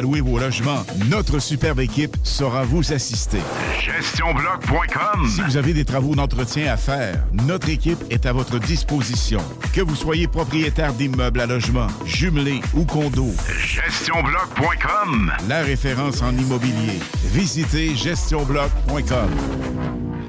Louez 0.00 0.20
vos 0.20 0.38
logements, 0.38 0.86
notre 1.10 1.40
superbe 1.40 1.80
équipe 1.80 2.16
saura 2.22 2.62
vous 2.62 2.92
assister. 2.92 3.40
GestionBloc.com 3.80 5.26
Si 5.28 5.40
vous 5.40 5.56
avez 5.56 5.74
des 5.74 5.84
travaux 5.84 6.14
d'entretien 6.14 6.72
à 6.72 6.76
faire, 6.76 7.24
notre 7.32 7.68
équipe 7.68 7.98
est 8.08 8.24
à 8.24 8.32
votre 8.32 8.60
disposition. 8.60 9.40
Que 9.74 9.80
vous 9.80 9.96
soyez 9.96 10.28
propriétaire 10.28 10.92
d'immeubles 10.92 11.40
à 11.40 11.46
logement, 11.46 11.88
jumelés 12.04 12.60
ou 12.74 12.84
condos, 12.84 13.34
GestionBloc.com 13.60 15.32
la 15.48 15.62
référence 15.62 16.22
en 16.22 16.30
immobilier. 16.30 17.00
Visitez 17.32 17.96
gestionbloc.com. 17.96 19.30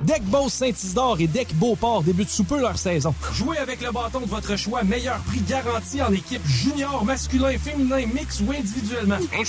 Deck 0.10 0.24
Boss 0.24 0.54
Saint-Isidore 0.54 1.18
et 1.20 1.28
Deck 1.28 1.54
Beauport 1.54 2.02
débutent 2.02 2.32
sous 2.32 2.44
peu 2.44 2.60
leur 2.60 2.80
saison. 2.80 3.14
Jouez 3.32 3.60
avec 3.60 3.80
le 3.80 3.92
bâton 3.92 4.22
de 4.22 4.26
votre 4.26 4.56
choix, 4.56 4.84
meilleur 4.84 5.20
prix 5.20 5.40
garanti 5.42 6.02
en 6.02 6.12
équipe 6.12 6.42
junior, 6.48 7.06
masculin, 7.06 7.56
féminin, 7.60 8.08
mix 8.12 8.42
ou 8.42 8.52
individuellement. 8.52 9.18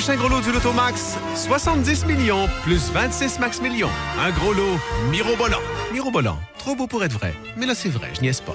Prochain 0.00 0.16
gros 0.16 0.30
lot 0.30 0.40
du 0.40 0.50
Lotomax, 0.50 1.18
70 1.34 2.06
millions 2.06 2.48
plus 2.62 2.90
26 2.90 3.38
max 3.38 3.60
millions. 3.60 3.90
Un 4.18 4.30
gros 4.30 4.54
lot 4.54 4.78
mirobolant. 5.10 5.60
Mirobolant, 5.92 6.38
trop 6.56 6.74
beau 6.74 6.86
pour 6.86 7.04
être 7.04 7.12
vrai. 7.12 7.34
Mais 7.58 7.66
là, 7.66 7.74
c'est 7.74 7.90
vrai, 7.90 8.08
je 8.14 8.22
niaise 8.22 8.40
pas. 8.40 8.54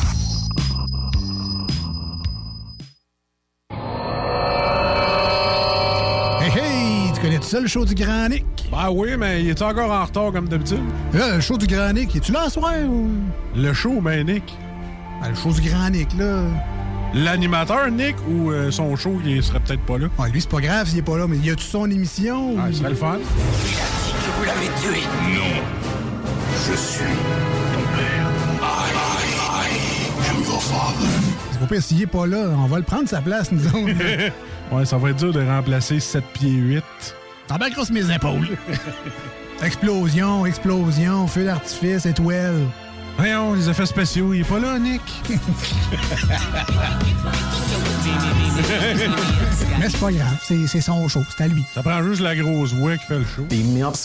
Tout 7.41 7.47
ça, 7.47 7.59
le 7.59 7.67
show 7.67 7.85
du 7.85 7.95
Grand 7.95 8.29
Nick? 8.29 8.45
Ben 8.71 8.89
oui, 8.91 9.09
mais 9.17 9.41
il 9.43 9.49
est 9.49 9.61
encore 9.61 9.91
en 9.91 10.05
retard 10.05 10.31
comme 10.31 10.47
d'habitude? 10.47 10.79
Là, 11.13 11.35
le 11.35 11.41
show 11.41 11.57
du 11.57 11.67
Grand 11.67 11.91
Nick, 11.93 12.15
es-tu 12.15 12.31
là 12.31 12.45
ce 12.45 12.51
soir? 12.51 12.73
Ou... 12.87 13.09
Le 13.55 13.73
show, 13.73 13.99
ben 14.01 14.25
Nick. 14.25 14.43
Ben, 15.21 15.29
le 15.29 15.35
show 15.35 15.51
du 15.51 15.61
Grand 15.69 15.89
Nick, 15.89 16.07
là. 16.17 16.43
L'animateur, 17.13 17.89
Nick, 17.91 18.15
ou 18.29 18.51
euh, 18.51 18.71
son 18.71 18.95
show, 18.95 19.19
il 19.25 19.43
serait 19.43 19.59
peut-être 19.59 19.81
pas 19.81 19.97
là? 19.97 20.07
Ouais, 20.17 20.29
lui, 20.29 20.39
c'est 20.39 20.49
pas 20.49 20.61
grave 20.61 20.87
s'il 20.87 20.99
est 20.99 21.03
pas 21.03 21.17
là, 21.17 21.27
mais 21.27 21.37
y 21.37 21.49
a-tu 21.49 21.63
son 21.65 21.89
émission? 21.91 22.55
Ah, 22.57 22.69
ou- 22.69 22.73
serait 22.73 22.89
le 22.89 22.95
fun. 22.95 23.17
que 23.17 24.39
vous 24.39 24.45
l'avez 24.45 24.67
tué. 24.81 25.01
Non. 25.33 25.61
Je 26.69 26.75
suis 26.77 27.03
ton 27.03 27.97
père. 27.97 28.29
I, 28.61 28.93
I, 29.65 29.67
I 29.67 30.29
am 30.29 30.43
your 30.43 30.61
father. 30.61 31.07
C'est 31.51 31.59
pas 31.59 31.65
pire, 31.65 31.83
s'il 31.83 32.01
est 32.03 32.07
pas 32.07 32.25
là, 32.27 32.45
on 32.57 32.67
va 32.67 32.77
le 32.77 32.83
prendre 32.83 33.09
sa 33.09 33.19
place, 33.21 33.51
nous 33.51 33.65
autres. 33.67 33.93
Ouais, 34.71 34.85
ça 34.85 34.97
va 34.97 35.09
être 35.09 35.17
dur 35.17 35.33
de 35.33 35.45
remplacer 35.45 35.99
7 35.99 36.23
pieds 36.31 36.49
8. 36.49 36.81
T'embarqueras 37.51 37.83
sur 37.83 37.93
mes 37.93 38.09
épaules. 38.15 38.47
explosion, 39.61 40.45
explosion, 40.45 41.27
feu 41.27 41.43
d'artifice, 41.43 42.05
étoile. 42.05 42.61
Voyons, 43.17 43.55
les 43.55 43.69
effets 43.69 43.85
spéciaux, 43.85 44.33
il 44.33 44.39
est 44.39 44.45
pas 44.45 44.57
là, 44.57 44.79
Nick. 44.79 45.01
Mais 49.79 49.89
c'est 49.89 49.99
pas 49.99 50.13
grave, 50.13 50.37
c'est 50.47 50.79
son 50.79 51.09
show, 51.09 51.23
c'est 51.35 51.43
à 51.43 51.49
lui. 51.49 51.65
Ça 51.73 51.83
prend 51.83 52.01
juste 52.03 52.21
la 52.21 52.37
grosse 52.37 52.71
voix 52.71 52.95
qui 52.95 53.05
fait 53.05 53.19
le 53.19 53.25
show. 53.25 53.43
Beam 53.49 53.73
me 53.73 53.83
up, 53.85 53.95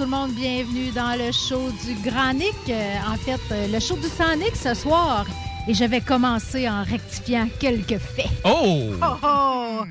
tout 0.00 0.06
le 0.06 0.12
monde, 0.12 0.32
bienvenue 0.32 0.90
dans 0.92 1.14
le 1.14 1.30
show 1.30 1.70
du 1.84 1.92
Grand 2.08 2.32
Nick. 2.32 2.54
Euh, 2.70 2.96
en 3.06 3.16
fait, 3.16 3.38
euh, 3.52 3.66
le 3.70 3.78
show 3.80 3.96
du 3.96 4.08
Sonic 4.08 4.56
ce 4.56 4.72
soir. 4.72 5.26
Et 5.68 5.74
je 5.74 5.84
vais 5.84 6.00
commencer 6.00 6.66
en 6.66 6.84
rectifiant 6.84 7.46
quelques 7.58 7.98
faits. 7.98 8.30
Oh! 8.42 8.92
Oh, 9.02 9.16
oh! 9.22 9.84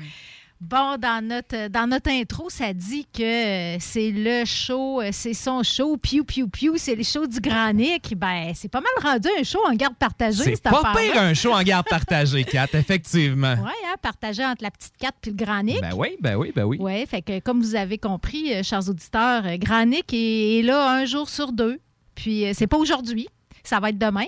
Bon, 0.60 0.98
dans 0.98 1.24
notre, 1.26 1.68
dans 1.68 1.86
notre 1.86 2.10
intro, 2.10 2.50
ça 2.50 2.74
dit 2.74 3.06
que 3.06 3.22
euh, 3.22 3.78
c'est 3.80 4.10
le 4.10 4.44
show, 4.44 5.00
euh, 5.00 5.08
c'est 5.10 5.32
son 5.32 5.62
show, 5.62 5.96
piou, 5.96 6.22
piou, 6.22 6.48
piou, 6.48 6.74
c'est 6.76 6.94
le 6.94 7.02
show 7.02 7.26
du 7.26 7.40
Grand 7.40 7.72
Nick. 7.72 8.14
Ben, 8.14 8.52
c'est 8.54 8.68
pas 8.68 8.82
mal 8.82 9.12
rendu 9.12 9.28
un 9.38 9.42
show 9.42 9.60
en 9.66 9.74
garde 9.74 9.96
partagée, 9.96 10.44
C'est 10.44 10.62
pas 10.62 10.92
pire 10.94 11.16
un 11.20 11.32
show 11.32 11.52
en 11.52 11.62
garde 11.62 11.86
partagée, 11.88 12.44
Kat, 12.50 12.66
effectivement. 12.74 13.54
Oui, 13.58 13.72
hein, 13.86 13.94
partagé 14.02 14.44
entre 14.44 14.62
la 14.62 14.70
petite 14.70 14.92
4 14.98 15.14
puis 15.22 15.30
le 15.30 15.36
Grand 15.38 15.62
Nick. 15.62 15.80
Ben 15.80 15.94
oui, 15.96 16.16
ben 16.20 16.36
oui, 16.36 16.52
ben 16.54 16.64
oui. 16.64 16.76
Oui, 16.78 17.06
fait 17.06 17.22
que 17.22 17.40
comme 17.40 17.60
vous 17.62 17.74
avez 17.74 17.96
compris, 17.96 18.54
euh, 18.54 18.62
chers 18.62 18.86
auditeurs, 18.86 19.46
euh, 19.46 19.56
Grand 19.56 19.86
Nick 19.86 20.12
est, 20.12 20.58
est 20.58 20.62
là 20.62 20.92
un 20.92 21.06
jour 21.06 21.30
sur 21.30 21.52
deux. 21.52 21.80
Puis 22.14 22.44
euh, 22.44 22.52
c'est 22.54 22.66
pas 22.66 22.76
aujourd'hui, 22.76 23.28
ça 23.64 23.80
va 23.80 23.88
être 23.88 23.98
demain. 23.98 24.26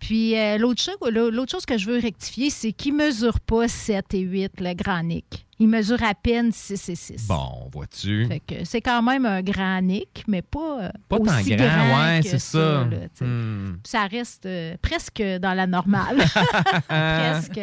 Puis 0.00 0.36
euh, 0.36 0.58
l'autre 0.58 0.82
chose, 0.82 0.96
l'autre 1.12 1.52
chose 1.52 1.66
que 1.66 1.78
je 1.78 1.86
veux 1.86 1.98
rectifier, 2.00 2.50
c'est 2.50 2.72
qu'il 2.72 2.96
ne 2.96 3.04
mesure 3.04 3.38
pas 3.38 3.68
7 3.68 4.14
et 4.14 4.20
8, 4.20 4.52
le 4.60 4.74
grand 4.74 5.02
Nick. 5.02 5.46
Il 5.58 5.68
mesure 5.68 6.02
à 6.02 6.14
peine 6.14 6.52
6 6.52 6.88
et 6.88 6.94
6. 6.94 7.28
Bon, 7.28 7.68
vois-tu? 7.70 8.26
Fait 8.26 8.40
que 8.40 8.64
c'est 8.64 8.80
quand 8.80 9.02
même 9.02 9.26
un 9.26 9.42
grand 9.42 9.82
Nick, 9.82 10.24
mais 10.26 10.40
pas, 10.40 10.84
euh, 10.84 10.90
Pas 11.06 11.18
tant 11.18 11.38
aussi 11.38 11.54
grand, 11.54 11.66
grand 11.66 12.00
ouais, 12.00 12.20
que 12.22 12.28
c'est 12.30 12.38
ça. 12.38 12.86
là, 12.90 12.96
sais. 13.12 13.24
Hmm. 13.26 13.76
Ça 13.84 14.06
reste 14.06 14.46
euh, 14.46 14.76
presque 14.80 15.22
dans 15.22 15.52
la 15.52 15.66
normale. 15.66 16.16
presque. 16.88 17.60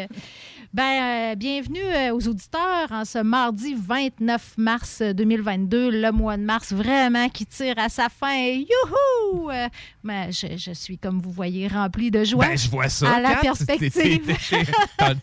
Ben, 0.78 1.32
euh, 1.32 1.36
bienvenue 1.36 1.82
euh, 1.82 2.14
aux 2.14 2.28
auditeurs 2.28 2.92
en 2.92 3.04
ce 3.04 3.18
mardi 3.18 3.74
29 3.74 4.54
mars 4.58 5.02
2022, 5.02 5.90
le 5.90 6.12
mois 6.12 6.38
de 6.38 6.44
mars 6.44 6.72
vraiment 6.72 7.30
qui 7.30 7.48
tire 7.48 7.74
à 7.80 7.90
sa 7.90 8.10
fin. 8.10 8.38
Youhou! 8.38 9.50
Euh, 9.50 9.70
ben, 10.04 10.32
je, 10.32 10.56
je 10.56 10.72
suis, 10.74 11.00
comme 11.00 11.20
vous 11.20 11.32
voyez, 11.32 11.68
rempli 11.68 12.12
de 12.12 12.24
joie. 12.24 12.46
Ben, 12.46 12.56
je 12.56 12.70
vois 12.70 12.90
ça. 12.90 13.12
À 13.12 13.20
la 13.20 13.34
Kat. 13.38 13.42
perspective. 13.42 14.38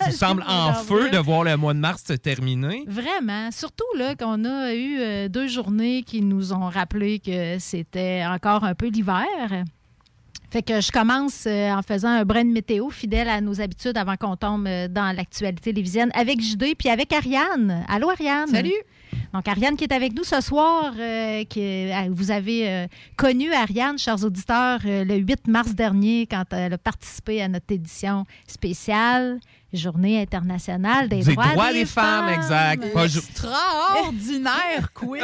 Tu 0.04 0.10
sembles 0.10 0.42
en 0.48 0.74
feu 0.74 1.08
de 1.10 1.18
voir 1.18 1.44
le 1.44 1.56
mois 1.56 1.72
de 1.72 1.78
mars 1.78 2.02
se 2.04 2.14
terminer. 2.14 2.82
Vraiment. 2.88 3.52
Surtout 3.52 3.84
là 3.96 4.16
qu'on 4.16 4.44
a 4.44 4.74
eu 4.74 4.98
euh, 4.98 5.28
deux 5.28 5.46
journées 5.46 6.02
qui 6.02 6.20
nous 6.20 6.52
ont 6.52 6.68
rappelé 6.68 7.20
que 7.20 7.60
c'était 7.60 8.24
encore 8.26 8.64
un 8.64 8.74
peu 8.74 8.88
l'hiver. 8.88 9.64
Fait 10.54 10.62
que 10.62 10.80
je 10.80 10.92
commence 10.92 11.46
euh, 11.48 11.72
en 11.72 11.82
faisant 11.82 12.10
un 12.10 12.24
brin 12.24 12.44
de 12.44 12.52
météo 12.52 12.88
fidèle 12.88 13.28
à 13.28 13.40
nos 13.40 13.60
habitudes 13.60 13.98
avant 13.98 14.14
qu'on 14.14 14.36
tombe 14.36 14.68
euh, 14.68 14.86
dans 14.86 15.10
l'actualité 15.10 15.72
télévisienne 15.72 16.12
avec 16.14 16.40
JD 16.40 16.76
puis 16.78 16.88
avec 16.90 17.12
Ariane. 17.12 17.84
Allô 17.88 18.08
Ariane? 18.08 18.46
Salut. 18.46 18.70
Donc 19.32 19.48
Ariane 19.48 19.76
qui 19.76 19.82
est 19.82 19.92
avec 19.92 20.14
nous 20.14 20.22
ce 20.22 20.40
soir, 20.40 20.94
euh, 20.96 21.44
vous 22.10 22.30
avez 22.30 22.68
euh, 22.68 22.86
connu 23.16 23.52
Ariane, 23.52 23.98
chers 23.98 24.24
auditeurs, 24.24 24.78
euh, 24.86 25.04
le 25.04 25.16
8 25.16 25.48
mars 25.48 25.74
dernier 25.74 26.28
quand 26.30 26.44
elle 26.52 26.74
a 26.74 26.78
participé 26.78 27.42
à 27.42 27.48
notre 27.48 27.72
édition 27.72 28.24
spéciale 28.46 29.40
Journée 29.75 30.21
internationale 30.21 31.09
des, 31.09 31.23
Des 31.23 31.35
droits 31.35 31.73
des 31.73 31.85
femmes, 31.87 32.29
exact. 32.29 32.93
Pas 32.93 33.05
Extraordinaire 33.06 34.93
quiz. 34.94 35.23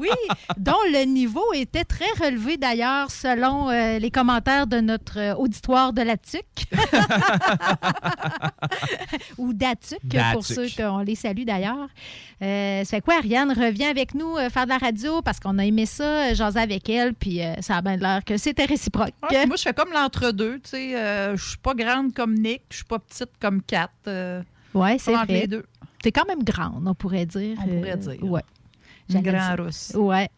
oui, 0.00 0.08
dont 0.56 0.72
le 0.92 1.04
niveau 1.04 1.44
était 1.54 1.84
très 1.84 2.10
relevé 2.24 2.56
d'ailleurs 2.56 3.10
selon 3.10 3.70
euh, 3.70 3.98
les 3.98 4.10
commentaires 4.10 4.66
de 4.66 4.80
notre 4.80 5.18
euh, 5.18 5.34
auditoire 5.34 5.92
de 5.92 6.02
la 6.02 6.16
TUC. 6.16 6.44
Ou 9.38 9.52
d'ATUC, 9.52 9.98
pour 10.32 10.44
ceux 10.44 10.66
qu'on 10.76 11.00
les 11.00 11.14
salue 11.14 11.44
d'ailleurs. 11.44 11.88
Euh, 12.42 12.84
ça 12.84 12.96
fait 12.96 13.00
quoi, 13.00 13.16
Ariane? 13.18 13.52
Revient 13.52 13.84
avec 13.84 14.14
nous 14.14 14.36
euh, 14.36 14.50
faire 14.50 14.64
de 14.64 14.70
la 14.70 14.78
radio 14.78 15.22
parce 15.22 15.38
qu'on 15.38 15.58
a 15.58 15.64
aimé 15.64 15.86
ça, 15.86 16.34
jaser 16.34 16.58
avec 16.58 16.88
elle, 16.90 17.14
puis 17.14 17.40
euh, 17.40 17.54
ça 17.60 17.76
a 17.76 17.82
bien 17.82 17.96
l'air 17.96 18.24
que 18.24 18.36
c'était 18.36 18.64
réciproque. 18.64 19.12
Moi, 19.30 19.56
je 19.56 19.62
fais 19.62 19.72
comme 19.72 19.92
l'entre-deux. 19.92 20.54
Tu 20.60 20.70
sais, 20.70 20.96
euh, 20.96 21.36
je 21.36 21.50
suis 21.50 21.58
pas 21.58 21.74
grande 21.74 22.12
comme 22.14 22.34
Nick, 22.34 22.62
je 22.70 22.76
suis 22.76 22.84
pas 22.84 22.98
petite 22.98 23.30
comme 23.42 23.60
Kat. 23.62 23.90
euh, 24.06 24.42
Oui, 24.72 24.98
c'est 24.98 25.12
vrai. 25.12 25.26
les 25.26 25.46
deux. 25.48 25.64
T'es 26.02 26.12
quand 26.12 26.26
même 26.26 26.42
grande, 26.42 26.86
on 26.86 26.94
pourrait 26.94 27.26
dire. 27.26 27.56
On 27.60 27.66
pourrait 27.68 27.92
Euh, 27.92 27.96
dire. 27.96 28.24
Ouais. 28.24 28.42
Une 29.12 29.20
grande 29.20 29.60
rousse. 29.60 29.92
Ouais. 29.96 30.28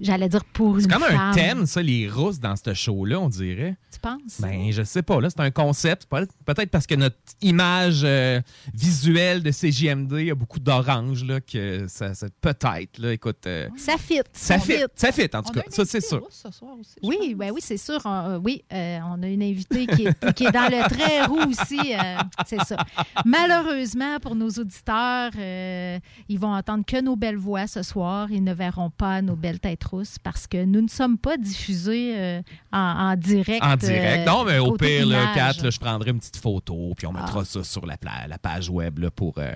J'allais 0.00 0.28
dire 0.28 0.44
pour 0.44 0.76
une 0.76 0.82
C'est 0.82 0.88
comme 0.90 1.02
un 1.02 1.32
thème, 1.32 1.66
ça, 1.66 1.82
les 1.82 2.08
rousses 2.08 2.38
dans 2.40 2.54
ce 2.56 2.74
show-là, 2.74 3.18
on 3.20 3.28
dirait. 3.28 3.76
Tu 3.92 3.98
penses? 3.98 4.40
Ben, 4.40 4.70
je 4.70 4.82
sais 4.82 5.02
pas. 5.02 5.20
Là, 5.20 5.30
c'est 5.30 5.40
un 5.40 5.50
concept. 5.50 6.06
Peut- 6.06 6.28
Peut-être 6.44 6.70
parce 6.70 6.86
que 6.86 6.94
notre 6.94 7.16
image 7.40 8.02
euh, 8.04 8.40
visuelle 8.74 9.42
de 9.42 9.50
CJMD 9.50 10.30
a 10.30 10.34
beaucoup 10.34 10.58
d'orange, 10.60 11.24
là, 11.24 11.40
que 11.40 11.86
ça, 11.88 12.14
ça- 12.14 12.26
peut-être, 12.40 12.98
là, 12.98 13.12
écoute. 13.12 13.46
euh, 13.46 13.68
Ça 13.76 13.96
fit. 13.96 14.20
ça 14.32 14.58
fit. 14.58 14.74
Ça 14.94 15.12
fit, 15.12 15.28
en 15.34 15.42
tout 15.42 15.52
cas. 15.52 15.62
Ça, 15.70 15.84
c'est 15.86 16.00
sûr. 16.02 16.20
rousse 16.22 16.42
ce 16.44 16.50
soir 16.50 16.72
aussi. 16.78 16.94
je 17.02 17.08
Oui, 17.08 17.34
ben 17.34 17.50
oui, 17.52 17.60
c'est 17.62 17.76
sûr. 17.78 18.00
On- 18.04 18.30
euh, 18.30 18.38
oui, 18.42 18.62
euh, 18.72 18.98
on 19.10 19.22
a 19.22 19.26
une 19.28 19.42
invitée 19.42 19.86
qui 19.86 20.06
est, 20.06 20.32
qui 20.34 20.44
est 20.44 20.52
dans 20.52 20.68
le 20.70 20.88
très 20.88 21.24
roux 21.24 21.40
aussi. 21.48 21.94
euh, 21.94 22.16
c'est 22.46 22.60
ça. 22.64 22.76
Malheureusement, 23.24 24.18
pour 24.20 24.34
nos 24.34 24.48
auditeurs, 24.50 25.30
euh, 25.38 25.98
ils 26.28 26.38
vont 26.38 26.54
entendre 26.54 26.84
que 26.86 27.00
nos 27.00 27.16
belles 27.16 27.36
voix 27.36 27.66
ce 27.66 27.82
soir. 27.82 28.30
Ils 28.30 28.42
ne 28.44 28.54
verront 28.54 28.90
pas 28.90 29.20
nos 29.22 29.36
belles 29.36 29.60
têtes 29.60 29.84
parce 30.22 30.46
que 30.46 30.64
nous 30.64 30.80
ne 30.80 30.88
sommes 30.88 31.18
pas 31.18 31.36
diffusés 31.36 32.14
euh, 32.16 32.42
en, 32.72 32.78
en 33.12 33.16
direct. 33.16 33.62
En 33.64 33.76
direct. 33.76 34.26
non, 34.26 34.44
mais 34.44 34.58
au 34.58 34.72
pire. 34.76 35.06
Kat, 35.34 35.52
là, 35.62 35.70
je 35.70 35.78
prendrai 35.78 36.10
une 36.10 36.18
petite 36.18 36.36
photo, 36.36 36.92
puis 36.96 37.06
on 37.06 37.12
mettra 37.12 37.40
Ah. 37.40 37.44
ça 37.44 37.64
sur 37.64 37.86
la, 37.86 37.96
page 37.96 38.68
web 38.70 38.98
là, 38.98 39.10
pour 39.10 39.34
euh, 39.38 39.52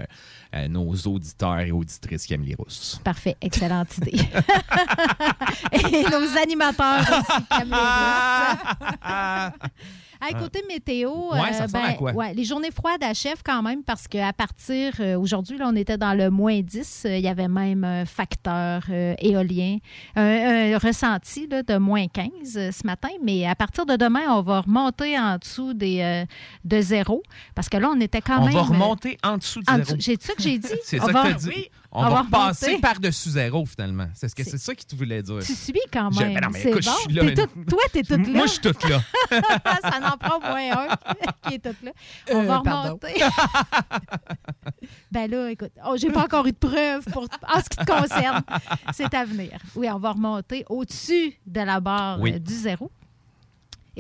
euh, 0.54 0.68
nos 0.68 0.92
auditeurs 0.94 1.60
et 1.60 1.72
auditrices 1.72 2.26
qui 2.26 2.34
aiment 2.34 2.44
les 2.44 2.54
rousses. 2.54 3.00
Parfait, 3.04 3.36
excellente 3.40 3.96
idée. 3.98 4.12
Et 5.72 6.02
nos 6.04 6.38
animateurs 6.42 7.00
aussi 7.00 7.42
qui 7.50 7.60
aiment 7.62 7.70
les 7.70 7.76
rousses. 7.76 9.52
À 10.20 10.32
côté 10.38 10.62
météo, 10.69 11.11
Ouais, 11.32 11.52
ça 11.52 11.64
ressemble 11.64 11.84
à 11.87 11.93
quoi? 11.94 12.12
ouais, 12.12 12.34
les 12.34 12.44
journées 12.44 12.70
froides 12.70 13.02
achèvent 13.02 13.43
quand 13.44 13.62
même 13.62 13.82
parce 13.82 14.06
qu'à 14.06 14.32
partir, 14.32 14.93
euh, 15.00 15.19
aujourd'hui, 15.19 15.56
on 15.62 15.75
était 15.76 15.96
dans 15.99 16.12
le 16.14 16.31
moins 16.31 16.61
10. 16.61 17.05
euh, 17.06 17.17
Il 17.17 17.25
y 17.25 17.28
avait 17.28 17.49
même 17.49 17.84
un 17.84 18.05
facteur 18.05 18.82
euh, 18.90 19.14
éolien, 19.19 19.78
un, 20.17 20.75
un 20.75 20.78
ressenti 20.78 21.46
là, 21.46 21.62
de 21.62 21.76
moins 21.78 22.06
15 22.08 22.31
euh, 22.56 22.70
ce 22.70 22.87
matin. 22.87 23.08
Mais 23.22 23.46
à 23.46 23.55
partir 23.55 23.87
de 23.87 23.96
demain, 23.96 24.25
on 24.31 24.43
va 24.43 24.61
remonter 24.61 25.19
en 25.19 25.37
dessous 25.38 25.75
des, 25.75 26.00
euh, 26.00 26.25
de 26.64 26.81
zéro 26.81 27.23
parce 27.55 27.69
que 27.69 27.76
là, 27.76 27.90
on 27.94 28.00
était 28.00 28.20
quand 28.20 28.40
on 28.40 28.44
même. 28.44 28.55
va 28.55 28.61
euh, 28.61 28.62
remonter 28.64 29.16
en 29.25 29.38
dessous 29.38 29.61
de 29.61 29.66
zéro. 29.84 29.99
J'ai 29.99 30.16
ça 30.20 30.34
que 30.34 30.43
j'ai 30.43 30.58
dit? 30.58 30.69
C'est 30.84 31.00
On 31.00 31.06
ça 31.06 31.12
va- 31.12 31.32
que 31.32 31.38
tu 31.40 31.49
dit. 31.50 31.69
On, 31.92 32.02
va 32.08 32.20
remonter. 32.22 32.78
par-dessus 32.78 33.31
zéro, 33.31 33.66
finalement. 33.66 34.06
C'est 34.14 34.28
ce 34.28 34.34
que 34.34 34.44
c'est 34.44 34.58
ça 34.58 34.75
que 34.75 34.82
tu 34.88 34.94
voulais 34.94 35.22
dire. 35.22 35.38
Tu 35.44 35.54
subis 35.54 35.81
quand 35.92 36.10
Je- 36.12 36.20
même. 36.20 36.34
ben 36.34 36.40
non, 36.42 36.50
mais 36.52 36.60
écoute, 36.62 36.84
bon. 36.84 36.90
je 36.92 37.00
suis 37.02 37.12
là, 37.12 37.34
toute- 37.34 37.66
toi, 37.69 37.81
t'es 37.92 38.02
toute 38.02 38.26
là. 38.26 38.32
Moi, 38.32 38.46
je 38.46 38.50
suis 38.52 38.60
toute 38.60 38.88
là. 38.88 39.00
ça 39.82 40.00
n'en 40.00 40.16
prend 40.16 40.40
moins 40.40 40.70
un 40.88 40.88
qui 41.48 41.54
est 41.54 41.58
toute 41.58 41.82
là. 41.82 41.90
On 42.32 42.37
Euh, 42.40 42.46
va 42.46 42.58
remonter. 42.58 43.14
ben 45.12 45.31
là, 45.31 45.50
écoute, 45.50 45.72
oh, 45.87 45.96
j'ai 45.96 46.10
pas 46.10 46.25
encore 46.25 46.46
eu 46.46 46.52
de 46.52 46.56
preuves 46.56 47.04
pour, 47.12 47.25
en 47.25 47.58
ce 47.60 47.69
qui 47.69 47.76
te 47.76 47.84
concerne. 47.84 48.42
C'est 48.92 49.12
à 49.14 49.25
venir. 49.25 49.58
Oui, 49.75 49.88
on 49.90 49.98
va 49.98 50.12
remonter 50.12 50.64
au-dessus 50.69 51.34
de 51.46 51.60
la 51.60 51.81
barre 51.81 52.20
Oui. 52.20 52.34
euh, 52.34 52.38
du 52.38 52.54
zéro. 52.54 52.90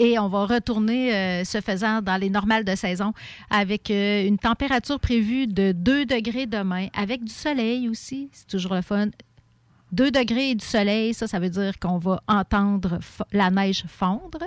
Et 0.02 0.18
on 0.18 0.28
va 0.28 0.46
retourner, 0.46 1.14
euh, 1.14 1.44
ce 1.44 1.60
faisant, 1.60 2.00
dans 2.00 2.16
les 2.16 2.30
normales 2.30 2.64
de 2.64 2.74
saison 2.74 3.12
avec 3.50 3.90
euh, 3.90 4.26
une 4.26 4.38
température 4.38 4.98
prévue 4.98 5.46
de 5.46 5.72
2 5.72 6.06
degrés 6.06 6.46
demain, 6.46 6.86
avec 6.96 7.22
du 7.22 7.30
soleil 7.30 7.86
aussi. 7.86 8.30
C'est 8.32 8.46
toujours 8.46 8.74
le 8.74 8.80
fun. 8.80 9.08
2 9.92 10.10
degrés 10.10 10.50
et 10.50 10.54
du 10.54 10.64
soleil, 10.64 11.14
ça, 11.14 11.26
ça 11.26 11.38
veut 11.38 11.50
dire 11.50 11.78
qu'on 11.78 11.98
va 11.98 12.20
entendre 12.28 12.98
la 13.32 13.50
neige 13.50 13.84
fondre. 13.88 14.38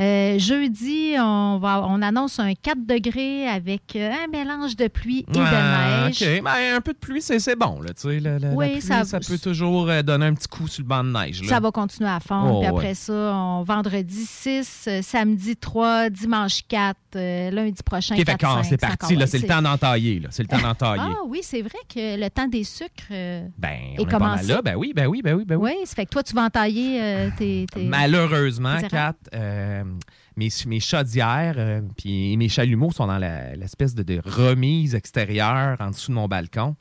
Euh, 0.00 0.38
jeudi, 0.40 1.14
on, 1.18 1.58
va, 1.58 1.84
on 1.86 2.02
annonce 2.02 2.40
un 2.40 2.54
4 2.54 2.84
degrés 2.84 3.46
avec 3.48 3.94
euh, 3.94 4.10
un 4.10 4.26
mélange 4.26 4.74
de 4.76 4.88
pluie 4.88 5.20
et 5.32 5.38
Ah, 5.38 6.02
de 6.02 6.08
neige. 6.08 6.22
OK. 6.22 6.42
Ben, 6.44 6.76
un 6.76 6.80
peu 6.80 6.92
de 6.92 6.98
pluie, 6.98 7.22
c'est 7.22 7.56
bon. 7.56 7.80
Là, 7.80 7.94
tu 7.94 8.08
sais, 8.08 8.18
la, 8.20 8.36
Oui, 8.54 8.72
pluie, 8.72 8.82
ça- 8.82 9.04
ça, 9.04 9.20
peut 9.20 9.38
toujours 9.38 9.88
euh, 9.88 10.02
donner 10.02 10.26
un 10.26 10.34
petit 10.34 10.48
coup 10.48 10.66
sur 10.66 10.82
le 10.82 10.88
banc 10.88 11.04
de 11.04 11.10
neige. 11.12 11.42
Là. 11.42 11.48
Ça 11.48 11.60
va 11.60 11.70
continuer 11.70 12.10
à 12.10 12.18
fondre. 12.18 12.56
Oh, 12.56 12.58
puis 12.60 12.68
après 12.68 12.88
ouais. 12.88 12.94
ça, 12.94 13.12
on, 13.12 13.62
vendredi 13.62 14.26
6, 14.26 14.84
euh, 14.88 15.02
samedi 15.02 15.56
3, 15.56 16.10
dimanche 16.10 16.62
4, 16.66 16.96
euh, 17.14 17.50
lundi 17.52 17.80
prochain 17.84 18.14
OK, 18.16 18.18
fait 18.20 18.24
4, 18.24 18.40
quand 18.40 18.54
5, 18.62 18.64
c'est 18.64 18.76
parti, 18.76 19.16
c'est 19.28 19.38
le 19.38 19.46
temps 19.46 19.62
d'entailler. 19.62 20.22
C'est 20.30 20.42
le 20.42 20.48
temps 20.48 20.60
d'entailler. 20.60 21.02
Ah 21.06 21.20
oui, 21.28 21.38
c'est 21.42 21.62
vrai 21.62 21.78
que 21.88 22.20
le 22.20 22.28
temps 22.30 22.48
des 22.48 22.64
sucres 22.64 22.88
euh, 23.12 23.46
ben, 23.58 23.68
est 23.68 24.00
on 24.00 24.02
est 24.02 24.10
pas 24.10 24.18
mal 24.18 24.30
commencé. 24.40 24.46
là. 24.48 24.62
Ben 24.64 24.76
oui, 24.76 24.92
ben 24.96 25.06
oui, 25.06 25.20
ben 25.22 25.34
oui, 25.34 25.44
ben 25.44 25.56
oui. 25.56 25.72
Oui, 25.78 25.86
ça 25.86 25.94
fait 25.94 26.06
que 26.06 26.10
toi, 26.10 26.22
tu 26.22 26.34
vas 26.34 26.44
entailler 26.44 27.00
euh, 27.02 27.30
tes, 27.36 27.66
tes- 27.70 27.84
Malheureusement, 27.84 28.80
tes 28.80 28.88
Kat, 28.88 29.14
euh, 29.34 29.84
mes, 30.36 30.48
mes 30.66 30.80
chaudières 30.80 31.54
euh, 31.58 31.82
puis 31.98 32.36
mes 32.38 32.48
chalumeaux 32.48 32.90
sont 32.90 33.06
dans 33.06 33.18
l'espèce 33.18 33.94
de, 33.94 34.02
de 34.02 34.20
remise 34.24 34.94
extérieure 34.94 35.76
en 35.80 35.90
dessous 35.90 36.10
de 36.10 36.14
mon 36.16 36.28
balcon. 36.28 36.76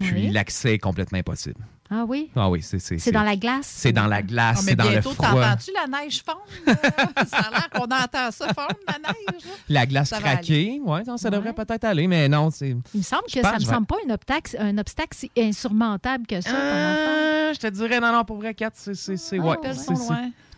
Puis 0.00 0.12
Oui. 0.14 0.30
l'accès 0.30 0.74
est 0.74 0.78
complètement 0.78 1.18
impossible. 1.18 1.60
Ah 1.92 2.04
oui? 2.06 2.30
Ah 2.36 2.48
oui, 2.48 2.62
c'est 2.62 2.78
c'est 2.78 2.98
C'est 2.98 3.10
dans 3.10 3.24
la 3.24 3.34
glace? 3.34 3.66
C'est 3.68 3.90
dans 3.92 4.06
la 4.06 4.22
glace, 4.22 4.58
Ah, 4.60 4.62
mais 4.64 4.70
c'est 4.72 4.76
dans 4.76 4.90
le 4.90 5.00
froid. 5.00 5.14
t'entends-tu 5.28 5.70
la 5.74 5.98
neige 5.98 6.22
fondre? 6.24 6.44
ça 7.28 7.38
a 7.38 7.50
l'air 7.50 7.68
qu'on 7.70 7.82
entend 7.84 8.30
ça 8.30 8.46
fondre, 8.54 8.76
la 8.86 8.98
neige. 9.08 9.42
La 9.68 9.86
glace 9.86 10.10
Ça 10.10 10.20
va 10.20 10.32
craquée, 10.34 10.80
ouais, 10.84 11.02
ça, 11.16 11.30
devrait 11.30 11.52
peut-être 11.52 11.84
aller, 11.84 12.06
mais 12.06 12.28
non, 12.28 12.50
c'est. 12.50 12.76
Il 12.94 12.98
me 12.98 13.02
semble 13.02 13.24
que 13.24 13.40
pense 13.40 13.50
ça 13.50 13.56
me 13.56 13.60
je 13.60 13.66
vais- 13.66 13.74
semble 13.74 13.86
pas 13.86 13.96
un 14.06 14.10
obstacle, 14.14 14.56
un 14.60 14.78
obstacle 14.78 15.16
si 15.18 15.30
insurmontable 15.36 16.26
que 16.28 16.40
ça. 16.40 16.50
Euh, 16.54 17.52
je 17.54 17.58
te 17.58 17.66
dirais, 17.66 17.98
non, 17.98 18.12
non, 18.12 18.24
pour 18.24 18.36
vrai, 18.36 18.54
Kat, 18.54 18.70
c'est. 18.74 18.94
c'est- 18.94 19.16
c'est- 19.16 19.38
Ah, 19.40 19.42
ouais, 19.48 19.56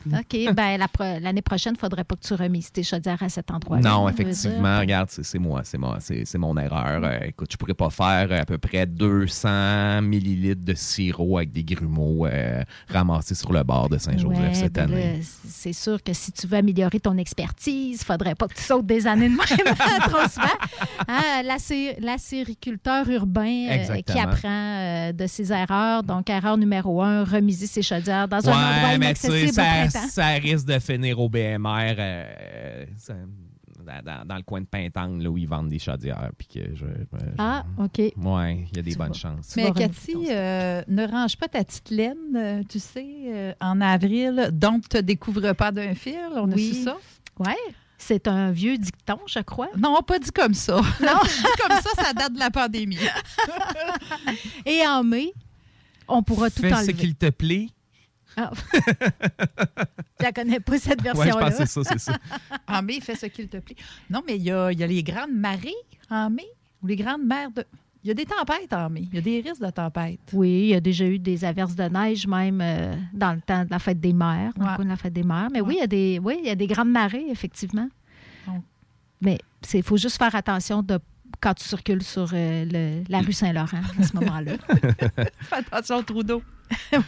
OK. 0.07 0.55
Ben, 0.55 0.77
la 0.79 0.89
pro- 0.89 1.19
l'année 1.21 1.43
prochaine, 1.43 1.73
il 1.75 1.77
ne 1.77 1.81
faudrait 1.81 2.05
pas 2.05 2.17
que 2.17 2.27
tu 2.27 2.35
remises 2.35 2.71
tes 2.73 2.83
chaudières 2.83 3.23
à 3.23 3.29
cet 3.29 3.51
endroit-là. 3.51 3.89
Non, 3.89 4.09
effectivement, 4.09 4.79
regarde, 4.81 5.09
c'est 5.11 5.39
moi, 5.39 5.63
c'est 5.65 5.79
moi, 5.79 5.99
c'est 6.01 6.39
mon 6.39 6.57
erreur. 6.57 7.03
Euh, 7.05 7.19
écoute, 7.27 7.49
je 7.53 7.57
pourrais 7.57 7.75
pas 7.75 7.91
faire 7.91 8.29
euh, 8.31 8.41
à 8.41 8.45
peu 8.45 8.59
près 8.59 8.87
200 8.87 10.03
millilitres 10.03 10.65
de 10.65 10.75
sirop 10.75 11.39
avec 11.39 11.53
des 11.53 11.65
grumeaux 11.65 12.27
euh, 12.27 12.63
ramassés 12.89 13.35
sur 13.35 13.53
le 13.53 13.63
bord 13.63 13.89
de 13.89 13.99
Saint-Joseph 13.99 14.39
Ouais, 14.39 14.55
cette 14.55 14.73
ben 14.75 14.85
année. 14.93 15.21
c'est 15.47 15.73
sûr 15.73 16.03
que 16.03 16.13
si 16.13 16.33
tu 16.33 16.47
veux 16.47 16.57
améliorer 16.59 17.01
ton 17.01 17.17
expertise, 17.19 18.01
il 18.01 18.05
faudrait 18.05 18.35
pas 18.35 18.49
que 18.49 18.55
tu 18.55 18.63
sautes 18.63 18.87
des 18.87 19.07
années 19.07 19.29
de 19.29 19.35
même 19.37 19.75
trop 20.09 20.29
souvent. 20.29 20.47
Hein, 21.09 21.43
l'acé- 21.45 21.97
L'acériculteur 22.01 23.09
urbain 23.09 23.67
euh, 23.71 24.01
qui 24.07 24.19
apprend 24.19 25.13
de 25.13 25.27
ses 25.27 25.53
erreurs. 25.53 26.03
Donc, 26.03 26.31
erreur 26.31 26.57
numéro 26.57 27.03
un, 27.03 27.25
remiser 27.25 27.67
ses 27.67 27.83
chaudières 27.83 28.29
dans 28.29 28.37
un 28.49 28.53
endroit 28.53 28.89
Ouais, 28.93 28.99
mais 28.99 29.15
tu 29.15 29.21
sais, 29.21 29.27
inaccessible 29.43 29.91
ça, 29.91 29.92
temps. 29.93 30.09
ça 30.09 30.27
risque 30.29 30.67
de 30.67 30.79
finir 30.79 31.19
au 31.21 31.29
BMR 31.29 31.95
euh, 31.99 32.85
ça- 32.97 33.15
dans, 34.25 34.37
le 34.37 34.43
coin 34.43 34.61
de 34.61 34.67
Pintang, 34.67 35.19
là, 35.21 35.29
où 35.29 35.37
ils 35.37 35.49
vendent 35.49 35.69
des 35.69 35.81
chaudières. 35.81 36.31
Puis 36.39 36.47
que 36.47 36.61
je, 36.77 36.85
je- 36.87 37.27
Ah, 37.37 37.65
OK. 37.79 37.99
Ouais, 38.17 38.67
il 38.71 38.77
y 38.77 38.79
a 38.79 38.83
des 38.83 38.93
Tu 38.93 38.97
bonnes 38.97 39.09
vas- 39.09 39.13
chances. 39.15 39.57
Mais 39.57 39.73
Cathy, 39.73 40.15
euh, 40.31 40.83
ne 40.87 41.05
range 41.05 41.37
pas 41.37 41.49
ta 41.49 41.65
petite 41.65 41.91
laine, 41.91 42.17
euh, 42.37 42.63
tu 42.69 42.79
sais, 42.79 43.05
euh, 43.27 43.53
en 43.61 43.81
avril. 43.81 44.51
Donc, 44.53 44.89
te 44.89 44.99
découvre 44.99 45.53
pas 45.55 45.73
d'un 45.73 45.95
fil. 45.97 46.15
On 46.37 46.51
a 46.53 46.55
Oui. 46.55 46.75
su 46.75 46.83
ça? 46.85 46.97
Ouais. 47.41 47.57
C'est 47.99 48.29
un 48.29 48.53
vieux 48.53 48.79
dicton, 48.79 49.19
je 49.27 49.41
crois. 49.41 49.69
Non, 49.77 50.01
pas 50.03 50.19
dit 50.21 50.31
comme 50.31 50.55
ça. 50.55 50.77
Non, 51.01 51.19
dit 51.25 51.43
comme 51.61 51.77
ça, 51.81 51.91
ça 52.05 52.13
date 52.13 52.35
de 52.35 52.39
la 52.39 52.51
pandémie. 52.51 52.99
Et 54.67 54.87
en 54.87 55.03
mai, 55.03 55.33
on 56.09 56.23
pourra 56.23 56.51
tout 56.51 56.63
Fais 56.63 56.71
ce 56.71 56.75
enlever. 56.77 56.95
qu'il 56.95 57.15
te 57.15 57.31
plaît. 57.31 57.69
Ah. 58.37 58.51
je 60.21 60.25
la 60.25 60.33
connais 60.33 60.61
pas, 60.61 60.79
cette 60.79 61.03
version-là. 61.03 61.51
pense 61.51 61.59
que 61.59 61.67
c'est 61.67 61.67
ça, 61.67 61.83
c'est 61.85 61.99
ça. 61.99 62.19
En 62.69 62.83
mai, 62.83 63.01
fais 63.01 63.15
ce 63.15 63.27
qu'il 63.27 63.49
te 63.49 63.59
plaît. 63.59 63.77
Non, 64.11 64.23
mais 64.27 64.37
il 64.37 64.43
y 64.43 64.51
a, 64.51 64.71
il 64.73 64.79
y 64.79 64.85
a 64.85 64.87
les 64.87 65.03
grandes 65.03 65.33
marées 65.33 65.71
en 66.11 66.31
mai, 66.31 66.47
ou 66.83 66.87
les 66.87 66.97
grandes 66.97 67.25
mers 67.25 67.51
de... 67.51 67.65
Il 68.05 68.09
y 68.09 68.11
a 68.11 68.15
des 68.15 68.25
tempêtes 68.25 68.73
en 68.73 68.91
mai. 68.91 69.05
Il 69.12 69.15
y 69.15 69.19
a 69.19 69.21
des 69.21 69.41
risques 69.49 69.62
de 69.62 69.71
tempêtes. 69.71 70.19
Oui, 70.33 70.49
il 70.51 70.67
y 70.71 70.75
a 70.75 70.81
déjà 70.81 71.05
eu 71.07 71.19
des 71.21 71.45
averses 71.45 71.77
de 71.77 71.85
neige 71.85 72.27
même 72.27 72.61
euh, 72.61 72.95
dans 73.12 73.33
le 73.33 73.41
temps 73.41 73.65
de 73.65 73.71
la 73.71 73.79
fête 73.79 74.01
des 74.01 74.12
mères, 74.12 74.53
dans 74.57 74.65
le 74.65 74.71
Ouais. 74.71 74.77
coin 74.77 74.85
de 74.87 74.91
la 74.91 74.97
fête 74.97 75.12
des 75.12 75.23
mères. 75.23 75.49
Mais 75.53 75.61
oui, 75.61 75.75
il 75.77 75.81
y 75.81 75.85
a 75.85 75.87
des, 75.87 76.19
oui, 76.23 76.39
il 76.41 76.47
y 76.47 76.51
a 76.51 76.57
des 76.57 76.67
grandes 76.67 76.91
marées, 76.91 77.27
effectivement. 77.31 77.89
Donc. 78.49 78.62
Mais 79.21 79.39
il 79.73 79.85
faut 79.85 79.97
juste 79.97 80.19
faire 80.19 80.35
attention 80.35 80.83
de 80.83 80.99
quand 81.43 81.55
tu 81.55 81.65
circules 81.65 82.03
sur 82.03 82.31
euh, 82.33 82.65
le- 82.71 83.05
la 83.09 83.19
rue 83.21 83.33
Saint-Laurent 83.33 83.81
à 84.01 84.03
ce 84.05 84.15
moment-là. 84.17 84.53
Fais 85.41 85.57
attention 85.57 85.97
au 85.97 86.03
trou 86.03 86.23
d'eau. 86.23 86.43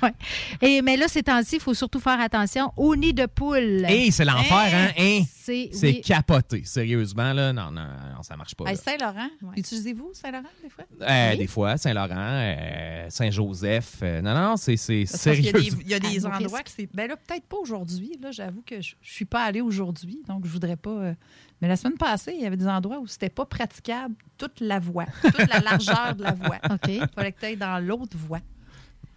Ouais. 0.03 0.13
Et, 0.61 0.83
mais 0.83 0.95
là, 0.99 1.09
ces 1.09 1.23
temps-ci, 1.23 1.55
il 1.57 1.61
faut 1.61 1.73
surtout 1.73 1.99
faire 2.01 2.21
attention 2.21 2.71
au 2.77 2.95
nid 2.97 3.15
de 3.15 3.25
poule. 3.25 3.83
Hey, 3.87 4.13
c'est 4.13 4.25
l'enfer, 4.27 4.59
hein? 4.75 4.89
Hein? 4.99 5.23
C'est 5.35 5.71
C'est 5.73 5.87
oui. 5.89 6.01
capoté, 6.03 6.63
sérieusement. 6.67 7.33
Là. 7.33 7.51
Non, 7.55 7.71
non, 7.71 7.87
non, 8.15 8.23
ça 8.23 8.37
marche 8.37 8.55
pas. 8.55 8.67
Hey. 8.71 8.77
Saint-Laurent, 8.77 9.29
utilisez-vous 9.57 10.11
Saint-Laurent 10.13 10.45
des 10.63 10.69
fois? 10.69 10.85
Euh, 11.01 11.31
Oui. 11.33 11.39
Des 11.39 11.47
fois, 11.47 11.79
Saint-Laurent, 11.79 12.11
euh, 12.15 13.07
Saint-Joseph. 13.09 14.01
euh, 14.03 14.21
non, 14.21 14.35
non, 14.35 14.57
c'est 14.59 14.73
y 14.75 15.03
a 15.03 15.07
sérieux. 15.07 15.53
des, 15.53 15.69
il 15.81 15.89
y 15.89 15.95
a 15.95 15.99
des 16.01 16.27
endroits 16.27 16.63
que 16.63 16.71
c'est. 16.71 16.89
Ben 16.93 17.09
là, 17.09 17.17
peut-être 17.17 17.47
pas 17.47 17.57
aujourd'hui. 17.57 18.19
Là, 18.21 18.33
j'avoue 18.33 18.63
que 18.67 18.83
je, 18.83 18.97
je 19.01 19.13
suis 19.13 19.25
pas 19.25 19.45
allée 19.45 19.63
aujourd'hui, 19.63 20.23
donc 20.29 20.45
je 20.45 20.51
voudrais 20.51 20.77
pas. 20.77 21.15
Mais 21.65 21.69
la 21.69 21.77
semaine 21.77 21.97
passée, 21.97 22.35
il 22.37 22.43
y 22.43 22.47
avait 22.47 22.59
des 22.59 22.69
endroits 22.69 22.99
où 22.99 23.07
c'était 23.07 23.31
pas 23.31 23.47
praticable 23.47 24.15
toute 24.37 24.61
la 24.61 24.79
voie, 24.79 25.07
toute 25.23 25.49
la 25.49 25.61
largeur 25.61 26.15
de 26.15 26.23
la 26.23 26.33
voie. 26.33 26.59
OK. 26.71 26.89
Il 26.89 27.09
fallait 27.15 27.33
que 27.33 27.41
tu 27.41 27.47
ailles 27.47 27.57
dans 27.57 27.83
l'autre 27.83 28.19
voie. 28.19 28.41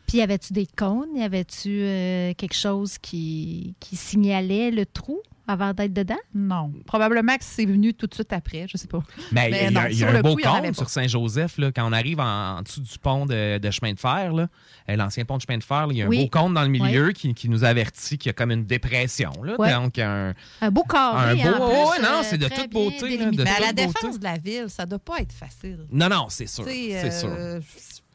Puis, 0.06 0.20
y 0.20 0.22
avait-tu 0.22 0.54
des 0.54 0.66
cônes? 0.66 1.14
Y 1.14 1.24
avait-tu 1.24 1.82
euh, 1.82 2.34
quelque 2.36 2.56
chose 2.56 3.00
qui, 3.00 3.76
qui 3.82 3.98
signalait 3.98 4.72
le 4.72 4.86
trou? 4.86 5.20
Avant 5.48 5.74
d'être 5.74 5.94
dedans? 5.94 6.18
Non. 6.36 6.72
Probablement 6.86 7.36
que 7.38 7.44
c'est 7.44 7.66
venu 7.66 7.94
tout 7.94 8.08
de 8.08 8.14
suite 8.14 8.34
après, 8.34 8.66
je 8.68 8.78
sais 8.78 8.88
pas. 8.88 9.02
Mais 9.32 9.50
Mais 9.50 9.58
il 9.58 9.64
y 9.64 9.66
a, 9.68 9.72
non, 9.72 9.88
il 9.90 9.98
y 9.98 10.04
a 10.04 10.08
sur 10.08 10.12
le 10.12 10.18
un 10.20 10.22
beau 10.22 10.36
coup, 10.36 10.42
compte 10.44 10.76
sur 10.76 10.90
Saint-Joseph, 10.90 11.58
là, 11.58 11.72
quand 11.72 11.88
on 11.88 11.94
arrive 11.94 12.20
en, 12.20 12.58
en 12.58 12.62
dessous 12.62 12.82
du 12.82 13.00
pont 13.00 13.26
de, 13.26 13.58
de 13.58 13.72
chemin 13.72 13.94
de 13.94 14.00
fer, 14.00 14.34
là, 14.34 14.48
euh, 14.90 14.96
l'ancien 14.96 15.26
pont 15.26 15.38
de 15.38 15.42
chemin 15.42 15.58
de 15.58 15.64
fer, 15.64 15.88
là, 15.88 15.94
il 15.94 15.98
y 15.98 16.02
a 16.02 16.06
un 16.06 16.10
Oui. 16.10 16.24
beau 16.24 16.30
compte 16.40 16.54
dans 16.54 16.64
le 16.64 16.70
milieu 16.70 17.12
qui, 17.12 17.34
qui 17.34 17.50
nous 17.50 17.64
avertit 17.64 18.18
qu'il 18.18 18.30
y 18.30 18.32
a 18.32 18.34
comme 18.34 18.52
une 18.52 18.66
dépression. 18.66 19.32
Là. 19.44 19.56
Donc, 19.80 19.98
un, 20.00 20.34
Un 20.62 20.72
beau 20.72 20.84
carré. 20.84 21.42
Un 21.42 21.52
beau- 21.58 21.64
en 21.64 21.70
plus, 21.70 21.76
ouais, 21.78 22.02
non, 22.08 22.20
euh, 22.20 22.24
c'est 22.24 22.38
de 22.38 22.48
toute 22.48 22.72
beauté, 22.72 23.18
là, 23.18 23.32
de 23.32 23.44
Mais 23.44 23.50
à 23.50 23.60
la 23.60 23.74
beauté. 23.74 23.86
défense 23.88 24.20
de 24.20 24.24
la 24.24 24.38
ville, 24.38 24.66
ça 24.68 24.86
doit 24.86 25.00
pas 25.00 25.20
être 25.20 25.34
facile. 25.34 25.80
Non, 25.92 26.10
non, 26.10 26.28
c'est 26.30 26.48
sûr. 26.48 26.66
C'est 26.66 27.12
sûr. 27.12 27.30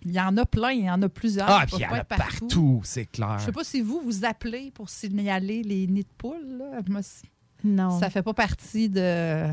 Il 0.05 0.13
y 0.13 0.21
en 0.21 0.37
a 0.37 0.45
plein, 0.47 0.73
il 0.73 0.85
y 0.85 0.91
en 0.91 1.01
a 1.03 1.09
plusieurs. 1.09 1.49
Ah, 1.49 1.65
puis 1.67 1.77
il 1.79 1.83
y 1.83 1.87
en 1.87 1.93
a 1.93 1.99
être 1.99 2.09
partout, 2.09 2.81
c'est 2.85 3.07
clair. 3.07 3.39
Je 3.39 3.45
sais 3.47 3.53
pas 3.53 3.65
si 3.65 3.81
vous, 3.81 4.01
vous 4.05 4.25
appelez 4.25 4.71
pour 4.73 4.89
signaler 4.91 5.63
les 5.63 5.87
nids 5.87 6.03
de 6.03 6.09
poules. 6.19 6.59
Là. 6.59 6.81
Moi, 6.89 7.01
Non. 7.65 7.99
ça 8.01 8.11
fait 8.11 8.23
pas 8.23 8.35
partie 8.35 8.89
de 8.89 9.47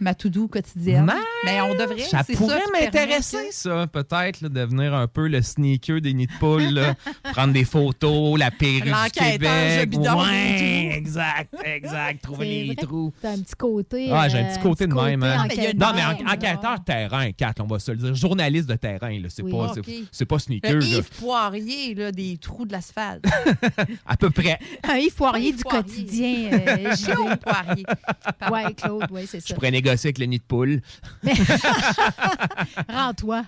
ma 0.00 0.14
to-do 0.14 0.48
quotidienne. 0.48 1.06
Mais 1.06 1.12
Mais 1.44 1.60
on 1.60 1.74
devrait. 1.74 1.98
Ça 2.02 2.22
c'est 2.26 2.34
pourrait 2.34 2.60
m'intéresser, 2.72 3.48
que- 3.48 3.54
ça, 3.54 3.86
peut-être, 3.86 4.48
devenir 4.48 4.94
un 4.94 5.06
peu 5.06 5.28
le 5.28 5.40
sneaker 5.42 6.00
des 6.00 6.14
nids 6.14 6.26
de 6.26 6.32
poule, 6.40 6.80
prendre 7.32 7.52
des 7.52 7.64
photos, 7.64 8.38
la 8.38 8.50
perruque 8.50 8.84
du 8.84 9.10
Québec. 9.20 9.90
bidonne 9.90 10.14
Ouais, 10.18 10.92
exact, 10.96 11.54
exact, 11.64 12.22
trouver 12.22 12.46
les 12.46 12.66
vrai. 12.74 12.74
trous. 12.86 13.12
T'as 13.20 13.32
un 13.32 13.38
petit 13.40 13.54
côté. 13.56 14.08
Ah, 14.12 14.28
j'ai 14.28 14.38
un 14.38 14.44
euh, 14.46 14.54
petit 14.54 14.60
côté 14.62 14.86
de 14.86 14.94
même. 14.94 15.22
hein. 15.22 15.46
Non, 15.76 15.92
mais 15.94 16.04
en- 16.04 16.32
enquêteur 16.32 16.82
terrain, 16.84 17.30
4, 17.32 17.60
on 17.62 17.66
va 17.66 17.78
se 17.78 17.90
le 17.92 17.98
dire. 17.98 18.14
Journaliste 18.14 18.68
de 18.68 18.76
terrain, 18.76 19.18
là. 19.20 19.28
C'est 19.28 19.42
Oui. 19.42 19.52
pas, 19.52 19.72
c'est- 19.74 20.38
sneaker, 20.38 20.72
Le. 20.74 20.84
Yves 20.84 21.10
Poirier 21.20 21.94
là, 21.94 22.10
des 22.12 22.36
trous 22.38 22.64
de 22.66 22.72
l'asphalte. 22.72 23.24
À 24.06 24.16
peu 24.16 24.30
près. 24.30 24.58
Un 24.82 24.96
Yves 24.96 25.14
Poirier 25.14 25.52
du 25.52 25.62
quotidien. 25.64 26.50
euh. 26.52 26.94
Claude 27.04 27.38
Poirier. 27.40 27.84
Ouais, 28.50 28.74
Claude, 28.74 29.06
oui, 29.10 29.22
c'est 29.28 29.40
ça. 29.40 29.54
Négocier 29.84 30.08
avec 30.08 30.18
le 30.18 30.26
nid 30.26 30.38
de 30.38 30.44
poule. 30.44 30.80
Rends-toi. 32.88 33.44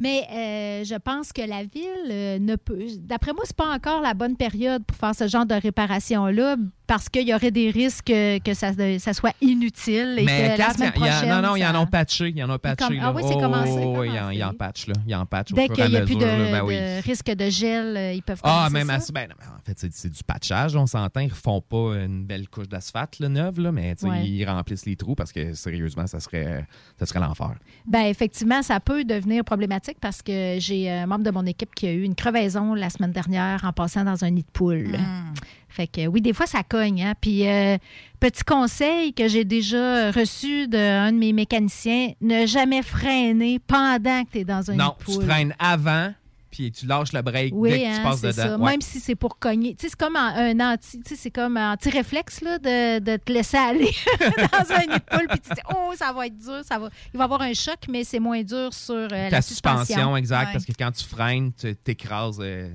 Mais 0.00 0.26
euh, 0.30 0.84
je 0.84 0.96
pense 0.96 1.32
que 1.32 1.42
la 1.42 1.64
ville 1.64 2.10
euh, 2.10 2.38
ne 2.38 2.56
peut. 2.56 2.86
D'après 2.98 3.32
moi, 3.32 3.42
c'est 3.46 3.56
pas 3.56 3.72
encore 3.72 4.00
la 4.00 4.14
bonne 4.14 4.36
période 4.36 4.84
pour 4.84 4.96
faire 4.96 5.14
ce 5.14 5.28
genre 5.28 5.46
de 5.46 5.54
réparation-là 5.54 6.56
parce 6.86 7.08
qu'il 7.08 7.26
y 7.28 7.34
aurait 7.34 7.50
des 7.50 7.70
risques 7.70 8.04
que, 8.06 8.38
que 8.40 8.52
ça, 8.54 8.72
ça 8.98 9.12
soit 9.14 9.34
inutile 9.40 10.16
et 10.18 10.24
Mais 10.24 10.54
que 10.54 10.58
la 10.58 10.70
semaine 10.74 10.88
y 10.88 10.88
a- 10.88 10.92
prochaine. 10.92 11.28
non, 11.30 11.40
non, 11.42 11.56
ils 11.56 11.62
ça- 11.62 11.72
en 11.78 11.82
ont 11.82 11.86
patché. 11.86 12.32
Ils 12.34 12.44
en 12.44 12.50
ont 12.50 12.58
patché. 12.58 12.84
comme- 12.86 12.96
là. 12.96 13.02
ah 13.06 13.12
oui, 13.14 13.22
c'est 13.26 13.34
Oh, 13.34 13.40
commencé, 13.40 13.70
oh, 13.74 13.78
en- 13.78 13.94
commencé. 13.94 14.34
Ils 14.36 14.44
en 14.44 14.52
patchent, 14.52 14.86
là. 14.88 14.94
Ils 15.06 15.14
en 15.14 15.26
patchent 15.26 15.52
Dès 15.52 15.66
fur 15.66 15.72
et 15.72 15.74
qu'il 15.82 15.90
n'y 15.90 15.96
a 15.96 16.00
plus 16.02 16.14
mesure, 16.16 16.28
de, 16.28 16.42
là, 16.42 16.50
ben 16.52 16.64
oui. 16.64 16.74
de 16.76 17.02
risque 17.02 17.30
de 17.30 17.50
gel, 17.50 17.96
euh, 17.96 18.12
ils 18.12 18.22
peuvent 18.22 18.40
Ah, 18.42 18.68
même 18.70 18.86
ça. 18.88 18.94
à 18.94 19.12
ben, 19.12 19.28
en 19.32 19.62
fait, 19.64 19.86
c'est 19.90 20.10
du 20.10 20.22
patchage, 20.24 20.76
on 20.76 20.86
s'entend. 20.86 21.20
Ils 21.20 21.30
refont 21.30 21.60
pas 21.62 21.96
une 22.04 22.24
belle 22.24 22.48
couche 22.48 22.68
d'asphalte 22.68 23.18
là, 23.18 23.28
neuve, 23.28 23.60
là, 23.60 23.72
mais 23.72 23.94
Ouais. 24.02 24.26
ils 24.26 24.44
remplissent 24.44 24.86
les 24.86 24.96
trous 24.96 25.14
parce 25.14 25.32
que 25.32 25.54
sérieusement, 25.54 26.06
ça 26.06 26.20
serait, 26.20 26.66
ça 26.98 27.06
serait 27.06 27.20
l'enfer. 27.20 27.54
Ben 27.86 28.04
effectivement, 28.06 28.62
ça 28.62 28.80
peut 28.80 29.04
devenir 29.04 29.44
problématique 29.44 29.96
parce 30.00 30.20
que 30.22 30.56
j'ai 30.58 30.90
un 30.90 31.06
membre 31.06 31.24
de 31.24 31.30
mon 31.30 31.46
équipe 31.46 31.74
qui 31.74 31.86
a 31.86 31.92
eu 31.92 32.02
une 32.02 32.14
crevaison 32.14 32.74
la 32.74 32.90
semaine 32.90 33.12
dernière 33.12 33.64
en 33.64 33.72
passant 33.72 34.04
dans 34.04 34.22
un 34.24 34.30
nid 34.30 34.42
de 34.42 34.50
poule. 34.52 34.88
Hmm. 34.98 35.32
Fait 35.74 35.88
que 35.88 36.06
oui, 36.06 36.20
des 36.20 36.32
fois, 36.32 36.46
ça 36.46 36.62
cogne. 36.62 37.02
Hein? 37.02 37.14
Puis, 37.20 37.48
euh, 37.48 37.76
petit 38.20 38.44
conseil 38.44 39.12
que 39.12 39.26
j'ai 39.26 39.44
déjà 39.44 40.12
reçu 40.12 40.68
d'un 40.68 41.10
de 41.10 41.18
mes 41.18 41.32
mécaniciens, 41.32 42.12
ne 42.20 42.46
jamais 42.46 42.80
freiner 42.82 43.58
pendant 43.58 44.22
que 44.24 44.30
tu 44.30 44.38
es 44.38 44.44
dans 44.44 44.70
un 44.70 44.74
non, 44.76 44.94
tu 45.04 45.20
freines 45.20 45.52
avant, 45.58 46.14
puis 46.52 46.70
tu 46.70 46.86
lâches 46.86 47.12
le 47.12 47.22
break 47.22 47.52
Oui, 47.56 47.70
dès 47.70 47.78
que 47.80 47.82
tu 47.82 47.90
hein, 47.90 48.02
passes 48.04 48.20
dedans. 48.20 48.60
Ouais. 48.64 48.70
Même 48.70 48.80
si 48.82 49.00
c'est 49.00 49.16
pour 49.16 49.36
cogner. 49.40 49.74
Tu 49.74 49.82
sais, 49.82 49.88
c'est 49.88 49.98
comme 49.98 50.14
un, 50.14 50.60
anti, 50.60 51.00
tu 51.02 51.08
sais, 51.08 51.16
c'est 51.16 51.32
comme 51.32 51.56
un 51.56 51.72
anti-réflexe 51.72 52.40
là, 52.42 52.58
de, 52.60 53.00
de 53.00 53.16
te 53.16 53.32
laisser 53.32 53.56
aller 53.56 53.90
dans 54.20 54.72
un 54.72 54.78
nid 54.78 54.94
de 54.94 55.16
poule, 55.16 55.26
puis 55.28 55.40
tu 55.40 55.52
dis, 55.54 55.60
oh, 55.74 55.92
ça 55.96 56.12
va 56.12 56.28
être 56.28 56.36
dur, 56.38 56.60
ça 56.64 56.78
va. 56.78 56.88
Il 57.12 57.18
va 57.18 57.24
y 57.24 57.26
avoir 57.26 57.42
un 57.42 57.52
choc, 57.52 57.78
mais 57.88 58.04
c'est 58.04 58.20
moins 58.20 58.44
dur 58.44 58.72
sur 58.72 58.94
euh, 58.94 59.08
la 59.28 59.42
suspension, 59.42 59.84
suspension. 59.86 60.16
exact, 60.16 60.46
Ouais. 60.46 60.52
parce 60.52 60.64
que 60.64 60.72
quand 60.78 60.92
tu 60.92 61.02
freines, 61.04 61.52
tu 61.52 61.74
t'écrases, 61.74 62.38
euh, 62.40 62.70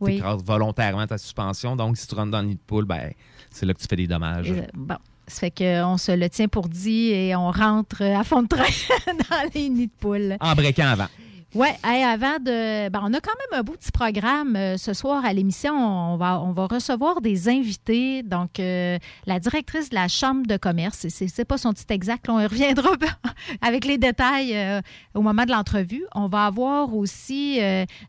Oui. 0.00 0.16
t'écrases 0.16 0.42
volontairement 0.44 1.06
ta 1.06 1.18
suspension. 1.18 1.76
Donc, 1.76 1.96
si 1.96 2.06
tu 2.06 2.14
rentres 2.14 2.30
dans 2.30 2.40
le 2.40 2.48
nid 2.48 2.54
de 2.54 2.60
poule, 2.66 2.84
ben, 2.84 3.12
c'est 3.50 3.66
là 3.66 3.74
que 3.74 3.80
tu 3.80 3.86
fais 3.88 3.96
des 3.96 4.06
dommages. 4.06 4.50
Euh, 4.50 4.62
bon. 4.74 4.96
Ça 5.26 5.40
fait 5.40 5.50
qu'on 5.50 5.98
se 5.98 6.12
le 6.12 6.28
tient 6.30 6.48
pour 6.48 6.68
dit 6.68 7.10
et 7.10 7.36
on 7.36 7.50
rentre 7.50 8.02
à 8.02 8.24
fond 8.24 8.42
de 8.42 8.48
train 8.48 8.62
dans 9.06 9.50
les 9.54 9.68
nids 9.68 9.88
de 9.88 9.92
poules. 10.00 10.36
En 10.40 10.54
breakant 10.54 10.88
avant. 10.88 11.08
Oui, 11.54 11.68
avant 11.82 12.38
de. 12.40 12.90
ben, 12.90 13.00
on 13.02 13.14
a 13.14 13.20
quand 13.20 13.32
même 13.50 13.60
un 13.60 13.62
beau 13.62 13.72
petit 13.72 13.90
programme 13.90 14.54
euh, 14.54 14.76
ce 14.76 14.92
soir 14.92 15.24
à 15.24 15.32
l'émission. 15.32 15.72
On 15.74 16.18
va, 16.18 16.42
on 16.42 16.52
va 16.52 16.66
recevoir 16.66 17.22
des 17.22 17.48
invités. 17.48 18.22
Donc, 18.22 18.60
euh, 18.60 18.98
la 19.24 19.40
directrice 19.40 19.88
de 19.88 19.94
la 19.94 20.08
Chambre 20.08 20.46
de 20.46 20.58
commerce, 20.58 21.06
c'est- 21.08 21.44
pas 21.46 21.56
son 21.56 21.72
titre 21.72 21.94
exact, 21.94 22.28
on 22.28 22.38
y 22.38 22.44
reviendra 22.46 22.90
avec 23.62 23.86
les 23.86 23.96
détails 23.96 24.54
euh, 24.54 24.82
au 25.14 25.22
moment 25.22 25.44
de 25.46 25.50
l'entrevue. 25.50 26.04
On 26.14 26.26
va 26.26 26.44
avoir 26.44 26.94
aussi 26.94 27.58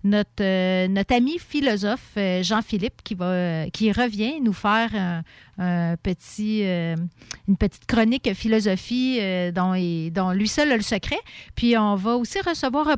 notre, 0.03 0.87
notre 0.87 1.15
ami 1.15 1.39
philosophe 1.39 2.17
Jean-Philippe 2.41 3.01
qui, 3.05 3.15
va, 3.15 3.69
qui 3.69 3.93
revient 3.93 4.41
nous 4.41 4.51
faire 4.51 4.89
un, 5.57 5.95
petit, 6.03 6.63
une 6.63 7.57
petite 7.57 7.85
chronique 7.85 8.33
philosophie 8.33 9.19
dont, 9.53 10.31
lui 10.33 10.47
seul 10.49 10.71
a 10.73 10.75
le 10.75 10.83
secret. 10.83 11.19
Puis 11.55 11.77
on 11.77 11.95
va 11.95 12.17
aussi 12.17 12.39
recevoir 12.41 12.89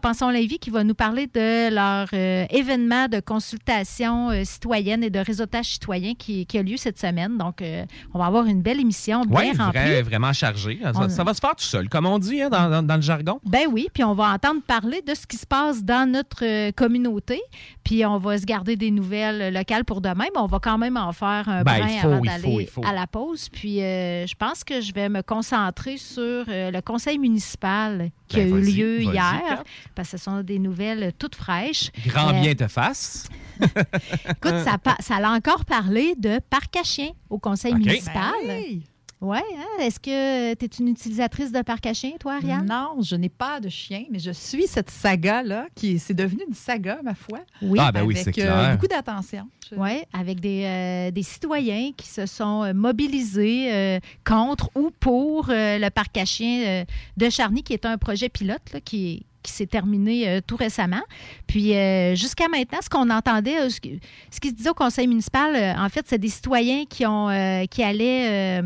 Qui 0.48 0.70
va 0.72 0.84
nous 0.84 0.96
parler 0.96 1.28
de 1.28 1.74
leur 1.74 2.08
euh, 2.14 2.46
événement 2.50 3.08
de 3.08 3.20
consultation 3.20 4.32
euh, 4.32 4.44
citoyenne 4.44 5.04
et 5.04 5.10
de 5.12 5.20
réseautage 5.20 5.66
citoyen 5.74 6.14
qui, 6.16 6.46
qui 6.48 6.58
a 6.58 6.64
lieu 6.64 6.78
cette 6.78 6.98
semaine. 7.00 7.38
Donc, 7.38 7.62
euh, 7.62 7.86
on 8.14 8.20
va 8.20 8.26
avoir 8.26 8.46
une 8.46 8.62
belle 8.62 8.80
émission 8.80 9.22
bien 9.22 9.52
Oui, 9.52 9.58
remplie. 9.58 10.02
vraiment 10.02 10.34
chargé. 10.34 10.80
Ça, 10.82 10.92
On- 10.96 11.10
ça 11.10 11.24
va 11.24 11.34
se 11.36 11.40
faire 11.40 11.56
tout 11.56 11.64
seul, 11.64 11.90
comme 11.90 12.06
on 12.08 12.18
dit 12.18 12.42
hein, 12.42 12.50
dans, 12.50 12.70
dans- 12.70 12.84
dans 12.84 12.96
le 12.96 13.02
jargon. 13.02 13.40
Ben 13.46 13.68
oui, 13.72 13.88
puis 13.94 14.04
on 14.04 14.14
va 14.16 14.34
entendre 14.34 14.62
parler 14.66 15.02
de 15.06 15.14
ce 15.14 15.28
qui 15.28 15.38
se 15.38 15.46
passe 15.46 15.84
dans 15.84 16.10
notre 16.10 16.72
communauté, 16.72 17.40
puis 17.84 18.04
on 18.06 18.18
va 18.18 18.38
se 18.40 18.46
garder 18.46 18.76
des 18.76 18.90
nouvelles 18.92 19.54
locales 19.54 19.86
pour 19.86 20.02
demain, 20.02 20.26
mais 20.34 20.40
on 20.40 20.48
va 20.48 20.60
quand 20.60 20.78
même 20.80 20.98
en 20.98 21.12
faire 21.14 21.48
un 21.48 21.64
Ben, 21.64 21.80
brin 21.80 21.88
faut, 22.02 22.08
avant 22.08 22.22
d'aller 22.22 22.70
à 22.84 22.94
la 22.94 23.06
pause. 23.08 23.48
Puis 23.50 23.76
je 23.78 24.36
pense 24.36 24.64
que 24.64 24.82
je 24.82 24.92
vais 24.94 25.08
me 25.10 25.22
concentrer 25.22 25.98
sur 25.98 26.46
le 26.48 26.80
conseil 26.82 27.18
municipal 27.20 28.10
qui 28.28 28.38
Ben, 28.38 28.54
a 28.54 28.58
eu 28.58 28.62
lieu 28.62 29.02
hier, 29.02 29.64
parce 29.96 30.12
que 30.12 30.18
sont 30.22 30.42
des 30.44 30.60
nouvelles 30.60 31.12
toutes 31.18 31.36
fraîches. 31.36 31.92
Grand 32.08 32.30
Euh, 32.30 32.42
bien 32.42 32.54
te 32.56 32.68
fasse. 32.68 33.28
Écoute, 33.62 34.56
ça, 34.64 35.16
a 35.18 35.36
encore 35.36 35.66
parlé 35.66 36.16
de 36.18 36.40
parc 36.50 36.76
à 36.78 36.84
chiens 36.84 37.12
au 37.30 37.38
conseil 37.40 37.74
OK. 37.74 37.80
municipal. 37.80 38.32
Ben 38.48 38.64
oui. 38.68 38.84
Oui, 39.24 39.38
hein? 39.38 39.84
est-ce 39.84 40.00
que 40.00 40.56
tu 40.56 40.66
es 40.66 40.70
une 40.80 40.88
utilisatrice 40.88 41.52
de 41.52 41.62
parc 41.62 41.86
à 41.86 41.94
chiens, 41.94 42.14
toi, 42.20 42.38
Ariane? 42.38 42.66
Non, 42.66 43.04
je 43.04 43.16
n'ai 43.16 43.30
pas 43.30 43.60
de 43.60 43.70
chien, 43.70 44.06
mais 44.10 44.18
je 44.18 44.32
suis 44.32 44.66
cette 44.66 44.90
saga-là, 44.90 45.68
qui 45.76 46.00
c'est 46.00 46.16
devenu 46.16 46.42
une 46.48 46.56
saga, 46.56 46.98
ma 47.04 47.14
foi. 47.14 47.38
Oui. 47.62 47.78
Ah, 47.80 47.92
ben 47.92 48.02
oui, 48.02 48.16
avec 48.20 48.34
c'est 48.34 48.42
euh, 48.42 48.48
clair. 48.48 48.72
beaucoup 48.74 48.88
d'attention. 48.88 49.48
Je- 49.70 49.76
Oui, 49.76 50.02
avec 50.12 50.40
des, 50.40 50.64
euh, 50.66 51.12
des 51.12 51.22
citoyens 51.22 51.92
qui 51.96 52.08
se 52.08 52.26
sont 52.26 52.74
mobilisés 52.74 53.72
euh, 53.72 54.00
contre 54.26 54.72
ou 54.74 54.90
pour 55.00 55.52
euh, 55.52 55.78
le 55.78 55.90
parc 55.92 56.18
à 56.18 56.26
chiens 56.26 56.64
euh, 56.66 56.86
de 57.16 57.30
Charny, 57.30 57.62
qui 57.62 57.74
est 57.74 57.86
un 57.86 58.00
projet 58.00 58.28
pilote 58.28 58.74
là, 58.74 58.80
qui, 58.82 59.28
qui 59.42 59.52
s'est 59.52 59.66
terminé 59.66 60.28
euh, 60.28 60.42
tout 60.46 60.56
récemment. 60.56 61.02
Puis 61.48 61.76
euh, 61.76 62.16
jusqu'à 62.16 62.48
maintenant, 62.48 62.80
ce 62.82 62.90
qu'on 62.90 63.10
entendait, 63.10 63.60
euh, 63.60 63.70
ce, 63.70 63.80
qui, 63.80 64.00
se 64.32 64.54
disait 64.54 64.70
au 64.70 64.74
conseil 64.74 65.08
municipal, 65.08 65.56
euh, 65.56 65.74
en 65.84 65.90
fait, 65.90 66.06
c'est 66.08 66.18
des 66.18 66.30
citoyens 66.30 66.86
qui, 66.86 67.06
ont, 67.06 67.28
qui 67.70 67.84
allaient... 67.84 68.62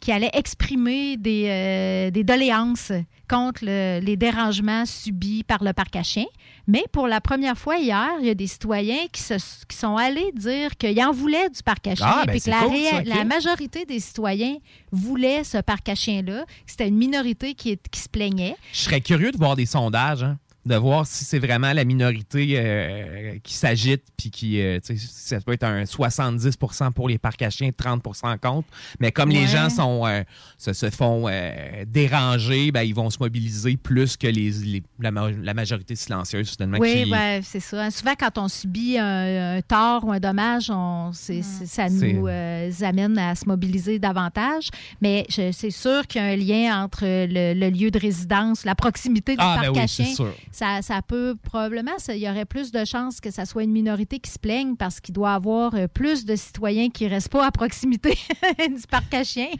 qui 0.00 0.12
allaient 0.12 0.30
exprimer 0.32 1.16
des, 1.16 1.44
euh, 1.48 2.10
des 2.10 2.24
doléances 2.24 2.92
contre 3.28 3.64
le- 3.64 4.00
les 4.00 4.16
dérangements 4.16 4.84
subis 4.86 5.44
par 5.44 5.62
le 5.62 5.72
parc 5.72 5.94
à 5.96 6.02
chiens. 6.02 6.26
Mais 6.66 6.84
pour 6.92 7.06
la 7.06 7.20
première 7.20 7.56
fois 7.56 7.76
hier, 7.78 8.08
il 8.20 8.26
y 8.26 8.30
a 8.30 8.34
des 8.34 8.46
citoyens 8.46 9.06
qui, 9.12 9.22
se, 9.22 9.34
qui 9.68 9.76
sont 9.76 9.96
allés 9.96 10.32
dire 10.34 10.76
qu'ils 10.76 11.00
en 11.02 11.12
voulaient 11.12 11.48
du 11.50 11.62
parc 11.62 11.86
à 11.86 11.94
chiens, 11.94 12.06
Ah, 12.08 12.22
ben, 12.26 12.32
puis 12.32 12.40
que 12.40 12.50
la, 12.50 12.58
cool, 12.62 12.76
ça, 12.78 13.02
la 13.04 13.24
majorité 13.24 13.84
des 13.84 14.00
citoyens 14.00 14.56
voulaient 14.92 15.44
ce 15.44 15.58
parc 15.58 15.88
à 15.88 15.94
chiens-là. 15.94 16.44
C'était 16.66 16.88
une 16.88 16.96
minorité 16.96 17.54
qui, 17.54 17.70
est- 17.70 17.88
qui 17.88 18.00
se 18.00 18.08
plaignait. 18.08 18.56
Je 18.72 18.78
serais 18.80 19.00
curieux 19.00 19.30
de 19.32 19.36
voir 19.36 19.54
des 19.56 19.66
sondages, 19.66 20.22
hein, 20.24 20.38
de 20.66 20.74
voir 20.76 21.06
si 21.06 21.24
c'est 21.24 21.38
vraiment 21.38 21.72
la 21.72 21.84
minorité 21.84 22.54
euh, 22.56 23.38
qui 23.42 23.54
s'agite, 23.54 24.02
puis 24.16 24.30
qui, 24.30 24.60
euh, 24.60 24.78
ça 24.82 25.40
peut 25.40 25.52
être 25.52 25.64
un 25.64 25.84
70% 25.84 26.92
pour 26.92 27.08
les 27.08 27.18
parcs 27.18 27.40
à 27.42 27.50
chiens, 27.50 27.70
30 27.74 28.02
contre. 28.42 28.68
Mais 29.00 29.10
comme 29.10 29.30
les 29.30 29.46
gens 29.46 29.70
sont, 29.70 30.06
euh, 30.06 30.22
se, 30.58 30.72
se 30.72 30.90
font 30.90 31.24
euh, 31.28 31.84
déranger, 31.86 32.72
ben, 32.72 32.82
ils 32.82 32.94
vont 32.94 33.08
se 33.10 33.18
mobiliser 33.20 33.76
plus 33.76 34.16
que 34.16 34.26
les, 34.26 34.50
les- 34.50 34.82
la, 34.98 35.10
ma- 35.10 35.30
la 35.30 35.54
majorité 35.54 35.96
silencieuse, 35.96 36.50
finalement. 36.50 36.78
Oui, 36.78 37.04
qui- 37.04 37.10
ben, 37.10 37.40
c'est 37.42 37.60
ça. 37.60 37.90
Souvent, 37.90 38.14
quand 38.18 38.36
on 38.38 38.48
subit 38.48 38.98
un, 38.98 39.56
un 39.56 39.62
tort 39.62 40.04
ou 40.04 40.12
un 40.12 40.20
dommage, 40.20 40.70
on, 40.70 41.10
c'est- 41.12 41.42
ça 41.42 41.88
nous 41.88 42.26
euh, 42.28 42.70
amène 42.82 43.16
à 43.18 43.34
se 43.34 43.46
mobiliser 43.46 43.98
davantage. 43.98 44.68
Mais 45.00 45.26
c'est 45.30 45.70
sûr 45.70 46.06
qu'il 46.06 46.20
y 46.20 46.24
a 46.24 46.28
un 46.28 46.36
lien 46.36 46.82
entre 46.84 47.04
le, 47.04 47.54
le 47.58 47.70
lieu 47.70 47.90
de 47.90 47.98
résidence, 47.98 48.64
la 48.64 48.74
proximité 48.74 49.32
du 49.32 49.38
Ah, 49.40 49.56
ben 49.56 49.62
parc 49.72 49.76
oui, 49.76 49.82
à 49.82 49.88
c'est 49.88 50.04
chiens. 50.04 50.14
Ça, 50.50 50.82
ça 50.82 51.02
peut 51.02 51.36
probablement, 51.42 51.92
il 52.08 52.16
y 52.16 52.28
aurait 52.28 52.44
plus 52.44 52.72
de 52.72 52.84
chances 52.84 53.20
que 53.20 53.30
ça 53.30 53.44
soit 53.44 53.62
une 53.62 53.72
minorité 53.72 54.18
qui 54.18 54.30
se 54.30 54.38
plaigne 54.38 54.76
parce 54.76 55.00
qu'il 55.00 55.14
doit 55.14 55.32
y 55.32 55.34
avoir 55.34 55.74
euh, 55.74 55.86
plus 55.86 56.24
de 56.24 56.36
citoyens 56.36 56.90
qui 56.90 57.04
ne 57.04 57.10
restent 57.10 57.30
pas 57.30 57.46
à 57.46 57.50
proximité 57.50 58.18
du 58.58 58.86
parc 58.88 59.12
à 59.14 59.24
chiens 59.24 59.50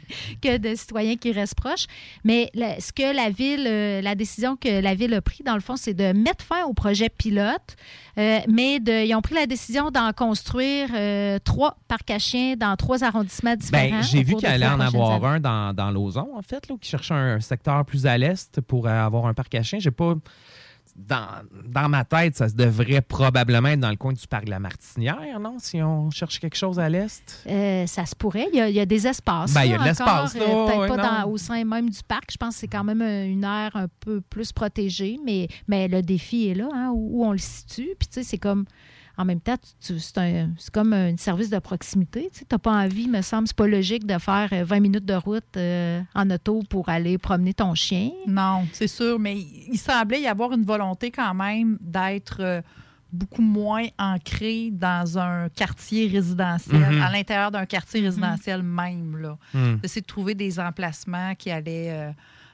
que 0.41 0.57
de 0.57 0.75
citoyens 0.75 1.15
qui 1.15 1.31
restent 1.31 1.55
proches. 1.55 1.85
Mais 2.23 2.51
ce 2.55 2.91
que 2.91 3.15
la 3.15 3.29
ville, 3.29 3.65
euh, 3.67 4.01
la 4.01 4.15
décision 4.15 4.55
que 4.55 4.81
la 4.81 4.95
ville 4.95 5.13
a 5.13 5.21
prise, 5.21 5.43
dans 5.45 5.55
le 5.55 5.61
fond, 5.61 5.75
c'est 5.75 5.93
de 5.93 6.13
mettre 6.13 6.43
fin 6.43 6.65
au 6.65 6.73
projet 6.73 7.09
pilote, 7.09 7.75
euh, 8.17 8.39
mais 8.47 8.79
de, 8.79 9.05
ils 9.05 9.15
ont 9.15 9.21
pris 9.21 9.35
la 9.35 9.45
décision 9.45 9.91
d'en 9.91 10.11
construire 10.13 10.89
euh, 10.93 11.39
trois 11.43 11.77
parcs 11.87 12.09
à 12.11 12.19
chiens 12.19 12.55
dans 12.55 12.75
trois 12.75 13.03
arrondissements 13.03 13.55
différents. 13.55 13.89
Ben, 13.89 14.03
j'ai 14.03 14.19
au 14.19 14.23
vu 14.23 14.35
qu'il 14.35 14.47
allait 14.47 14.67
en 14.67 14.79
avoir 14.79 15.11
années. 15.11 15.37
un 15.37 15.39
dans, 15.39 15.73
dans 15.73 15.91
Lauson, 15.91 16.29
en 16.35 16.41
fait, 16.41 16.67
là, 16.67 16.75
qui 16.79 16.89
cherchait 16.89 17.13
un 17.13 17.39
secteur 17.39 17.85
plus 17.85 18.05
à 18.05 18.17
l'est 18.17 18.59
pour 18.61 18.87
avoir 18.87 19.25
un 19.25 19.33
parc 19.33 19.55
à 19.55 19.63
chiens. 19.63 19.79
J'ai 19.79 19.91
pas. 19.91 20.15
Dans, 20.95 21.27
dans 21.67 21.87
ma 21.87 22.03
tête, 22.03 22.35
ça 22.35 22.49
devrait 22.49 23.01
probablement 23.01 23.69
être 23.69 23.79
dans 23.79 23.89
le 23.89 23.95
coin 23.95 24.11
du 24.11 24.27
parc 24.27 24.45
de 24.45 24.49
la 24.49 24.59
Martinière, 24.59 25.39
non? 25.39 25.55
Si 25.57 25.81
on 25.81 26.11
cherche 26.11 26.39
quelque 26.39 26.57
chose 26.57 26.79
à 26.79 26.89
l'est? 26.89 27.43
Euh, 27.47 27.87
ça 27.87 28.05
se 28.05 28.13
pourrait. 28.15 28.47
Il 28.51 28.57
y 28.57 28.61
a, 28.61 28.67
il 28.69 28.75
y 28.75 28.79
a 28.79 28.85
des 28.85 29.07
espaces. 29.07 29.53
Ben, 29.53 29.63
il 29.63 29.71
y 29.71 29.73
a 29.73 29.77
de 29.77 29.83
l'espace, 29.85 30.35
euh, 30.35 30.39
Peut-être 30.39 30.79
ouais, 30.79 30.87
pas 30.89 30.97
dans- 31.23 31.29
au 31.29 31.37
sein 31.37 31.63
même 31.63 31.89
du 31.89 31.99
parc. 32.07 32.29
Je 32.31 32.37
pense 32.37 32.55
que 32.55 32.59
c'est 32.61 32.67
quand 32.67 32.83
même 32.83 33.01
euh, 33.01 33.25
une 33.25 33.43
aire 33.45 33.71
un 33.75 33.87
peu 34.01 34.19
plus 34.21 34.51
protégée, 34.51 35.17
mais, 35.25 35.47
mais 35.67 35.87
le 35.87 36.01
défi 36.01 36.49
est 36.49 36.55
là, 36.55 36.67
hein, 36.73 36.89
où, 36.93 37.21
où 37.21 37.25
on 37.25 37.31
le 37.31 37.37
situe. 37.37 37.95
Puis, 37.97 38.07
tu 38.09 38.15
sais, 38.15 38.23
c'est 38.23 38.37
comme. 38.37 38.65
En 39.17 39.25
même 39.25 39.39
temps, 39.41 39.57
tu- 39.57 39.93
tu- 39.93 39.99
c'est 39.99 40.17
un- 40.17 40.49
c'est 40.57 40.71
comme 40.73 40.93
un 40.93 41.15
service 41.17 41.49
de 41.49 41.59
proximité. 41.59 42.29
Tu 42.33 42.43
n'as 42.51 42.57
pas 42.57 42.71
envie, 42.71 43.07
me 43.07 43.21
semble, 43.21 43.47
c'est 43.47 43.55
pas 43.55 43.67
logique 43.67 44.05
de 44.07 44.17
faire 44.17 44.49
euh, 44.53 44.63
20 44.63 44.79
minutes 44.79 45.05
de 45.05 45.13
route 45.13 45.43
euh, 45.57 46.01
en 46.15 46.29
auto 46.29 46.61
pour 46.69 46.89
aller 46.89 47.17
promener 47.17 47.53
ton 47.53 47.75
chien. 47.75 48.09
Non, 48.27 48.65
c'est 48.73 48.87
sûr, 48.87 49.19
mais 49.19 49.37
il 49.37 49.69
il 49.73 49.77
semblait 49.77 50.21
y 50.21 50.27
avoir 50.27 50.51
une 50.53 50.63
volonté 50.63 51.11
quand 51.11 51.33
même 51.33 51.77
d'être 51.81 52.37
euh, 52.39 52.61
beaucoup 53.13 53.41
moins 53.41 53.85
ancré 53.99 54.69
dans 54.71 55.17
un 55.19 55.49
quartier 55.49 56.07
résidentiel, 56.07 56.79
Mhm. 56.95 57.01
à 57.01 57.11
l'intérieur 57.11 57.51
d'un 57.51 57.65
quartier 57.65 57.99
résidentiel 58.01 58.63
même. 58.63 59.17
Là. 59.17 59.37
Mhm. 59.53 59.79
D'essayer 59.81 60.01
de 60.01 60.05
trouver 60.07 60.33
des 60.33 60.59
emplacements 60.59 61.35
qui 61.35 61.51
allaient 61.51 61.89
euh, 61.91 62.11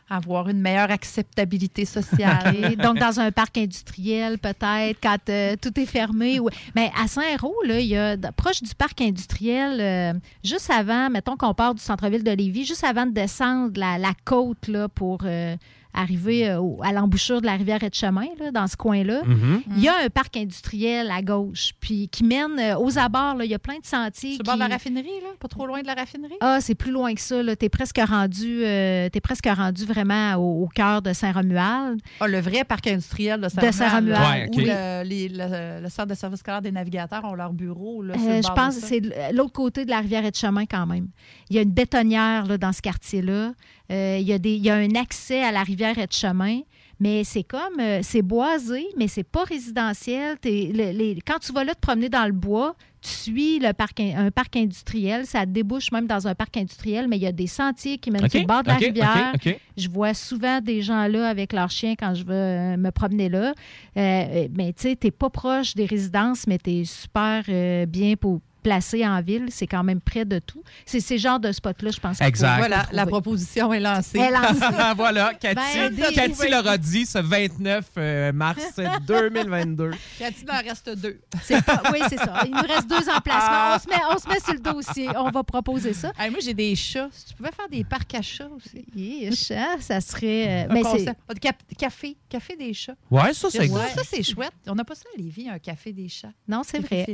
avoir 0.10 0.48
une 0.50 0.62
meilleure 0.62 0.91
acceptabilité 0.91 1.86
sociale. 1.86 2.76
Donc, 2.84 2.98
dans 2.98 3.20
un 3.20 3.32
parc 3.32 3.58
industriel, 3.58 4.38
peut-être, 4.38 5.00
quand 5.02 5.17
euh, 5.30 5.56
tout 5.62 5.78
est 5.80 5.86
fermé. 5.86 6.39
Ou... 6.39 6.50
Mais 6.76 6.91
à 6.98 7.08
Saint-Roch, 7.08 7.65
là, 7.65 7.80
il 7.80 7.88
y 7.88 7.98
a, 7.98 8.17
proche 8.36 8.62
du 8.62 8.74
parc 8.74 9.02
industriel, 9.02 9.80
euh, 9.82 10.20
juste 10.43 10.70
avant, 10.70 11.10
mettons 11.10 11.36
qu'on 11.36 11.54
part 11.54 11.76
du 11.76 11.82
centre-ville 11.82 12.24
de 12.24 12.32
Lévis, 12.32 12.65
juste 12.65 12.84
avant 12.84 13.06
de 13.06 13.12
descendre 13.12 13.80
la, 13.80 13.98
la 13.98 14.13
côte 14.26 14.67
là, 14.67 14.88
pour 14.88 15.20
euh, 15.26 15.56
arriver 15.93 16.50
euh, 16.50 16.60
au- 16.60 16.80
à 16.84 16.91
l'embouchure 16.91 17.41
de 17.41 17.45
la 17.45 17.54
rivière 17.56 17.84
Etchemin, 17.84 18.28
là, 18.39 18.52
dans 18.52 18.67
ce 18.67 18.76
coin-là, 18.78 19.21
Mhm. 19.26 19.62
il 19.78 19.84
y 19.84 19.88
a 19.88 19.93
un 20.06 20.10
parc 20.10 20.38
industriel 20.38 21.10
à 21.12 21.21
gauche, 21.21 21.71
puis 21.80 22.08
qui 22.10 22.23
mène 22.23 22.60
euh, 22.60 22.78
aux 22.78 22.97
abords. 23.00 23.36
là. 23.36 23.45
Il 23.45 23.52
y 23.52 23.56
a 23.56 23.60
plein 23.60 23.80
de 23.80 23.86
sentiers. 23.86 24.38
Le 24.38 24.43
bord 24.43 24.56
de 24.56 24.60
la 24.60 24.67
raffinerie, 24.67 25.08
là? 25.23 25.30
pas 25.39 25.47
trop 25.47 25.65
loin 25.65 25.82
de 25.82 25.88
la 25.88 25.93
raffinerie? 25.95 26.36
ah, 26.41 26.60
c'est 26.62 26.76
plus 26.76 26.91
loin 26.91 27.13
que 27.13 27.21
ça. 27.21 27.41
Tu 27.56 27.65
es 27.65 27.69
presque 27.69 28.00
rendu, 28.08 28.63
euh, 28.63 29.10
t'es 29.10 29.21
presque 29.21 29.47
rendu 29.47 29.86
vraiment 29.86 30.36
au, 30.36 30.63
au 30.63 30.67
cœur 30.67 31.02
de 31.02 31.13
Saint-Romuald. 31.13 32.00
Ah, 32.19 32.28
le 32.28 32.39
vrai 32.39 32.63
parc 32.63 32.88
industriel 32.88 33.39
de 33.41 33.45
De 33.45 33.71
Saint-Romuald. 33.71 34.10
Ouais, 34.19 34.47
ok. 34.50 34.56
Où 34.56 34.60
le, 34.60 35.04
les- 35.04 35.30
le- 35.30 35.82
le 35.84 35.89
centre 35.89 36.10
de 36.10 36.13
service 36.15 36.39
scolaire 36.39 36.62
des 36.62 36.71
navigateurs 36.71 37.23
ont 37.26 37.34
leur 37.34 37.54
bureau. 37.54 38.02
Là, 38.04 38.13
sur 38.17 38.23
le 38.28 38.34
Euh, 38.36 38.41
je 38.41 38.52
pense 38.54 38.76
que 38.76 38.82
c'est 38.86 39.02
l'autre 39.34 39.54
côté 39.54 39.86
de 39.86 39.89
la 39.89 40.00
rivière 40.00 40.26
Etchemin 40.26 40.65
quand 40.65 40.86
même. 40.86 41.08
Il 41.50 41.56
y 41.56 41.60
a 41.60 41.62
une 41.62 41.71
bétonnière 41.71 42.45
là, 42.45 42.58
dans 42.58 42.73
ce 42.73 42.82
quartier-là. 42.82 43.54
Euh, 43.91 44.17
il, 44.19 44.28
y 44.28 44.34
a 44.34 44.38
des, 44.39 44.54
il 44.56 44.63
y 44.65 44.69
a 44.69 44.76
un 44.76 44.95
accès 44.95 45.43
à 45.43 45.52
la 45.52 45.63
rivière 45.63 45.97
Etchemin, 45.97 46.62
mais 47.00 47.23
c'est 47.23 47.43
comme, 47.43 47.80
euh, 47.80 48.00
c'est 48.04 48.21
boisé, 48.21 48.86
mais 48.97 49.08
c'est 49.08 49.23
pas 49.23 49.43
résidentiel. 49.43 50.38
T'es- 50.39 50.71
le- 50.73 50.91
les- 50.97 51.19
quand 51.26 51.39
tu 51.39 51.54
vas 51.54 51.63
là 51.63 51.73
te 51.76 51.80
promener 51.80 52.10
dans 52.10 52.26
le 52.26 52.32
bois, 52.34 52.76
tu 53.02 53.10
suis 53.10 53.60
le 53.60 53.71
parc, 53.73 54.00
in- 54.00 54.26
un 54.26 54.32
parc 54.32 54.56
industriel. 54.58 55.26
Ça 55.28 55.45
débouche 55.45 55.91
même 55.91 56.08
dans 56.08 56.28
un 56.28 56.34
parc 56.36 56.58
industriel, 56.58 57.08
mais 57.08 57.17
il 57.17 57.21
y 57.23 57.28
a 57.28 57.32
des 57.32 57.47
sentiers 57.47 57.97
qui 58.00 58.10
mènent 58.12 58.26
OK, 58.26 58.32
sur 58.32 58.39
le 58.41 58.45
bord 58.47 58.63
de 58.63 58.67
la 58.69 58.73
rivière. 58.88 59.34
Je 59.78 59.88
vois 59.88 60.13
souvent 60.15 60.60
des 60.60 60.82
gens 60.82 61.08
là 61.08 61.30
avec 61.30 61.54
leurs 61.54 61.69
chiens 61.69 61.93
quand 61.97 62.13
je 62.15 62.26
veux 62.26 62.78
me 62.78 62.89
promener 62.89 63.30
là. 63.30 63.54
Euh, 63.95 64.47
mais 64.56 64.73
tu 64.73 64.82
sais, 64.82 64.95
tu 64.95 65.08
n'es 65.08 65.12
pas 65.12 65.30
proche 65.30 65.76
des 65.76 65.86
résidences, 65.86 66.47
mais 66.47 66.58
tu 66.58 66.71
es 66.71 66.84
super 66.84 67.43
euh, 67.47 67.86
bien 67.86 68.15
pour 68.15 68.41
placé 68.63 69.06
en 69.06 69.22
ville. 69.22 69.46
C'est 69.50 69.67
quand 69.67 69.84
même 69.84 70.02
près 70.02 70.26
de 70.26 70.39
tout. 70.39 70.63
C'est 70.86 71.00
ces 71.00 71.17
genres 71.17 71.39
de 71.39 71.52
spots-là, 71.52 71.91
je 71.91 72.00
pense. 72.00 72.22
Exact. 72.22 72.58
Voilà, 72.58 72.86
la 72.91 73.06
proposition 73.06 73.74
est 73.74 73.80
lancée. 73.80 74.20
Elle 74.20 74.34
lancée. 74.34 74.76
voilà, 74.96 75.34
Cathy, 75.34 75.56
Ben, 75.56 75.96
des- 75.96 76.13
Cathy 76.13 76.50
l'aura 76.50 76.78
dit 76.78 77.06
ce 77.06 77.20
29 77.20 77.86
euh, 77.98 78.32
mars 78.34 78.80
2022. 79.08 79.91
Cathy, 80.20 80.43
il 80.43 80.52
en 80.52 80.56
reste 80.58 80.89
deux. 80.98 81.20
Pas- 81.65 81.84
oui, 81.91 82.00
c'est 82.10 82.17
ça. 82.17 82.41
Il 82.46 82.52
nous 82.52 82.62
reste 82.74 82.88
deux 82.88 83.10
emplacements. 83.10 83.76
On 83.76 83.80
se, 83.80 83.88
met, 83.89 84.02
on 84.13 84.17
se 84.17 84.28
met 84.30 84.39
sur 84.39 84.54
le 84.54 84.60
dossier. 84.60 85.10
On 85.17 85.30
va 85.30 85.43
proposer 85.43 85.93
ça. 85.93 86.12
Hey, 86.20 86.30
moi, 86.30 86.39
j'ai 86.43 86.54
des 86.54 86.76
chats. 86.76 87.10
Si 87.12 87.26
tu 87.26 87.34
pouvais 87.36 87.52
faire 87.52 87.70
des 87.70 87.84
parcs 87.84 88.13
à 88.15 88.22
chats 88.22 88.50
aussi. 88.56 88.86
Yeesh, 88.96 89.52
hein, 89.52 89.78
ça 89.80 90.02
serait. 90.02 90.65
euh, 90.65 90.67
mais. 90.72 90.82
Ah, 91.30 91.34
cap- 91.39 91.62
café, 91.78 92.17
café 92.30 92.56
des 92.56 92.74
chats. 92.74 92.96
Ouais, 93.12 93.34
ça, 93.34 93.50
c'est 93.50 93.67
ça, 93.67 94.02
c'est 94.10 94.24
chouette. 94.24 94.52
On 94.67 94.76
n'a 94.76 94.84
pas 94.84 94.96
ça 94.96 95.04
à 95.15 95.22
Lévis, 95.22 95.50
un 95.50 95.60
café 95.60 95.91
des 95.93 96.10
chats. 96.10 96.32
Non, 96.48 96.62
c'est 96.65 96.80
vrai. 96.80 97.06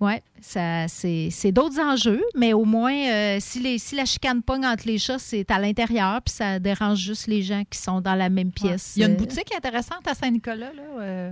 Oui, 0.00 0.12
ça, 0.40 0.86
c'est, 0.86 1.28
c'est 1.32 1.50
d'autres 1.50 1.80
enjeux, 1.80 2.22
mais 2.36 2.52
au 2.52 2.64
moins, 2.64 2.94
euh, 2.94 3.38
si, 3.40 3.58
les, 3.58 3.78
si 3.78 3.96
la 3.96 4.04
chicane 4.04 4.42
pogne 4.42 4.64
entre 4.64 4.86
les 4.86 4.98
chats, 4.98 5.18
c'est 5.18 5.50
à 5.50 5.58
l'intérieur, 5.58 6.22
puis 6.22 6.32
ça 6.34 6.60
dérange 6.60 6.98
juste 7.00 7.26
les 7.26 7.42
gens 7.42 7.64
qui 7.68 7.78
sont 7.78 8.00
dans 8.00 8.14
la 8.14 8.28
même 8.28 8.52
pièce. 8.52 8.92
Il 8.96 9.00
y 9.00 9.04
a 9.04 9.08
une 9.08 9.14
Euh, 9.14 9.16
boutique 9.16 9.52
intéressante 9.56 10.06
à 10.06 10.14
Saint-Nicolas. 10.14 10.72
Là, 10.72 10.82
euh, 11.00 11.30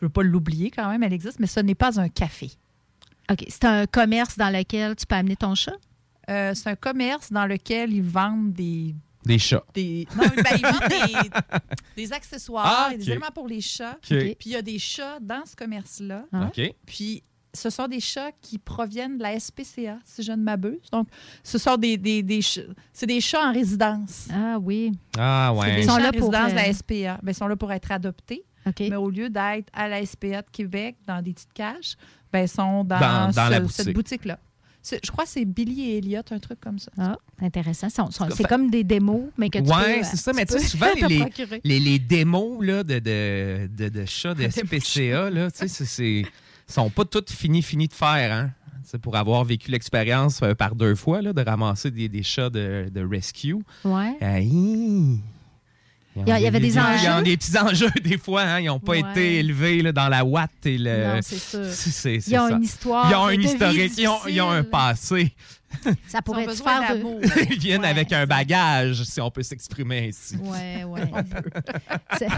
je 0.00 0.04
ne 0.04 0.08
veux 0.08 0.12
pas 0.12 0.22
l'oublier 0.22 0.70
quand 0.70 0.88
même, 0.88 1.02
elle 1.02 1.12
existe, 1.12 1.40
mais 1.40 1.46
ce 1.46 1.60
n'est 1.60 1.74
pas 1.74 2.00
un 2.00 2.08
café. 2.08 2.50
OK. 3.30 3.44
C'est 3.48 3.64
un 3.66 3.86
commerce 3.86 4.38
dans 4.38 4.50
lequel 4.50 4.96
tu 4.96 5.04
peux 5.04 5.16
amener 5.16 5.36
ton 5.36 5.54
chat? 5.54 5.74
Euh, 6.30 6.54
c'est 6.54 6.70
un 6.70 6.74
commerce 6.76 7.30
dans 7.30 7.44
lequel 7.46 7.92
ils 7.92 8.02
vendent 8.02 8.52
des. 8.52 8.94
Des 9.26 9.38
chats. 9.38 9.64
des 9.74 10.06
non, 10.16 10.22
ben, 10.36 10.44
ils 10.56 10.62
vendent 10.62 10.88
des, 10.88 11.30
des 11.96 12.12
accessoires 12.12 12.86
Ah, 12.88 12.94
et 12.94 12.96
des 12.96 13.10
éléments 13.10 13.30
pour 13.34 13.48
les 13.48 13.60
chats. 13.60 13.96
OK. 13.96 14.08
Puis 14.08 14.36
il 14.46 14.52
y 14.52 14.56
a 14.56 14.62
des 14.62 14.78
chats 14.78 15.18
dans 15.20 15.44
ce 15.44 15.54
commerce-là. 15.56 16.24
Ah. 16.32 16.46
OK. 16.46 16.72
Puis 16.86 17.22
ce 17.56 17.70
sont 17.70 17.88
des 17.88 17.98
chats 18.00 18.30
qui 18.40 18.58
proviennent 18.58 19.18
de 19.18 19.22
la 19.22 19.38
SPCA, 19.40 19.98
si 20.04 20.22
je 20.22 20.30
ne 20.32 20.36
m'abuse. 20.42 20.78
Donc, 20.92 21.08
ce 21.42 21.58
sont 21.58 21.76
des, 21.76 21.96
des, 21.96 22.22
des 22.22 22.42
chats. 22.42 22.60
C'est 22.92 23.06
des 23.06 23.20
chats 23.20 23.48
en 23.48 23.52
résidence. 23.52 24.28
Ah 24.32 24.58
oui. 24.60 24.92
Ah 25.18 25.50
C'est 25.54 25.58
ouais. 25.60 25.74
des 25.76 25.82
Ils 25.82 25.86
sont 25.88 25.96
là 25.96 26.08
en 26.08 26.12
pour, 26.12 26.30
résidence 26.32 26.52
de 26.52 26.58
euh, 26.58 26.62
la 26.62 26.72
SPA. 26.72 27.18
Ben, 27.22 27.32
ils 27.32 27.34
sont 27.34 27.48
là 27.48 27.56
pour 27.56 27.72
être 27.72 27.90
adoptés. 27.90 28.44
Mais 28.80 28.96
au 28.96 29.10
lieu 29.10 29.30
d'être 29.30 29.68
à 29.72 29.88
la 29.88 30.04
SPA 30.04 30.42
de 30.42 30.50
Québec, 30.52 30.96
dans 31.06 31.22
des 31.22 31.32
petites 31.32 31.52
caches, 31.52 31.94
ben, 32.32 32.40
ils 32.42 32.48
sont 32.48 32.82
dans, 32.84 32.98
Dans- 32.98 33.26
dans 33.30 33.46
ce- 33.46 33.50
la 33.50 33.60
boutique. 33.60 33.76
cette 33.76 33.92
boutique-là. 33.94 34.38
C'est- 34.82 35.00
Je 35.04 35.10
crois 35.10 35.24
que 35.24 35.30
c'est 35.30 35.44
Billy 35.44 35.90
et 35.90 35.98
Elliot, 35.98 36.20
un 36.30 36.38
truc 36.38 36.60
comme 36.60 36.78
ça. 36.78 36.90
Ah, 36.98 37.16
intéressant. 37.40 37.88
C'est 37.90 38.46
comme 38.48 38.70
des 38.70 38.84
démos, 38.84 39.30
mais 39.36 39.50
que 39.50 39.58
tu 39.58 39.64
peux... 39.64 39.70
Ouais, 39.70 40.00
euh, 40.00 40.04
c'est 40.04 40.16
ça, 40.16 40.30
tu 40.32 40.36
mais 40.36 40.46
tu 40.46 40.54
sais, 40.58 40.64
souvent, 40.66 40.86
les, 41.08 41.24
les, 41.64 41.80
les 41.80 41.98
démos 41.98 42.64
là, 42.64 42.82
de, 42.84 42.98
de, 43.00 43.68
de, 43.76 43.88
de 43.88 44.04
chats 44.04 44.34
de 44.34 44.48
SPCA, 44.48 45.30
là, 45.30 45.50
tu 45.50 45.58
sais, 45.58 45.68
c'est- 45.68 45.84
c'est- 45.84 46.26
sont 46.66 46.90
pas 46.90 47.04
toutes 47.04 47.30
finies, 47.30 47.62
finies 47.62 47.88
de 47.88 47.92
faire, 47.94 48.32
hein. 48.32 48.50
Tu 48.84 48.90
sais, 48.90 48.98
pour 48.98 49.16
avoir 49.16 49.42
vécu 49.44 49.70
l'expérience 49.72 50.40
euh, 50.44 50.54
par 50.54 50.76
deux 50.76 50.94
fois, 50.94 51.20
là, 51.20 51.32
de 51.32 51.42
ramasser 51.42 51.90
des, 51.90 52.08
des 52.08 52.22
chats 52.22 52.50
de, 52.50 52.88
de 52.92 53.04
rescue. 53.04 53.56
Ouais. 53.84 54.16
Euh, 54.22 54.38
hi. 54.38 55.20
Il 56.18 56.26
y 56.28 56.32
a- 56.32 56.38
il 56.38 56.44
y 56.44 56.46
avait 56.46 56.60
des 56.60 56.68
Ils 56.74 56.78
ont 56.78 56.82
enjeux? 56.82 57.22
des 57.24 57.36
petits 57.36 57.58
enjeux, 57.58 57.90
des 58.04 58.16
fois. 58.16 58.42
Hein? 58.42 58.60
Ils 58.60 58.66
n'ont 58.66 58.78
pas 58.80 58.92
Ouais. 58.92 59.00
été 59.00 59.36
élevés 59.40 59.82
là, 59.82 59.92
dans 59.92 60.08
la 60.08 60.24
watt 60.24 60.50
et 60.64 60.78
le. 60.78 61.14
Non, 61.16 61.18
c'est 61.20 61.36
c'est 61.72 62.14
Ils 62.30 62.38
ont 62.38 62.48
ça. 62.48 62.54
une 62.56 62.62
histoire 62.62 63.10
Ils 63.10 63.14
ont 63.16 63.24
un 63.26 63.34
de 63.34 63.40
vie 63.40 63.46
historique. 63.48 63.92
Ils 63.98 64.08
ont, 64.08 64.18
ils 64.28 64.40
ont 64.40 64.50
un 64.50 64.62
passé. 64.64 65.32
Ça 66.08 66.22
pourrait 66.22 66.44
Ils 66.44 66.56
faire 66.56 66.96
de... 66.96 67.52
Ils 67.52 67.58
viennent 67.58 67.84
avec 67.84 68.12
un 68.12 68.26
bagage, 68.26 69.02
si 69.04 69.20
on 69.20 69.30
peut 69.30 69.42
s'exprimer 69.42 70.08
ainsi. 70.08 70.36
Ouais, 70.36 70.84
ouais. 70.84 71.02
C'est- 72.18 72.28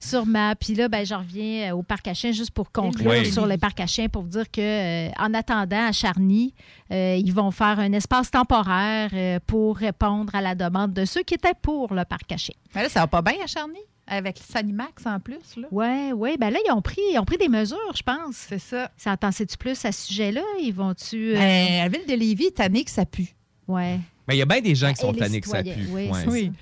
Sûrement. 0.00 0.52
Puis 0.58 0.74
là, 0.74 0.88
ben, 0.88 1.06
je 1.06 1.14
reviens 1.14 1.70
euh, 1.70 1.76
au 1.76 1.82
parc 1.84 2.08
à 2.08 2.14
chiens 2.14 2.32
juste 2.32 2.50
pour 2.50 2.72
conclure 2.72 3.08
Oui. 3.10 3.32
sur 3.32 3.46
le 3.46 3.56
parc 3.56 3.78
à 3.80 3.86
chiens 3.86 4.08
pour 4.08 4.22
vous 4.22 4.28
dire 4.28 4.50
que 4.50 4.60
euh, 4.60 5.10
en 5.18 5.32
attendant 5.32 5.86
à 5.86 5.92
Charny, 5.92 6.54
euh, 6.90 7.16
ils 7.22 7.32
vont 7.32 7.52
faire 7.52 7.78
un 7.78 7.92
espace 7.92 8.30
temporaire 8.30 9.10
euh, 9.12 9.38
pour 9.46 9.76
répondre 9.76 10.34
à 10.34 10.40
la 10.40 10.54
demande 10.56 10.92
de 10.92 11.04
ceux 11.04 11.22
qui 11.22 11.34
étaient 11.34 11.54
pour 11.60 11.94
le 11.94 12.04
parc 12.04 12.30
à 12.32 12.36
chiens. 12.36 12.54
Mais 12.74 12.82
là, 12.82 12.88
ça 12.88 13.00
va 13.00 13.06
pas 13.06 13.22
bien 13.22 13.34
à 13.44 13.46
Charny, 13.46 13.78
avec 14.06 14.38
Sanimax 14.38 15.06
en 15.06 15.20
plus. 15.20 15.56
Là. 15.56 15.68
Oui, 15.70 16.12
oui. 16.14 16.36
Ben 16.38 16.50
là, 16.50 16.58
ils 16.66 16.72
ont 16.72 16.82
pris, 16.82 17.00
ils 17.12 17.18
ont 17.18 17.24
pris 17.24 17.38
des 17.38 17.48
mesures, 17.48 17.78
je 17.94 18.02
pense. 18.02 18.34
C'est 18.36 18.58
ça. 18.58 18.90
Ça 18.96 19.16
en 19.22 19.32
sais-tu 19.32 19.56
plus 19.56 19.84
à 19.84 19.92
ce 19.92 20.06
sujet-là? 20.06 20.42
Ils 20.60 20.72
vont-tu. 20.74 21.32
euh, 21.32 21.38
Ben, 21.38 21.78
la 21.82 21.88
ville 21.88 22.06
de 22.08 22.14
Lévis 22.14 22.46
est 22.46 22.56
tannée 22.56 22.84
que 22.84 22.90
ça 22.90 23.04
pue. 23.06 23.28
Ouais. 23.68 23.98
Mais 24.28 24.34
il 24.36 24.38
y 24.38 24.42
a 24.42 24.46
bien 24.46 24.60
des 24.60 24.74
gens 24.74 24.92
qui 24.92 25.00
Et 25.00 25.06
sont 25.06 25.12
tannés 25.12 25.40
que 25.40 25.48
ça 25.48 25.62
pue. 25.62 25.70
oui, 25.90 26.08
Ouais. 26.10 26.24
Oui. 26.28 26.52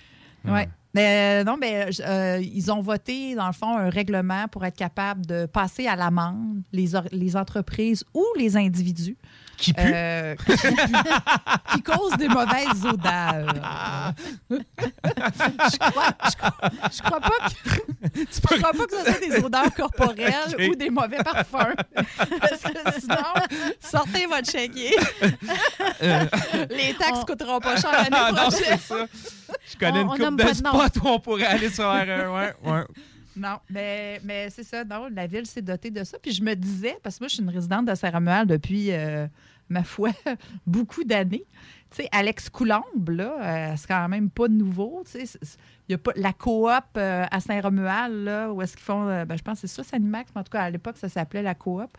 Ouais. 0.45 0.51
Ouais. 0.53 0.69
Mais 0.93 1.41
euh, 1.41 1.45
non, 1.45 1.57
mais 1.57 1.87
euh, 2.01 2.41
ils 2.43 2.73
ont 2.73 2.81
voté, 2.81 3.35
dans 3.37 3.47
le 3.47 3.53
fond, 3.53 3.77
un 3.77 3.91
règlement 3.91 4.49
pour 4.49 4.65
être 4.65 4.77
capable 4.77 5.25
de 5.25 5.47
passer 5.47 5.87
à 5.87 5.95
l'amende 5.95 6.63
les 6.73 7.37
entreprises 7.37 8.05
ou 8.13 8.25
les 8.37 8.57
individus. 8.57 9.17
Qui 9.61 9.75
euh, 9.79 10.35
qui, 10.37 10.57
puent, 10.57 10.73
qui 11.75 11.83
causent 11.83 12.17
des 12.17 12.29
mauvaises 12.29 12.83
odeurs. 12.85 13.55
je, 14.51 15.79
crois, 15.79 16.11
je, 16.25 16.37
crois, 16.37 16.71
je 16.93 17.03
crois 17.03 17.21
pas 17.21 17.49
que, 17.49 18.21
je 18.33 18.41
crois 18.41 18.73
pas 18.73 18.87
que 18.87 18.97
ce 18.97 19.05
soit 19.05 19.21
des 19.29 19.45
odeurs 19.45 19.75
corporelles 19.75 20.71
ou 20.71 20.75
des 20.75 20.91
mauvais 20.91 21.19
parfums. 21.23 21.75
Parce 21.95 22.63
que 22.63 23.01
sinon, 23.01 23.17
sortez 23.81 24.27
votre 24.27 24.51
chéquier. 24.51 24.97
Les 26.71 26.95
taxes 26.99 27.21
On- 27.21 27.25
coûteront 27.25 27.61
pas 27.61 27.77
cher 27.77 27.93
l'année 27.93 28.11
non, 28.33 28.49
prochaine. 28.49 28.79
ça. 28.79 29.07
Je 29.73 29.77
connais 29.79 30.03
On- 30.05 30.15
une 30.15 30.23
nomme 30.23 30.37
de 30.37 30.53
spots 30.55 31.01
où 31.05 31.09
on 31.09 31.21
pourrait 31.21 31.47
aller 31.47 31.71
sur 31.71 31.85
R1. 31.85 32.29
Ouais, 32.33 32.55
ouais. 32.65 32.85
Non, 33.37 33.59
mais, 33.71 34.21
mais 34.25 34.51
c'est 34.51 34.65
ça. 34.65 34.85
Non, 34.85 35.09
la 35.15 35.27
ville 35.27 35.47
s'est 35.47 35.63
dotée 35.63 35.91
de 35.91 36.03
ça. 36.05 36.19
Puis 36.21 36.33
je 36.33 36.43
me 36.43 36.55
disais, 36.55 36.97
parce 37.03 37.17
que 37.17 37.25
moi, 37.25 37.29
je 37.29 37.35
suis 37.35 37.43
une 37.43 37.49
résidente 37.51 37.87
de 37.87 37.95
Saint-Romuald 37.95 38.49
depuis, 38.49 38.89
euh, 38.93 39.27
ma 39.71 39.85
foi, 39.85 40.11
beaucoup 40.67 41.05
d'années. 41.05 41.45
Tu 41.91 42.03
sais, 42.03 42.09
Alex 42.13 42.51
Coulombe, 42.51 43.09
là, 43.09 43.35
euh, 43.43 43.75
c'est 43.77 43.89
quand 43.89 44.09
même 44.09 44.31
pas 44.31 44.47
nouveau. 44.47 45.03
Tu 45.11 45.27
sais, 45.27 45.39
il 45.89 45.93
y 45.93 45.95
a 45.95 45.99
pas 45.99 46.13
la 46.15 46.33
coop 46.33 46.69
euh, 46.97 47.25
à 47.29 47.41
Saint-Romuald, 47.41 48.25
là, 48.25 48.53
où 48.53 48.63
est-ce 48.63 48.77
qu'ils 48.77 48.85
font, 48.85 49.09
euh, 49.09 49.25
ben, 49.25 49.37
je 49.37 49.43
pense 49.43 49.61
que 49.61 49.67
c'est 49.67 49.75
ça, 49.75 49.83
Sanimax, 49.83 50.31
mais 50.35 50.41
en 50.41 50.45
tout 50.45 50.53
cas, 50.53 50.63
à 50.63 50.71
l'époque, 50.71 50.97
ça 50.99 51.09
s'appelait 51.09 51.43
la 51.43 51.57
coop. 51.57 51.91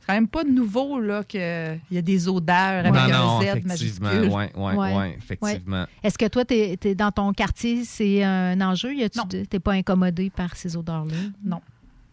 C'est 0.00 0.06
quand 0.06 0.12
même 0.12 0.28
pas 0.28 0.44
nouveau, 0.44 1.00
là, 1.00 1.24
qu'il 1.24 1.40
y 1.90 1.96
a 1.98 2.02
des 2.02 2.28
odeurs 2.28 2.56
avec 2.84 2.92
Non, 2.92 2.98
un 3.00 3.08
non, 3.08 3.40
Z 3.40 3.44
effectivement. 3.44 3.68
majuscule. 4.10 4.28
Ouais, 4.34 4.52
ouais, 4.54 4.74
Ouais. 4.76 4.96
ouais, 4.96 5.14
effectivement. 5.16 5.86
Est-ce 6.02 6.18
que 6.18 6.26
toi, 6.28 6.44
tu 6.44 6.54
es, 6.54 6.94
dans 6.94 7.10
ton 7.10 7.32
quartier, 7.32 7.84
c'est 7.84 8.22
un 8.24 8.60
enjeu? 8.60 8.90
Tu 9.30 9.36
n'es 9.50 9.60
pas 9.60 9.72
incommodé 9.72 10.28
par 10.28 10.56
ces 10.56 10.76
odeurs-là? 10.76 11.16
Non. 11.42 11.62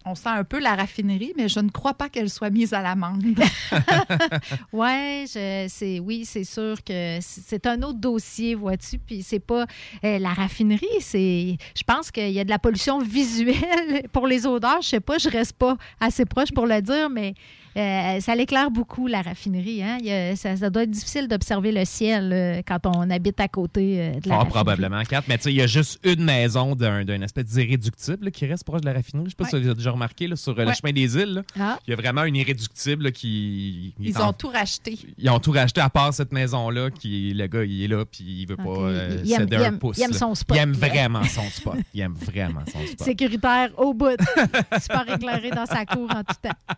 On 0.08 0.14
sent 0.16 0.30
un 0.30 0.44
peu 0.44 0.60
la 0.60 0.76
raffinerie, 0.76 1.34
mais 1.36 1.50
je 1.50 1.60
ne 1.60 1.70
crois 1.70 1.94
pas 1.96 2.10
qu'elle 2.10 2.30
soit 2.30 2.50
mise 2.52 2.74
à 2.74 2.82
l'amende. 2.82 3.24
Ouais, 4.74 5.26
je- 5.28 5.66
c'est 5.70 6.00
oui, 6.00 6.26
c'est 6.26 6.44
sûr 6.44 6.84
que 6.84 7.18
c'est 7.22 7.66
un 7.66 7.82
autre 7.82 8.00
dossier, 8.00 8.56
vois-tu. 8.56 8.98
Puis 9.00 9.24
c'est 9.24 9.40
pas 9.40 9.66
euh, 10.04 10.20
la 10.20 10.30
raffinerie, 10.30 10.86
c'est. 11.00 11.58
Je 11.76 11.84
pense 11.86 12.12
qu'il 12.12 12.32
y 12.32 12.40
a 12.40 12.44
de 12.44 12.50
la 12.50 12.60
pollution 12.60 13.00
visuelle 13.00 14.08
pour 14.12 14.28
les 14.28 14.46
odeurs. 14.46 14.82
Je 14.82 14.90
sais 14.90 15.00
pas, 15.00 15.18
je 15.18 15.30
reste 15.30 15.54
pas 15.54 15.78
assez 16.00 16.26
proche 16.26 16.52
pour 16.52 16.66
le 16.68 16.82
dire, 16.82 17.10
mais 17.10 17.34
euh, 17.78 18.20
ça 18.20 18.36
l'éclaire 18.36 18.72
beaucoup 18.72 19.08
la 19.08 19.22
raffinerie. 19.22 19.84
Hein? 19.84 19.98
Il 20.00 20.06
y 20.08 20.12
a- 20.12 20.36
ça, 20.36 20.56
ça 20.56 20.70
doit 20.70 20.84
être 20.84 20.92
difficile 20.92 21.28
d'observer 21.28 21.72
le 21.72 21.84
ciel 21.86 22.32
euh, 22.34 22.62
quand 22.66 22.86
on 22.86 23.10
habite 23.10 23.40
à 23.40 23.48
côté 23.48 24.00
euh, 24.00 24.10
de 24.12 24.16
la 24.16 24.22
Fort 24.22 24.32
raffinerie. 24.38 24.50
probablement, 24.50 25.04
quatre. 25.04 25.28
Mais 25.28 25.38
tu 25.38 25.44
sais, 25.44 25.52
il 25.54 25.58
y 25.58 25.62
a 25.62 25.68
juste 25.68 26.00
une 26.04 26.24
maison 26.24 26.76
d'un 26.76 27.04
d'un 27.06 27.22
espèce 27.22 27.46
d'irréductible 27.46 28.26
là, 28.26 28.32
qui 28.32 28.46
reste 28.46 28.64
proche 28.64 28.82
de 28.82 28.86
la 28.88 28.94
raffinerie. 28.94 29.26
Je 29.26 29.30
sais 29.32 29.36
pas 29.36 29.46
si 29.46 29.52
vous 29.60 29.66
avez 29.66 29.76
déjà 29.76 29.92
remarqué 29.92 30.28
là, 30.28 30.36
sur 30.36 30.54
le 30.56 30.72
chemin 30.74 30.94
des 30.94 31.18
îles. 31.18 31.44
Ah. 31.60 31.78
Il 31.88 31.92
y 31.92 31.94
a 31.94 31.98
vraiment 31.98 32.24
une 32.24 32.36
irréductible 32.36 33.04
là, 33.06 33.12
qui. 33.12 33.94
Ils 34.00 34.18
en- 34.18 34.30
ont 34.30 34.34
tout 34.34 34.48
racheté. 34.50 34.98
Ils 35.18 35.30
ont 35.30 35.40
tout 35.40 35.52
racheté 35.52 35.82
à 35.82 35.90
part 35.90 36.14
cette 36.14 36.32
maison-là, 36.32 36.90
qui 36.92 37.34
le 37.34 37.48
gars, 37.48 37.64
il 37.64 37.84
est 37.84 37.88
là, 37.88 38.06
puis 38.06 38.24
il 38.24 38.46
veut 38.48 38.56
pas 38.58 38.64
euh, 38.70 39.22
Il 39.24 39.32
aime- 39.34 39.40
céder 39.42 39.58
il 39.60 39.64
un 39.66 39.74
pouce. 39.74 39.98
il 39.98 40.04
aime 40.04 40.14
son 40.14 40.34
spot, 40.36 40.56
Il 40.58 40.62
aime 40.62 40.72
là. 40.80 40.88
vraiment 40.88 41.24
son 41.24 41.44
spot. 41.50 41.76
Il 41.94 42.02
aime 42.02 42.14
vraiment 42.14 42.62
son 42.72 42.80
spot. 42.86 43.00
sécuritaire 43.06 43.70
au 43.78 43.94
bout. 43.94 44.18
Super 44.82 45.14
éclairé 45.16 45.50
dans 45.52 45.66
sa 45.66 45.86
cour 45.86 46.10
en 46.12 46.24
tout 46.24 46.36
temps. 46.42 46.74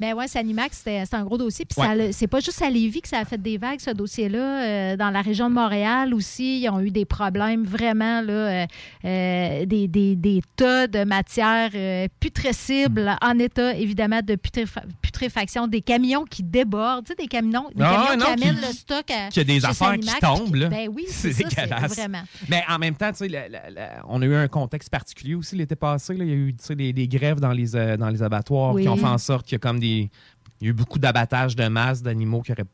Mais 0.00 0.12
ouais, 0.12 0.21
Sanimax, 0.26 0.78
c'était 0.84 1.04
un 1.12 1.24
gros 1.24 1.38
dossier. 1.38 1.64
Puis 1.64 1.78
c'est 2.12 2.26
pas 2.26 2.40
juste 2.40 2.60
à 2.62 2.70
Lévis 2.70 3.00
que 3.02 3.08
ça 3.08 3.18
a 3.18 3.24
fait 3.24 3.40
des 3.40 3.58
vagues, 3.58 3.80
ce 3.80 3.90
dossier-là. 3.90 4.62
Euh, 4.64 4.96
dans 4.96 5.10
la 5.10 5.22
région 5.22 5.48
de 5.48 5.54
Montréal 5.54 6.14
aussi, 6.14 6.60
ils 6.62 6.68
ont 6.68 6.80
eu 6.80 6.90
des 6.90 7.04
problèmes 7.04 7.64
vraiment, 7.64 8.20
là, 8.22 8.32
euh, 8.32 8.66
euh, 9.04 9.66
des, 9.66 9.88
des- 9.88 10.16
des 10.16 10.40
tas 10.56 10.86
de 10.86 11.04
matières 11.04 11.70
euh, 11.74 12.06
putrescibles 12.20 13.16
en 13.22 13.38
état, 13.38 13.74
évidemment, 13.74 14.20
de 14.22 14.34
putréfa- 14.34 14.84
putréfaction. 15.00 15.66
Des 15.66 15.80
camions 15.82 16.24
qui 16.24 16.42
débordent, 16.42 17.04
tu 17.06 17.10
sais, 17.12 17.16
des 17.22 17.28
camions, 17.28 17.68
des 17.74 17.82
Ah, 17.82 18.06
camions 18.08 18.20
non, 18.20 18.34
qui 18.36 18.42
amènent 18.44 18.60
qui- 18.60 18.66
le 18.66 18.72
stock 18.72 19.10
à 19.10 19.28
qu'il 19.28 19.48
y 19.48 19.50
a 19.50 19.54
des 19.58 19.64
affaires 19.64 19.94
qui 19.98 20.08
tombent, 20.20 20.54
là. 20.54 20.68
Ben 20.68 20.88
oui, 20.94 21.04
c'est 21.08 21.36
dégueulasse. 21.36 21.94
vraiment. 21.96 22.22
Mais 22.48 22.62
en 22.68 22.78
même 22.78 22.94
temps, 22.94 23.10
tu 23.12 23.28
sais, 23.28 23.50
on 24.08 24.20
a 24.22 24.24
eu 24.24 24.34
un 24.34 24.48
contexte 24.48 24.90
particulier 24.90 25.34
aussi 25.34 25.56
l'été 25.56 25.76
passé. 25.76 26.14
là. 26.14 26.24
Il 26.24 26.30
y 26.30 26.32
a 26.32 26.36
eu 26.36 26.54
des, 26.76 26.92
des 26.92 27.08
grèves 27.08 27.40
dans 27.40 27.52
les, 27.52 27.66
dans 27.96 28.08
les 28.10 28.22
abattoirs 28.22 28.74
Oui. 28.74 28.82
qui 28.82 28.88
ont 28.88 28.96
fait 28.96 29.04
en 29.06 29.18
sorte 29.18 29.46
qu'il 29.46 29.54
y 29.54 29.56
a 29.56 29.58
comme 29.60 29.80
des. 29.80 30.10
Il 30.62 30.66
y 30.66 30.68
a 30.68 30.70
eu 30.70 30.74
beaucoup 30.74 31.00
d'abattage 31.00 31.56
de 31.56 31.66
masse 31.66 32.02
d'animaux 32.02 32.40
qui 32.40 32.52
auraient 32.52 32.64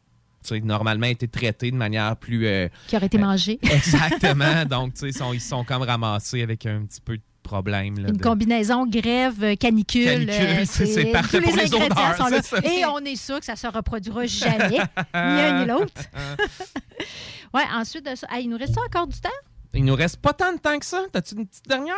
normalement 0.60 1.06
été 1.06 1.26
traités 1.26 1.70
de 1.70 1.76
manière 1.76 2.14
plus. 2.16 2.46
euh, 2.46 2.68
Qui 2.86 2.96
aurait 2.96 3.06
été 3.06 3.16
mangé. 3.16 3.58
Exactement. 3.62 4.64
Donc, 4.66 4.92
tu 4.92 5.00
sais, 5.00 5.08
ils 5.08 5.14
sont, 5.16 5.32
ils 5.32 5.40
sont 5.40 5.64
comme 5.64 5.80
ramassés 5.82 6.42
avec 6.42 6.66
un 6.66 6.82
petit 6.84 7.00
peu 7.00 7.16
de 7.16 7.22
problème. 7.42 7.98
là, 7.98 8.08
Une 8.10 8.16
de- 8.18 8.22
combinaison 8.22 8.86
grève, 8.86 9.42
euh, 9.42 9.54
canicule. 9.56 10.04
Canicule, 10.04 10.34
euh, 10.60 10.64
c'est- 10.66 11.12
parfait 11.12 11.38
tous 11.40 11.44
pour 11.48 11.56
les 11.56 11.62
ingrédients 11.74 11.86
odeurs, 12.10 12.16
sont 12.16 12.26
là. 12.28 12.42
ça. 12.42 12.58
Et 12.58 12.84
on 12.84 12.98
est 12.98 13.16
sûr 13.16 13.38
que 13.40 13.46
ça 13.46 13.56
se 13.56 13.66
reproduira 13.66 14.26
jamais, 14.26 14.68
ni 14.78 14.78
un 15.14 15.60
ni 15.60 15.66
l'autre. 15.66 15.92
ouais, 17.54 17.62
ensuite 17.74 18.04
de 18.04 18.14
ça, 18.14 18.26
ah, 18.30 18.38
il 18.40 18.48
nous 18.50 18.58
reste 18.58 18.76
encore 18.78 19.06
du 19.06 19.18
temps? 19.18 19.28
Il 19.74 19.84
nous 19.84 19.94
reste 19.94 20.18
pas 20.18 20.32
tant 20.34 20.52
de 20.52 20.58
temps 20.58 20.78
que 20.78 20.86
ça. 20.86 21.02
T'as-tu 21.12 21.34
une 21.36 21.46
petite 21.46 21.68
dernière? 21.68 21.94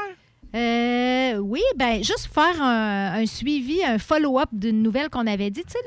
Euh, 0.55 1.37
oui, 1.39 1.61
ben 1.77 1.99
juste 2.03 2.29
faire 2.33 2.61
un, 2.61 3.13
un 3.23 3.27
suivi, 3.27 3.83
un 3.85 3.99
follow-up 3.99 4.49
d'une 4.53 4.83
nouvelle 4.83 5.09
qu'on 5.09 5.27
avait 5.27 5.51
dit. 5.51 5.63
Tu 5.63 5.73
sais, 5.73 5.79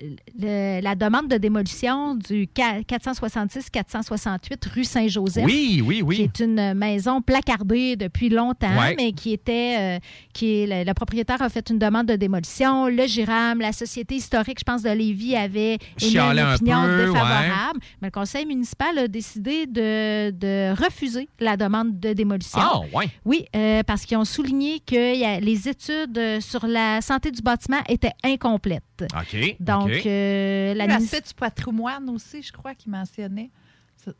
le- 0.00 0.16
le- 0.40 0.80
la 0.82 0.94
demande 0.96 1.28
de 1.28 1.36
démolition 1.36 2.14
du 2.16 2.46
466-468 2.46 4.68
rue 4.74 4.84
Saint-Joseph. 4.84 5.44
Oui, 5.44 5.82
oui, 5.84 6.02
oui. 6.02 6.16
Qui 6.16 6.22
est 6.22 6.40
une 6.44 6.74
maison 6.74 7.22
placardée 7.22 7.94
depuis 7.96 8.28
longtemps, 8.28 8.76
Ouais. 8.78 8.94
mais 8.96 9.12
qui 9.12 9.32
était. 9.32 9.76
euh, 9.78 9.98
qui 10.32 10.62
est, 10.62 10.66
le, 10.66 10.84
le 10.88 10.94
propriétaire 10.94 11.40
a 11.42 11.48
fait 11.48 11.68
une 11.70 11.78
demande 11.78 12.06
de 12.06 12.16
démolition. 12.16 12.86
Le 12.88 13.06
GIRAM, 13.06 13.60
la 13.60 13.72
Société 13.72 14.14
historique, 14.16 14.58
je 14.60 14.64
pense, 14.64 14.82
de 14.82 14.90
Lévis 14.90 15.36
avait 15.36 15.78
émis 16.00 16.12
une 16.14 16.18
un 16.20 16.54
opinion 16.54 16.82
peu, 16.82 16.98
défavorable. 17.06 17.80
Mais 18.02 18.08
le 18.08 18.12
conseil 18.12 18.46
municipal 18.46 18.98
a 18.98 19.08
décidé 19.08 19.66
de, 19.66 20.30
de 20.30 20.72
refuser 20.80 21.28
la 21.40 21.56
demande 21.56 21.98
de 22.00 22.12
démolition. 22.12 22.58
Ah, 22.60 22.80
ouais. 22.94 23.08
Oui, 23.24 23.44
euh, 23.56 23.82
parce 23.86 24.04
qu'ils 24.08 24.16
ont 24.16 24.24
souligné 24.24 24.80
que 24.80 25.14
y 25.16 25.24
a- 25.24 25.38
les 25.38 25.68
études 25.68 26.16
euh, 26.16 26.40
sur 26.40 26.66
la 26.66 27.00
santé 27.02 27.30
du 27.30 27.42
bâtiment 27.42 27.80
étaient 27.88 28.14
incomplètes. 28.24 28.82
OK. 29.02 29.56
Donc, 29.60 29.88
OK. 29.90 30.06
euh, 30.06 30.74
la 30.74 30.86
L'aspect 30.86 31.20
du 31.20 31.34
patrimoine 31.34 32.08
aussi, 32.10 32.42
je 32.42 32.50
crois 32.52 32.74
qu'il 32.74 32.90
mentionnait. 32.90 33.50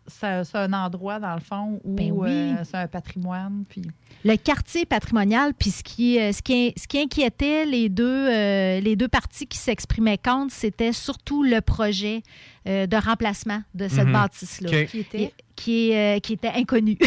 C'est- 0.09 0.55
un 0.55 0.72
endroit, 0.74 1.18
dans 1.18 1.33
le 1.35 1.40
fond, 1.40 1.81
où 1.85 1.94
Ben 1.94 2.11
oui. 2.12 2.29
euh, 2.29 2.57
c'est 2.64 2.77
un 2.77 2.88
patrimoine. 2.88 3.64
Puis... 3.66 3.81
le 4.24 4.37
quartier 4.37 4.85
patrimonial, 4.85 5.55
puis 5.55 5.70
ce 5.70 5.83
qui, 5.83 6.16
ce 6.16 6.42
qui, 6.42 6.74
ce 6.77 6.87
qui 6.87 6.98
inquiétait 6.98 7.64
les 7.64 7.88
deux, 7.88 8.05
euh, 8.29 8.81
les 8.81 8.96
deux 8.96 9.09
parties 9.09 9.46
qui 9.46 9.57
s'exprimaient 9.57 10.18
contre, 10.18 10.53
c'était 10.53 10.92
surtout 10.92 11.42
le 11.44 11.61
projet 11.62 12.22
euh, 12.68 12.87
de 12.87 12.96
remplacement 12.96 13.62
de 13.74 13.88
cette 13.88 14.07
Mhm. 14.07 14.12
bâtisse-là. 14.12 14.68
OK. 14.83 14.87
Qui 14.88 14.98
était? 15.00 15.33
Qui, 15.57 15.96
euh, 15.96 16.18
qui 16.20 16.35
était 16.35 16.52
inconnue. 16.54 16.96
Et 17.00 17.07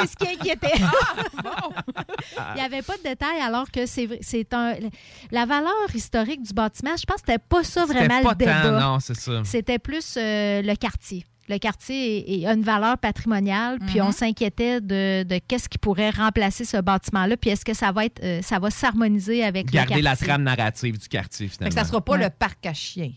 c'est 0.00 0.06
ce 0.06 0.16
qui 0.16 0.26
inquiétait. 0.28 0.72
Il 0.76 2.54
n'y 2.54 2.60
avait 2.62 2.82
pas 2.82 2.96
de 2.96 3.02
détails 3.02 3.40
alors 3.42 3.70
que 3.70 3.86
c'est 3.86 4.54
un 4.54 4.74
la 5.30 5.46
valeur 5.46 5.72
historique 5.94 6.42
du 6.42 6.52
bâtiment, 6.52 6.96
je 6.96 7.04
pense 7.04 7.16
que 7.16 7.22
c'était 7.26 7.38
pas 7.46 7.62
ça 7.64 7.84
vraiment 7.84 8.22
pas 8.22 8.30
le 8.30 8.36
débat. 8.36 8.62
tant, 8.62 8.80
non, 8.80 9.00
c'est 9.00 9.16
ça. 9.16 9.42
C'était 9.44 9.78
plus 9.78 10.14
euh, 10.16 10.62
le 10.62 10.74
quartier. 10.76 11.24
Le 11.46 11.58
quartier 11.58 12.46
a 12.46 12.54
une 12.54 12.62
valeur 12.62 12.96
patrimoniale, 12.96 13.78
puis 13.86 14.00
Mhm. 14.00 14.06
on 14.06 14.12
s'inquiétait 14.12 14.80
de, 14.80 15.24
de 15.24 15.38
qu'est-ce 15.46 15.68
qui 15.68 15.76
pourrait 15.76 16.08
remplacer 16.08 16.64
ce 16.64 16.78
bâtiment-là, 16.78 17.36
puis 17.36 17.50
est-ce 17.50 17.66
que 17.66 17.74
ça 17.74 17.92
va 17.92 18.06
être, 18.06 18.22
euh, 18.24 18.40
ça 18.40 18.58
va 18.58 18.70
s'harmoniser 18.70 19.44
avec 19.44 19.66
Garder 19.70 19.96
le 19.96 20.00
la 20.00 20.10
quartier. 20.12 20.26
trame 20.28 20.42
narrative 20.44 20.98
du 20.98 21.06
quartier, 21.08 21.48
finalement. 21.48 21.68
que 21.74 21.78
ça 21.82 21.86
sera 21.86 22.02
pas 22.02 22.12
Ouais. 22.12 22.24
le 22.24 22.30
parc 22.30 22.64
à 22.64 22.72
chiens. 22.72 23.12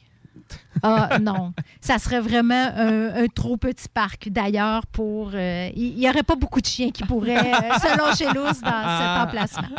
Ah 0.84 1.18
non, 1.20 1.54
ça 1.82 1.98
serait 1.98 2.20
vraiment 2.20 2.70
un, 2.76 3.24
un 3.24 3.28
trop 3.28 3.58
petit 3.58 3.88
parc. 3.92 4.30
D'ailleurs, 4.30 4.86
pour 4.88 5.32
euh, 5.34 5.70
il 5.76 5.96
n'y 5.96 6.10
aurait 6.10 6.24
pas 6.24 6.36
beaucoup 6.36 6.62
de 6.62 6.68
chiens 6.68 6.92
qui 6.92 7.04
pourraient 7.04 7.38
euh, 7.38 7.80
se 7.80 7.98
lâcher 7.98 8.26
loose 8.26 8.62
dans 8.62 9.00
cet 9.00 9.28
emplacement. 9.28 9.76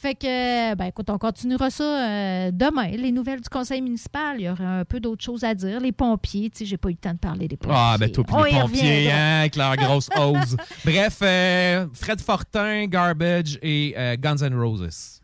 Fait 0.00 0.14
que, 0.14 0.74
ben 0.76 0.86
écoute, 0.86 1.10
on 1.10 1.18
continuera 1.18 1.68
ça 1.68 1.84
euh, 1.84 2.50
demain. 2.50 2.88
Les 2.88 3.12
nouvelles 3.12 3.42
du 3.42 3.50
conseil 3.50 3.82
municipal, 3.82 4.36
il 4.38 4.44
y 4.44 4.48
aura 4.48 4.78
un 4.78 4.84
peu 4.86 4.98
d'autres 4.98 5.22
choses 5.22 5.44
à 5.44 5.54
dire. 5.54 5.78
Les 5.78 5.92
pompiers, 5.92 6.48
tu 6.48 6.60
sais, 6.60 6.64
j'ai 6.64 6.78
pas 6.78 6.88
eu 6.88 6.92
le 6.92 6.96
temps 6.96 7.12
de 7.12 7.18
parler 7.18 7.48
des 7.48 7.58
pompiers. 7.58 7.76
Ah, 7.78 7.96
ben 8.00 8.10
toi, 8.10 8.24
puis 8.24 8.34
les 8.50 8.60
pompiers, 8.60 9.12
hein, 9.12 9.40
avec 9.40 9.56
leur 9.56 9.76
grosse 9.76 10.08
hose. 10.16 10.56
Bref, 10.86 11.18
euh, 11.20 11.86
Fred 11.92 12.18
Fortin, 12.22 12.86
Garbage 12.86 13.58
et 13.60 13.92
euh, 13.94 14.16
Guns 14.16 14.38
N' 14.38 14.58
Roses. 14.58 15.20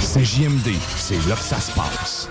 C'est 0.00 0.24
JMD, 0.24 0.70
c'est 0.96 1.28
là 1.28 1.34
que 1.34 1.42
ça 1.42 1.60
se 1.60 1.72
passe. 1.72 2.30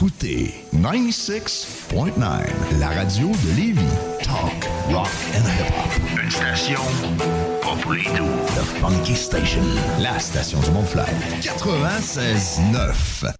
écoutez 0.00 0.54
96.9, 0.74 2.16
la 2.78 2.88
radio 2.88 3.28
de 3.28 3.56
Lévis. 3.56 3.80
Talk, 4.22 4.64
rock 4.90 5.10
and 5.34 5.44
hip-hop. 5.44 6.22
Une 6.22 6.30
station 6.30 6.80
pas 7.60 7.76
The 8.56 8.64
Funky 8.80 9.14
Station, 9.14 9.60
la 10.00 10.18
station 10.18 10.58
du 10.60 10.70
Mont-Flair. 10.70 11.06
96.9. 11.42 13.39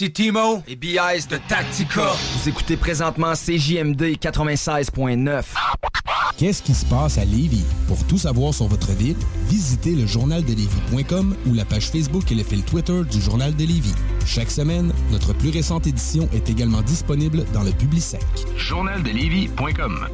Ici 0.00 0.12
Timo 0.12 0.62
et 0.68 0.76
BIS 0.76 1.26
de 1.28 1.38
Tactica. 1.48 2.12
Vous 2.36 2.48
écoutez 2.48 2.76
présentement 2.76 3.32
CJMD 3.32 4.16
96.9. 4.20 5.42
Qu'est-ce 6.36 6.62
qui 6.62 6.72
se 6.72 6.86
passe 6.86 7.18
à 7.18 7.24
Lévis? 7.24 7.64
Pour 7.88 8.06
tout 8.06 8.18
savoir 8.18 8.54
sur 8.54 8.66
votre 8.66 8.92
ville, 8.92 9.16
visitez 9.48 9.96
le 9.96 10.06
journaldelévis.com 10.06 11.36
ou 11.46 11.54
la 11.54 11.64
page 11.64 11.90
Facebook 11.90 12.30
et 12.30 12.36
le 12.36 12.44
fil 12.44 12.62
Twitter 12.62 13.02
du 13.10 13.20
Journal 13.20 13.56
de 13.56 13.64
Lévis. 13.64 13.94
Chaque 14.24 14.52
semaine, 14.52 14.92
notre 15.10 15.32
plus 15.32 15.50
récente 15.50 15.88
édition 15.88 16.28
est 16.32 16.48
également 16.48 16.82
disponible 16.82 17.44
dans 17.52 17.64
le 17.64 17.72
Publisec. 17.72 18.22
Journaldelévis.com 18.56 20.06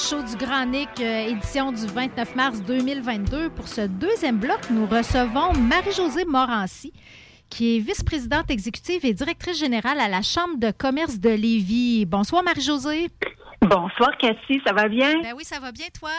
show 0.00 0.22
du 0.22 0.34
Grand 0.36 0.64
Nick, 0.64 0.88
euh, 1.00 1.28
édition 1.28 1.72
du 1.72 1.86
29 1.86 2.34
mars 2.34 2.62
2022. 2.62 3.50
Pour 3.50 3.68
ce 3.68 3.82
deuxième 3.82 4.38
bloc, 4.38 4.58
nous 4.70 4.86
recevons 4.86 5.52
Marie-Josée 5.52 6.24
Morancy, 6.24 6.92
qui 7.50 7.76
est 7.76 7.80
vice-présidente 7.80 8.50
exécutive 8.50 9.04
et 9.04 9.12
directrice 9.12 9.58
générale 9.58 10.00
à 10.00 10.08
la 10.08 10.22
Chambre 10.22 10.56
de 10.56 10.70
commerce 10.70 11.18
de 11.18 11.28
Lévis. 11.28 12.06
Bonsoir, 12.06 12.42
Marie-Josée. 12.42 13.10
Bonsoir, 13.60 14.16
Cathy. 14.16 14.62
Ça 14.66 14.72
va 14.72 14.88
bien? 14.88 15.20
Ben 15.20 15.34
oui, 15.36 15.44
ça 15.44 15.60
va 15.60 15.70
bien, 15.70 15.86
toi? 15.98 16.10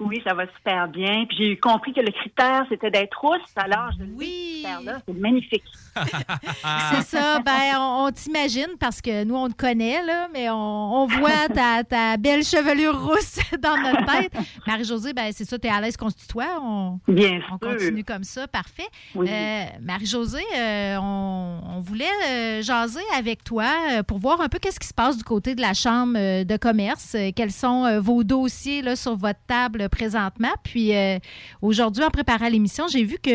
Oui, 0.00 0.20
ça 0.24 0.32
va 0.32 0.44
super 0.56 0.86
bien. 0.88 1.24
Puis 1.28 1.36
j'ai 1.38 1.56
compris 1.56 1.92
que 1.92 2.00
le 2.00 2.12
critère, 2.12 2.64
c'était 2.68 2.90
d'être 2.90 3.18
rousse. 3.20 3.40
Alors, 3.56 3.90
je 3.98 4.04
oui. 4.14 4.64
C'est 5.06 5.14
magnifique. 5.14 5.64
C'est 5.96 7.02
ça. 7.02 7.40
Ben, 7.40 7.76
on, 7.78 8.06
on 8.06 8.10
t'imagine 8.12 8.68
parce 8.78 9.00
que 9.00 9.24
nous, 9.24 9.34
on 9.34 9.48
te 9.48 9.54
connaît, 9.56 10.04
là, 10.04 10.28
mais 10.32 10.48
on, 10.50 10.54
on 11.02 11.06
voit 11.06 11.48
ta, 11.52 11.82
ta 11.84 12.16
belle 12.16 12.44
chevelure 12.44 13.00
rousse 13.08 13.38
dans 13.60 13.76
notre 13.76 14.06
tête. 14.06 14.32
Marie-Josée, 14.66 15.12
ben, 15.12 15.30
c'est 15.32 15.44
ça, 15.44 15.58
tu 15.58 15.66
es 15.66 15.70
à 15.70 15.80
l'aise 15.80 15.96
qu'on 15.96 16.10
se 16.10 16.16
tutoie? 16.16 16.60
On, 16.62 17.00
Bien 17.08 17.40
on 17.50 17.58
sûr. 17.58 17.76
continue 17.78 18.04
comme 18.04 18.24
ça. 18.24 18.46
Parfait. 18.46 18.86
Oui. 19.14 19.28
Euh, 19.28 19.64
Marie-Josée, 19.82 20.44
euh, 20.56 20.96
on, 21.00 21.60
on 21.76 21.80
voulait 21.80 22.04
euh, 22.28 22.62
jaser 22.62 23.00
avec 23.16 23.42
toi 23.42 23.66
pour 24.06 24.18
voir 24.18 24.40
un 24.40 24.48
peu 24.48 24.58
qu'est-ce 24.58 24.78
qui 24.80 24.88
se 24.88 24.94
passe 24.94 25.16
du 25.18 25.24
côté 25.24 25.54
de 25.56 25.60
la 25.60 25.74
Chambre 25.74 26.14
de 26.44 26.56
commerce. 26.56 27.16
quels 27.34 27.52
sont 27.52 28.00
vos 28.00 28.22
dossiers 28.24 28.82
là, 28.82 28.94
sur 28.96 29.16
votre 29.16 29.40
table 29.46 29.87
présentement. 29.88 30.52
Puis 30.62 30.94
euh, 30.94 31.18
aujourd'hui, 31.62 32.04
en 32.04 32.10
préparant 32.10 32.48
l'émission, 32.48 32.86
j'ai 32.88 33.04
vu 33.04 33.16
que 33.22 33.30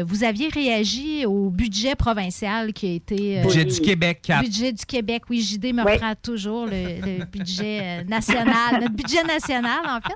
euh, 0.00 0.04
vous 0.06 0.24
aviez 0.24 0.48
réagi 0.48 1.26
au 1.26 1.50
budget 1.50 1.94
provincial 1.94 2.72
qui 2.72 2.86
a 2.86 2.92
été... 2.92 3.38
euh, 3.38 3.42
Budget 3.42 3.64
du 3.64 3.80
Québec, 3.80 4.20
Cap. 4.22 4.42
Budget 4.44 4.72
du 4.72 4.84
Québec, 4.84 5.22
oui, 5.30 5.40
JD 5.40 5.72
me 5.74 5.82
reprend 5.82 6.12
toujours 6.22 6.66
le, 6.66 7.00
le 7.18 7.24
budget 7.24 7.80
euh, 7.82 8.04
national, 8.04 8.80
notre 8.80 8.94
budget 8.94 9.22
national, 9.24 9.80
en 9.86 10.00
fait. 10.00 10.14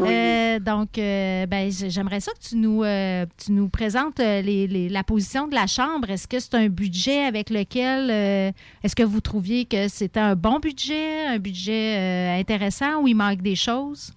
Euh, 0.00 0.58
donc, 0.58 0.98
euh, 0.98 1.46
ben, 1.46 1.70
j'aimerais 1.70 2.20
ça 2.20 2.32
que 2.32 2.48
tu 2.48 2.56
nous, 2.56 2.82
euh, 2.84 3.26
tu 3.42 3.52
nous 3.52 3.68
présentes 3.68 4.18
les- 4.18 4.66
les- 4.66 4.88
la 4.88 5.04
position 5.04 5.46
de 5.48 5.54
la 5.54 5.66
Chambre. 5.66 6.10
Est-ce 6.10 6.26
que 6.28 6.38
c'est 6.40 6.54
un 6.54 6.68
budget 6.68 7.24
avec 7.24 7.50
lequel, 7.50 8.08
euh, 8.10 8.52
est-ce 8.82 8.96
que 8.96 9.02
vous 9.02 9.20
trouviez 9.20 9.64
que 9.64 9.88
c'était 9.88 10.20
un 10.20 10.34
bon 10.36 10.58
budget, 10.58 11.26
un 11.26 11.38
budget 11.38 11.96
euh, 11.98 12.40
intéressant 12.40 13.00
ou 13.02 13.08
il 13.08 13.14
manque 13.14 13.42
des 13.42 13.56
choses? 13.56 14.12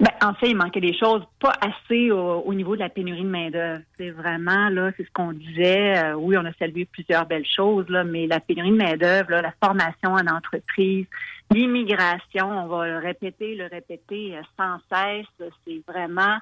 Ben, 0.00 0.10
en 0.22 0.34
fait, 0.34 0.50
il 0.50 0.56
manquait 0.56 0.80
des 0.80 0.96
choses, 0.96 1.22
pas 1.40 1.52
assez 1.60 2.10
au, 2.10 2.40
au 2.40 2.54
niveau 2.54 2.74
de 2.74 2.80
la 2.80 2.88
pénurie 2.88 3.22
de 3.22 3.28
main-d'œuvre. 3.28 3.82
C'est 3.96 4.10
vraiment, 4.10 4.68
là, 4.68 4.90
c'est 4.96 5.04
ce 5.04 5.10
qu'on 5.12 5.32
disait. 5.32 5.98
Euh, 5.98 6.14
oui, 6.14 6.36
on 6.36 6.44
a 6.44 6.52
salué 6.54 6.84
plusieurs 6.84 7.26
belles 7.26 7.46
choses, 7.46 7.88
là, 7.88 8.04
mais 8.04 8.26
la 8.26 8.40
pénurie 8.40 8.70
de 8.70 8.76
main-d'œuvre, 8.76 9.30
la 9.30 9.52
formation 9.62 10.12
en 10.12 10.26
entreprise, 10.26 11.06
l'immigration, 11.50 12.50
on 12.50 12.66
va 12.66 12.86
le 12.86 12.98
répéter, 12.98 13.54
le 13.54 13.66
répéter 13.66 14.36
euh, 14.36 14.42
sans 14.56 14.78
cesse, 14.90 15.26
c'est 15.66 15.82
vraiment 15.86 16.38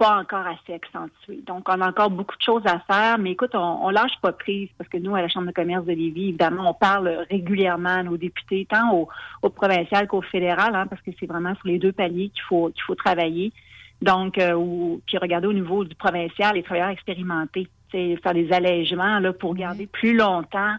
pas 0.00 0.18
encore 0.18 0.46
assez 0.46 0.72
accentué. 0.72 1.42
Donc, 1.46 1.68
on 1.68 1.78
a 1.78 1.88
encore 1.90 2.08
beaucoup 2.08 2.34
de 2.34 2.42
choses 2.42 2.62
à 2.64 2.78
faire, 2.90 3.18
mais 3.18 3.32
écoute, 3.32 3.50
on, 3.52 3.84
on 3.84 3.90
lâche 3.90 4.18
pas 4.22 4.32
prise 4.32 4.70
parce 4.78 4.88
que 4.88 4.96
nous, 4.96 5.14
à 5.14 5.20
la 5.20 5.28
Chambre 5.28 5.48
de 5.48 5.52
commerce 5.52 5.84
de 5.84 5.92
Lévis, 5.92 6.30
évidemment, 6.30 6.70
on 6.70 6.72
parle 6.72 7.26
régulièrement 7.30 7.96
à 7.96 8.02
nos 8.02 8.16
députés, 8.16 8.66
tant 8.66 8.94
au, 8.94 9.08
au 9.42 9.50
provincial 9.50 10.06
qu'au 10.06 10.22
fédéral, 10.22 10.74
hein, 10.74 10.86
parce 10.86 11.02
que 11.02 11.10
c'est 11.20 11.26
vraiment 11.26 11.54
sur 11.56 11.66
les 11.66 11.78
deux 11.78 11.92
paliers 11.92 12.30
qu'il 12.30 12.42
faut 12.48 12.70
qu'il 12.70 12.82
faut 12.82 12.94
travailler. 12.94 13.52
Donc, 14.00 14.38
euh, 14.38 14.54
ou, 14.54 15.02
puis 15.04 15.18
regarder 15.18 15.48
au 15.48 15.52
niveau 15.52 15.84
du 15.84 15.94
provincial, 15.94 16.54
les 16.54 16.62
travailleurs 16.62 16.88
expérimentés, 16.88 17.68
c'est 17.92 18.16
faire 18.22 18.32
des 18.32 18.50
allègements 18.52 19.18
là 19.18 19.34
pour 19.34 19.54
garder 19.54 19.86
plus 19.86 20.16
longtemps. 20.16 20.76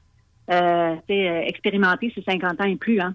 Euh, 0.50 0.96
euh, 1.12 1.42
expérimenter, 1.42 2.12
c'est 2.16 2.26
50 2.26 2.60
ans 2.60 2.66
et 2.66 2.76
plus, 2.76 3.00
hein. 3.00 3.14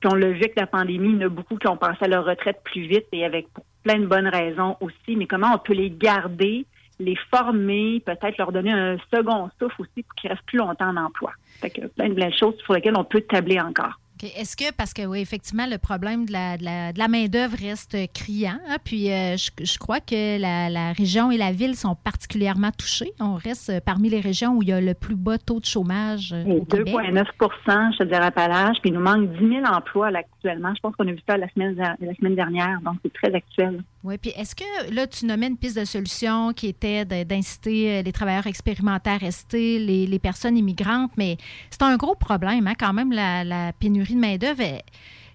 Puis 0.00 0.10
on 0.10 0.16
l'a 0.16 0.28
vu 0.28 0.36
avec 0.36 0.56
la 0.56 0.66
pandémie, 0.66 1.10
il 1.10 1.20
y 1.20 1.24
en 1.24 1.26
a 1.26 1.28
beaucoup 1.28 1.58
qui 1.58 1.68
ont 1.68 1.76
pensé 1.76 1.98
à 2.00 2.08
leur 2.08 2.24
retraite 2.24 2.62
plus 2.64 2.86
vite 2.86 3.06
et 3.12 3.26
avec 3.26 3.46
plein 3.84 4.00
de 4.00 4.06
bonnes 4.06 4.28
raisons 4.28 4.76
aussi. 4.80 5.14
Mais 5.16 5.26
comment 5.26 5.52
on 5.54 5.58
peut 5.58 5.74
les 5.74 5.90
garder, 5.90 6.66
les 6.98 7.16
former, 7.32 8.00
peut-être 8.04 8.36
leur 8.38 8.50
donner 8.50 8.72
un 8.72 8.96
second 9.12 9.50
souffle 9.60 9.82
aussi 9.82 10.02
pour 10.02 10.14
qu'ils 10.16 10.30
restent 10.30 10.46
plus 10.46 10.58
longtemps 10.58 10.88
en 10.88 10.96
emploi. 10.96 11.32
Fait 11.60 11.70
que 11.70 11.86
plein 11.86 12.08
de 12.08 12.14
belles 12.14 12.36
choses 12.36 12.56
sur 12.64 12.72
lesquelles 12.72 12.96
on 12.96 13.04
peut 13.04 13.20
tabler 13.22 13.60
encore. 13.60 14.00
Est-ce 14.22 14.56
que, 14.56 14.72
parce 14.72 14.94
que 14.94 15.04
oui, 15.04 15.20
effectivement, 15.20 15.66
le 15.66 15.76
problème 15.76 16.24
de 16.24 16.32
la, 16.32 16.56
de 16.56 16.64
la, 16.64 16.92
la 16.92 17.08
main-d'œuvre 17.08 17.56
reste 17.60 17.96
criant. 18.14 18.58
hein, 18.68 18.76
puis 18.82 19.10
euh, 19.12 19.36
je, 19.36 19.50
je 19.62 19.76
crois 19.78 20.00
que 20.00 20.40
la, 20.40 20.70
la 20.70 20.92
région 20.92 21.30
et 21.30 21.36
la 21.36 21.52
ville 21.52 21.74
sont 21.74 21.94
particulièrement 21.96 22.70
touchées. 22.70 23.10
On 23.20 23.34
reste 23.34 23.70
euh, 23.70 23.80
parmi 23.84 24.08
les 24.08 24.20
régions 24.20 24.52
où 24.56 24.62
il 24.62 24.68
y 24.68 24.72
a 24.72 24.80
le 24.80 24.94
plus 24.94 25.16
bas 25.16 25.36
taux 25.36 25.60
de 25.60 25.66
chômage 25.66 26.32
euh, 26.32 26.44
au 26.44 26.64
Québec. 26.64 26.94
2,9% 26.94 27.92
je 27.92 27.98
te 27.98 28.04
dirais, 28.04 28.24
Appalaches, 28.24 28.78
puis 28.80 28.90
il 28.90 28.94
nous 28.94 29.00
manque 29.00 29.30
10 29.32 29.48
000 29.48 29.64
emplois 29.66 30.10
là, 30.10 30.22
Je 30.44 30.80
pense 30.80 30.94
qu'on 30.96 31.08
a 31.08 31.12
vu 31.12 31.20
ça 31.28 31.36
la 31.36 31.48
semaine, 31.48 32.34
dernière, 32.34 32.80
donc 32.82 32.96
c'est 33.02 33.12
très 33.12 33.34
actuel. 33.34 33.82
Oui, 34.02 34.18
puis 34.18 34.30
est-ce 34.36 34.54
que 34.54 34.94
là, 34.94 35.06
tu 35.06 35.24
nommais 35.26 35.46
une 35.46 35.56
piste 35.56 35.78
de 35.78 35.84
solution 35.84 36.52
qui 36.52 36.68
était 36.68 37.04
d'inciter 37.24 37.98
euh, 37.98 38.02
les 38.02 38.12
travailleurs 38.12 38.46
expérimentés 38.46 39.10
à 39.10 39.16
rester, 39.16 39.78
les, 39.78 40.06
les 40.06 40.18
personnes 40.18 40.56
immigrantes, 40.56 41.12
mais 41.16 41.36
c'est 41.70 41.82
un 41.82 41.96
gros 41.96 42.14
problème, 42.14 42.66
hein, 42.66 42.74
quand 42.78 42.92
même, 42.92 43.12
la, 43.12 43.44
la 43.44 43.72
pénurie 43.72 44.14
de 44.14 44.20
main-d'œuvre. 44.20 44.82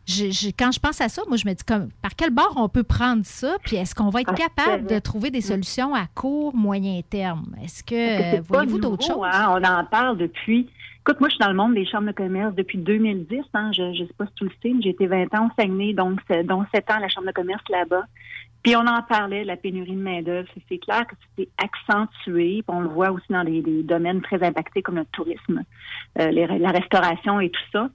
Elle- 0.10 0.32
je- 0.32 0.47
je- 0.47 0.49
quand 0.57 0.72
je 0.72 0.80
pense 0.80 0.99
à 1.01 1.10
ça, 1.10 1.22
moi, 1.28 1.38
je 1.38 1.47
me 1.47 1.53
dis 1.53 1.64
comme, 1.64 1.89
par 2.01 2.16
quel 2.16 2.30
bord 2.32 2.53
on 2.57 2.70
peut 2.70 2.84
prendre 2.84 3.24
ça, 3.26 3.55
puis 3.64 3.76
est-ce 3.76 3.93
qu'on 3.95 4.10
va 4.10 4.22
être 4.22 4.32
capable 4.36 4.88
de 4.88 4.99
trouver 4.99 5.32
des 5.32 5.41
solutions 5.41 5.93
à 5.93 6.05
court, 6.16 6.55
moyen 6.55 7.01
terme? 7.10 7.55
Est-ce 7.64 7.84
que, 7.84 7.95
voyez-vous 8.41 8.80
d'autres 8.80 9.05
choses? 9.05 9.26
hein? 9.32 9.55
On 9.57 9.64
en 9.64 9.86
parle 9.86 10.18
depuis. 10.18 10.68
Écoute, 11.01 11.20
moi, 11.22 11.30
je 11.30 11.36
suis 11.36 11.39
dans 11.43 11.49
le 11.49 11.55
monde 11.55 11.74
des 11.76 11.86
chambres 11.86 12.07
de 12.07 12.12
commerce 12.12 12.53
depuis 12.55 12.78
2010. 12.78 13.41
Hein? 13.53 13.72
Je 13.76 13.82
ne 13.84 13.95
sais 14.07 14.14
pas 14.18 14.26
si 14.28 14.34
tu 14.36 14.43
le 14.43 14.51
sais, 14.62 14.70
mais 14.74 14.82
j'ai 14.82 14.89
été 14.89 15.07
20 15.07 15.34
ans 15.36 15.47
au 15.47 15.62
Saguenay, 15.62 15.93
donc 15.93 16.20
dont 16.45 16.66
7 16.74 16.89
ans 16.91 16.95
à 16.95 16.99
la 16.99 17.07
chambre 17.10 17.28
de 17.28 17.32
commerce 17.32 17.64
là-bas. 17.70 18.03
Puis 18.62 18.76
on 18.76 18.86
en 18.86 19.01
parlait 19.03 19.43
de 19.43 19.47
la 19.47 19.55
pénurie 19.55 19.95
de 19.95 20.01
main-d'œuvre. 20.01 20.47
C'est- 20.53 20.62
C'est 20.68 20.78
clair 20.80 21.07
que 21.07 21.16
c'était 21.38 21.49
accentué. 21.64 22.62
Puis 22.68 22.76
on 22.76 22.82
le 22.82 22.89
voit 22.89 23.12
aussi 23.12 23.26
dans 23.30 23.43
des, 23.43 23.62
des 23.62 23.84
domaines 23.84 24.22
très 24.22 24.43
impactés 24.43 24.82
comme 24.82 24.95
le 24.97 25.05
tourisme, 25.05 25.64
euh, 26.20 26.30
les- 26.32 26.45
la 26.60 26.72
restauration 26.72 27.39
et 27.39 27.49
tout 27.49 27.62
ça. 27.72 27.89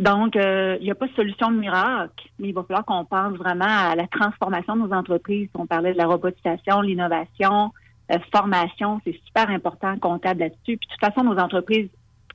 Donc, 0.00 0.34
euh, 0.34 0.78
il 0.80 0.84
n'y 0.84 0.90
a 0.90 0.94
pas 0.94 1.08
de 1.08 1.12
solution 1.12 1.50
miracle, 1.50 2.26
mais 2.38 2.48
il 2.48 2.54
va 2.54 2.62
falloir 2.62 2.86
qu'on 2.86 3.04
pense 3.04 3.36
vraiment 3.36 3.66
à 3.66 3.94
la 3.94 4.06
transformation 4.06 4.74
de 4.74 4.88
nos 4.88 4.94
entreprises. 4.94 5.50
On 5.54 5.66
parlait 5.66 5.92
de 5.92 5.98
la 5.98 6.06
robotisation, 6.06 6.80
l'innovation, 6.80 7.70
euh, 8.10 8.18
formation, 8.32 8.98
c'est 9.04 9.20
super 9.26 9.50
important, 9.50 9.98
comptable 9.98 10.40
là-dessus. 10.40 10.78
Puis 10.78 10.88
de 10.88 10.92
toute 10.94 11.00
façon, 11.00 11.22
nos 11.22 11.38
entreprises 11.38 11.90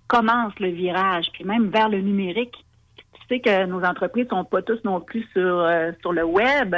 commencent 0.08 0.60
le 0.60 0.70
virage, 0.70 1.26
puis 1.34 1.44
même 1.44 1.70
vers 1.70 1.90
le 1.90 2.02
numérique. 2.02 2.54
Tu 2.98 3.22
sais 3.28 3.40
que 3.40 3.66
nos 3.66 3.84
entreprises 3.84 4.28
sont 4.30 4.46
pas 4.46 4.62
tous 4.62 4.80
non 4.84 5.02
plus 5.02 5.28
sur, 5.34 5.42
euh, 5.42 5.92
sur 6.02 6.14
le 6.14 6.24
web. 6.24 6.76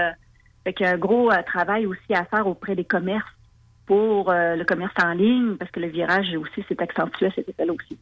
Fait 0.63 0.71
qu'il 0.71 0.85
y 0.85 0.89
a 0.89 0.93
un 0.93 0.97
gros 0.97 1.29
euh, 1.29 1.41
travail 1.45 1.85
aussi 1.85 2.13
à 2.13 2.23
faire 2.23 2.47
auprès 2.47 2.75
des 2.75 2.85
commerces 2.85 3.36
pour 3.87 4.29
euh, 4.29 4.57
le 4.57 4.65
commerce 4.65 4.93
en 5.01 5.13
ligne, 5.13 5.55
parce 5.55 5.71
que 5.71 5.79
le 5.79 5.87
virage 5.87 6.27
aussi 6.35 6.63
s'est 6.67 6.79
accentué 6.79 7.27
à 7.27 7.31
cet 7.31 7.47
effet-là 7.47 7.71
aussi. 7.73 7.97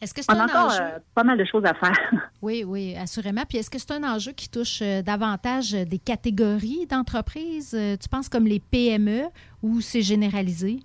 Est-ce 0.00 0.14
que 0.14 0.22
c'est 0.22 0.32
on 0.32 0.38
a 0.38 0.42
un 0.42 0.46
encore 0.46 0.66
enjeu? 0.66 0.80
euh, 0.80 0.98
pas 1.14 1.24
mal 1.24 1.36
de 1.36 1.44
choses 1.44 1.64
à 1.64 1.74
faire. 1.74 1.98
Oui, 2.40 2.62
oui, 2.66 2.94
assurément. 2.96 3.42
Puis 3.48 3.58
est-ce 3.58 3.70
que 3.70 3.78
c'est 3.78 3.92
un 3.92 4.04
enjeu 4.04 4.32
qui 4.32 4.50
touche 4.50 4.80
euh, 4.82 5.00
davantage 5.02 5.72
des 5.72 5.98
catégories 5.98 6.86
d'entreprises, 6.86 7.76
tu 8.00 8.08
penses 8.08 8.28
comme 8.28 8.44
les 8.44 8.60
PME, 8.60 9.22
ou 9.62 9.80
c'est 9.80 10.02
généralisé? 10.02 10.80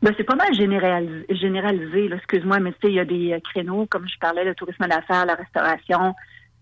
Ben, 0.00 0.14
c'est 0.16 0.24
pas 0.24 0.36
mal 0.36 0.54
généralisé, 0.54 1.26
généralisé 1.30 2.08
là, 2.08 2.16
excuse-moi, 2.16 2.60
mais 2.60 2.70
tu 2.72 2.78
sais, 2.82 2.88
il 2.88 2.94
y 2.94 3.00
a 3.00 3.04
des 3.04 3.38
créneaux, 3.42 3.86
comme 3.86 4.08
je 4.08 4.16
parlais, 4.18 4.44
le 4.44 4.54
tourisme 4.54 4.86
d'affaires, 4.86 5.26
la 5.26 5.34
restauration, 5.34 6.14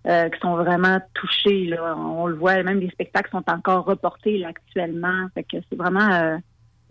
euh, 0.06 0.30
qui 0.30 0.40
sont 0.40 0.56
vraiment 0.56 0.98
touchés. 1.12 1.66
Là. 1.66 1.96
On 1.96 2.26
le 2.26 2.34
voit, 2.34 2.62
même 2.62 2.80
des 2.80 2.90
spectacles 2.90 3.30
sont 3.30 3.44
encore 3.48 3.84
reportés 3.84 4.38
là, 4.38 4.48
actuellement. 4.48 5.28
Fait 5.34 5.44
que 5.44 5.58
c'est 5.68 5.76
vraiment 5.76 6.38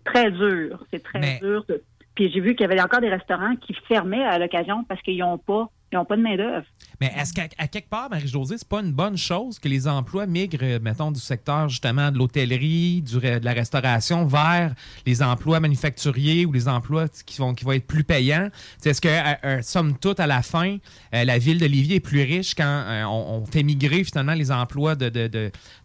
très 0.04 0.30
dur. 0.30 0.84
C'est 0.92 1.02
très 1.02 1.38
dur. 1.40 1.64
de- 1.68 1.82
Puis 2.14 2.30
j'ai 2.32 2.40
vu 2.40 2.54
qu'il 2.54 2.68
y 2.68 2.70
avait 2.70 2.80
encore 2.80 3.00
des 3.00 3.08
restaurants 3.08 3.56
qui 3.56 3.74
fermaient 3.88 4.24
à 4.24 4.38
l'occasion 4.38 4.84
parce 4.84 5.02
qu'ils 5.02 5.18
n'ont 5.18 5.38
pas 5.38 5.68
pas 6.02 6.16
de 6.16 6.22
main-d'œuvre. 6.22 6.66
Mais 7.00 7.12
est-ce 7.16 7.32
qu'à 7.32 7.46
quelque 7.46 7.88
part, 7.88 8.10
Marie-Josée, 8.10 8.58
c'est 8.58 8.68
pas 8.68 8.80
une 8.80 8.92
bonne 8.92 9.16
chose 9.16 9.60
que 9.60 9.68
les 9.68 9.86
emplois 9.86 10.26
migrent, 10.26 10.58
euh, 10.62 10.78
mettons, 10.80 11.12
du 11.12 11.20
secteur 11.20 11.68
justement 11.68 12.10
de 12.10 12.18
l'hôtellerie, 12.18 13.02
de 13.02 13.44
la 13.44 13.52
restauration 13.52 14.26
vers 14.26 14.74
les 15.06 15.22
emplois 15.22 15.60
manufacturiers 15.60 16.46
ou 16.46 16.52
les 16.52 16.66
emplois 16.66 17.06
qui 17.24 17.38
vont, 17.38 17.54
qui 17.54 17.64
vont 17.64 17.72
être 17.72 17.86
plus 17.86 18.02
payants? 18.02 18.48
Est-ce 18.84 19.00
que, 19.00 19.08
euh, 19.08 19.34
euh, 19.44 19.62
somme 19.62 19.96
toute, 19.98 20.18
à 20.18 20.26
la 20.26 20.42
fin, 20.42 20.78
euh, 21.14 21.24
la 21.24 21.38
ville 21.38 21.60
de 21.60 21.66
Lévis 21.66 21.94
est 21.94 22.00
plus 22.00 22.22
riche 22.22 22.54
quand 22.54 23.04
on, 23.06 23.44
fait 23.44 23.62
migrer 23.62 24.04
finalement 24.04 24.32
les 24.32 24.50
emplois 24.50 24.94
de, 24.94 25.10
de, 25.10 25.28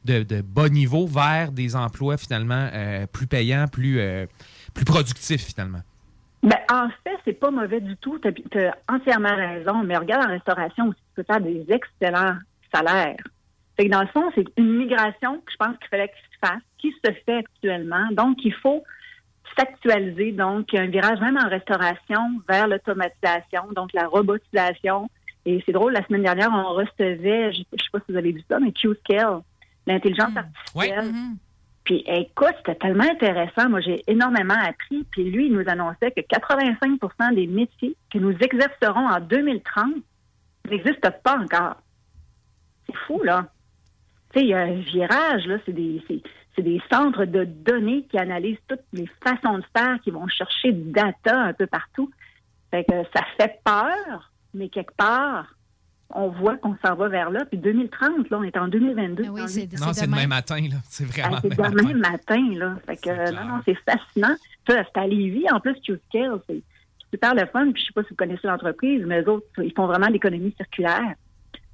de, 0.05 0.23
de- 0.23 0.41
bas 0.41 0.69
niveau 0.69 1.05
vers 1.05 1.51
des 1.51 1.75
emplois 1.75 2.17
finalement 2.17 2.69
plus 3.11 3.27
payants, 3.27 3.65
plus, 3.67 3.99
plus 4.73 4.85
productifs 4.85 5.45
finalement? 5.47 5.81
Ben, 6.41 6.57
en 6.71 6.87
fait, 7.03 7.17
c'est 7.25 7.33
pas 7.33 7.51
mauvais 7.51 7.81
du 7.81 7.97
tout. 7.97 8.19
Tu 8.19 8.59
as, 8.59 8.77
entièrement 8.87 9.35
raison. 9.35 9.83
Mais 9.83 9.97
regarde 9.97 10.25
en 10.25 10.31
restauration 10.31 10.87
aussi, 10.87 10.99
tu 10.99 11.15
peux 11.15 11.23
faire 11.23 11.41
des 11.41 11.65
excellents 11.69 12.37
salaires. 12.73 13.17
Fait 13.75 13.85
que 13.85 13.91
dans 13.91 14.01
le 14.01 14.07
fond, 14.07 14.29
c'est 14.35 14.45
une 14.57 14.77
migration 14.77 15.37
que 15.37 15.51
je 15.51 15.57
pense 15.57 15.77
qu'il 15.77 15.87
fallait 15.89 16.09
qu'il 16.09 16.33
se 16.33 16.47
fasse, 16.47 16.63
qui 16.77 16.91
se 17.03 17.11
fait 17.25 17.37
actuellement. 17.37 18.07
Donc, 18.11 18.37
il 18.43 18.53
faut 18.53 18.83
s'actualiser. 19.57 20.31
Donc, 20.31 20.71
il 20.71 20.75
y 20.77 20.79
a 20.79 20.83
un 20.83 20.87
virage 20.87 21.19
même 21.19 21.37
en 21.37 21.49
restauration 21.49 22.41
vers 22.47 22.67
l'automatisation, 22.67 23.63
donc 23.75 23.91
la 23.93 24.07
robotisation. 24.07 25.09
Et 25.45 25.63
c'est 25.65 25.71
drôle, 25.71 25.93
la 25.93 26.05
semaine 26.05 26.23
dernière, 26.23 26.51
on 26.53 26.73
recevait, 26.73 27.53
je 27.53 27.59
ne 27.59 27.63
sais 27.63 27.89
pas 27.91 27.99
si 27.99 28.11
vous 28.11 28.17
avez 28.17 28.31
vu 28.31 28.43
ça, 28.49 28.59
mais 28.59 28.71
Q-Scale, 28.71 29.39
l'intelligence 29.87 30.35
artificielle. 30.35 31.13
Puis 31.89 32.03
écoute, 32.05 32.53
c'était 32.57 32.75
tellement 32.75 33.09
intéressant. 33.09 33.67
Moi, 33.67 33.81
j'ai 33.81 34.03
énormément 34.05 34.53
appris. 34.53 35.03
Puis 35.09 35.23
lui, 35.23 35.47
il 35.47 35.53
nous 35.53 35.67
annonçait 35.67 36.11
que 36.11 36.21
85% 36.21 37.33
des 37.33 37.47
métiers 37.47 37.95
que 38.13 38.19
nous 38.19 38.37
exercerons 38.39 39.07
en 39.07 39.19
2030 39.19 39.95
n'existent 40.69 41.09
pas 41.23 41.39
encore. 41.39 41.77
C'est 42.85 42.95
fou, 43.07 43.23
là. 43.23 43.47
Tu 44.31 44.37
sais, 44.37 44.45
il 44.45 44.49
y 44.49 44.53
a 44.53 44.59
un 44.59 44.75
virage, 44.75 45.47
là. 45.47 45.57
C'est 45.65 45.73
des, 45.73 45.99
des 46.59 46.79
centres 46.91 47.25
de 47.25 47.43
données 47.43 48.03
qui 48.03 48.19
analysent 48.19 48.61
toutes 48.67 48.85
les 48.93 49.09
façons 49.23 49.57
de 49.57 49.65
faire, 49.75 49.99
qui 50.03 50.11
vont 50.11 50.27
chercher 50.27 50.71
data 50.71 51.41
un 51.41 51.53
peu 51.53 51.65
partout. 51.65 52.11
Fait 52.69 52.83
que 52.83 53.01
ça 53.15 53.23
fait 53.35 53.59
peur, 53.65 54.31
mais 54.53 54.69
quelque 54.69 54.93
part, 54.95 55.55
on 56.11 56.29
voit 56.29 56.57
qu'on 56.57 56.75
s'en 56.83 56.95
va 56.95 57.07
vers 57.07 57.29
là. 57.29 57.45
Puis 57.45 57.57
2030, 57.57 58.29
là, 58.29 58.37
on 58.39 58.43
est 58.43 58.57
en 58.57 58.67
2022. 58.67 59.29
oui, 59.29 59.41
c'est 59.47 59.71
Non, 59.79 59.93
c'est 59.93 60.07
demain 60.07 60.27
matin, 60.27 60.59
là. 60.59 60.77
C'est 60.89 61.05
vraiment 61.05 61.37
Ah, 61.37 61.39
c'est 61.41 61.55
demain 61.55 61.69
demain 61.69 61.93
matin. 61.93 62.11
matin, 62.11 62.57
là. 62.57 62.75
Fait 62.85 62.97
que, 62.97 63.31
non, 63.35 63.47
non, 63.47 63.61
c'est 63.65 63.77
fascinant. 63.85 64.35
Ça, 64.67 64.83
c'est 64.83 64.99
à 64.99 65.07
Lévis. 65.07 65.45
En 65.51 65.59
plus, 65.59 65.75
Q-Scale, 65.81 66.39
c'est 66.47 66.61
super 67.11 67.35
le 67.35 67.45
fun. 67.45 67.71
Puis, 67.71 67.81
je 67.81 67.87
sais 67.87 67.93
pas 67.93 68.03
si 68.03 68.09
vous 68.09 68.15
connaissez 68.15 68.47
l'entreprise, 68.47 69.03
mais 69.05 69.21
eux 69.21 69.29
autres, 69.29 69.47
ils 69.63 69.73
font 69.73 69.85
vraiment 69.85 70.07
l'économie 70.07 70.53
circulaire 70.57 71.13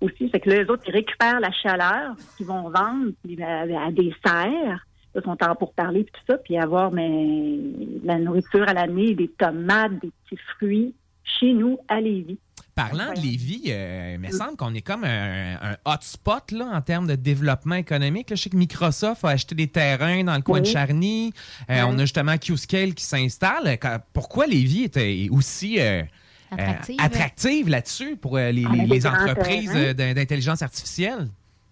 aussi. 0.01 0.29
Fait 0.29 0.39
que 0.41 0.49
là, 0.49 0.63
eux 0.63 0.71
autres, 0.71 0.83
ils 0.87 0.93
récupèrent 0.93 1.39
la 1.39 1.51
chaleur 1.51 2.15
qu'ils 2.35 2.45
vont 2.45 2.69
vendre 2.69 3.11
puis, 3.23 3.41
à, 3.41 3.61
à 3.61 3.91
des 3.91 4.13
serres. 4.25 4.85
Ils 5.15 5.21
sont 5.23 5.37
en 5.41 5.55
pour 5.55 5.73
parler 5.73 6.03
puis 6.03 6.11
tout 6.13 6.33
ça, 6.33 6.37
puis 6.39 6.57
avoir 6.57 6.91
mais, 6.91 7.07
de 7.09 8.05
la 8.05 8.19
nourriture 8.19 8.67
à 8.67 8.73
l'année, 8.73 9.15
des 9.15 9.29
tomates, 9.29 9.93
des 10.01 10.11
petits 10.25 10.41
fruits 10.55 10.93
chez 11.23 11.53
nous 11.53 11.77
à 11.87 12.01
Lévis. 12.01 12.37
Parlant 12.75 13.13
de 13.13 13.21
Lévis, 13.21 13.63
euh, 13.69 14.15
il 14.15 14.19
me 14.19 14.29
semble 14.31 14.57
qu'on 14.57 14.73
est 14.73 14.81
comme 14.81 15.05
un, 15.05 15.55
un 15.55 15.77
hotspot 15.85 16.51
là, 16.51 16.65
en 16.73 16.81
termes 16.81 17.07
de 17.07 17.15
développement 17.15 17.75
économique. 17.75 18.29
Là, 18.29 18.35
je 18.35 18.41
sais 18.43 18.49
que 18.49 18.57
Microsoft 18.57 19.23
a 19.23 19.29
acheté 19.29 19.55
des 19.55 19.67
terrains 19.67 20.25
dans 20.25 20.35
le 20.35 20.41
coin 20.41 20.59
de. 20.59 20.65
Charny. 20.65 21.31
Euh, 21.69 21.83
On 21.87 21.93
a 21.97 22.01
justement 22.01 22.37
Q-Scale 22.37 22.93
qui 22.93 23.05
s'installe. 23.05 23.77
Quand- 23.79 23.99
Pourquoi 24.11 24.45
Lévis 24.45 24.89
est 24.93 25.29
aussi 25.29 25.79
euh, 25.79 26.01
euh, 26.01 26.03
Attractive. 26.51 26.97
attractive 26.99 27.69
là-dessus 27.69 28.17
pour 28.17 28.35
euh, 28.35 28.51
les, 28.51 29.07
entreprises 29.07 29.71
euh, 29.73 29.93
d'intelligence 29.93 30.61
artificielle? 30.61 31.29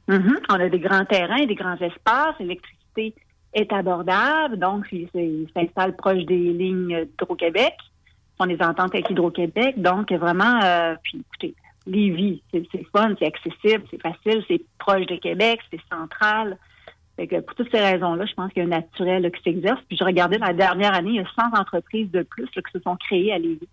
Mhm. 0.07 0.39
On 0.49 0.53
a 0.55 0.69
des 0.69 0.79
grands 0.79 1.05
terrains, 1.05 1.45
des 1.45 1.55
grands 1.55 1.77
espaces. 1.81 2.35
L'électricité 2.39 3.13
est 3.53 3.71
abordable, 3.73 4.57
donc 4.57 4.85
ils 4.93 5.09
s'installent 5.53 5.95
proche 5.97 6.23
des 6.25 6.53
lignes 6.53 7.05
d'Hydro-Québec. 7.19 7.73
On 8.43 8.45
les 8.45 8.61
ententes 8.61 8.93
avec 8.93 9.09
Hydro-Québec. 9.09 9.81
Donc, 9.81 10.11
vraiment, 10.11 10.59
euh, 10.63 10.95
puis 11.01 11.19
écoutez, 11.19 11.55
Lévis, 11.87 12.41
c'est 12.51 12.85
fun, 12.91 13.13
c'est 13.17 13.25
accessible, 13.25 13.85
c'est 13.89 14.01
facile, 14.01 14.43
c'est 14.49 14.61
proche 14.77 15.05
de 15.05 15.15
Québec, 15.15 15.61
c'est 15.71 15.79
central. 15.89 16.57
Fait 17.15 17.27
que 17.27 17.39
pour 17.39 17.55
toutes 17.55 17.71
ces 17.71 17.79
raisons-là, 17.79 18.25
je 18.25 18.33
pense 18.33 18.51
qu'il 18.51 18.63
y 18.63 18.65
a 18.65 18.67
un 18.67 18.79
naturel 18.81 19.23
là, 19.23 19.29
qui 19.29 19.41
s'exerce. 19.43 19.79
Puis 19.87 19.97
je 19.97 20.03
regardais 20.03 20.39
la 20.39 20.51
dernière 20.51 20.93
année, 20.93 21.11
il 21.11 21.15
y 21.15 21.19
a 21.19 21.25
100 21.35 21.57
entreprises 21.57 22.11
de 22.11 22.23
plus 22.23 22.47
là, 22.55 22.61
qui 22.61 22.71
se 22.73 22.79
sont 22.79 22.97
créées 22.97 23.31
à 23.31 23.37
Lévis. 23.37 23.69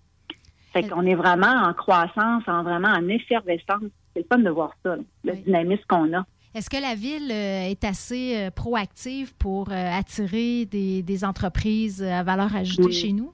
Fait 0.73 0.89
qu'on 0.89 1.05
est 1.05 1.17
vraiment 1.17 1.49
en 1.49 1.73
croissance, 1.73 2.45
en 2.47 2.63
vraiment 2.63 2.91
en 2.91 3.09
effervescence. 3.09 3.83
C'est 4.15 4.21
le 4.21 4.27
fun 4.31 4.39
de 4.39 4.51
voir 4.51 4.73
ça, 4.85 4.95
là, 4.97 5.03
le 5.25 5.33
dynamisme 5.33 5.83
qu'on 5.89 6.17
a. 6.17 6.25
Est-ce 6.55 6.71
que 6.71 6.81
la 6.81 6.95
ville 6.95 7.31
euh, 7.31 7.71
est 7.71 7.83
assez 7.85 8.37
euh, 8.37 8.51
proactive 8.51 9.35
pour 9.37 9.71
attirer 9.73 10.67
des, 10.67 11.03
des 11.03 11.25
entreprises 11.25 12.03
à 12.03 12.23
valeur 12.23 12.55
ajoutée 12.55 12.85
Oui. 12.85 12.93
chez 12.93 13.13
nous? 13.13 13.33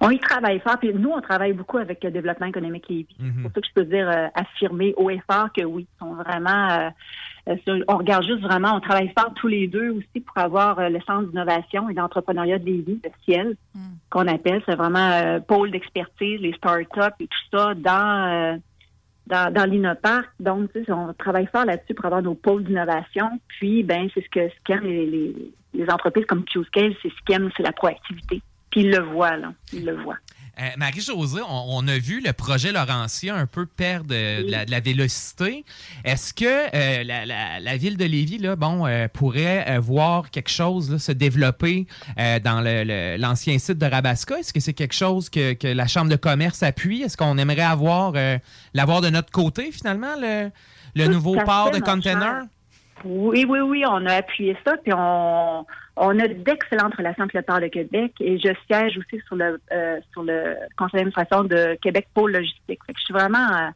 On 0.00 0.10
y 0.10 0.18
travaille 0.18 0.60
fort. 0.60 0.78
Puis 0.78 0.92
nous, 0.94 1.10
on 1.10 1.20
travaille 1.20 1.52
beaucoup 1.52 1.78
avec 1.78 2.02
le 2.04 2.10
développement 2.10 2.46
économique 2.46 2.88
Lévis. 2.88 3.16
C'est 3.18 3.42
pour 3.42 3.50
ça 3.52 3.60
que 3.60 3.66
je 3.66 3.72
peux 3.74 3.84
dire 3.84 4.08
euh, 4.08 4.26
affirmer 4.34 4.94
haut 4.96 5.10
et 5.10 5.20
fort 5.30 5.48
que 5.52 5.64
oui, 5.64 5.86
ils 5.92 5.98
sont 5.98 6.14
vraiment. 6.14 6.68
euh, 6.70 6.90
euh, 7.48 7.82
on 7.88 7.96
regarde 7.96 8.24
juste 8.24 8.42
vraiment, 8.42 8.74
on 8.74 8.80
travaille 8.80 9.10
fort 9.18 9.32
tous 9.34 9.48
les 9.48 9.66
deux 9.68 9.90
aussi 9.90 10.20
pour 10.20 10.36
avoir 10.38 10.78
euh, 10.78 10.88
le 10.90 11.00
centre 11.00 11.28
d'innovation 11.28 11.88
et 11.88 11.94
d'entrepreneuriat 11.94 12.58
de 12.58 12.66
Lévis, 12.66 13.00
le 13.02 13.10
ciel, 13.24 13.56
qu'on 14.10 14.26
appelle. 14.26 14.62
C'est 14.66 14.74
vraiment 14.76 15.10
euh, 15.12 15.40
pôle 15.40 15.70
d'expertise, 15.70 16.40
les 16.40 16.52
startups 16.52 17.16
et 17.20 17.26
tout 17.26 17.56
ça 17.56 17.74
dans 17.74 18.28
euh, 18.28 18.56
dans, 19.26 19.52
dans 19.52 19.64
l'Innoparc. 19.64 20.28
Donc, 20.40 20.72
tu 20.72 20.84
sais, 20.84 20.92
on 20.92 21.12
travaille 21.14 21.46
fort 21.46 21.64
là-dessus 21.66 21.94
pour 21.94 22.06
avoir 22.06 22.22
nos 22.22 22.34
pôles 22.34 22.64
d'innovation. 22.64 23.28
Puis, 23.48 23.82
ben, 23.82 24.08
c'est 24.14 24.22
ce 24.24 24.28
que 24.30 24.48
ce 24.48 24.54
qu'aiment 24.64 24.84
les, 24.84 25.06
les, 25.06 25.52
les 25.74 25.90
entreprises 25.90 26.24
comme 26.26 26.44
Q-Scale, 26.44 26.94
c'est 27.02 27.10
ce 27.10 27.22
qu'aiment, 27.26 27.50
c'est 27.56 27.62
la 27.62 27.72
proactivité. 27.72 28.40
Puis 28.70 28.80
ils 28.82 28.90
le 28.90 29.00
voient, 29.02 29.36
là. 29.36 29.52
Ils 29.72 29.84
le 29.84 29.96
voient. 30.02 30.16
Euh, 30.60 30.66
Marie-Josée, 30.76 31.40
on, 31.48 31.64
on 31.68 31.86
a 31.86 31.98
vu 31.98 32.20
le 32.20 32.32
projet 32.32 32.72
Laurentien 32.72 33.36
un 33.36 33.46
peu 33.46 33.64
perdre 33.64 34.08
de, 34.08 34.44
de 34.44 34.50
la, 34.50 34.64
de 34.64 34.72
la 34.72 34.80
vélocité. 34.80 35.64
Est-ce 36.04 36.34
que 36.34 36.44
euh, 36.74 37.04
la, 37.04 37.24
la- 37.24 37.60
la 37.60 37.76
ville 37.76 37.96
de 37.96 38.04
Lévis 38.04 38.38
là, 38.38 38.56
bon, 38.56 38.84
euh, 38.84 39.06
pourrait 39.06 39.64
euh, 39.68 39.78
voir 39.78 40.32
quelque 40.32 40.50
chose 40.50 40.90
là, 40.90 40.98
se 40.98 41.12
développer 41.12 41.86
euh, 42.18 42.40
dans 42.40 42.60
le- 42.60 42.82
le- 42.82 43.16
l'ancien 43.18 43.56
site 43.60 43.78
de 43.78 43.86
Rabasca? 43.86 44.36
Est-ce 44.40 44.52
que 44.52 44.58
c'est 44.58 44.72
quelque 44.72 44.94
chose 44.96 45.30
que, 45.30 45.52
que 45.52 45.68
la 45.68 45.86
Chambre 45.86 46.10
de 46.10 46.16
commerce 46.16 46.64
appuie? 46.64 47.02
Est-ce 47.02 47.16
qu'on 47.16 47.38
aimerait 47.38 47.60
avoir 47.62 48.14
euh, 48.16 48.36
l'avoir 48.74 49.00
de 49.00 49.10
notre 49.10 49.30
côté, 49.30 49.70
finalement, 49.70 50.16
le, 50.20 50.50
nouveau 51.06 51.36
port 51.44 51.70
de 51.70 51.78
container? 51.78 52.20
cher. 52.32 52.42
Oui, 53.04 53.44
oui, 53.48 53.60
oui, 53.60 53.84
on 53.86 54.06
a 54.06 54.14
appuyé 54.14 54.56
ça, 54.66 54.76
puis 54.76 54.92
on, 54.94 55.66
on 55.96 56.18
a 56.18 56.28
d'excellentes 56.28 56.94
relations 56.94 57.24
avec 57.24 57.34
le 57.34 57.42
Port 57.42 57.60
de 57.60 57.68
Québec 57.68 58.12
et 58.20 58.38
je 58.38 58.50
siège 58.66 58.98
aussi 58.98 59.22
sur 59.26 59.36
le 59.36 59.60
euh, 59.72 60.00
sur 60.12 60.22
le 60.22 60.56
conseil 60.76 61.00
d'administration 61.00 61.44
de 61.44 61.76
Québec 61.80 62.08
Pôle 62.14 62.32
Logistique. 62.32 62.80
Fait 62.86 62.92
que 62.92 62.98
je 62.98 63.04
suis 63.04 63.14
vraiment 63.14 63.38
euh, 63.38 63.70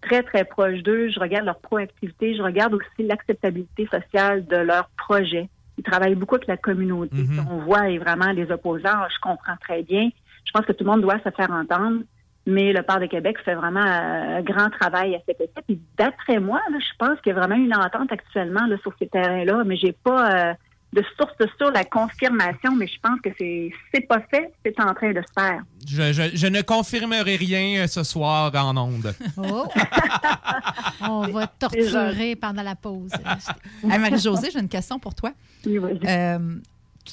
très, 0.00 0.22
très 0.22 0.44
proche 0.44 0.82
d'eux. 0.82 1.08
Je 1.10 1.20
regarde 1.20 1.44
leur 1.44 1.58
proactivité, 1.58 2.36
je 2.36 2.42
regarde 2.42 2.74
aussi 2.74 3.06
l'acceptabilité 3.06 3.88
sociale 3.90 4.46
de 4.46 4.56
leurs 4.56 4.88
projets. 4.96 5.48
Ils 5.76 5.84
travaillent 5.84 6.14
beaucoup 6.14 6.34
avec 6.36 6.48
la 6.48 6.56
communauté. 6.56 7.16
Mhm. 7.16 7.46
On 7.50 7.58
voit 7.58 7.88
et 7.88 7.98
vraiment 7.98 8.32
les 8.32 8.50
opposants, 8.50 9.08
je 9.08 9.20
comprends 9.20 9.56
très 9.60 9.82
bien. 9.82 10.10
Je 10.44 10.50
pense 10.52 10.64
que 10.66 10.72
tout 10.72 10.84
le 10.84 10.90
monde 10.90 11.02
doit 11.02 11.18
se 11.18 11.30
faire 11.30 11.50
entendre. 11.50 12.02
Mais 12.50 12.72
le 12.72 12.82
Port 12.82 12.98
de 12.98 13.04
Québec 13.06 13.36
fait 13.44 13.54
vraiment 13.54 13.84
euh, 13.84 14.38
un 14.38 14.42
grand 14.42 14.70
travail 14.70 15.14
à 15.14 15.18
cet 15.26 15.38
effet. 15.40 15.60
Puis 15.66 15.78
d'après 15.98 16.40
moi, 16.40 16.60
là, 16.70 16.78
je 16.80 16.96
pense 16.98 17.20
qu'il 17.20 17.34
y 17.34 17.36
a 17.36 17.38
vraiment 17.38 17.56
une 17.62 17.74
entente 17.74 18.10
actuellement 18.10 18.66
là, 18.66 18.76
sur 18.82 18.92
ces 18.98 19.06
terrains-là, 19.06 19.64
mais 19.66 19.76
j'ai 19.76 19.92
pas 19.92 20.32
euh, 20.50 20.54
de 20.94 21.04
source 21.18 21.34
sur 21.58 21.70
la 21.70 21.84
confirmation, 21.84 22.74
mais 22.74 22.86
je 22.86 22.98
pense 23.02 23.20
que 23.22 23.28
c'est 23.38 23.70
c'est 23.92 24.00
pas 24.08 24.20
fait, 24.30 24.50
c'est 24.64 24.80
en 24.80 24.94
train 24.94 25.12
de 25.12 25.20
se 25.20 25.32
faire. 25.38 25.60
Je, 25.86 26.12
je- 26.14 26.34
je 26.34 26.46
ne 26.46 26.62
confirmerai 26.62 27.36
rien 27.36 27.82
euh, 27.82 27.86
ce 27.86 28.02
soir 28.02 28.50
en 28.54 28.74
ondes. 28.78 29.12
Oh! 29.36 29.66
On 31.02 31.26
va 31.28 31.46
torturer 31.46 32.34
pendant 32.36 32.62
la 32.62 32.74
pause. 32.76 33.12
Hey, 33.82 33.98
Marie-Josée, 33.98 34.48
j'ai 34.52 34.58
une 34.60 34.68
question 34.68 34.98
pour 34.98 35.14
toi. 35.14 35.32
Euh, 35.66 36.38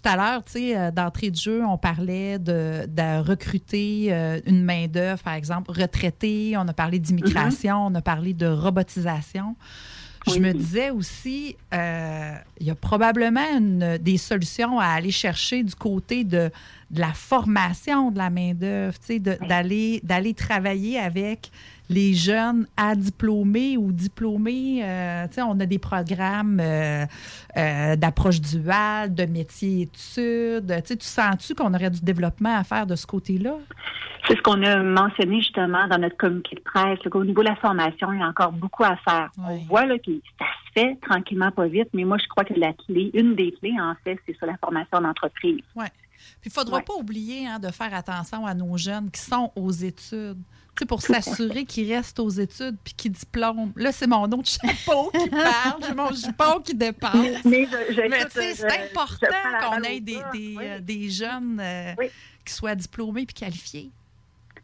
tout 0.02 0.08
à 0.10 0.16
l'heure, 0.16 0.44
tu 0.44 0.52
sais, 0.54 0.78
euh, 0.78 0.92
d'entrée 0.92 1.32
de 1.32 1.36
jeu, 1.36 1.64
on 1.66 1.78
parlait 1.78 2.38
de, 2.40 2.86
de 2.88 3.22
recruter 3.22 4.08
euh, 4.10 4.40
une 4.46 4.64
main-d'œuvre, 4.64 5.22
par 5.24 5.34
exemple, 5.34 5.72
retraitée. 5.72 6.56
On 6.58 6.68
a 6.68 6.74
parlé 6.74 7.00
d'immigration, 7.00 7.88
on 7.88 7.96
a 7.96 8.02
parlé 8.02 8.34
de 8.34 8.48
robotisation. 8.48 9.56
Je 10.28 10.40
me 10.40 10.54
disais 10.54 10.90
aussi, 10.90 11.56
euh, 11.74 12.34
il 12.60 12.66
y 12.66 12.72
a 12.72 12.76
probablement 12.76 13.46
une- 13.58 13.98
des 14.00 14.18
solutions 14.18 14.80
à 14.80 14.88
aller 14.88 15.12
chercher 15.12 15.64
du 15.64 15.76
côté 15.76 16.24
de 16.24 16.52
de 16.92 17.00
la 17.00 17.14
formation 17.14 18.12
de 18.12 18.18
la 18.20 18.30
main-d'œuvre, 18.30 18.98
tu 19.00 19.16
sais, 19.16 19.20
d'aller 19.20 20.34
travailler 20.36 21.00
avec 21.00 21.50
les 21.90 22.14
jeunes 22.14 22.68
à 22.78 22.96
diplômés 22.96 23.78
ou 23.78 23.92
diplômés. 23.92 24.82
euh, 24.84 25.28
on 25.38 25.60
a 25.60 25.66
des 25.66 25.80
programmes 25.80 26.60
euh, 26.60 27.06
euh, 27.58 27.96
d'approche 27.96 28.42
duale, 28.42 29.14
de 29.14 29.26
métier-études. 29.26 30.84
Tu 30.86 30.96
sens-tu 31.00 31.56
qu'on 31.56 31.74
aurait 31.74 31.90
du 31.90 32.02
développement 32.02 32.58
à 32.58 32.64
faire 32.64 32.88
de 32.88 32.96
ce 32.96 33.06
côté-là? 33.06 33.56
C'est 34.28 34.36
ce 34.36 34.42
qu'on 34.42 34.64
a 34.64 34.82
mentionné 34.82 35.40
justement 35.40 35.88
dans 35.88 36.00
notre 36.00 36.18
communiqué 36.18 36.56
de 36.56 36.62
presse. 36.62 36.98
là, 37.04 37.12
qu'au 37.12 37.24
niveau 37.24 37.44
de 37.44 37.50
la 37.50 37.56
formation, 37.58 38.12
il 38.12 38.20
y 38.20 38.24
a 38.24 38.28
encore 38.28 38.52
beaucoup 38.52 38.84
à 38.84 38.96
faire. 38.98 39.30
On 39.38 39.56
voit 39.66 39.86
là, 39.86 40.00
que 40.00 40.12
ça 40.40 40.46
se 40.46 40.82
fait 40.82 40.98
tranquillement, 41.02 41.52
pas 41.52 41.68
vite, 41.68 41.90
mais 41.94 42.06
moi, 42.06 42.18
je 42.18 42.28
crois 42.28 42.44
que 42.44 42.56
la 42.56 42.74
clé, 42.74 43.12
une 43.14 43.36
des 43.36 43.52
clés, 43.52 43.76
en 43.80 43.94
fait, 44.04 44.18
c'est 44.26 44.36
sur 44.36 44.48
la 44.48 44.58
formation 44.58 45.00
d'entreprise. 45.00 45.62
Oui. 45.76 45.86
Puis 46.42 46.50
il 46.50 46.50
ne 46.50 46.54
faudra 46.54 46.82
pas 46.82 46.94
oublier 46.96 47.48
hein, 47.48 47.60
de 47.60 47.70
faire 47.70 47.94
attention 47.94 48.46
à 48.46 48.54
nos 48.54 48.78
jeunes 48.78 49.12
qui 49.12 49.22
sont 49.22 49.52
aux 49.56 49.72
études. 49.72 50.42
Sais, 50.78 50.86
pour 50.86 51.02
s'assurer 51.02 51.64
qu'ils 51.66 51.94
restent 51.94 52.20
aux 52.20 52.30
études 52.30 52.76
puis 52.84 52.94
qu'ils 52.94 53.12
diplôment. 53.14 53.72
Là, 53.78 53.92
c'est 53.94 54.08
mon 54.08 54.26
autre 54.26 54.50
chapeau 54.50 55.10
qui 55.12 55.30
parle. 55.30 55.82
J'ai 55.88 55.94
mon 55.94 56.12
jupon 56.12 56.60
qui 56.64 56.76
dépasse. 56.76 57.14
Mais- 57.46 57.68
mais 58.10 58.26
tu 58.26 58.32
sais, 58.32 58.54
c'est 58.56 58.66
important 58.92 59.28
qu'on 59.62 59.84
ait 59.84 60.00
des, 60.02 60.20
euh, 60.60 60.80
des 60.82 61.10
jeunes 61.10 61.60
euh, 61.62 61.94
qui 62.44 62.54
soient 62.54 62.76
diplômés 62.76 63.26
puis 63.26 63.36
qualifiés. 63.36 63.90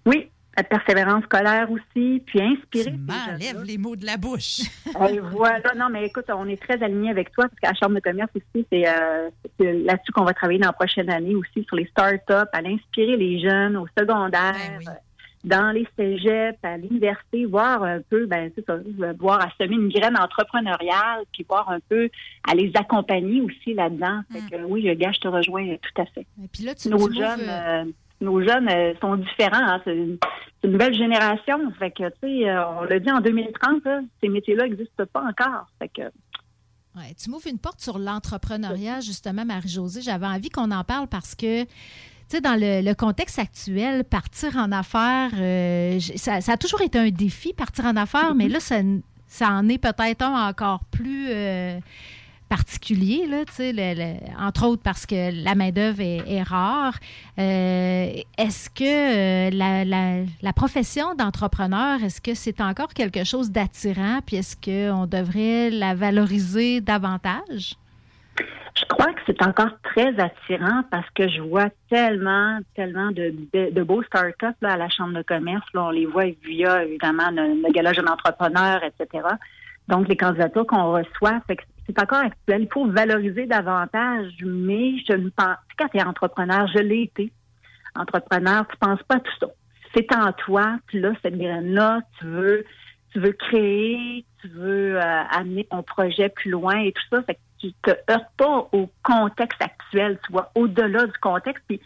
Oui, 0.05 0.29
la 0.57 0.63
persévérance 0.63 1.23
scolaire 1.23 1.69
aussi, 1.71 2.21
puis 2.25 2.41
inspirer. 2.41 2.91
Tu 2.91 2.97
m'enlèves 2.97 3.63
les 3.63 3.77
mots 3.77 3.95
de 3.95 4.05
la 4.05 4.17
bouche. 4.17 4.59
Et 5.09 5.19
voilà, 5.19 5.73
non, 5.77 5.87
mais 5.89 6.05
écoute, 6.07 6.25
on 6.29 6.47
est 6.49 6.61
très 6.61 6.81
alignés 6.83 7.09
avec 7.11 7.31
toi 7.31 7.45
parce 7.47 7.59
qu'à 7.61 7.69
la 7.69 7.75
Chambre 7.75 7.95
de 7.95 8.01
commerce 8.01 8.29
aussi, 8.35 8.65
c'est 8.71 8.85
euh, 8.87 9.29
là-dessus 9.59 10.11
qu'on 10.11 10.25
va 10.25 10.33
travailler 10.33 10.59
dans 10.59 10.67
la 10.67 10.73
prochaine 10.73 11.09
année 11.09 11.35
aussi, 11.35 11.63
sur 11.65 11.77
les 11.77 11.85
start-up, 11.87 12.49
à 12.51 12.57
inspirer 12.59 13.15
les 13.15 13.39
jeunes 13.39 13.77
au 13.77 13.87
secondaire, 13.97 14.53
Ben 14.53 14.87
euh, 14.89 14.91
dans 15.43 15.71
les 15.71 15.87
cégeps, 15.97 16.57
à 16.63 16.77
l'université, 16.77 17.45
voir 17.45 17.83
un 17.83 17.99
peu, 18.01 18.25
ben, 18.27 18.51
c'est 18.55 18.65
ça, 18.65 18.73
euh, 18.73 19.13
voir 19.19 19.41
à 19.41 19.49
semer 19.57 19.75
une 19.75 19.89
graine 19.89 20.17
entrepreneuriale, 20.17 21.23
puis 21.33 21.45
voir 21.47 21.69
un 21.69 21.79
peu 21.89 22.09
à 22.47 22.53
les 22.55 22.71
accompagner 22.75 23.41
aussi 23.41 23.73
là-dedans. 23.73 24.21
Fait 24.31 24.57
que 24.57 24.63
oui, 24.63 24.83
gars, 24.95 25.11
je 25.11 25.19
te 25.19 25.27
rejoins 25.27 25.67
euh, 25.67 25.77
tout 25.81 26.01
à 26.01 26.05
fait. 26.05 26.27
Et 26.43 26.47
puis 26.51 26.63
là, 26.63 26.75
tu, 26.75 26.89
nos 26.89 27.09
tu 27.09 27.15
jeunes, 27.15 27.39
m'ouvres, 27.39 27.49
euh, 27.49 27.83
nos 28.21 28.41
jeunes 28.41 28.69
euh, 28.69 28.93
sont 29.01 29.15
différents. 29.17 29.67
hein. 29.67 29.81
C'est 29.83 29.95
une, 29.95 30.17
nouvelle 30.63 30.93
génération. 30.93 31.57
Fait 31.79 31.91
que, 31.91 32.07
tu 32.09 32.15
sais, 32.21 32.49
euh, 32.49 32.67
on 32.79 32.83
l'a 32.83 32.99
dit 32.99 33.11
en 33.11 33.19
2030, 33.19 33.83
là, 33.83 34.01
ces 34.21 34.29
métiers-là 34.29 34.67
n'existent 34.67 35.05
pas 35.11 35.23
encore. 35.23 35.65
Fait 35.79 35.89
que, 35.89 36.03
Ouais, 36.93 37.13
tu 37.17 37.29
m'ouvres 37.29 37.47
une 37.47 37.57
porte 37.57 37.79
sur 37.79 37.97
l'entrepreneuriat, 37.97 38.99
justement, 38.99 39.45
Marie-Josée. 39.45 40.01
J'avais 40.01 40.25
envie 40.25 40.49
qu'on 40.49 40.71
en 40.71 40.83
parle 40.83 41.07
parce 41.07 41.35
que, 41.35 41.63
tu 42.31 42.37
sais, 42.37 42.41
dans 42.41 42.55
le, 42.59 42.81
le 42.81 42.93
contexte 42.95 43.37
actuel, 43.39 44.03
partir 44.05 44.55
en 44.55 44.71
affaires, 44.71 45.31
euh, 45.35 45.99
ça, 46.15 46.39
ça 46.41 46.53
a 46.53 46.57
toujours 46.57 46.81
été 46.81 46.97
un 46.97 47.09
défi, 47.09 47.51
partir 47.53 47.85
en 47.85 47.95
affaires, 47.97 48.33
mais 48.35 48.47
là, 48.47 48.59
ça, 48.61 48.77
ça 49.27 49.49
en 49.49 49.67
est 49.67 49.77
peut-être 49.77 50.21
un 50.21 50.47
encore 50.49 50.85
plus 50.91 51.27
euh, 51.29 51.77
particulier, 52.49 53.27
là, 53.27 53.43
le- 53.59 53.95
le- 53.95 54.41
entre 54.43 54.65
autres 54.65 54.81
parce 54.81 55.05
que 55.05 55.43
la 55.43 55.55
main-d'œuvre 55.55 56.01
est, 56.01 56.21
est 56.27 56.43
rare. 56.43 56.95
Euh, 57.39 58.11
est-ce 58.37 58.69
que 58.69 59.49
la, 59.55 59.85
la- 59.85 60.23
la 60.41 60.53
profession 60.53 61.15
d'entrepreneur, 61.15 62.03
est-ce 62.03 62.19
que 62.21 62.33
c'est 62.33 62.59
encore 62.61 62.93
quelque 62.93 63.23
chose 63.23 63.51
d'attirant, 63.51 64.19
puis 64.25 64.37
est-ce 64.37 64.55
qu'on 64.57 65.05
devrait 65.05 65.69
la 65.69 65.95
valoriser 65.95 66.81
davantage? 66.81 67.75
Je 68.75 68.85
crois 68.85 69.13
que 69.13 69.21
c'est 69.25 69.41
encore 69.41 69.71
très 69.83 70.17
attirant 70.19 70.83
parce 70.89 71.09
que 71.11 71.27
je 71.27 71.41
vois 71.41 71.69
tellement, 71.89 72.59
tellement 72.75 73.11
de, 73.11 73.33
de, 73.53 73.83
beaux 73.83 74.03
startups 74.03 74.45
à 74.63 74.77
la 74.77 74.89
Chambre 74.89 75.13
de 75.17 75.23
commerce. 75.23 75.65
Là, 75.73 75.85
on 75.85 75.89
les 75.89 76.05
voit 76.05 76.25
via, 76.43 76.83
évidemment, 76.83 77.29
le, 77.31 77.61
le 77.61 77.71
gala 77.71 77.91
entrepreneur, 78.11 78.81
etc. 78.83 79.27
Donc, 79.87 80.07
les 80.07 80.15
candidatures 80.15 80.65
qu'on 80.65 80.91
reçoit, 80.93 81.41
c'est 81.47 81.99
encore 81.99 82.19
actuel. 82.19 82.61
Il 82.61 82.69
faut 82.71 82.87
valoriser 82.87 83.45
davantage, 83.45 84.31
mais 84.41 84.97
je 85.07 85.13
ne 85.13 85.29
pense, 85.29 85.57
quand 85.77 85.87
tu 85.89 85.97
es 85.97 86.03
entrepreneur, 86.03 86.67
je 86.73 86.79
l'ai 86.79 87.03
été, 87.03 87.31
entrepreneur, 87.95 88.65
tu 88.67 88.77
penses 88.77 89.03
pas 89.03 89.15
à 89.15 89.19
tout 89.19 89.31
ça. 89.39 89.47
C'est 89.93 90.15
en 90.15 90.31
toi, 90.31 90.77
tu 90.87 91.05
as 91.05 91.13
cette 91.21 91.37
graine-là, 91.37 91.99
tu 92.19 92.25
veux, 92.25 92.65
tu 93.11 93.19
veux 93.19 93.33
créer, 93.33 94.25
tu 94.41 94.47
veux 94.47 94.95
euh, 94.97 95.23
amener 95.31 95.65
ton 95.65 95.83
projet 95.83 96.29
plus 96.29 96.49
loin 96.49 96.77
et 96.77 96.93
tout 96.93 97.03
ça. 97.11 97.21
Que 97.23 97.33
tu 97.61 97.73
te 97.83 97.91
heurtes 98.11 98.31
pas 98.37 98.67
au 98.71 98.89
contexte 99.03 99.61
actuel, 99.61 100.19
tu 100.25 100.31
vois 100.31 100.51
au-delà 100.55 101.05
du 101.05 101.17
contexte, 101.21 101.63
puis 101.67 101.79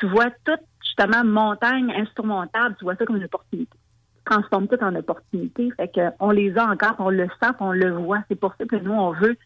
tu 0.00 0.06
vois 0.06 0.30
tout 0.44 0.58
justement 0.82 1.24
montagne 1.24 1.92
insurmontable, 1.92 2.74
tu 2.78 2.84
vois 2.84 2.96
ça 2.96 3.06
comme 3.06 3.16
une 3.16 3.24
opportunité. 3.24 3.76
Tu 4.16 4.24
transformes 4.24 4.66
tout 4.66 4.82
en 4.82 4.94
opportunité. 4.96 5.70
Fait 5.76 5.88
que 5.88 6.10
on 6.18 6.30
les 6.30 6.56
a 6.58 6.66
encore, 6.66 6.96
on 6.98 7.10
le 7.10 7.28
sent, 7.40 7.52
on 7.60 7.72
le 7.72 7.90
voit. 7.92 8.22
C'est 8.28 8.38
pour 8.38 8.54
ça 8.56 8.64
que 8.64 8.76
nous, 8.76 8.92
on 8.92 9.12
veut 9.12 9.36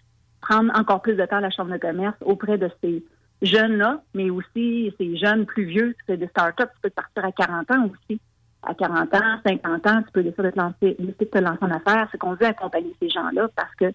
prendre 0.41 0.73
encore 0.79 1.03
plus 1.03 1.15
de 1.15 1.25
temps 1.27 1.37
à 1.37 1.41
la 1.41 1.51
Chambre 1.51 1.73
de 1.73 1.79
commerce 1.79 2.17
auprès 2.23 2.59
de 2.59 2.71
ces 2.83 3.05
jeunes-là, 3.43 4.03
mais 4.15 4.31
aussi 4.31 4.95
ces 4.99 5.17
jeunes 5.17 5.45
plus 5.45 5.65
vieux, 5.65 5.95
c'est 6.07 6.17
des 6.17 6.29
startups, 6.29 6.65
tu 6.75 6.81
peux 6.83 6.91
partir 6.91 7.25
à 7.25 7.33
40 7.33 7.71
ans 7.71 7.91
aussi. 7.91 8.21
À 8.63 8.73
40 8.75 9.15
ans, 9.15 9.41
50 9.47 9.87
ans, 9.87 10.03
tu 10.03 10.13
peux 10.13 10.23
décider 10.23 10.45
de 10.45 10.51
te 10.51 10.59
lancer, 10.59 10.97
de 10.99 11.25
te 11.25 11.39
lancer 11.39 11.59
en 11.63 11.71
affaires. 11.71 12.09
C'est 12.11 12.19
qu'on 12.19 12.35
veut 12.35 12.47
accompagner 12.47 12.95
ces 13.01 13.11
gens-là 13.11 13.49
parce 13.55 13.75
que 13.75 13.93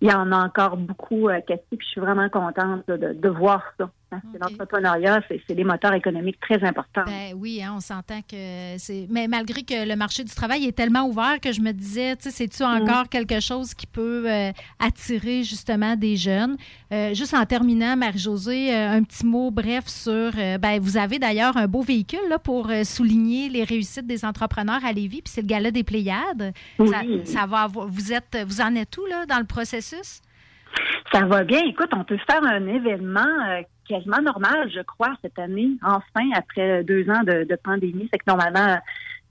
il 0.00 0.10
y 0.10 0.12
en 0.12 0.32
a 0.32 0.44
encore 0.44 0.76
beaucoup, 0.76 1.28
euh, 1.28 1.40
Cathy, 1.40 1.76
puis 1.76 1.86
je 1.86 1.92
suis 1.92 2.00
vraiment 2.00 2.28
contente 2.28 2.86
de, 2.88 3.12
de 3.12 3.28
voir 3.28 3.62
ça. 3.78 3.90
Que 4.10 4.38
l'entrepreneuriat, 4.40 5.20
c'est 5.46 5.54
des 5.54 5.64
moteurs 5.64 5.92
économiques 5.92 6.40
très 6.40 6.62
importants. 6.66 7.04
Ben 7.06 7.34
oui, 7.36 7.62
hein, 7.62 7.74
on 7.76 7.80
s'entend 7.80 8.20
que 8.22 8.76
c'est. 8.78 9.06
Mais 9.10 9.28
malgré 9.28 9.62
que 9.62 9.86
le 9.86 9.96
marché 9.96 10.24
du 10.24 10.34
travail 10.34 10.64
est 10.66 10.72
tellement 10.72 11.06
ouvert 11.06 11.38
que 11.42 11.52
je 11.52 11.60
me 11.60 11.72
disais, 11.72 12.16
tu 12.16 12.24
sais, 12.24 12.30
c'est-tu 12.30 12.62
encore 12.64 13.08
quelque 13.10 13.38
chose 13.40 13.74
qui 13.74 13.86
peut 13.86 14.24
euh, 14.26 14.50
attirer 14.78 15.42
justement 15.42 15.94
des 15.94 16.16
jeunes? 16.16 16.56
Euh, 16.90 17.12
juste 17.12 17.34
en 17.34 17.44
terminant, 17.44 17.96
Marie-Josée, 17.96 18.74
euh, 18.74 18.92
un 18.92 19.02
petit 19.02 19.26
mot 19.26 19.50
bref 19.50 19.86
sur. 19.88 20.12
euh, 20.38 20.56
ben, 20.56 20.80
vous 20.80 20.96
avez 20.96 21.18
d'ailleurs 21.18 21.56
un 21.58 21.66
beau 21.68 21.82
véhicule 21.82 22.28
là, 22.30 22.38
pour 22.38 22.70
souligner 22.84 23.48
les 23.50 23.64
réussites 23.64 24.06
des 24.06 24.24
entrepreneurs 24.24 24.84
à 24.84 24.92
Lévis, 24.92 25.20
puis 25.22 25.32
c'est 25.34 25.42
le 25.42 25.46
Gala 25.48 25.70
des 25.70 25.84
Pléiades. 25.84 26.54
Oui. 26.78 26.88
Ça, 26.88 27.02
ça 27.40 27.46
va 27.46 27.58
avoir- 27.62 27.86
vous 27.86 28.12
êtes, 28.12 28.38
vous 28.46 28.60
en 28.62 28.74
êtes 28.74 28.96
où 28.96 29.04
là, 29.06 29.26
dans 29.26 29.38
le 29.38 29.44
processus? 29.44 30.20
Ça 31.12 31.24
va 31.24 31.44
bien. 31.44 31.60
Écoute, 31.66 31.90
on 31.94 32.04
peut 32.04 32.18
faire 32.28 32.42
un 32.42 32.66
événement 32.66 33.20
euh, 33.48 33.62
quasiment 33.88 34.20
normal, 34.20 34.70
je 34.74 34.80
crois, 34.80 35.14
cette 35.22 35.38
année, 35.38 35.70
enfin, 35.82 36.28
après 36.34 36.84
deux 36.84 37.08
ans 37.10 37.22
de, 37.22 37.44
de 37.44 37.56
pandémie. 37.56 38.08
C'est 38.12 38.18
que 38.18 38.24
normalement, 38.28 38.78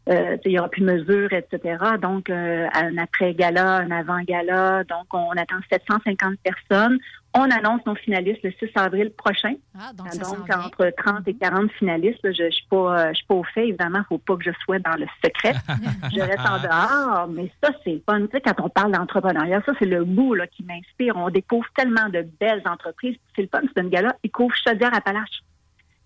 euh, 0.10 0.38
il 0.45 0.51
n'y 0.51 0.60
aura 0.60 0.70
plus 0.70 0.82
de 0.82 0.86
mesures, 0.86 1.34
etc. 1.34 1.78
Donc, 2.01 2.30
euh, 2.30 2.68
un 2.74 2.97
après-gala, 2.97 3.78
un 3.78 3.91
avant-gala. 3.91 4.84
Donc, 4.86 5.14
on 5.14 5.32
attend 5.32 5.58
750 5.70 6.36
personnes. 6.43 6.97
On 7.34 7.43
annonce 7.51 7.86
nos 7.86 7.95
finalistes 7.95 8.41
le 8.43 8.51
6 8.51 8.70
avril 8.76 9.12
prochain. 9.12 9.55
Ah, 9.78 9.91
donc, 9.93 10.08
ça 10.14 10.24
s'en 10.24 10.38
donc 10.38 10.45
vient. 10.47 10.62
entre 10.62 10.91
30 10.97 11.28
et 11.28 11.34
40 11.36 11.72
finalistes. 11.74 12.20
là, 12.24 12.32
je 12.32 12.43
ne 12.43 12.49
suis, 12.49 12.66
pas, 12.70 12.99
euh, 12.99 13.10
je 13.10 13.16
suis 13.16 13.26
pas 13.26 13.36
au 13.36 13.43
fait, 13.43 13.68
évidemment. 13.68 13.97
Il 13.97 14.01
ne 14.01 14.05
faut 14.05 14.18
pas 14.18 14.38
que 14.38 14.43
je 14.45 14.51
sois 14.64 14.80
dans 14.80 14.95
le 14.95 15.05
secret. 15.24 15.53
je 16.16 16.22
reste 16.22 16.39
en 16.39 16.60
dehors. 16.60 17.28
Mais 17.28 17.51
ça, 17.62 17.72
c'est 17.84 18.01
fun. 18.05 18.22
Tu 18.22 18.30
sais, 18.32 18.41
quand 18.41 18.64
on 18.64 18.70
parle 18.70 18.93
d'entrepreneuriat, 18.93 19.62
ça, 19.66 19.74
c'est 19.78 19.86
le 19.86 20.05
bout 20.05 20.36
là, 20.36 20.47
qui 20.47 20.64
m'inspire. 20.64 21.18
On 21.18 21.30
découvre 21.30 21.68
tellement 21.76 22.08
de 22.10 22.26
belles 22.39 22.64
entreprises. 22.66 23.18
C'est 23.36 23.41
le 23.41 23.49
fun. 23.49 23.62
C'est 23.76 23.82
une 23.82 23.89
gala. 23.89 24.16
Ils 24.24 24.32
couvrent 24.32 24.55
Chaudière-Appalaches. 24.66 25.41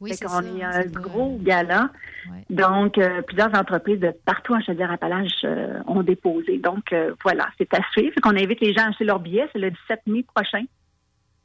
Oui, 0.01 0.13
c'est 0.15 0.25
qu'on 0.25 0.41
ça, 0.41 0.43
est 0.43 0.63
un 0.63 0.85
gros 0.85 1.37
gala. 1.41 1.91
Donc, 2.49 2.97
euh, 2.97 3.21
plusieurs 3.21 3.53
entreprises 3.55 3.99
de 3.99 4.11
partout 4.25 4.55
en 4.55 4.61
Chaudière-Appalaches 4.61 5.43
euh, 5.43 5.79
ont 5.85 6.01
déposé. 6.01 6.57
Donc, 6.57 6.91
euh, 6.91 7.13
voilà, 7.23 7.49
c'est 7.59 7.71
à 7.75 7.81
suivre. 7.91 8.15
Qu'on 8.21 8.35
invite 8.35 8.61
les 8.61 8.73
gens 8.73 8.81
à 8.81 8.89
acheter 8.89 9.03
leur 9.03 9.19
billet. 9.19 9.47
C'est 9.53 9.59
le 9.59 9.69
17 9.69 10.01
mai 10.07 10.25
prochain. 10.33 10.63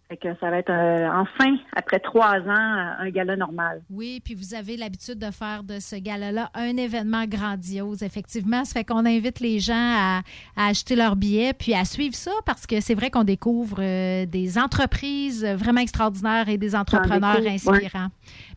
Fait 0.09 0.17
que 0.17 0.29
ça 0.39 0.51
va 0.51 0.59
être 0.59 0.71
euh, 0.71 1.09
enfin, 1.11 1.57
après 1.75 1.99
trois 1.99 2.39
ans, 2.39 2.49
euh, 2.49 3.05
un 3.05 3.11
gala 3.11 3.35
normal. 3.35 3.83
Oui, 3.91 4.21
puis 4.25 4.35
vous 4.35 4.55
avez 4.55 4.77
l'habitude 4.77 5.19
de 5.19 5.33
faire 5.33 5.65
de 5.65 5.81
ce 5.81 5.97
gala-là 5.97 6.49
un 6.55 6.77
événement 6.77 7.25
grandiose, 7.25 8.05
effectivement. 8.05 8.65
Ça 8.65 8.75
fait 8.75 8.85
qu'on 8.85 9.05
invite 9.05 9.41
les 9.41 9.59
gens 9.59 9.75
à, 9.75 10.23
à 10.57 10.69
acheter 10.69 10.95
leurs 10.95 11.17
billets 11.17 11.55
puis 11.55 11.75
à 11.75 11.85
suivre 11.85 12.15
ça 12.15 12.31
parce 12.45 12.69
que 12.69 12.81
c'est 12.81 12.95
vrai 12.95 13.11
qu'on 13.11 13.25
découvre 13.25 13.79
euh, 13.81 14.27
des 14.27 14.59
entreprises 14.59 15.45
vraiment 15.45 15.81
extraordinaires 15.81 16.49
et 16.49 16.57
des 16.57 16.77
entrepreneurs 16.77 17.41
découvre, 17.41 17.73
ouais. 17.73 17.85
inspirants. 17.85 18.09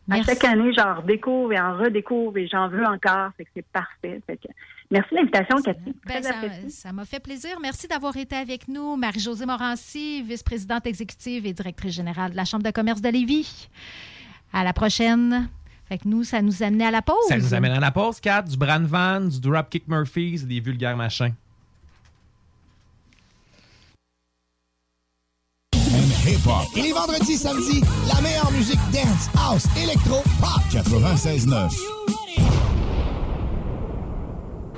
À 0.08 0.22
chaque 0.22 0.44
année, 0.44 0.72
j'en 0.72 0.96
redécouvre 0.96 1.52
et 1.52 1.60
en 1.60 1.76
redécouvre 1.76 2.38
et 2.38 2.46
j'en 2.46 2.68
veux 2.68 2.84
encore. 2.84 3.30
Fait 3.36 3.44
que 3.44 3.50
c'est 3.54 3.66
parfait. 3.66 4.20
Fait 4.26 4.36
que 4.36 4.48
merci 4.90 5.10
de 5.10 5.16
l'invitation, 5.16 5.56
Cathy. 5.62 5.94
Ben, 6.06 6.22
Très 6.22 6.70
ça 6.70 6.92
m'a 6.92 7.04
fait 7.04 7.20
plaisir. 7.20 7.58
Merci 7.60 7.88
d'avoir 7.88 8.16
été 8.16 8.36
avec 8.36 8.68
nous. 8.68 8.96
Marie-Josée 8.96 9.46
Morancy, 9.46 10.22
vice-présidente 10.22 10.86
exécutive 10.86 11.46
et 11.46 11.52
directrice 11.52 11.94
générale 11.94 12.32
de 12.32 12.36
la 12.36 12.44
Chambre 12.44 12.64
de 12.64 12.70
commerce 12.70 13.00
de 13.00 13.08
Lévis. 13.08 13.68
À 14.52 14.64
la 14.64 14.72
prochaine. 14.72 15.48
Fait 15.88 15.98
que 15.98 16.06
nous, 16.06 16.22
ça 16.22 16.40
nous 16.40 16.62
amenait 16.62 16.86
à 16.86 16.90
la 16.90 17.02
pause. 17.02 17.16
Ça 17.28 17.36
nous 17.36 17.52
amène 17.52 17.72
à 17.72 17.80
la 17.80 17.90
pause, 17.90 18.20
4, 18.20 18.48
du 18.48 18.56
Bran 18.56 18.84
Van, 18.84 19.20
du 19.20 19.40
Dropkick 19.40 19.88
Murphys, 19.88 20.44
des 20.44 20.60
vulgaires 20.60 20.96
machins. 20.96 21.34
Et 26.76 26.82
les 26.82 26.92
vendredis, 26.92 27.36
samedis, 27.36 27.82
la 28.06 28.20
meilleure 28.20 28.52
musique 28.52 28.78
dance, 28.92 29.28
house, 29.36 29.66
électro, 29.76 30.22
pop. 30.38 30.62
96.9. 30.70 32.19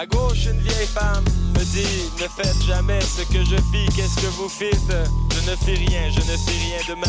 À 0.00 0.06
gauche, 0.06 0.46
une 0.46 0.58
vieille 0.60 0.86
femme 0.86 1.22
me 1.52 1.62
dit 1.62 2.08
Ne 2.22 2.26
faites 2.26 2.62
jamais 2.62 3.02
ce 3.02 3.20
que 3.30 3.44
je 3.44 3.56
fis, 3.70 3.86
qu'est-ce 3.94 4.16
que 4.16 4.28
vous 4.28 4.48
fîtes 4.48 4.96
Je 5.34 5.50
ne 5.50 5.54
fis 5.56 5.74
rien, 5.74 6.08
je 6.08 6.20
ne 6.20 6.38
fis 6.38 6.58
rien 6.58 6.78
de 6.88 6.99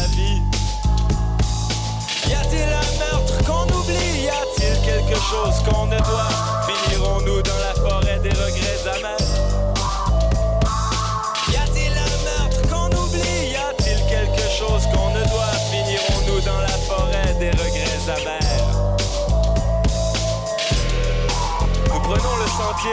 mai 22.84 22.90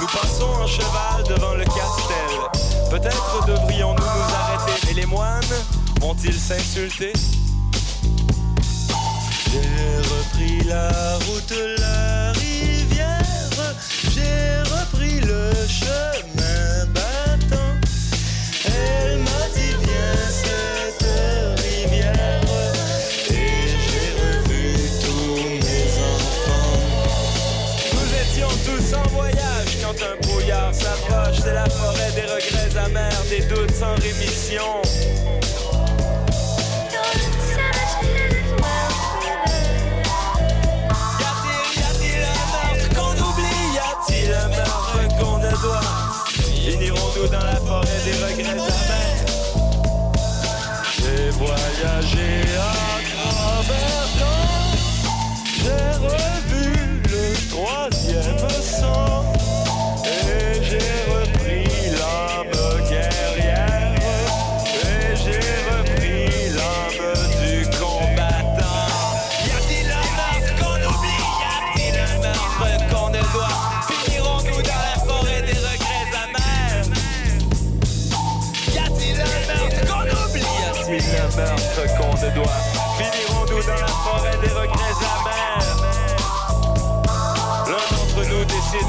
Nous 0.00 0.06
passons 0.06 0.62
en 0.62 0.66
cheval 0.66 1.22
devant 1.28 1.54
le 1.54 1.64
castel. 1.64 2.90
Peut-être 2.90 3.46
devrions-nous 3.46 4.02
nous 4.02 4.34
arrêter 4.34 4.90
Et 4.90 4.94
les 4.94 5.06
moines 5.06 5.40
vont-ils 6.00 6.32
s'insulter? 6.34 7.12
J'ai 9.52 9.98
repris 9.98 10.68
la 10.68 10.88
route, 11.18 11.54
la 11.78 11.99
des 33.30 33.42
doutes 33.42 33.70
sans 33.70 33.94
rémission 33.94 34.82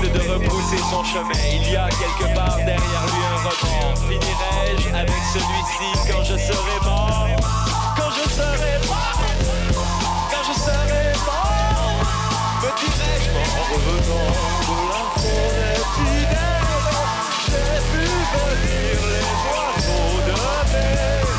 de 0.10 0.20
repousser 0.20 0.78
son 0.89 1.04
chemin. 1.04 1.34
Il 1.54 1.72
y 1.72 1.76
a 1.76 1.88
quelque 1.89 2.34
part 2.34 2.58
derrière 2.58 3.06
lui 3.06 3.24
un 3.32 3.38
rebond. 3.47 3.95
Finirai-je 4.08 4.89
avec 4.95 5.22
celui-ci 5.34 6.12
quand 6.12 6.24
je 6.24 6.38
serai 6.38 6.78
mort? 6.84 7.28
Quand 7.95 8.12
je 8.12 8.30
serai 8.30 8.80
mort? 8.88 9.22
Quand 10.32 10.43
je 10.47 10.54
serai 10.60 11.14
mort? 11.26 12.04
Me 12.62 12.70
dirai-je 12.80 13.30
en 13.32 13.64
revenant 13.74 14.32
de 14.68 14.78
la 14.91 15.04
forêt 15.22 15.82
fidèle 15.95 16.82
J'ai 17.45 17.76
vu 17.91 18.08
venir 18.34 18.97
les 19.12 19.30
oiseaux 19.52 20.18
de 20.28 20.36
mai 20.74 21.31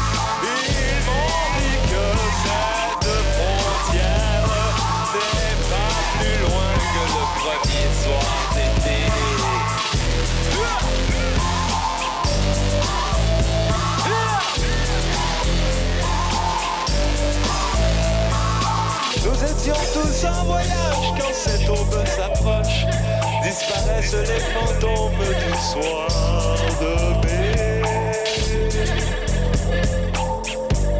s'approche. 22.07 22.87
Disparaissent 23.43 24.15
les 24.15 24.41
fantômes 24.55 25.13
du 25.19 25.53
soir 25.59 26.09
de 26.81 27.27
mai. 27.27 27.83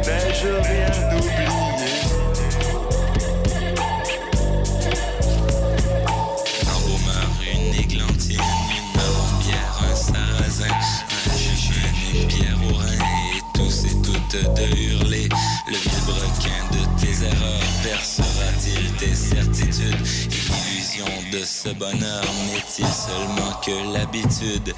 N'ai-je 0.05 0.47
rien 0.47 0.93
oublié 1.17 1.47
Un 6.61 6.79
baumer, 6.85 7.27
une 7.53 7.73
églantine, 7.79 8.49
une 8.69 8.89
marron-bière, 8.95 9.75
un 9.89 9.95
sarrasin, 9.95 10.75
un 11.31 11.37
jujube, 11.37 11.97
une 12.13 12.27
pierre 12.27 12.59
au 12.69 12.75
rein, 12.75 13.03
et 13.35 13.41
tous 13.53 13.85
et 13.85 13.95
toutes 14.01 14.53
de 14.53 14.65
hurler. 14.77 15.29
Le 15.67 15.73
erreurs 15.73 16.33
percera-t-il 16.41 16.72
certitudes 19.13 20.05
Et 20.25 20.53
l'illusion 20.53 21.05
de 21.31 21.39
ce 21.39 21.69
bonheur 21.69 22.23
n'est-il 22.47 22.85
seulement 22.85 23.59
que 23.65 23.93
l'habitude? 23.93 24.73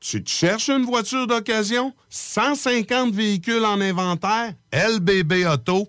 Tu 0.00 0.24
te 0.24 0.30
cherches 0.30 0.68
une 0.68 0.84
voiture 0.84 1.26
d'occasion? 1.26 1.92
150 2.10 3.14
véhicules 3.14 3.64
en 3.64 3.80
inventaire? 3.80 4.54
LBB 4.72 5.46
Auto. 5.46 5.88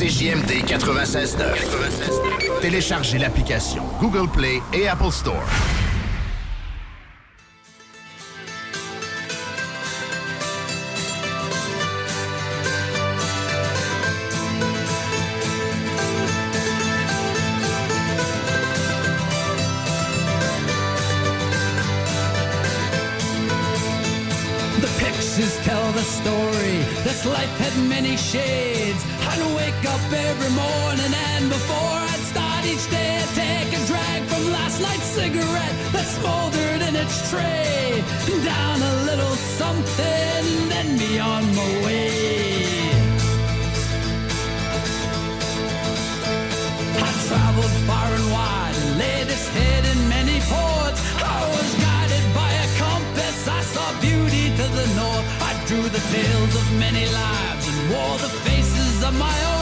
CJMD 0.00 0.64
96.9. 0.64 2.60
Téléchargez 2.62 3.18
l'application 3.18 3.82
Google 4.00 4.30
Play 4.30 4.62
et 4.72 4.88
Apple 4.88 5.12
Store. 5.12 5.44
The 24.80 24.88
pictures 24.98 25.58
tell 25.62 25.92
the 25.92 26.00
story. 26.00 26.78
This 27.04 27.26
life 27.26 27.54
had 27.58 27.76
many 27.86 28.16
shades. 28.16 28.69
Before 31.60 31.98
I'd 32.12 32.24
start 32.32 32.62
each 32.72 32.86
day, 32.90 33.10
I'd 33.22 33.32
take 33.44 33.70
a 33.80 33.82
drag 33.90 34.20
from 34.30 34.42
last 34.56 34.80
night's 34.80 35.10
cigarette 35.18 35.76
that 35.94 36.06
smoldered 36.16 36.80
in 36.88 36.94
its 36.96 37.16
tray. 37.30 38.02
Down 38.44 38.78
a 38.92 38.94
little 39.08 39.36
something, 39.60 40.42
then 40.72 40.88
be 41.02 41.12
on 41.18 41.42
my 41.58 41.70
way. 41.84 42.08
I 47.08 47.10
traveled 47.28 47.76
far 47.88 48.08
and 48.18 48.26
wide 48.36 48.76
and 48.82 48.90
laid 49.02 49.26
its 49.36 49.48
head 49.56 49.82
in 49.92 49.98
many 50.16 50.38
ports. 50.52 51.00
I 51.36 51.38
was 51.54 51.70
guided 51.86 52.26
by 52.40 52.50
a 52.64 52.68
compass. 52.84 53.38
I 53.58 53.62
saw 53.74 53.86
beauty 54.08 54.46
to 54.60 54.66
the 54.78 54.86
north. 55.00 55.26
I 55.50 55.52
drew 55.68 55.86
the 55.96 56.04
tales 56.14 56.54
of 56.60 56.66
many 56.84 57.04
lives 57.22 57.64
and 57.70 57.78
wore 57.92 58.16
the 58.24 58.32
faces 58.46 58.96
of 59.08 59.14
my 59.18 59.36
own. 59.52 59.59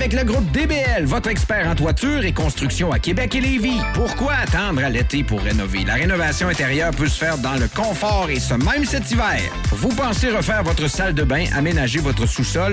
Avec 0.00 0.14
le 0.14 0.24
groupe 0.24 0.50
DBL, 0.50 1.04
votre 1.04 1.28
expert 1.28 1.68
en 1.68 1.74
toiture 1.74 2.24
et 2.24 2.32
construction 2.32 2.90
à 2.90 2.98
Québec 2.98 3.34
et 3.34 3.40
Lévis. 3.42 3.80
Pourquoi 3.92 4.32
attendre 4.32 4.82
à 4.82 4.88
l'été 4.88 5.22
pour 5.22 5.42
rénover? 5.42 5.84
La 5.84 5.92
rénovation 5.92 6.48
intérieure 6.48 6.90
peut 6.92 7.06
se 7.06 7.18
faire 7.18 7.36
dans 7.36 7.56
le 7.56 7.68
confort 7.68 8.30
et 8.30 8.40
ce 8.40 8.54
même 8.54 8.86
cet 8.86 9.10
hiver. 9.10 9.38
Vous 9.72 9.90
pensez 9.90 10.30
refaire 10.30 10.62
votre 10.62 10.88
salle 10.88 11.12
de 11.12 11.22
bain, 11.22 11.44
aménager 11.54 11.98
votre 11.98 12.24
sous-sol 12.24 12.72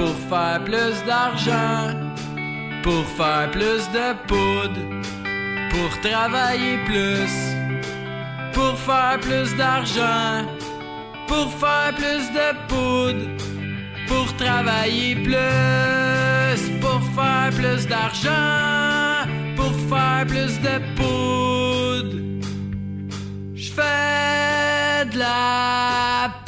pour 0.00 0.16
faire 0.30 0.64
plus 0.64 1.04
d'argent, 1.04 1.94
pour 2.82 3.04
faire 3.18 3.50
plus 3.50 3.84
de 3.96 4.06
poudre, 4.28 4.82
pour 5.72 5.90
travailler 6.00 6.78
plus, 6.86 7.34
pour 8.54 8.78
faire 8.78 9.18
plus 9.20 9.54
d'argent, 9.56 10.46
pour 11.28 11.48
faire 11.60 11.92
plus 12.00 12.24
de 12.38 12.48
poudre, 12.70 13.26
pour 14.08 14.28
travailler 14.38 15.16
plus, 15.16 16.60
pour 16.80 17.00
faire 17.16 17.50
plus 17.58 17.86
d'argent, 17.86 19.28
pour 19.54 19.74
faire 19.90 20.24
plus 20.26 20.54
de 20.66 20.76
poudre. 20.96 22.16
Je 23.54 23.70
de 25.12 25.18
la 25.18 26.39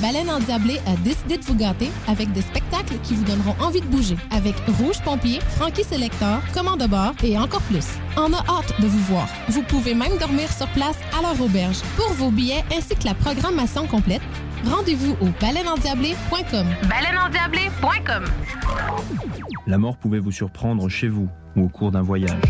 baleine 0.00 0.30
endiablée 0.30 0.78
a 0.86 0.96
décidé 0.96 1.36
de 1.38 1.44
vous 1.44 1.54
gâter 1.54 1.90
avec 2.08 2.32
des 2.32 2.42
spectacles 2.42 2.98
qui 3.02 3.14
vous 3.14 3.24
donneront 3.24 3.54
envie 3.60 3.80
de 3.80 3.86
bouger. 3.86 4.16
Avec 4.30 4.54
Rouge 4.78 5.00
Pompier, 5.04 5.40
Frankie 5.56 5.84
Selector, 5.84 6.40
Commande 6.52 6.80
de 6.80 6.86
bord 6.86 7.12
et 7.22 7.38
encore 7.38 7.62
plus. 7.62 7.86
On 8.16 8.32
a 8.32 8.38
hâte 8.48 8.80
de 8.80 8.86
vous 8.86 8.98
voir. 9.12 9.28
Vous 9.48 9.62
pouvez 9.62 9.94
même 9.94 10.16
dormir 10.18 10.50
sur 10.52 10.66
place 10.68 10.98
à 11.16 11.22
leur 11.22 11.40
auberge. 11.40 11.80
Pour 11.96 12.12
vos 12.14 12.30
billets 12.30 12.64
ainsi 12.76 12.96
que 12.96 13.04
la 13.04 13.14
programmation 13.14 13.86
complète, 13.86 14.22
rendez-vous 14.64 15.16
au 15.20 15.28
baleineendiablée.com. 15.40 16.66
Baleineendiablée.com. 16.88 18.24
La 19.66 19.78
mort 19.78 19.96
pouvait 19.96 20.18
vous 20.18 20.32
surprendre 20.32 20.88
chez 20.88 21.08
vous 21.08 21.28
ou 21.56 21.64
au 21.64 21.68
cours 21.68 21.90
d'un 21.92 22.02
voyage. 22.02 22.40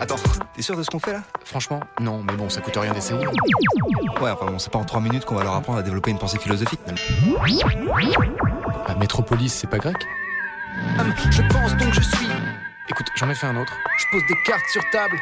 Attends, 0.00 0.16
t'es 0.54 0.62
sûr 0.62 0.76
de 0.76 0.82
ce 0.82 0.90
qu'on 0.90 0.98
fait 0.98 1.12
là? 1.12 1.22
Franchement, 1.44 1.80
non, 2.00 2.22
mais 2.26 2.34
bon, 2.34 2.50
ça 2.50 2.60
coûte 2.60 2.76
rien 2.76 2.92
d'essayer. 2.92 3.26
Ouais, 3.26 4.30
enfin 4.30 4.46
bon, 4.46 4.58
c'est 4.58 4.70
pas 4.70 4.78
en 4.78 4.84
3 4.84 5.00
minutes 5.00 5.24
qu'on 5.24 5.36
va 5.36 5.44
leur 5.44 5.54
apprendre 5.54 5.78
à 5.78 5.82
développer 5.82 6.10
une 6.10 6.18
pensée 6.18 6.38
philosophique. 6.38 6.80
La 8.88 8.94
métropolis, 8.96 9.52
c'est 9.52 9.68
pas 9.70 9.78
grec? 9.78 9.96
Hum, 10.98 11.12
je 11.30 11.42
pense 11.42 11.76
donc 11.76 11.92
je 11.92 12.00
suis. 12.00 12.28
Écoute, 12.88 13.06
j'en 13.14 13.30
ai 13.30 13.34
fait 13.34 13.46
un 13.46 13.56
autre. 13.56 13.72
Je 13.98 14.04
pose 14.10 14.22
des 14.28 14.36
cartes 14.44 14.66
sur 14.70 14.82
table. 14.90 15.16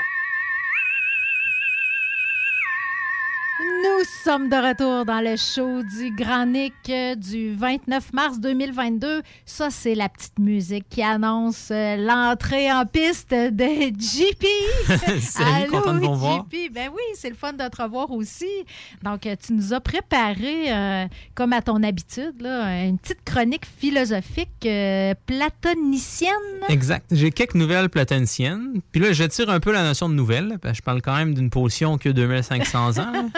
Nous 3.98 4.04
sommes 4.24 4.48
de 4.48 4.56
retour 4.56 5.04
dans 5.04 5.20
le 5.20 5.36
show 5.36 5.82
du 5.82 6.14
Grand 6.14 6.46
Nick 6.46 6.72
euh, 6.88 7.14
du 7.14 7.54
29 7.54 8.12
mars 8.12 8.40
2022. 8.40 9.22
Ça, 9.44 9.70
c'est 9.70 9.94
la 9.94 10.08
petite 10.08 10.38
musique 10.38 10.88
qui 10.88 11.02
annonce 11.02 11.68
euh, 11.70 11.96
l'entrée 11.96 12.72
en 12.72 12.86
piste 12.86 13.32
de 13.32 13.92
JP. 13.98 14.46
Salut, 15.20 15.70
content 15.70 15.94
de 15.94 15.98
vous 15.98 16.10
revoir. 16.12 16.46
JP. 16.50 16.72
Ben 16.72 16.88
oui, 16.94 17.02
c'est 17.14 17.28
le 17.28 17.34
fun 17.34 17.52
de 17.52 17.68
te 17.68 17.82
revoir 17.82 18.10
aussi. 18.12 18.46
Donc, 19.02 19.26
euh, 19.26 19.36
tu 19.44 19.52
nous 19.52 19.74
as 19.74 19.80
préparé, 19.80 20.72
euh, 20.72 21.06
comme 21.34 21.52
à 21.52 21.60
ton 21.60 21.82
habitude, 21.82 22.40
là, 22.40 22.84
une 22.84 22.98
petite 22.98 23.24
chronique 23.24 23.66
philosophique 23.66 24.48
euh, 24.64 25.14
platonicienne. 25.26 26.30
Exact. 26.68 27.06
J'ai 27.10 27.30
quelques 27.30 27.56
nouvelles 27.56 27.90
platoniciennes. 27.90 28.80
Puis 28.92 29.00
là, 29.00 29.12
je 29.12 29.24
tire 29.24 29.50
un 29.50 29.60
peu 29.60 29.72
la 29.72 29.82
notion 29.82 30.08
de 30.08 30.14
nouvelle. 30.14 30.58
je 30.72 30.80
parle 30.80 31.02
quand 31.02 31.16
même 31.16 31.34
d'une 31.34 31.50
potion 31.50 31.98
qui 31.98 32.08
a 32.08 32.12
2500 32.12 32.98
ans. 32.98 33.30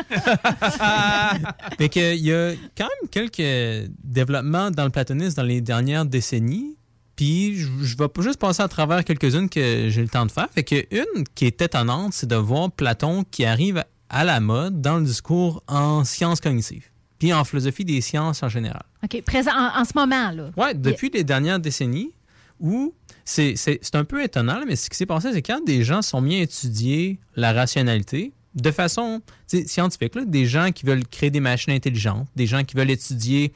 fait 1.78 1.88
que, 1.88 2.14
il 2.14 2.22
y 2.22 2.32
a 2.32 2.52
quand 2.76 2.84
même 2.84 3.10
quelques 3.10 3.90
développements 4.02 4.70
dans 4.70 4.84
le 4.84 4.90
platonisme 4.90 5.36
dans 5.36 5.42
les 5.42 5.60
dernières 5.60 6.04
décennies. 6.04 6.76
Puis 7.16 7.56
je, 7.56 7.68
je 7.82 7.96
vais 7.96 8.08
juste 8.20 8.38
passer 8.40 8.62
à 8.62 8.68
travers 8.68 9.04
quelques-unes 9.04 9.48
que 9.48 9.88
j'ai 9.88 10.02
le 10.02 10.08
temps 10.08 10.26
de 10.26 10.32
faire. 10.32 10.48
Fait 10.52 10.64
que 10.64 10.74
une 10.90 11.24
qui 11.34 11.46
est 11.46 11.62
étonnante, 11.62 12.12
c'est 12.12 12.26
de 12.26 12.36
voir 12.36 12.72
Platon 12.72 13.24
qui 13.30 13.44
arrive 13.44 13.84
à 14.10 14.24
la 14.24 14.40
mode 14.40 14.80
dans 14.80 14.98
le 14.98 15.04
discours 15.04 15.62
en 15.68 16.04
sciences 16.04 16.40
cognitives. 16.40 16.88
Puis 17.18 17.32
en 17.32 17.44
philosophie 17.44 17.84
des 17.84 18.00
sciences 18.00 18.42
en 18.42 18.48
général. 18.48 18.82
OK, 19.02 19.22
présent 19.22 19.52
en, 19.52 19.80
en 19.80 19.84
ce 19.84 19.92
moment, 19.94 20.30
là. 20.32 20.50
Ouais, 20.56 20.74
depuis 20.74 21.10
les 21.10 21.24
dernières 21.24 21.60
décennies, 21.60 22.12
où 22.60 22.94
c'est 23.24 23.94
un 23.94 24.04
peu 24.04 24.22
étonnant, 24.22 24.60
mais 24.66 24.76
ce 24.76 24.90
qui 24.90 24.96
s'est 24.96 25.06
passé, 25.06 25.32
c'est 25.32 25.42
quand 25.42 25.64
des 25.64 25.84
gens 25.84 26.02
sont 26.02 26.20
mis 26.20 26.36
à 26.36 26.42
étudier 26.42 27.18
la 27.36 27.52
rationalité 27.52 28.32
de 28.54 28.70
façon 28.70 29.20
scientifique, 29.46 30.14
là, 30.14 30.24
des 30.24 30.46
gens 30.46 30.70
qui 30.72 30.86
veulent 30.86 31.06
créer 31.06 31.30
des 31.30 31.40
machines 31.40 31.72
intelligentes, 31.72 32.28
des 32.36 32.46
gens 32.46 32.62
qui 32.64 32.76
veulent 32.76 32.90
étudier 32.90 33.52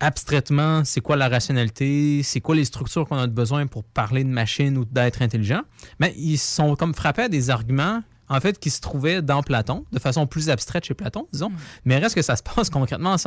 abstraitement 0.00 0.84
c'est 0.84 1.00
quoi 1.00 1.16
la 1.16 1.28
rationalité, 1.28 2.22
c'est 2.22 2.40
quoi 2.40 2.54
les 2.54 2.64
structures 2.64 3.06
qu'on 3.08 3.16
a 3.18 3.26
besoin 3.26 3.66
pour 3.66 3.82
parler 3.84 4.22
de 4.24 4.28
machines 4.28 4.76
ou 4.78 4.84
d'être 4.84 5.22
intelligent, 5.22 5.62
mais 5.98 6.14
ils 6.16 6.38
sont 6.38 6.76
comme 6.76 6.94
frappés 6.94 7.22
à 7.22 7.28
des 7.28 7.50
arguments 7.50 8.02
en 8.28 8.40
fait 8.40 8.58
qui 8.60 8.70
se 8.70 8.80
trouvaient 8.80 9.22
dans 9.22 9.42
Platon 9.42 9.84
de 9.90 9.98
façon 9.98 10.26
plus 10.26 10.50
abstraite 10.50 10.84
chez 10.84 10.94
Platon, 10.94 11.26
disons, 11.32 11.50
mais 11.84 11.98
reste 11.98 12.14
que 12.14 12.22
ça 12.22 12.36
se 12.36 12.42
passe 12.42 12.70
concrètement 12.70 13.12
en 13.12 13.18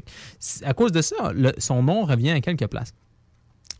que, 0.00 0.10
c'est- 0.38 0.64
à 0.64 0.74
cause 0.74 0.92
de 0.92 1.00
ça, 1.02 1.32
le- 1.34 1.54
son 1.58 1.82
nom 1.82 2.04
revient 2.04 2.30
à 2.32 2.40
quelques 2.40 2.66
places. 2.66 2.92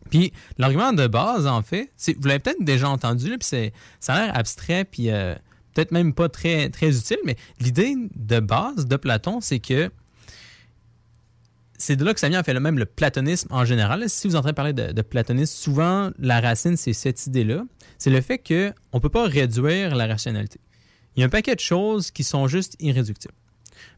Puis 0.09 0.33
l'argument 0.57 0.93
de 0.93 1.05
base, 1.07 1.45
en 1.45 1.61
fait, 1.61 1.91
vous 2.17 2.27
l'avez 2.27 2.39
peut-être 2.39 2.63
déjà 2.63 2.89
entendu, 2.89 3.29
là, 3.29 3.37
puis 3.37 3.47
c'est, 3.47 3.73
ça 3.99 4.15
a 4.15 4.25
l'air 4.25 4.35
abstrait, 4.37 4.83
puis 4.85 5.11
euh, 5.11 5.35
peut-être 5.73 5.91
même 5.91 6.13
pas 6.13 6.29
très, 6.29 6.67
utile, 6.67 7.17
mais 7.25 7.35
l'idée 7.59 7.95
de 8.15 8.39
base 8.39 8.85
de 8.85 8.95
Platon, 8.95 9.41
c'est 9.41 9.59
que 9.59 9.89
c'est 11.77 11.95
de 11.95 12.05
là 12.05 12.13
que 12.13 12.19
ça 12.19 12.29
vient, 12.29 12.39
en 12.39 12.43
fait, 12.43 12.53
le 12.53 12.59
même 12.59 12.77
le 12.77 12.85
platonisme 12.85 13.47
en 13.51 13.65
général. 13.65 14.07
Si 14.07 14.27
vous 14.27 14.35
entendez 14.35 14.53
parler 14.53 14.73
de, 14.73 14.91
de 14.91 15.01
platonisme, 15.01 15.55
souvent, 15.55 16.11
la 16.19 16.39
racine, 16.39 16.77
c'est 16.77 16.93
cette 16.93 17.25
idée-là. 17.25 17.63
C'est 17.97 18.11
le 18.11 18.21
fait 18.21 18.37
qu'on 18.37 18.97
ne 18.97 18.99
peut 18.99 19.09
pas 19.09 19.25
réduire 19.25 19.95
la 19.95 20.05
rationalité. 20.05 20.59
Il 21.15 21.21
y 21.21 21.23
a 21.23 21.25
un 21.25 21.29
paquet 21.29 21.55
de 21.55 21.59
choses 21.59 22.11
qui 22.11 22.23
sont 22.23 22.47
juste 22.47 22.75
irréductibles. 22.79 23.33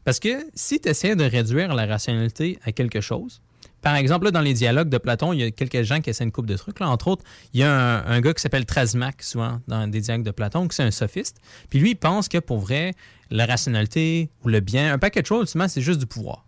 Parce 0.04 0.18
que 0.18 0.46
si 0.54 0.80
tu 0.80 0.88
essaies 0.88 1.16
de 1.16 1.24
réduire 1.24 1.74
la 1.74 1.86
rationalité 1.86 2.58
à 2.64 2.72
quelque 2.72 3.00
chose, 3.00 3.42
par 3.84 3.96
exemple, 3.96 4.24
là, 4.24 4.30
dans 4.30 4.40
les 4.40 4.54
dialogues 4.54 4.88
de 4.88 4.96
Platon, 4.96 5.34
il 5.34 5.40
y 5.40 5.42
a 5.42 5.50
quelques 5.50 5.82
gens 5.82 6.00
qui 6.00 6.08
essaient 6.08 6.24
une 6.24 6.32
coupe 6.32 6.46
de 6.46 6.56
trucs. 6.56 6.80
Là. 6.80 6.88
Entre 6.88 7.06
autres, 7.06 7.22
il 7.52 7.60
y 7.60 7.62
a 7.62 8.02
un, 8.06 8.20
gars 8.22 8.32
qui 8.32 8.40
s'appelle 8.40 8.64
Trasmac, 8.64 9.22
souvent, 9.22 9.60
dans 9.68 9.86
des 9.86 10.00
dialogues 10.00 10.24
de 10.24 10.30
Platon, 10.30 10.66
qui 10.66 10.74
c'est 10.74 10.82
un 10.82 10.90
sophiste. 10.90 11.36
Puis 11.68 11.78
lui, 11.78 11.90
il 11.90 11.96
pense 11.96 12.28
que 12.28 12.38
pour 12.38 12.58
vrai, 12.58 12.94
la 13.30 13.44
rationalité 13.44 14.30
ou 14.42 14.48
le 14.48 14.60
bien, 14.60 14.94
un 14.94 14.98
paquet 14.98 15.20
de 15.20 15.26
choses, 15.26 15.54
c'est 15.68 15.82
juste 15.82 16.00
du 16.00 16.06
pouvoir. 16.06 16.46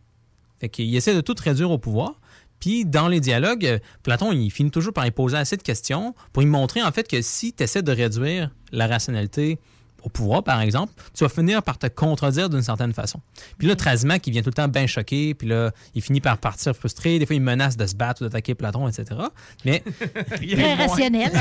Fait 0.61 0.71
qu'il 0.71 0.97
essaie 0.97 1.15
de 1.15 1.21
tout 1.21 1.35
réduire 1.39 1.71
au 1.71 1.77
pouvoir. 1.77 2.19
Puis 2.59 2.87
dans 2.87 3.07
les 3.07 3.21
dialogues, 3.21 3.81
Platon, 4.03 4.33
il 4.33 4.51
finit 4.51 4.71
toujours 4.71 4.95
par 4.95 5.07
y 5.07 5.11
poser 5.11 5.37
assez 5.37 5.59
de 5.59 5.63
questions 5.63 6.15
pour 6.33 6.43
lui 6.43 6.49
montrer 6.49 6.83
en 6.83 6.91
fait 6.91 7.07
que 7.07 7.21
si 7.21 7.53
tu 7.53 7.63
essaies 7.63 7.83
de 7.83 7.93
réduire 7.93 8.51
la 8.73 8.87
rationalité 8.87 9.59
au 10.07 10.09
pouvoir, 10.09 10.45
par 10.45 10.61
exemple, 10.61 10.93
tu 11.15 11.25
vas 11.25 11.29
finir 11.29 11.65
par 11.65 11.79
te 11.79 11.89
contredire 11.89 12.49
d'une 12.49 12.63
certaine 12.63 12.93
façon. 12.93 13.21
Puis 13.59 13.67
là, 13.67 13.75
Trasimac, 13.75 14.23
qui 14.23 14.31
vient 14.31 14.41
tout 14.41 14.51
le 14.51 14.55
temps 14.55 14.69
bien 14.69 14.87
choqué, 14.87 15.35
puis 15.35 15.49
là, 15.49 15.73
il 15.97 16.01
finit 16.01 16.21
par 16.21 16.39
partir 16.39 16.77
frustré. 16.77 17.19
Des 17.19 17.27
fois, 17.27 17.35
il 17.35 17.43
menace 17.43 17.77
de 17.77 17.85
se 17.87 17.97
battre 17.97 18.23
ou 18.23 18.25
d'attaquer 18.27 18.55
Platon, 18.55 18.87
etc. 18.87 19.21
Mais. 19.65 19.83
Très 20.53 20.75
rationnel. 20.75 21.33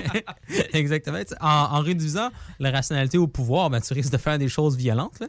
Exactement. 0.72 1.18
En, 1.40 1.48
en 1.48 1.80
réduisant 1.80 2.30
la 2.58 2.70
rationalité 2.70 3.18
au 3.18 3.26
pouvoir, 3.26 3.70
ben, 3.70 3.80
tu 3.80 3.92
risques 3.94 4.12
de 4.12 4.18
faire 4.18 4.38
des 4.38 4.48
choses 4.48 4.76
violentes. 4.76 5.20
là. 5.20 5.26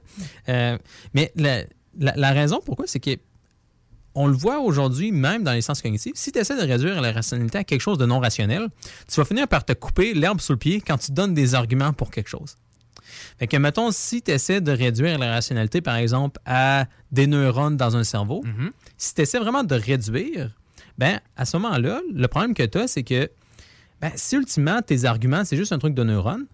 Euh, 0.50 0.78
mais 1.14 1.32
la, 1.36 1.64
la- 2.00 2.14
la 2.16 2.32
raison 2.32 2.62
pourquoi, 2.66 2.86
c'est 2.88 3.00
que 3.00 3.12
on 4.16 4.28
le 4.28 4.34
voit 4.34 4.60
aujourd'hui, 4.60 5.12
même 5.12 5.44
dans 5.44 5.52
les 5.52 5.62
sciences 5.62 5.82
cognitives, 5.82 6.14
si 6.16 6.32
tu 6.32 6.40
essaies 6.40 6.56
de 6.56 6.68
réduire 6.68 7.02
la 7.02 7.12
rationalité 7.12 7.58
à 7.60 7.64
quelque 7.64 7.82
chose 7.82 7.98
de 7.98 8.06
non 8.06 8.20
rationnel, 8.20 8.70
tu 9.08 9.20
vas 9.20 9.26
finir 9.26 9.48
par 9.48 9.66
te 9.66 9.74
couper 9.74 10.14
l'herbe 10.14 10.40
sous 10.40 10.54
le 10.54 10.58
pied 10.58 10.82
quand 10.82 10.98
tu 10.98 11.12
donnes 11.12 11.34
des 11.34 11.54
arguments 11.54 11.94
pour 11.94 12.12
quelque 12.12 12.30
chose. 12.30 12.56
Fait 13.38 13.48
que, 13.48 13.58
mettons, 13.58 13.92
si 13.92 14.22
tu 14.22 14.32
essaies 14.32 14.62
de 14.62 14.72
réduire 14.72 15.20
la 15.20 15.32
rationalité, 15.32 15.82
par 15.82 15.96
exemple, 15.96 16.40
à 16.46 16.86
des 17.12 17.28
neurones 17.28 17.78
dans 17.78 17.98
un 17.98 18.04
cerveau, 18.04 18.44
si 18.98 19.14
tu 19.14 19.22
essaies 19.22 19.40
vraiment 19.40 19.64
de 19.64 19.76
réduire, 19.76 20.56
ben, 20.98 21.20
à 21.36 21.46
ce 21.46 21.58
moment-là, 21.58 22.02
le 22.14 22.28
problème 22.28 22.54
que 22.54 22.64
tu 22.64 22.78
as, 22.78 22.88
c'est 22.88 23.04
que 23.04 23.30
ben, 24.02 24.12
si 24.16 24.36
ultimement 24.36 24.82
tes 24.82 25.04
arguments, 25.06 25.44
c'est 25.44 25.58
juste 25.58 25.74
un 25.74 25.80
truc 25.80 25.94
de 25.94 26.04
neurones, 26.04 26.46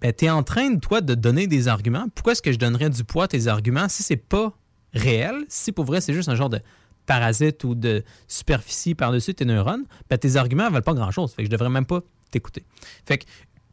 ben, 0.00 0.12
tu 0.12 0.24
es 0.24 0.30
en 0.30 0.42
train, 0.42 0.76
toi, 0.78 1.02
de 1.02 1.14
donner 1.14 1.46
des 1.46 1.68
arguments. 1.68 2.06
Pourquoi 2.14 2.32
est-ce 2.32 2.42
que 2.42 2.52
je 2.52 2.58
donnerais 2.58 2.90
du 2.90 3.04
poids 3.04 3.24
à 3.24 3.28
tes 3.28 3.46
arguments 3.46 3.88
si 3.88 4.02
c'est 4.02 4.16
pas 4.16 4.54
réel, 4.94 5.44
si 5.48 5.72
pour 5.72 5.84
vrai 5.84 6.00
c'est 6.00 6.14
juste 6.14 6.28
un 6.28 6.34
genre 6.34 6.50
de 6.50 6.60
parasite 7.06 7.64
ou 7.64 7.74
de 7.74 8.02
superficie 8.28 8.94
par-dessus 8.94 9.34
tes 9.34 9.44
neurones, 9.44 9.84
ben, 10.08 10.18
tes 10.18 10.36
arguments 10.36 10.64
ne 10.66 10.70
valent 10.70 10.82
pas 10.82 10.94
grand-chose. 10.94 11.32
Fait 11.34 11.42
que 11.42 11.46
je 11.46 11.50
devrais 11.50 11.70
même 11.70 11.86
pas 11.86 12.00
t'écouter. 12.30 12.64
Fait 13.06 13.18
que 13.18 13.24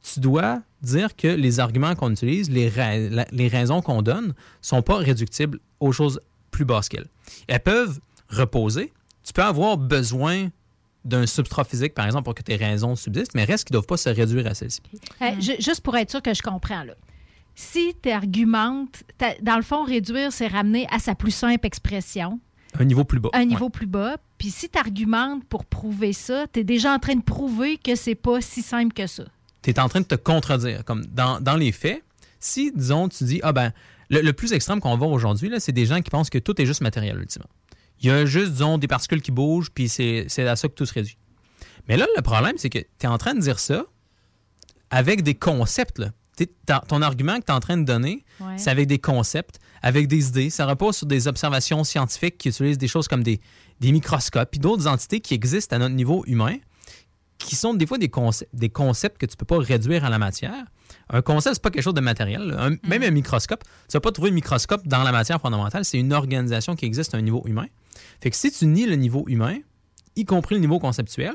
tu 0.03 0.20
dois 0.20 0.62
dire 0.82 1.16
que 1.16 1.28
les 1.28 1.60
arguments 1.60 1.95
qu'on 1.95 2.12
utilise, 2.12 2.49
les, 2.49 2.70
ra- 2.70 2.98
la- 2.98 3.28
les 3.32 3.48
raisons 3.48 3.82
qu'on 3.82 4.02
donne, 4.02 4.34
sont 4.62 4.82
pas 4.82 4.98
réductibles 4.98 5.60
aux 5.80 5.91
choses 5.91 6.20
plus 6.49 6.66
basses 6.66 6.90
qu'elles. 6.90 7.08
Elles 7.48 7.60
peuvent 7.62 7.99
reposer. 8.30 8.91
Tu 9.24 9.34
peux 9.34 9.44
avoir 9.44 9.78
besoin 9.78 10.49
d'un 11.06 11.26
substrat 11.26 11.64
physique, 11.64 11.94
par 11.94 12.06
exemple, 12.06 12.26
pour 12.26 12.36
que 12.36 12.44
tes 12.44 12.56
raisons 12.56 12.95
subsistent, 12.95 13.34
mais 13.36 13.44
reste 13.44 13.66
qu'ils 13.68 13.74
ne 13.74 13.80
doivent 13.80 13.88
pas 13.88 13.98
se 13.98 14.10
réduire 14.10 14.45
à 14.48 14.53
celles-ci. 14.53 14.82
Euh, 15.22 15.40
ju- 15.40 15.56
juste 15.60 15.82
pour 15.82 15.95
être 15.98 16.10
sûr 16.12 16.22
que 16.22 16.34
je 16.34 16.41
comprends, 16.41 16.84
là. 16.84 16.94
Si 17.56 17.94
tu 18.02 18.10
argumentes, 18.10 19.03
dans 19.41 19.56
le 19.58 19.62
fond, 19.62 19.84
réduire, 19.84 20.32
c'est 20.32 20.48
ramener 20.48 20.88
à 20.91 20.99
sa 20.99 21.16
plus 21.16 21.32
simple 21.32 21.66
expression, 21.68 22.40
Un 22.80 22.85
niveau 22.85 23.03
plus 23.03 23.19
bas. 23.19 23.30
un 23.34 23.45
niveau 23.45 23.65
Ouais. 23.65 23.72
plus 23.72 23.85
bas. 23.88 24.18
Puis 24.38 24.49
si 24.49 24.69
tu 24.69 24.77
argumentes 24.80 25.43
pour 25.45 25.65
prouver 25.65 26.14
ça, 26.14 26.45
tu 26.52 26.61
es 26.61 26.64
déjà 26.64 26.93
en 26.93 26.99
train 26.99 27.15
de 27.15 27.22
prouver 27.23 27.77
que 27.77 27.95
c'est 27.95 28.15
pas 28.15 28.41
si 28.41 28.61
simple 28.61 28.93
que 28.93 29.07
ça. 29.07 29.23
tu 29.61 29.69
es 29.69 29.80
en 29.80 29.88
train 29.89 29.99
de 30.02 30.06
te 30.06 30.15
contredire. 30.15 30.84
Comme 30.85 31.06
dans, 31.06 31.39
dans 31.39 31.56
les 31.56 31.72
faits, 31.72 32.03
si, 32.39 32.72
disons, 32.72 33.07
tu 33.10 33.23
dis, 33.26 33.39
ah 33.43 33.52
ben, 33.53 33.72
le, 34.10 34.22
le 34.22 34.34
plus 34.34 34.53
extrême 34.53 34.80
qu'on 34.80 34.98
voit 34.98 35.07
aujourd'hui, 35.07 35.49
là, 35.49 35.60
c'est 35.60 35.72
des 35.73 35.85
gens 35.85 36.02
qui 36.02 36.10
pensent 36.10 36.30
que 36.31 36.39
tout 36.39 36.60
est 36.60 36.65
juste 36.65 36.81
matériel, 36.81 37.18
ultimement. 37.19 37.49
Il 37.99 38.07
y 38.07 38.10
a 38.10 38.26
juste, 38.26 38.53
disons, 38.53 38.80
des 38.80 38.88
particules 38.88 39.22
qui 39.22 39.31
bougent, 39.31 39.69
puis 39.69 39.88
c'est 39.88 40.26
à 40.48 40.56
ça 40.56 40.68
que 40.68 40.73
tout 40.73 40.85
se 40.88 40.93
réduit. 40.93 41.18
Mais 41.88 41.98
là, 41.98 42.07
le 42.15 42.22
problème, 42.23 42.53
c'est 42.57 42.69
que 42.72 42.80
tu 42.80 42.88
es 43.03 43.07
en 43.07 43.18
train 43.19 43.35
de 43.35 43.39
dire 43.41 43.60
ça 43.60 43.85
avec 44.89 45.22
des 45.23 45.35
concepts. 45.35 45.99
Là. 45.99 46.10
Ton 46.88 47.02
argument 47.03 47.38
que 47.39 47.45
tu 47.45 47.52
es 47.52 47.56
en 47.56 47.60
train 47.60 47.77
de 47.77 47.84
donner, 47.85 48.26
Ouais. 48.39 48.57
c'est 48.57 48.69
avec 48.72 48.88
des 48.88 48.98
concepts, 48.99 49.60
avec 49.82 50.08
des 50.08 50.28
idées. 50.30 50.49
Ça 50.49 50.66
repose 50.66 50.98
sur 50.98 51.08
des 51.08 51.28
observations 51.28 51.84
scientifiques 51.84 52.38
qui 52.38 52.49
utilisent 52.49 52.78
des 52.78 52.88
choses 52.88 53.08
comme 53.08 53.24
des, 53.24 53.40
des 53.80 53.91
microscopes, 53.91 54.49
puis 54.52 54.60
d'autres 54.60 54.88
entités 54.88 55.20
qui 55.22 55.34
existent 55.34 55.76
à 55.76 55.80
notre 55.80 55.95
niveau 55.95 56.24
humain, 56.28 56.58
qui 57.38 57.56
sont 57.56 57.74
des 57.74 57.88
fois 57.88 57.98
des, 57.98 58.08
conce- 58.10 58.44
des 58.53 58.70
concepts 58.70 59.18
que 59.20 59.26
tu 59.26 59.36
peux 59.36 59.45
pas 59.45 59.58
réduire 59.58 60.06
à 60.06 60.10
la 60.10 60.20
matière. 60.20 60.66
Un 61.10 61.22
concept, 61.24 61.56
c'est 61.56 61.62
pas 61.64 61.72
quelque 61.72 61.84
chose 61.84 61.94
de 61.95 62.02
matériel. 62.02 62.56
Un- 62.60 62.76
Même 62.88 63.02
un 63.03 63.10
microscope, 63.12 63.64
tu 63.64 63.94
vas 63.94 63.99
pas 64.02 64.12
trouver 64.12 64.30
un 64.30 64.34
microscope 64.34 64.88
dans 64.88 65.02
la 65.03 65.12
matière 65.12 65.41
fondamentale. 65.41 65.84
C'est 65.84 65.98
une 65.98 66.14
organisation 66.14 66.76
qui 66.76 66.86
existe 66.86 67.16
à 67.16 67.18
un 67.18 67.22
niveau 67.22 67.41
humain. 67.48 67.66
Fait 68.22 68.30
que 68.30 68.36
si 68.36 68.52
tu 68.52 68.68
nies 68.68 68.86
le 68.86 68.95
niveau 68.95 69.26
humain, 69.28 69.58
y 70.16 70.26
compris 70.26 70.56
le 70.56 70.62
niveau 70.62 70.78
conceptuel, 70.80 71.34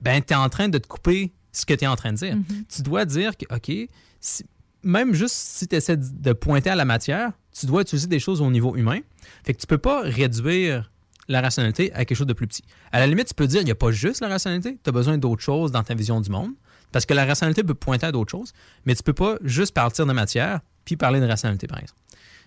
ben, 0.00 0.22
tu 0.22 0.32
es 0.32 0.36
en 0.36 0.48
train 0.48 0.68
de 0.68 0.78
te 0.78 0.86
couper 0.88 1.32
ce 1.52 1.66
que 1.66 1.74
tu 1.74 1.84
es 1.84 1.86
en 1.86 1.96
train 1.96 2.12
de 2.12 2.16
dire. 2.18 2.36
Tu 2.74 2.82
dois 2.82 3.04
dire 3.04 3.36
que, 3.36 3.44
OK, 3.54 3.88
si- 4.20 4.44
même 4.82 5.14
juste 5.14 5.34
si 5.34 5.66
tu 5.68 5.76
essaies 5.76 5.96
de 5.96 6.32
pointer 6.32 6.70
à 6.70 6.74
la 6.74 6.84
matière, 6.84 7.32
tu 7.58 7.66
dois 7.66 7.82
utiliser 7.82 8.06
des 8.06 8.18
choses 8.18 8.40
au 8.40 8.50
niveau 8.50 8.76
humain. 8.76 9.00
Fait 9.44 9.54
que 9.54 9.60
tu 9.60 9.66
peux 9.66 9.78
pas 9.78 10.00
réduire 10.02 10.90
la 11.28 11.40
rationalité 11.40 11.92
à 11.92 12.04
quelque 12.04 12.16
chose 12.16 12.26
de 12.26 12.32
plus 12.32 12.46
petit. 12.46 12.64
À 12.90 12.98
la 12.98 13.06
limite, 13.06 13.28
tu 13.28 13.34
peux 13.34 13.46
dire 13.46 13.60
il 13.60 13.64
n'y 13.64 13.70
a 13.70 13.74
pas 13.76 13.92
juste 13.92 14.20
la 14.20 14.28
rationalité, 14.28 14.78
tu 14.82 14.88
as 14.88 14.92
besoin 14.92 15.18
d'autres 15.18 15.42
choses 15.42 15.70
dans 15.72 15.82
ta 15.82 15.94
vision 15.94 16.20
du 16.20 16.30
monde. 16.30 16.52
Parce 16.90 17.06
que 17.06 17.14
la 17.14 17.24
rationalité 17.24 17.62
peut 17.62 17.74
pointer 17.74 18.06
à 18.06 18.12
d'autres 18.12 18.30
choses, 18.30 18.52
mais 18.84 18.94
tu 18.94 19.02
peux 19.02 19.14
pas 19.14 19.36
juste 19.42 19.72
partir 19.72 20.04
de 20.04 20.12
matière 20.12 20.60
puis 20.84 20.96
parler 20.96 21.20
de 21.20 21.26
rationalité, 21.26 21.66
par 21.66 21.78
exemple. 21.78 21.98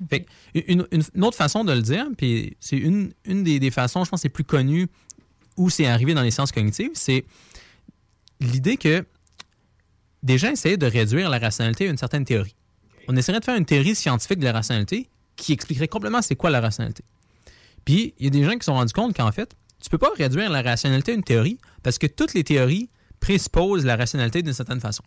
Fait 0.10 0.20
que 0.22 0.30
une, 0.68 0.86
une- 0.92 1.04
une 1.16 1.24
autre 1.24 1.38
façon 1.38 1.64
de 1.64 1.72
le 1.72 1.82
dire, 1.82 2.06
puis 2.18 2.56
c'est 2.60 2.78
une, 2.78 3.14
une 3.24 3.44
des, 3.44 3.60
des 3.60 3.72
façons, 3.72 4.04
je 4.04 4.10
pense, 4.10 4.24
les 4.24 4.30
plus 4.30 4.44
connues 4.44 4.88
où 5.58 5.70
c'est 5.70 5.88
arrivé 5.88 6.14
dans 6.14 6.22
les 6.22 6.32
sciences 6.32 6.52
cognitives, 6.52 6.92
c'est 6.94 7.24
l'idée 8.42 8.78
que 8.78 9.06
des 10.26 10.40
gens 10.40 10.52
essayaient 10.52 10.76
de 10.76 10.88
réduire 10.88 11.30
la 11.30 11.38
rationalité 11.38 11.88
à 11.88 11.92
une 11.92 11.98
certaine 11.98 12.26
théorie. 12.26 12.56
On 13.08 13.16
essaierait 13.16 13.40
de 13.40 13.46
faire 13.46 13.56
une 13.56 13.66
théorie 13.66 13.96
scientifique 13.96 14.40
de 14.40 14.46
la 14.46 14.52
rationalité 14.52 15.08
qui 15.36 15.54
expliquerait 15.54 15.88
complètement 15.88 16.24
c'est 16.24 16.36
quoi 16.36 16.50
la 16.50 16.60
rationalité. 16.60 17.04
Puis, 17.86 18.16
il 18.18 18.26
y 18.26 18.28
a 18.28 18.32
des 18.32 18.44
gens 18.44 18.54
qui 18.54 18.60
se 18.60 18.66
sont 18.66 18.74
rendus 18.74 18.94
compte 18.94 19.16
qu'en 19.16 19.32
fait, 19.32 19.56
tu 19.80 19.90
peux 19.90 20.00
pas 20.00 20.10
réduire 20.18 20.50
la 20.50 20.64
rationalité 20.64 21.12
à 21.12 21.16
une 21.16 21.24
théorie 21.24 21.60
parce 21.84 22.00
que 22.00 22.08
toutes 22.08 22.34
les 22.34 22.44
théories 22.44 22.90
présupposent 23.20 23.86
la 23.86 23.96
rationalité 23.96 24.42
d'une 24.42 24.54
certaine 24.54 24.80
façon. 24.80 25.04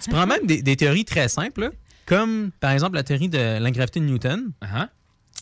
Tu 0.00 0.10
prends 0.10 0.26
même 0.26 0.46
des, 0.46 0.62
des 0.62 0.76
théories 0.76 1.04
très 1.04 1.28
simples, 1.28 1.62
là, 1.62 1.70
comme 2.06 2.52
par 2.60 2.70
exemple 2.70 2.94
la 2.94 3.02
théorie 3.02 3.28
de 3.28 3.58
l'ingravité 3.58 3.98
de 3.98 4.04
Newton. 4.04 4.52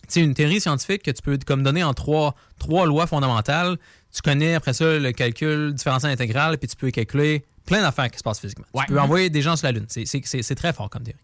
C'est 0.09 0.21
une 0.21 0.33
théorie 0.33 0.61
scientifique 0.61 1.03
que 1.03 1.11
tu 1.11 1.21
peux 1.21 1.39
comme 1.47 1.63
donner 1.63 1.85
en 1.85 1.93
trois, 1.93 2.35
trois 2.59 2.87
lois 2.87 3.07
fondamentales. 3.07 3.77
Tu 4.15 4.21
connais 4.23 4.55
après 4.55 4.73
ça 4.75 4.99
le 4.99 5.13
calcul 5.13 5.73
différentiel 5.75 6.13
intégral, 6.13 6.59
puis 6.59 6.69
tu 6.69 6.77
peux 6.77 6.91
calculer 6.91 7.45
plein 7.65 7.81
d'affaires 7.81 8.11
qui 8.11 8.19
se 8.19 8.23
passent 8.23 8.41
physiquement. 8.41 8.67
Tu 8.79 8.87
peux 8.87 9.01
envoyer 9.01 9.31
des 9.31 9.41
gens 9.43 9.57
sur 9.57 9.67
la 9.67 9.73
Lune. 9.73 9.87
C'est- 9.89 10.55
très 10.55 10.73
fort 10.73 10.91
comme 10.91 11.03
théorie. 11.03 11.19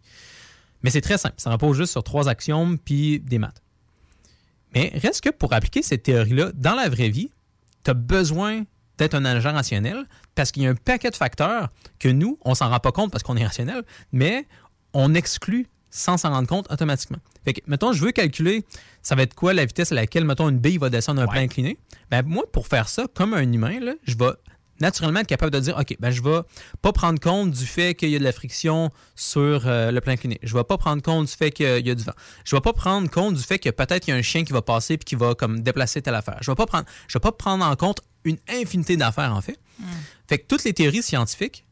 Mais 0.82 0.90
c'est 0.90 1.00
très 1.00 1.18
simple. 1.18 1.34
Ça 1.38 1.50
repose 1.50 1.76
juste 1.76 1.92
sur 1.92 2.02
trois 2.04 2.28
axiomes 2.28 2.78
puis 2.78 3.20
des 3.20 3.38
maths. 3.38 3.60
Mais 4.74 4.92
reste 4.94 5.22
que 5.22 5.30
pour 5.30 5.52
appliquer 5.52 5.82
cette 5.82 6.02
théorie-là 6.04 6.52
dans 6.54 6.74
la 6.74 6.88
vraie 6.88 7.08
vie, 7.08 7.30
tu 7.84 7.90
as 7.90 7.94
besoin 7.94 8.64
d'être 8.96 9.14
un 9.14 9.24
agent 9.24 9.52
rationnel 9.52 10.04
parce 10.34 10.50
qu'il 10.52 10.62
y 10.62 10.66
a 10.66 10.70
un 10.70 10.74
paquet 10.74 11.10
de 11.10 11.16
facteurs 11.16 11.68
que 11.98 12.08
nous, 12.08 12.38
on 12.44 12.54
s'en 12.54 12.68
rend 12.68 12.80
pas 12.80 12.92
compte 12.92 13.10
parce 13.10 13.22
qu'on 13.22 13.36
est 13.36 13.44
rationnel, 13.44 13.82
mais 14.12 14.46
on 14.92 15.14
exclut 15.14 15.66
sans 15.90 16.16
s'en 16.16 16.30
rendre 16.30 16.48
compte 16.48 16.70
automatiquement. 16.70 17.18
Fait 17.44 17.54
que, 17.54 17.60
mettons, 17.66 17.92
je 17.92 18.04
veux 18.04 18.12
calculer, 18.12 18.64
ça 19.02 19.14
va 19.14 19.22
être 19.22 19.34
quoi 19.34 19.54
la 19.54 19.64
vitesse 19.64 19.92
à 19.92 19.94
laquelle, 19.94 20.24
mettons, 20.24 20.48
une 20.48 20.58
bille 20.58 20.78
va 20.78 20.90
descendre 20.90 21.22
un 21.22 21.26
plan 21.26 21.40
incliné? 21.40 21.78
Ben, 22.10 22.22
moi, 22.24 22.44
pour 22.50 22.66
faire 22.66 22.88
ça, 22.88 23.06
comme 23.14 23.34
un 23.34 23.52
humain, 23.52 23.80
là, 23.80 23.94
je 24.04 24.16
vais 24.16 24.32
naturellement 24.80 25.20
être 25.20 25.26
capable 25.26 25.52
de 25.52 25.60
dire, 25.60 25.76
OK, 25.78 25.96
ben, 25.98 26.10
je 26.10 26.22
vais 26.22 26.40
pas 26.82 26.92
prendre 26.92 27.18
compte 27.20 27.50
du 27.50 27.64
fait 27.64 27.94
qu'il 27.94 28.10
y 28.10 28.16
a 28.16 28.18
de 28.18 28.24
la 28.24 28.32
friction 28.32 28.90
sur 29.16 29.66
euh, 29.66 29.90
le 29.90 30.00
plan 30.00 30.12
incliné. 30.12 30.38
Je 30.42 30.54
vais 30.54 30.64
pas 30.64 30.78
prendre 30.78 31.02
compte 31.02 31.26
du 31.26 31.32
fait 31.32 31.50
qu'il 31.50 31.86
y 31.86 31.90
a 31.90 31.94
du 31.94 32.04
vent. 32.04 32.12
Je 32.44 32.54
vais 32.54 32.60
pas 32.60 32.72
prendre 32.72 33.10
compte 33.10 33.34
du 33.34 33.42
fait 33.42 33.58
que 33.58 33.70
peut-être 33.70 34.06
il 34.06 34.10
y 34.10 34.14
a 34.14 34.16
un 34.16 34.22
chien 34.22 34.44
qui 34.44 34.52
va 34.52 34.62
passer 34.62 34.96
puis 34.96 35.04
qui 35.04 35.14
va 35.14 35.34
comme 35.34 35.60
déplacer 35.60 36.02
telle 36.02 36.14
affaire. 36.14 36.38
Je 36.40 36.50
vais 36.50 36.54
pas 36.54 36.66
prendre, 36.66 36.84
je 37.08 37.18
vais 37.18 37.20
pas 37.22 37.32
prendre 37.32 37.64
en 37.64 37.74
compte 37.76 38.00
une 38.24 38.38
infinité 38.48 38.96
d'affaires, 38.96 39.34
en 39.34 39.40
fait. 39.40 39.58
Fait 40.28 40.38
que 40.38 40.46
toutes 40.46 40.64
les 40.64 40.72
théories 40.72 41.02
scientifiques 41.02 41.64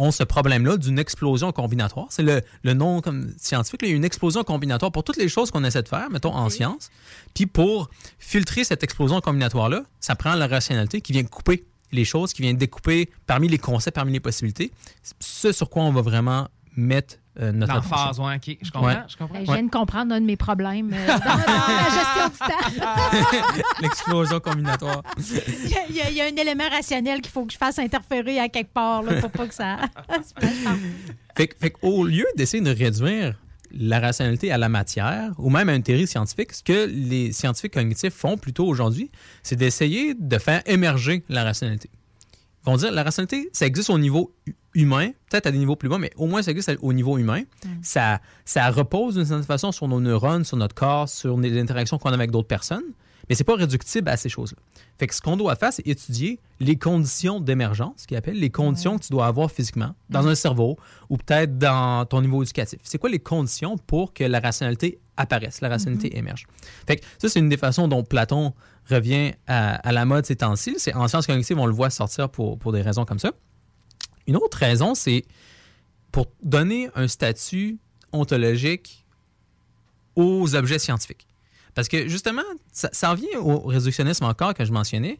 ont 0.00 0.10
ce 0.10 0.22
problème-là 0.24 0.76
d'une 0.76 0.98
explosion 0.98 1.52
combinatoire. 1.52 2.06
C'est 2.10 2.22
le, 2.22 2.42
le 2.62 2.74
nom 2.74 3.00
comme 3.00 3.32
scientifique. 3.38 3.82
là. 3.82 3.88
Une 3.88 4.04
explosion 4.04 4.42
combinatoire 4.42 4.92
pour 4.92 5.04
toutes 5.04 5.16
les 5.18 5.28
choses 5.28 5.50
qu'on 5.50 5.64
essaie 5.64 5.82
de 5.82 5.88
faire, 5.88 6.10
mettons, 6.10 6.34
en 6.34 6.48
science. 6.48 6.90
Puis 7.34 7.46
pour 7.46 7.90
filtrer 8.18 8.64
cette 8.64 8.82
explosion 8.82 9.20
combinatoire-là, 9.20 9.84
ça 10.00 10.14
prend 10.14 10.34
la 10.34 10.46
rationalité 10.46 11.00
qui 11.00 11.12
vient 11.12 11.24
couper 11.24 11.64
les 11.92 12.04
choses, 12.04 12.32
qui 12.32 12.42
vient 12.42 12.54
découper 12.54 13.10
parmi 13.26 13.48
les 13.48 13.58
concepts, 13.58 13.96
parmi 13.96 14.12
les 14.12 14.20
possibilités, 14.20 14.72
ce 15.20 15.52
sur 15.52 15.68
quoi 15.70 15.82
on 15.82 15.92
va 15.92 16.02
vraiment 16.02 16.48
mettre 16.76 17.16
euh, 17.40 17.52
notre 17.52 17.74
L'emphase, 17.74 18.18
ouais, 18.20 18.36
ok, 18.36 18.56
je 18.60 18.70
comprends, 18.70 18.86
Ouais. 18.88 18.96
je 19.08 19.16
comprends. 19.16 19.38
Je 19.40 19.44
viens 19.52 19.62
de 19.62 19.70
comprendre 19.70 20.14
un 20.14 20.20
de 20.20 20.26
mes 20.26 20.36
problèmes 20.36 20.92
euh, 20.92 21.06
dans, 21.06 21.18
dans 21.18 21.36
la 21.36 21.84
gestion 21.84 22.28
du 22.72 22.80
temps. 22.80 23.60
L'explosion 23.80 24.40
combinatoire. 24.40 25.02
il, 25.18 25.70
y 25.94 26.00
a, 26.02 26.10
y 26.10 26.14
y 26.14 26.20
un 26.22 26.36
élément 26.36 26.68
rationnel 26.70 27.20
qu'il 27.20 27.30
faut 27.32 27.44
que 27.46 27.52
je 27.52 27.58
fasse 27.58 27.78
interférer 27.78 28.38
à 28.38 28.48
quelque 28.48 28.72
part 28.72 29.02
là, 29.02 29.20
pour 29.20 29.30
pas 29.30 29.46
que 29.46 29.54
ça. 29.54 29.78
Fait, 31.36 31.54
fait 31.58 31.70
qu'au 31.70 32.04
lieu 32.04 32.26
d'essayer 32.36 32.62
de 32.62 32.70
réduire 32.70 33.34
la 33.72 34.00
rationalité 34.00 34.50
à 34.52 34.58
la 34.58 34.68
matière 34.68 35.30
ou 35.38 35.48
même 35.48 35.68
à 35.68 35.74
une 35.74 35.82
théorie 35.82 36.06
scientifique, 36.06 36.52
ce 36.52 36.62
que 36.62 36.86
les 36.92 37.32
scientifiques 37.32 37.72
cognitifs 37.74 38.12
font 38.12 38.36
plutôt 38.36 38.66
aujourd'hui, 38.66 39.10
c'est 39.42 39.56
d'essayer 39.56 40.14
de 40.14 40.38
faire 40.38 40.60
émerger 40.66 41.22
la 41.28 41.44
rationalité. 41.44 41.88
Ils 42.62 42.70
vont 42.70 42.76
dire 42.76 42.90
la 42.90 43.04
rationalité, 43.04 43.48
ça 43.52 43.64
existe 43.66 43.88
au 43.90 43.98
niveau 43.98 44.34
humain, 44.74 45.10
peut-être 45.30 45.46
à 45.46 45.50
des 45.50 45.58
niveaux 45.58 45.76
plus 45.76 45.88
bas, 45.88 45.98
mais 45.98 46.10
au 46.16 46.26
moins 46.26 46.42
ça 46.42 46.50
existe 46.50 46.70
au 46.80 46.92
niveau 46.92 47.18
humain. 47.18 47.42
Ça, 47.82 48.20
ça 48.44 48.70
repose 48.70 49.14
d'une 49.14 49.24
certaine 49.24 49.44
façon 49.44 49.72
sur 49.72 49.88
nos 49.88 50.00
neurones, 50.00 50.44
sur 50.44 50.56
notre 50.56 50.74
corps, 50.74 51.08
sur 51.08 51.38
les 51.38 51.60
interactions 51.60 51.98
qu'on 51.98 52.10
a 52.10 52.14
avec 52.14 52.30
d'autres 52.30 52.48
personnes, 52.48 52.84
mais 53.28 53.34
c'est 53.34 53.44
pas 53.44 53.54
réductible 53.56 54.08
à 54.08 54.16
ces 54.16 54.28
choses-là. 54.28 54.58
Fait 54.98 55.06
que 55.06 55.14
ce 55.14 55.20
qu'on 55.20 55.36
doit 55.36 55.56
faire, 55.56 55.72
c'est 55.72 55.86
étudier 55.86 56.40
les 56.58 56.76
conditions 56.76 57.40
d'émergence, 57.40 57.94
ce 57.98 58.06
qu'ils 58.06 58.16
appellent 58.16 58.38
les 58.38 58.50
conditions 58.50 58.98
que 58.98 59.04
tu 59.04 59.10
dois 59.10 59.26
avoir 59.26 59.50
physiquement 59.50 59.94
dans 60.08 60.26
un 60.26 60.34
cerveau 60.34 60.76
ou 61.08 61.16
peut-être 61.16 61.56
dans 61.56 62.04
ton 62.06 62.20
niveau 62.20 62.42
éducatif. 62.42 62.80
C'est 62.82 62.98
quoi 62.98 63.08
les 63.08 63.18
conditions 63.18 63.76
pour 63.78 64.12
que 64.12 64.24
la 64.24 64.40
rationalité 64.40 64.98
apparaisse, 65.16 65.60
la 65.60 65.68
rationalité 65.68 66.16
émerge? 66.18 66.46
Fait 66.86 66.96
que 66.96 67.04
ça, 67.18 67.28
c'est 67.28 67.38
une 67.38 67.48
des 67.48 67.56
façons 67.56 67.88
dont 67.88 68.02
Platon 68.02 68.52
revient 68.90 69.32
à, 69.46 69.76
à 69.76 69.92
la 69.92 70.04
mode 70.04 70.26
ces 70.26 70.36
temps-ci. 70.36 70.74
C'est 70.78 70.94
en 70.94 71.08
sciences 71.08 71.26
cognitives, 71.26 71.58
on 71.58 71.66
le 71.66 71.72
voit 71.72 71.90
sortir 71.90 72.28
pour, 72.28 72.58
pour 72.58 72.72
des 72.72 72.82
raisons 72.82 73.04
comme 73.04 73.18
ça. 73.18 73.30
Une 74.26 74.36
autre 74.36 74.58
raison, 74.58 74.94
c'est 74.94 75.24
pour 76.12 76.26
donner 76.42 76.88
un 76.94 77.08
statut 77.08 77.78
ontologique 78.12 79.04
aux 80.16 80.54
objets 80.54 80.78
scientifiques. 80.78 81.26
Parce 81.74 81.88
que 81.88 82.08
justement, 82.08 82.42
ça, 82.72 83.10
revient 83.10 83.36
au 83.36 83.60
réductionnisme 83.60 84.24
encore 84.24 84.54
que 84.54 84.64
je 84.64 84.72
mentionnais. 84.72 85.18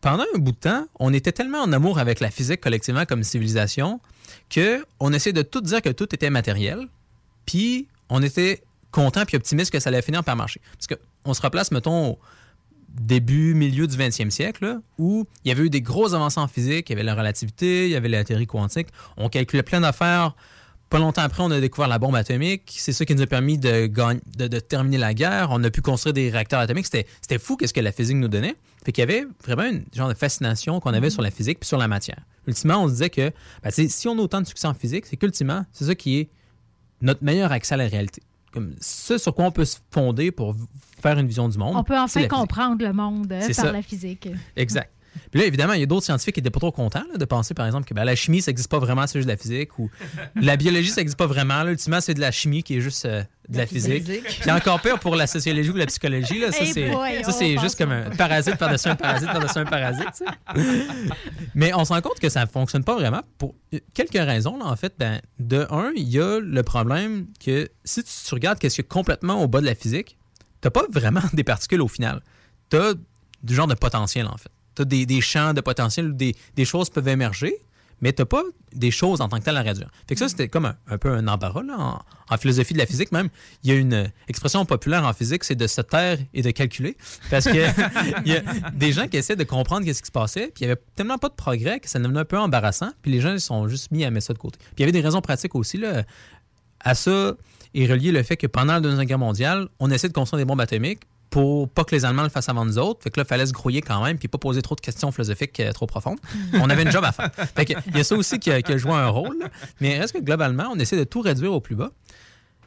Pendant 0.00 0.24
un 0.34 0.38
bout 0.38 0.52
de 0.52 0.56
temps, 0.56 0.86
on 0.98 1.12
était 1.12 1.32
tellement 1.32 1.60
en 1.60 1.72
amour 1.72 1.98
avec 1.98 2.20
la 2.20 2.30
physique 2.30 2.60
collectivement 2.60 3.04
comme 3.04 3.22
civilisation 3.22 4.00
que 4.48 4.84
on 4.98 5.12
essayait 5.12 5.32
de 5.32 5.42
tout 5.42 5.60
dire 5.60 5.82
que 5.82 5.90
tout 5.90 6.12
était 6.14 6.30
matériel, 6.30 6.88
puis 7.44 7.88
on 8.08 8.22
était 8.22 8.62
content 8.90 9.24
puis 9.24 9.36
optimiste 9.36 9.70
que 9.70 9.78
ça 9.78 9.90
allait 9.90 10.02
finir 10.02 10.24
par 10.24 10.36
marcher. 10.36 10.60
Parce 10.72 10.86
que 10.86 10.94
on 11.24 11.34
se 11.34 11.42
replace, 11.42 11.70
mettons, 11.70 12.18
début, 12.94 13.54
milieu 13.54 13.86
du 13.86 13.96
20e 13.96 14.30
siècle, 14.30 14.64
là, 14.64 14.80
où 14.98 15.26
il 15.44 15.48
y 15.48 15.52
avait 15.52 15.64
eu 15.64 15.70
des 15.70 15.80
gros 15.82 16.14
avancées 16.14 16.40
en 16.40 16.48
physique, 16.48 16.88
il 16.90 16.92
y 16.92 16.96
avait 16.96 17.02
la 17.04 17.14
relativité, 17.14 17.86
il 17.86 17.90
y 17.92 17.96
avait 17.96 18.08
la 18.08 18.24
théorie 18.24 18.46
quantique, 18.46 18.88
on 19.16 19.28
calculait 19.28 19.62
plein 19.62 19.80
d'affaires. 19.80 20.34
Pas 20.90 20.98
longtemps 20.98 21.22
après, 21.22 21.44
on 21.44 21.50
a 21.52 21.60
découvert 21.60 21.86
la 21.86 22.00
bombe 22.00 22.16
atomique. 22.16 22.74
C'est 22.76 22.92
ça 22.92 23.04
qui 23.04 23.14
nous 23.14 23.22
a 23.22 23.26
permis 23.28 23.58
de, 23.58 23.86
gagner- 23.86 24.20
de, 24.36 24.48
de 24.48 24.58
terminer 24.58 24.98
la 24.98 25.14
guerre. 25.14 25.50
On 25.52 25.62
a 25.62 25.70
pu 25.70 25.82
construire 25.82 26.12
des 26.14 26.30
réacteurs 26.30 26.58
atomiques. 26.58 26.86
C'était 26.86 27.38
fou 27.38 27.56
qu'est-ce 27.56 27.72
que 27.72 27.78
la 27.78 27.92
physique 27.92 28.16
nous 28.16 28.26
donnait. 28.26 28.56
Fait 28.84 28.90
qu'il 28.90 29.02
y 29.02 29.04
avait 29.04 29.24
vraiment 29.44 29.62
une 29.70 29.84
genre 29.94 30.08
de 30.08 30.14
fascination 30.14 30.80
qu'on 30.80 30.92
avait 30.92 31.10
sur 31.10 31.22
la 31.22 31.30
physique 31.30 31.60
puis 31.60 31.68
sur 31.68 31.78
la 31.78 31.86
matière. 31.86 32.18
Ultimement, 32.48 32.82
on 32.82 32.88
se 32.88 32.92
disait 32.94 33.10
que 33.10 33.30
ben, 33.62 33.70
si 33.70 34.08
on 34.08 34.18
a 34.18 34.20
autant 34.20 34.40
de 34.40 34.46
succès 34.48 34.66
en 34.66 34.74
physique, 34.74 35.06
c'est 35.06 35.16
qu'ultimement, 35.16 35.64
c'est 35.70 35.84
ça 35.84 35.94
qui 35.94 36.18
est 36.18 36.28
notre 37.02 37.22
meilleur 37.22 37.52
accès 37.52 37.74
à 37.74 37.76
la 37.76 37.86
réalité. 37.86 38.22
Comme 38.52 38.74
ce 38.80 39.16
sur 39.16 39.32
quoi 39.32 39.44
on 39.44 39.52
peut 39.52 39.64
se 39.64 39.76
fonder 39.92 40.32
pour 40.32 40.56
faire 41.00 41.18
une 41.18 41.26
vision 41.26 41.48
du 41.48 41.58
monde. 41.58 41.76
On 41.76 41.84
peut 41.84 41.98
enfin 41.98 42.26
comprendre 42.28 42.84
le 42.84 42.92
monde 42.92 43.32
euh, 43.32 43.40
par 43.40 43.54
ça. 43.54 43.72
la 43.72 43.82
physique. 43.82 44.28
Exact. 44.56 44.90
Puis 45.30 45.40
là, 45.40 45.46
évidemment, 45.46 45.72
il 45.74 45.80
y 45.80 45.82
a 45.82 45.86
d'autres 45.86 46.06
scientifiques 46.06 46.34
qui 46.34 46.40
n'étaient 46.40 46.50
pas 46.50 46.60
trop 46.60 46.72
contents 46.72 47.04
là, 47.10 47.18
de 47.18 47.24
penser, 47.24 47.54
par 47.54 47.66
exemple, 47.66 47.86
que 47.86 47.94
ben, 47.94 48.04
la 48.04 48.16
chimie, 48.16 48.42
ça 48.42 48.50
n'existe 48.50 48.70
pas 48.70 48.78
vraiment, 48.78 49.06
c'est 49.06 49.18
juste 49.18 49.28
de 49.28 49.32
la 49.32 49.36
physique, 49.36 49.78
ou 49.78 49.90
la 50.36 50.56
biologie, 50.56 50.88
ça 50.88 51.00
n'existe 51.00 51.18
pas 51.18 51.26
vraiment. 51.26 51.62
Là, 51.62 51.70
ultimement, 51.70 52.00
c'est 52.00 52.14
de 52.14 52.20
la 52.20 52.30
chimie 52.30 52.62
qui 52.62 52.76
est 52.76 52.80
juste 52.80 53.04
euh, 53.04 53.22
de 53.48 53.58
la 53.58 53.66
physique. 53.66 54.04
physique. 54.04 54.40
Puis 54.40 54.50
encore 54.50 54.80
pire 54.80 54.98
pour 54.98 55.16
la 55.16 55.26
sociologie 55.26 55.70
ou 55.70 55.76
la 55.76 55.86
psychologie. 55.86 56.38
Là, 56.40 56.52
ça, 56.52 56.64
Hey 56.64 56.72
c'est, 56.72 56.92
ça, 57.22 57.32
c'est 57.32 57.58
juste 57.58 57.76
comme 57.78 57.92
un 57.92 58.10
parasite 58.10 58.56
par-dessus 58.56 58.88
un 58.88 58.96
parasite 58.96 59.28
par-dessus 59.28 59.58
un 59.58 59.64
parasite. 59.64 60.06
tu 60.16 60.24
sais. 60.24 60.64
Mais 61.54 61.72
on 61.74 61.84
se 61.84 61.92
rend 61.92 62.00
compte 62.00 62.18
que 62.20 62.28
ça 62.28 62.42
ne 62.42 62.46
fonctionne 62.46 62.84
pas 62.84 62.94
vraiment 62.94 63.22
pour 63.38 63.54
quelques 63.94 64.12
raisons. 64.14 64.58
Là, 64.58 64.66
en 64.66 64.76
fait, 64.76 64.94
ben, 64.98 65.20
de 65.38 65.66
un, 65.70 65.92
il 65.96 66.08
y 66.08 66.20
a 66.20 66.40
le 66.40 66.62
problème 66.62 67.26
que 67.44 67.68
si 67.84 68.02
tu, 68.02 68.10
tu 68.26 68.34
regardes 68.34 68.58
qu'est-ce 68.58 68.76
qu'il 68.76 68.84
y 68.84 68.88
a 68.88 68.88
complètement 68.88 69.42
au 69.42 69.48
bas 69.48 69.60
de 69.60 69.66
la 69.66 69.74
physique, 69.74 70.16
tu 70.60 70.66
n'as 70.66 70.70
pas 70.70 70.84
vraiment 70.90 71.22
des 71.32 71.44
particules 71.44 71.80
au 71.80 71.88
final. 71.88 72.22
Tu 72.70 72.76
as 72.76 72.94
du 73.42 73.54
genre 73.54 73.66
de 73.66 73.74
potentiel, 73.74 74.26
en 74.26 74.36
fait. 74.36 74.50
Tu 74.74 74.82
as 74.82 74.84
des, 74.84 75.06
des 75.06 75.20
champs 75.20 75.54
de 75.54 75.60
potentiel 75.60 76.10
où 76.10 76.12
des, 76.12 76.36
des 76.54 76.64
choses 76.64 76.90
peuvent 76.90 77.08
émerger, 77.08 77.54
mais 78.00 78.12
tu 78.12 78.22
n'as 78.22 78.26
pas 78.26 78.42
des 78.72 78.90
choses 78.90 79.20
en 79.20 79.28
tant 79.28 79.38
que 79.38 79.44
telles 79.44 79.56
à 79.56 79.62
réduire. 79.62 79.90
Fait 80.08 80.14
que 80.14 80.20
ça, 80.20 80.28
c'était 80.28 80.48
comme 80.48 80.64
un, 80.66 80.76
un 80.88 80.96
peu 80.96 81.10
un 81.10 81.26
embarras 81.26 81.62
en, 81.76 82.00
en 82.30 82.38
philosophie 82.38 82.72
de 82.72 82.78
la 82.78 82.86
physique 82.86 83.12
même. 83.12 83.28
Il 83.62 83.70
y 83.70 83.72
a 83.72 83.76
une 83.76 84.10
expression 84.28 84.64
populaire 84.64 85.04
en 85.04 85.12
physique, 85.12 85.44
c'est 85.44 85.56
de 85.56 85.66
se 85.66 85.80
taire 85.80 86.18
et 86.32 86.42
de 86.42 86.50
calculer. 86.50 86.96
Parce 87.30 87.44
que 87.44 87.50
il 88.24 88.32
y 88.32 88.36
a 88.36 88.70
des 88.70 88.92
gens 88.92 89.08
qui 89.08 89.16
essaient 89.16 89.36
de 89.36 89.44
comprendre 89.44 89.84
qu'est-ce 89.84 90.02
qui 90.02 90.06
se 90.06 90.12
passait, 90.12 90.46
puis 90.54 90.64
il 90.64 90.66
n'y 90.66 90.72
avait 90.72 90.80
tellement 90.94 91.18
pas 91.18 91.28
de 91.28 91.34
progrès 91.34 91.80
que 91.80 91.90
ça 91.90 91.98
devenait 91.98 92.20
un 92.20 92.24
peu 92.24 92.38
embarrassant, 92.38 92.90
puis 93.02 93.10
les 93.10 93.20
gens 93.20 93.32
ils 93.32 93.40
sont 93.40 93.68
juste 93.68 93.90
mis 93.90 94.04
à 94.04 94.10
mettre 94.10 94.26
ça 94.26 94.32
de 94.32 94.38
côté. 94.38 94.58
Puis 94.58 94.68
il 94.78 94.80
y 94.80 94.82
avait 94.84 94.92
des 94.92 95.00
raisons 95.00 95.20
pratiques 95.20 95.54
aussi. 95.54 95.76
Là. 95.76 96.04
À 96.80 96.94
ça 96.94 97.34
est 97.74 97.86
relié 97.86 98.12
le 98.12 98.22
fait 98.22 98.36
que 98.36 98.46
pendant 98.46 98.74
la 98.74 98.80
Deuxième 98.80 99.04
Guerre 99.04 99.18
mondiale, 99.18 99.68
on 99.78 99.90
essaie 99.90 100.08
de 100.08 100.12
construire 100.12 100.38
des 100.38 100.44
bombes 100.44 100.60
atomiques 100.60 101.02
pour 101.30 101.68
pas 101.68 101.84
que 101.84 101.94
les 101.94 102.04
Allemands 102.04 102.24
le 102.24 102.28
fassent 102.28 102.48
avant 102.48 102.64
nous 102.64 102.78
autres. 102.78 103.02
Fait 103.04 103.10
que 103.10 103.18
là, 103.18 103.24
il 103.24 103.28
fallait 103.28 103.46
se 103.46 103.52
grouiller 103.52 103.80
quand 103.80 104.02
même 104.02 104.18
puis 104.18 104.28
pas 104.28 104.38
poser 104.38 104.62
trop 104.62 104.74
de 104.74 104.80
questions 104.80 105.12
philosophiques 105.12 105.58
euh, 105.60 105.72
trop 105.72 105.86
profondes. 105.86 106.18
On 106.54 106.68
avait 106.68 106.82
une 106.82 106.90
job 106.90 107.04
à 107.04 107.12
faire. 107.12 107.30
Fait 107.54 107.76
il 107.86 107.96
y 107.96 108.00
a 108.00 108.04
ça 108.04 108.16
aussi 108.16 108.38
qui 108.38 108.50
a, 108.50 108.76
joué 108.76 108.92
un 108.92 109.08
rôle. 109.08 109.38
là. 109.38 109.46
Mais 109.80 109.98
reste 109.98 110.14
que 110.14 110.20
globalement, 110.20 110.68
on 110.72 110.78
essaie 110.78 110.96
de 110.96 111.04
tout 111.04 111.20
réduire 111.20 111.52
au 111.52 111.60
plus 111.60 111.76
bas. 111.76 111.90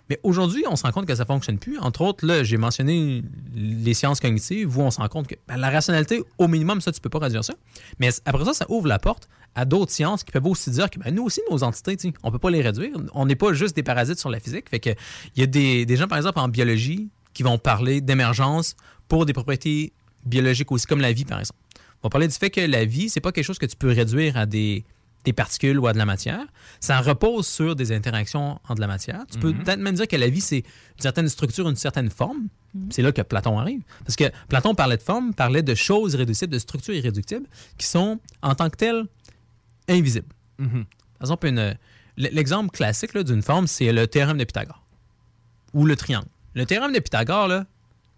Mais 0.10 0.20
aujourd'hui, 0.24 0.64
on 0.70 0.76
se 0.76 0.84
rend 0.84 0.92
compte 0.92 1.06
que 1.06 1.16
ça 1.16 1.24
ne 1.24 1.28
fonctionne 1.28 1.58
plus. 1.58 1.80
Entre 1.80 2.02
autres, 2.02 2.26
là, 2.26 2.44
j'ai 2.44 2.58
mentionné 2.58 3.24
les 3.56 3.94
sciences 3.94 4.20
cognitives 4.20 4.78
où 4.78 4.82
on 4.82 4.92
se 4.92 5.00
rend 5.00 5.08
compte 5.08 5.28
que 5.28 5.36
ben, 5.48 5.58
la 5.58 5.70
rationalité, 5.70 6.24
au 6.38 6.48
minimum, 6.48 6.82
ça, 6.82 6.92
tu 6.92 7.00
peux 7.00 7.10
pas 7.10 7.20
réduire 7.20 7.44
ça. 7.44 7.54
Mais 8.00 8.10
après 8.26 8.44
ça, 8.46 8.54
ça 8.54 8.66
ouvre 8.70 8.88
la 8.88 9.00
porte 9.00 9.30
à 9.56 9.66
d'autres 9.66 9.92
sciences 9.92 10.24
qui 10.24 10.32
peuvent 10.32 10.46
aussi 10.48 10.72
dire 10.72 10.90
que 10.90 11.00
ben, 11.00 11.14
nous 11.14 11.24
aussi, 11.24 11.42
nos 11.52 11.64
entités, 11.64 11.98
on 12.24 12.32
peut 12.32 12.40
pas 12.40 12.50
les 12.50 12.62
réduire. 12.62 12.96
On 13.14 13.26
n'est 13.26 13.36
pas 13.36 13.54
juste 13.54 13.76
des 13.76 13.84
parasites 13.84 14.20
sur 14.20 14.30
la 14.30 14.40
physique. 14.40 14.70
Fait 14.70 14.80
que 14.80 14.90
il 15.36 15.40
y 15.42 15.44
a 15.44 15.48
des, 15.48 15.86
des 15.86 15.96
gens, 15.96 16.08
par 16.08 16.18
exemple, 16.18 16.40
en 16.40 16.48
biologie 16.48 17.10
qui 17.34 17.44
vont 17.44 17.58
parler 17.58 18.02
d'émergence 18.02 18.76
pour 19.08 19.26
des 19.26 19.34
propriétés 19.34 19.94
biologiques 20.26 20.72
aussi, 20.72 20.86
comme 20.86 21.02
la 21.02 21.12
vie, 21.14 21.26
par 21.26 21.40
exemple. 21.40 21.60
On 22.02 22.08
va 22.08 22.10
parler 22.10 22.28
du 22.28 22.34
fait 22.36 22.50
que 22.50 22.62
la 22.62 22.86
vie, 22.86 23.10
c'est 23.10 23.22
pas 23.22 23.32
quelque 23.32 23.46
chose 23.46 23.60
que 23.60 23.66
tu 23.66 23.76
peux 23.76 23.90
réduire 23.92 24.38
à 24.38 24.46
des, 24.46 24.84
des 25.24 25.34
particules 25.34 25.80
ou 25.80 25.88
à 25.88 25.94
de 25.94 25.98
la 25.98 26.06
matière. 26.06 26.46
Ça 26.80 27.00
repose 27.00 27.48
sur 27.48 27.76
des 27.76 27.92
interactions 27.92 28.60
entre 28.64 28.76
de 28.76 28.82
la 28.82 28.88
matière. 28.88 29.24
Tu 29.32 29.40
peux 29.40 29.52
Mhm. 29.52 29.64
peut-être 29.64 29.80
même 29.80 29.96
dire 29.96 30.08
que 30.08 30.16
la 30.18 30.28
vie, 30.30 30.42
c'est 30.42 30.58
une 30.58 30.64
certaine 31.02 31.30
structure, 31.30 31.70
une 31.70 31.76
certaine 31.76 32.10
forme. 32.10 32.48
C'est 32.90 33.04
là 33.04 33.12
que 33.12 33.22
Platon 33.22 33.60
arrive. 33.60 33.82
Parce 34.04 34.16
que 34.16 34.26
Platon 34.50 34.74
parlait 34.76 34.98
de 34.98 35.02
forme, 35.04 35.34
parlait 35.34 35.62
de 35.62 35.76
choses 35.76 36.14
irréductibles, 36.16 36.52
de 36.52 36.60
structures 36.60 36.96
irréductibles, 36.96 37.46
qui 37.78 37.86
sont, 37.86 38.20
en 38.42 38.56
tant 38.56 38.70
que 38.70 38.78
telles, 38.78 39.06
invisibles. 39.90 40.28
Par 40.58 40.68
exemple, 41.22 41.48
une- 41.48 41.78
l'exemple 42.18 42.70
classique 42.72 43.18
d'une 43.18 43.42
forme, 43.42 43.68
c'est 43.68 43.92
le 43.92 44.08
théorème 44.08 44.38
de 44.38 44.44
Pythagore 44.44 44.84
ou 45.74 45.86
le 45.86 45.96
triangle. 45.96 46.28
Le 46.54 46.66
théorème 46.66 46.94
de 46.94 47.00
Pythagore, 47.00 47.48
là, 47.48 47.66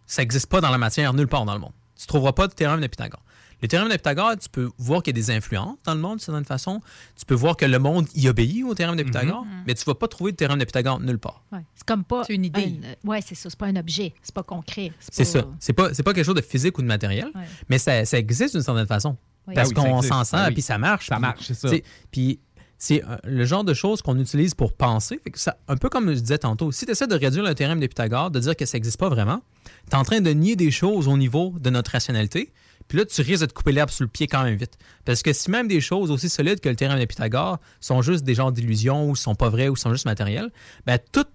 ça 0.06 0.22
n'existe 0.22 0.48
pas 0.48 0.62
dans 0.62 0.70
la 0.70 0.78
matière 0.78 1.14
nulle 1.14 1.28
part 1.28 1.46
dans 1.46 1.54
le 1.54 1.60
monde. 1.60 1.72
Tu 1.96 2.04
ne 2.04 2.08
trouveras 2.08 2.34
pas 2.34 2.48
de 2.48 2.54
théorème 2.54 2.82
de 2.82 2.88
Pythagore. 2.88 3.22
Le 3.62 3.70
théorème 3.70 3.90
de 3.90 3.96
Pythagore, 3.96 4.34
tu 4.38 4.50
peux 4.50 4.70
voir 4.78 5.02
qu'il 5.02 5.16
y 5.16 5.20
a 5.20 5.22
des 5.22 5.32
influences 5.32 5.78
dans 5.86 5.96
le 5.96 6.02
monde 6.02 6.18
d'une 6.18 6.26
certaine 6.26 6.44
façon. 6.44 6.82
Tu 7.18 7.26
peux 7.26 7.34
voir 7.34 7.56
que 7.56 7.66
le 7.66 7.80
monde 7.80 8.06
y 8.14 8.28
obéit 8.28 8.64
au 8.66 8.76
théorème 8.76 8.98
de 8.98 9.04
Pythagore, 9.04 9.46
mais 9.66 9.74
tu 9.74 9.82
ne 9.84 9.86
vas 9.86 9.96
pas 9.96 10.10
trouver 10.10 10.34
de 10.34 10.36
théorème 10.38 10.60
de 10.60 10.66
Pythagore 10.66 11.00
nulle 11.00 11.18
part. 11.20 11.42
Ouais. 11.54 11.62
C'est 11.74 11.86
comme 11.88 12.04
pas. 12.04 12.26
C'est 12.26 12.36
une 12.36 12.44
idée. 12.46 12.78
un- 13.06 13.10
ouais, 13.10 13.22
c'est 13.22 13.34
ça. 13.36 13.50
C'est 13.50 13.58
pas 13.58 13.68
un 13.68 13.76
objet. 13.78 14.14
C'est 14.22 14.36
pas 14.36 14.44
concret. 14.44 14.92
C'est 15.00 15.24
pas- 15.24 15.40
ça. 15.40 15.48
C'est 15.60 15.74
pas, 15.74 15.94
c'est 15.94 16.04
pas 16.04 16.14
quelque 16.14 16.26
chose 16.26 16.36
de 16.36 16.42
physique 16.42 16.78
ou 16.78 16.82
de 16.82 16.88
matériel, 16.88 17.30
Ouais. 17.34 17.46
mais 17.70 17.78
ça, 17.80 18.04
ça 18.04 18.18
existe 18.20 18.56
d'une 18.56 18.64
certaine 18.64 18.88
façon. 18.88 19.16
Oui. 19.48 19.54
Parce 19.56 19.70
Ah 19.76 19.82
oui, 19.84 19.90
qu'on 19.92 20.02
s'en 20.02 20.24
sert, 20.24 20.40
Ah 20.40 20.46
oui. 20.48 20.54
puis 20.54 20.62
ça 20.62 20.78
marche. 20.78 21.08
Ça 21.08 21.16
puis- 21.16 21.22
marche, 21.22 21.44
c'est 21.48 21.54
ça. 21.54 21.70
Puis 22.12 22.40
c'est 22.78 23.04
euh, 23.06 23.16
le 23.24 23.46
genre 23.46 23.64
de 23.64 23.74
choses 23.74 24.02
qu'on 24.02 24.20
utilise 24.20 24.54
pour 24.54 24.74
penser. 24.74 25.20
Fait 25.24 25.32
que 25.32 25.40
ça, 25.40 25.58
un 25.68 25.78
peu 25.78 25.88
comme 25.90 26.14
je 26.14 26.20
disais 26.20 26.38
tantôt, 26.38 26.72
si 26.72 26.86
tu 26.86 26.92
essaies 26.92 27.08
de 27.08 27.16
réduire 27.16 27.44
le 27.44 27.56
théorème 27.56 27.80
de 27.80 27.88
Pythagore, 27.88 28.32
de 28.32 28.40
dire 28.40 28.56
que 28.56 28.66
ça 28.66 28.78
n'existe 28.78 28.98
pas 29.00 29.10
vraiment, 29.10 29.42
tu 29.90 29.92
es 29.92 29.96
en 29.96 30.04
train 30.04 30.20
de 30.22 30.30
nier 30.32 30.56
des 30.56 30.72
choses 30.72 31.08
au 31.08 31.18
niveau 31.18 31.54
de 31.60 31.70
notre 31.70 31.92
rationalité. 31.92 32.52
Puis 32.88 32.98
là, 33.00 33.06
tu 33.06 33.22
risques 33.22 33.42
de 33.42 33.46
te 33.48 33.54
couper 33.54 33.72
l'herbe 33.72 33.90
sous 33.90 34.04
le 34.04 34.10
pied 34.10 34.28
quand 34.28 34.44
même 34.44 34.56
vite. 34.58 34.78
Parce 35.06 35.24
que 35.24 35.34
si 35.34 35.50
même 35.50 35.68
des 35.68 35.82
choses 35.82 36.12
aussi 36.12 36.30
solides 36.30 36.60
que 36.60 36.70
le 36.70 36.76
théorème 36.76 37.00
de 37.00 37.06
Pythagore 37.06 37.60
sont 37.80 38.02
juste 38.04 38.24
des 38.24 38.36
genres 38.36 38.52
d'illusions 38.52 39.10
ou 39.10 39.16
sont 39.16 39.34
pas 39.36 39.50
vraies 39.50 39.70
ou 39.70 39.76
sont 39.76 39.92
juste 39.92 40.06
matérielles, 40.06 40.52
ben 40.86 41.00
tout, 41.12 41.26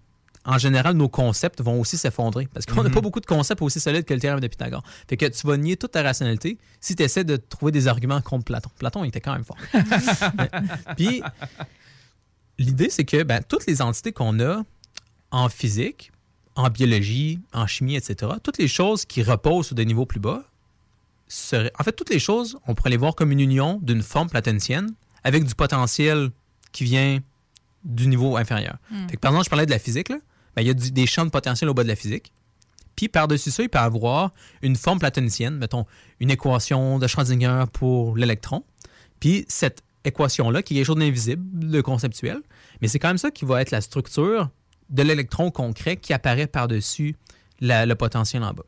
en 0.47 0.57
général, 0.59 0.95
nos 0.95 1.09
concepts 1.09 1.61
vont 1.61 1.79
aussi 1.81 1.99
s'effondrer. 1.99 2.49
Parce 2.53 2.65
qu'on 2.67 2.83
n'a 2.83 2.89
Mhm. 2.89 2.95
pas 2.95 3.01
beaucoup 3.03 3.21
de 3.21 3.27
concepts 3.27 3.61
aussi 3.62 3.79
solides 3.81 4.05
que 4.05 4.15
le 4.15 4.21
théorème 4.21 4.41
de 4.41 4.47
Pythagore. 4.49 4.83
Fait 5.09 5.17
que 5.17 5.27
tu 5.27 5.47
vas 5.47 5.57
nier 5.59 5.77
toute 5.77 5.93
ta 5.93 6.03
rationalité 6.03 6.57
si 6.81 6.97
tu 6.97 7.03
essaies 7.03 7.25
de 7.25 7.37
trouver 7.37 7.73
des 7.73 7.89
arguments 7.89 8.21
contre 8.23 8.45
Platon. 8.47 8.71
Platon, 8.79 9.05
il 9.05 9.09
était 9.09 9.21
quand 9.21 9.33
même 9.35 9.45
fort. 9.45 9.59
Puis, 10.97 11.23
l'idée, 12.59 12.89
c'est 12.91 13.05
que 13.05 13.23
ben, 13.23 13.43
toutes 13.47 13.67
les 13.67 13.83
entités 13.83 14.12
qu'on 14.12 14.41
a 14.41 14.62
en 15.31 15.49
physique, 15.49 16.11
en 16.57 16.69
biologie, 16.71 17.41
en 17.53 17.67
chimie, 17.67 17.97
etc., 17.97 18.33
toutes 18.43 18.59
les 18.59 18.69
choses 18.69 19.05
qui 19.05 19.23
reposent 19.23 19.67
sur 19.69 19.77
des 19.77 19.85
niveaux 19.85 20.07
plus 20.07 20.21
bas, 20.21 20.45
seraient- 21.29 21.73
en 21.79 21.85
fait, 21.85 21.93
toutes 21.93 22.11
les 22.11 22.19
choses, 22.19 22.59
on 22.67 22.75
pourrait 22.75 22.91
les 22.91 22.97
voir 22.97 23.15
comme 23.15 23.31
une 23.31 23.41
union 23.41 23.79
d'une 23.83 24.03
forme 24.03 24.29
platonicienne 24.29 24.93
avec 25.23 25.45
du 25.45 25.55
potentiel 25.55 26.31
qui 26.73 26.85
vient 26.85 27.21
du 27.85 28.09
niveau 28.09 28.37
inférieur. 28.37 28.77
Mm. 28.91 29.09
Fait 29.09 29.17
que, 29.17 29.21
par 29.21 29.31
exemple, 29.33 29.45
je 29.45 29.51
parlais 29.51 29.67
de 29.67 29.71
la 29.71 29.79
physique, 29.79 30.09
là. 30.09 30.17
Ben, 30.56 30.62
il 30.62 30.68
y 30.68 30.70
a 30.70 30.74
des 30.74 31.06
champs 31.06 31.24
de 31.24 31.31
potentiel 31.31 31.70
au 31.70 31.74
bas 31.74 31.82
de 31.82 31.89
la 31.89 31.97
physique. 31.97 32.32
Puis 32.97 33.09
par-dessus 33.09 33.51
ça, 33.51 33.62
il 33.62 33.68
peut 33.68 33.78
avoir 33.78 34.32
une 34.62 34.77
forme 34.77 34.98
platonicienne, 34.98 35.56
mettons 35.56 35.86
une 36.18 36.31
équation 36.31 36.98
de 36.98 37.06
Schrödinger 37.06 37.64
pour 37.72 38.16
l'électron. 38.16 38.64
Puis 39.20 39.44
cette 39.48 39.82
équation-là, 40.05 40.62
qui 40.62 40.74
est 40.74 40.77
quelque 40.78 40.86
chose 40.86 40.98
d'invisible, 40.98 41.68
de 41.68 41.81
conceptuel, 41.81 42.40
mais 42.81 42.89
c'est 42.89 42.98
quand 42.98 43.09
même 43.09 43.18
ça 43.18 43.31
qui 43.31 43.44
va 43.44 43.62
être 43.62 43.70
la 43.70 43.81
structure 43.81 44.51
de 44.89 45.02
l'électron 45.02 45.51
concret 45.51 45.97
qui 45.97 46.12
apparaît 46.12 46.47
par-dessus 46.47 47.16
le 47.60 47.94
potentiel 47.94 48.43
en 48.43 48.52
bas. 48.52 48.64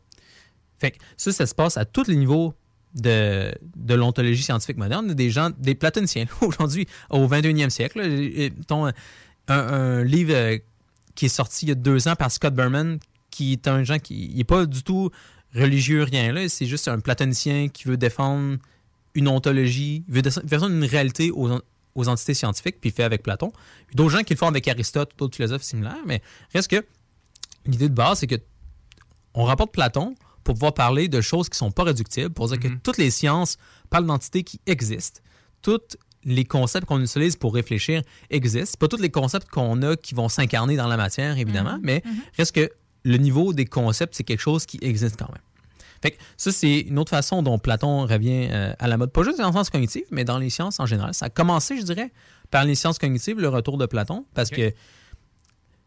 Fait 0.78 0.92
que 0.92 0.98
ça, 1.16 1.32
ça 1.32 1.46
se 1.46 1.54
passe 1.54 1.76
à 1.76 1.84
tous 1.84 2.08
les 2.08 2.16
niveaux 2.16 2.54
de, 2.94 3.54
de 3.76 3.94
l'ontologie 3.94 4.42
scientifique 4.42 4.76
moderne. 4.76 5.14
Des 5.14 5.30
gens, 5.30 5.50
des 5.58 5.74
platoniciens, 5.74 6.26
aujourd'hui, 6.40 6.86
au 7.10 7.26
21e 7.26 7.70
siècle. 7.70 8.00
là, 8.00 8.92
un, 9.48 9.56
un 9.56 10.04
livre 10.04 10.58
qui 11.14 11.26
est 11.26 11.30
sorti 11.30 11.66
il 11.66 11.68
y 11.70 11.72
a 11.72 11.74
deux 11.76 12.08
ans 12.08 12.16
par 12.16 12.30
Scott 12.30 12.54
Berman, 12.54 12.98
qui 13.30 13.52
est 13.52 13.68
un 13.68 13.82
gens 13.84 13.98
qui 13.98 14.32
n'est 14.34 14.44
pas 14.44 14.66
du 14.66 14.82
tout 14.82 15.10
religieux, 15.54 16.02
rien. 16.02 16.32
là. 16.32 16.48
C'est 16.48 16.66
juste 16.66 16.88
un 16.88 17.00
platonicien 17.00 17.68
qui 17.68 17.84
veut 17.84 17.96
défendre 17.96 18.58
une 19.14 19.28
ontologie, 19.28 20.04
il 20.08 20.14
veut 20.14 20.22
dé- 20.22 20.30
défendre 20.44 20.74
une 20.74 20.84
réalité 20.84 21.30
aux, 21.30 21.50
en- 21.50 21.60
aux 21.94 22.08
entités 22.08 22.32
scientifiques, 22.34 22.80
puis 22.80 22.88
il 22.90 22.92
fait 22.92 23.02
avec 23.04 23.22
Platon. 23.22 23.52
Puis 23.86 23.96
d'autres 23.96 24.10
gens 24.16 24.22
qui 24.22 24.32
le 24.32 24.38
font 24.38 24.46
avec 24.48 24.66
Aristote, 24.68 25.12
d'autres 25.18 25.36
philosophes 25.36 25.62
similaires, 25.62 25.96
mais 26.06 26.22
reste 26.54 26.68
que 26.70 26.84
l'idée 27.66 27.88
de 27.90 27.94
base, 27.94 28.20
c'est 28.20 28.26
que 28.26 28.36
on 29.34 29.44
rapporte 29.44 29.72
Platon 29.72 30.14
pour 30.44 30.54
pouvoir 30.54 30.74
parler 30.74 31.08
de 31.08 31.20
choses 31.20 31.48
qui 31.48 31.56
sont 31.58 31.70
pas 31.70 31.84
réductibles, 31.84 32.30
pour 32.30 32.48
dire 32.48 32.58
que 32.58 32.68
toutes 32.68 32.98
les 32.98 33.10
sciences 33.10 33.58
parlent 33.90 34.06
d'entités 34.06 34.42
qui 34.42 34.60
existent. 34.66 35.20
Tous 35.62 35.78
les 36.24 36.44
concepts 36.44 36.86
qu'on 36.86 37.00
utilise 37.00 37.36
pour 37.36 37.54
réfléchir 37.54 38.02
existent. 38.30 38.76
Pas 38.78 38.88
tous 38.88 39.00
les 39.00 39.10
concepts 39.10 39.48
qu'on 39.48 39.82
a 39.82 39.96
qui 39.96 40.14
vont 40.14 40.28
s'incarner 40.28 40.76
dans 40.76 40.88
la 40.88 40.96
matière, 40.96 41.36
évidemment, 41.38 41.78
mais 41.82 42.02
reste 42.36 42.54
que 42.54 42.70
le 43.04 43.16
niveau 43.16 43.52
des 43.52 43.64
concepts, 43.64 44.14
c'est 44.14 44.24
quelque 44.24 44.40
chose 44.40 44.66
qui 44.66 44.78
existe 44.82 45.16
quand 45.16 45.28
même. 45.28 45.42
Fait 46.02 46.10
que 46.12 46.16
ça, 46.36 46.50
c'est 46.50 46.80
une 46.80 46.98
autre 46.98 47.10
façon 47.10 47.42
dont 47.42 47.58
Platon 47.58 48.06
revient 48.06 48.48
euh, 48.50 48.74
à 48.78 48.88
la 48.88 48.96
mode, 48.96 49.12
pas 49.12 49.22
juste 49.22 49.38
dans 49.38 49.46
les 49.46 49.52
sciences 49.52 49.70
cognitives, 49.70 50.06
mais 50.10 50.24
dans 50.24 50.38
les 50.38 50.50
sciences 50.50 50.80
en 50.80 50.86
général. 50.86 51.14
Ça 51.14 51.26
a 51.26 51.30
commencé, 51.30 51.78
je 51.78 51.84
dirais, 51.84 52.10
par 52.50 52.64
les 52.64 52.74
sciences 52.74 52.98
cognitives, 52.98 53.38
le 53.38 53.48
retour 53.48 53.78
de 53.78 53.86
Platon, 53.86 54.26
parce 54.34 54.50
que 54.50 54.72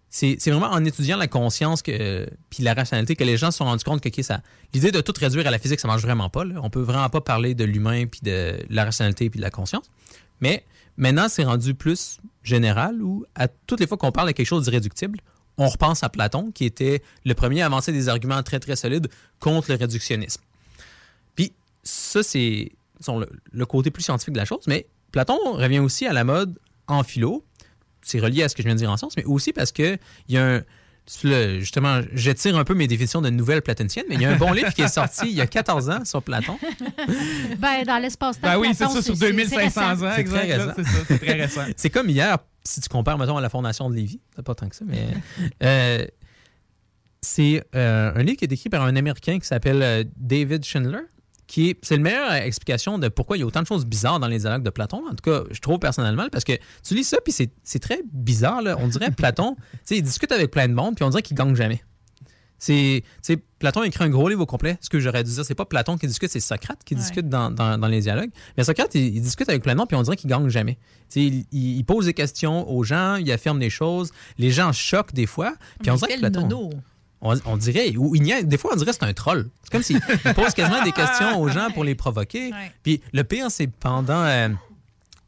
c'est 0.10 0.50
vraiment 0.50 0.72
en 0.72 0.86
étudiant 0.86 1.18
la 1.18 1.28
conscience 1.28 1.82
que, 1.82 2.26
puis 2.50 2.64
la 2.64 2.74
rationalité 2.74 3.18
que 3.18 3.26
les 3.26 3.36
gens 3.36 3.52
se 3.52 3.58
sont 3.58 3.66
rendus 3.66 3.84
compte 3.84 4.00
que 4.00 4.24
ça, 4.24 4.40
l'idée 4.74 4.92
de 4.92 5.02
tout 5.02 5.14
réduire 5.20 5.46
à 5.46 5.52
la 5.52 5.60
physique, 5.60 5.82
ça 5.82 5.90
marche 5.90 6.04
vraiment 6.04 6.30
pas. 6.30 6.46
là. 6.46 6.56
On 6.64 6.70
peut 6.70 6.82
vraiment 6.82 7.10
pas 7.10 7.20
parler 7.20 7.54
de 7.54 7.66
l'humain, 7.66 8.06
puis 8.06 8.22
de 8.24 8.58
la 8.70 8.86
rationalité, 8.86 9.30
puis 9.30 9.40
de 9.40 9.44
la 9.44 9.52
conscience. 9.52 9.92
Mais 10.40 10.66
maintenant, 10.98 11.28
c'est 11.30 11.44
rendu 11.44 11.74
plus 11.74 12.20
général 12.44 13.02
où, 13.02 13.26
à 13.36 13.48
toutes 13.48 13.80
les 13.80 13.88
fois 13.88 13.98
qu'on 13.98 14.12
parle 14.12 14.28
de 14.28 14.34
quelque 14.34 14.48
chose 14.48 14.64
d'irréductible, 14.64 15.20
on 15.58 15.68
repense 15.68 16.04
à 16.04 16.10
Platon, 16.10 16.52
qui 16.52 16.66
était 16.66 17.02
le 17.24 17.34
premier 17.34 17.62
à 17.62 17.68
avancer 17.68 17.92
des 17.92 18.10
arguments 18.10 18.42
très, 18.44 18.60
très 18.60 18.76
solides 18.76 19.08
contre 19.40 19.72
le 19.72 19.78
réductionnisme. 19.78 20.42
Puis 21.36 21.54
ça, 21.84 22.24
c'est 22.24 22.72
le, 23.52 23.66
côté 23.66 23.92
plus 23.92 24.04
scientifique 24.04 24.34
de 24.34 24.40
la 24.40 24.46
chose, 24.46 24.64
mais 24.68 24.88
Platon 25.12 25.38
revient 25.54 25.80
aussi 25.80 26.06
à 26.06 26.14
la 26.14 26.24
mode 26.24 26.60
en 26.88 27.04
philo. 27.04 27.44
C'est 28.02 28.20
relié 28.20 28.44
à 28.44 28.50
ce 28.50 28.56
que 28.56 28.62
je 28.62 28.68
viens 28.68 28.76
de 28.76 28.80
dire 28.80 28.92
en 28.92 28.98
science, 28.98 29.16
mais 29.18 29.24
aussi 29.24 29.54
parce 29.54 29.72
que 29.72 29.98
il 30.28 30.36
y 30.36 30.38
a 30.38 30.58
un. 30.58 30.62
Le- 31.24 31.60
justement, 31.60 32.02
j'étire 32.14 32.58
un 32.58 32.64
peu 32.64 32.74
mes 32.74 32.88
définitions 32.88 33.22
de 33.22 33.30
nouvelles 33.30 33.62
platoniciennes, 33.62 34.06
mais 34.10 34.16
il 34.16 34.22
y 34.22 34.26
a 34.26 34.32
un 34.32 34.38
bon 34.38 34.52
livre 34.54 34.74
qui 34.74 34.82
est 34.82 34.88
sorti 34.88 35.28
il 35.28 35.34
y 35.36 35.42
a 35.42 35.48
14 35.48 35.90
ans 35.90 36.06
sur 36.06 36.22
Platon. 36.24 36.58
Ben, 37.60 37.84
dans 37.86 37.98
l'espace-temps. 38.02 38.42
Ben 38.48 38.58
oui, 38.58 38.70
c'est 38.74 38.86
ça, 38.86 38.90
sur 38.90 39.02
c'est- 39.04 39.16
c'est 39.16 39.32
2500 39.32 39.64
récent. 39.90 40.06
ans. 40.06 40.12
C'est 40.16 40.22
exact, 40.22 40.38
très 40.40 40.48
là, 40.58 40.66
récent. 40.66 40.74
C'est 40.78 40.84
ça, 40.84 41.00
c'est 41.08 41.20
très 41.20 41.34
récent. 41.34 41.62
C'est 41.78 41.90
comme 41.90 42.10
hier, 42.10 42.38
si 42.64 42.82
tu 42.82 42.90
compares, 42.90 43.18
mettons, 43.18 43.38
à 43.38 43.42
la 43.42 43.50
fondation 43.50 43.90
de 43.90 43.96
Lévis. 43.96 44.20
C'est 44.36 44.44
pas 44.46 44.56
tant 44.56 44.68
que 44.68 44.76
ça, 44.76 44.84
mais. 44.88 45.08
euh, 45.64 46.06
c'est 47.22 47.64
euh, 47.76 48.12
un 48.16 48.22
livre 48.24 48.38
qui 48.38 48.46
est 48.46 48.52
écrit 48.52 48.70
par 48.70 48.84
un 48.84 48.96
Américain 48.96 49.40
qui 49.40 49.48
s'appelle 49.48 49.82
euh, 49.82 50.04
David 50.16 50.64
Schindler. 50.64 51.00
Qui 51.48 51.70
est, 51.70 51.78
c'est 51.84 51.98
la 51.98 52.02
meilleure 52.02 52.32
explication 52.34 52.98
de 52.98 53.08
pourquoi 53.08 53.38
il 53.38 53.42
y 53.42 53.44
a 53.44 53.46
autant 53.46 53.62
de 53.62 53.68
choses 53.68 53.86
bizarres 53.86 54.20
dans 54.20 54.28
les 54.28 54.40
dialogues 54.40 54.64
de 54.64 54.70
Platon. 54.72 55.04
En 55.08 55.12
tout 55.14 55.30
cas, 55.30 55.44
je 55.52 55.60
trouve 55.60 55.78
personnellement, 55.80 56.28
parce 56.32 56.44
que 56.44 56.54
tu 56.84 56.96
lis 56.96 57.04
ça, 57.04 57.18
puis 57.24 57.32
c'est, 57.34 57.80
très 57.80 58.02
bizarre. 58.12 58.62
là. 58.64 58.76
On 58.80 58.88
dirait 58.88 59.12
Platon, 59.12 59.56
tu 59.72 59.78
sais, 59.86 59.98
il 59.98 60.02
discute 60.02 60.32
avec 60.32 60.50
plein 60.52 60.68
de 60.68 60.74
monde, 60.74 60.96
puis 60.96 61.06
on 61.06 61.10
dirait 61.10 61.22
qu'il 61.22 61.38
gagne 61.38 61.54
jamais. 61.56 61.84
C'est, 62.58 63.04
Platon 63.60 63.84
écrit 63.84 64.04
un 64.06 64.10
gros 64.10 64.28
livre 64.30 64.42
au 64.42 64.46
complet. 64.46 64.78
Ce 64.82 64.90
que 64.90 65.00
j'aurais 65.00 65.24
dû 65.24 65.32
dire, 65.32 65.46
c'est 65.46 65.54
pas 65.56 65.66
Platon 65.66 65.98
qui 65.98 66.08
discute, 66.08 66.32
c'est 66.32 66.40
Socrate 66.40 66.80
qui 66.84 66.96
discute 66.96 67.28
dans, 67.30 67.52
dans- 67.52 67.78
dans 67.78 67.88
les 67.88 68.02
dialogues. 68.02 68.32
Mais 68.58 68.64
Socrate, 68.64 68.96
il, 68.96 69.16
il 69.16 69.22
discute 69.22 69.50
avec 69.50 69.62
plein 69.62 69.74
de 69.74 69.78
monde, 69.78 69.88
puis 69.88 69.98
on 69.98 70.02
dirait 70.02 70.16
qu'il 70.16 70.30
gagne 70.30 70.48
jamais. 70.50 70.76
Tu 70.76 70.80
sais, 71.10 71.22
il, 71.52 71.78
il- 71.78 71.86
pose 71.86 72.06
des 72.06 72.14
questions 72.14 72.68
aux 72.70 72.84
gens, 72.84 73.18
il 73.18 73.32
affirme 73.32 73.60
des 73.60 73.70
choses. 73.70 74.12
Les 74.38 74.52
gens 74.52 74.72
choquent 74.72 75.14
des 75.14 75.26
fois. 75.28 75.54
Puis 75.82 75.92
on 75.92 75.96
dirait 75.96 76.16
que 76.16 76.20
Platon. 76.22 76.42
nono. 76.48 76.70
On, 77.28 77.36
on 77.46 77.58
dirait, 77.58 77.96
ou 77.98 78.16
il 78.16 78.26
y 78.26 78.32
a, 78.34 78.44
des 78.44 78.58
fois, 78.58 78.72
on 78.74 78.76
dirait 78.78 78.92
que 78.92 78.98
c'est 79.00 79.06
un 79.06 79.14
troll. 79.14 79.50
C'est 79.64 79.72
comme 79.72 79.82
s'il 79.84 80.00
il 80.26 80.34
pose 80.34 80.54
quasiment 80.54 80.84
des 80.84 80.92
questions 80.92 81.40
aux 81.42 81.50
gens 81.50 81.70
pour 81.72 81.84
les 81.84 81.96
provoquer. 81.96 82.52
Puis 82.84 83.02
le 83.14 83.24
pire, 83.24 83.50
c'est 83.50 83.68
pendant 83.68 84.24
euh, 84.24 84.50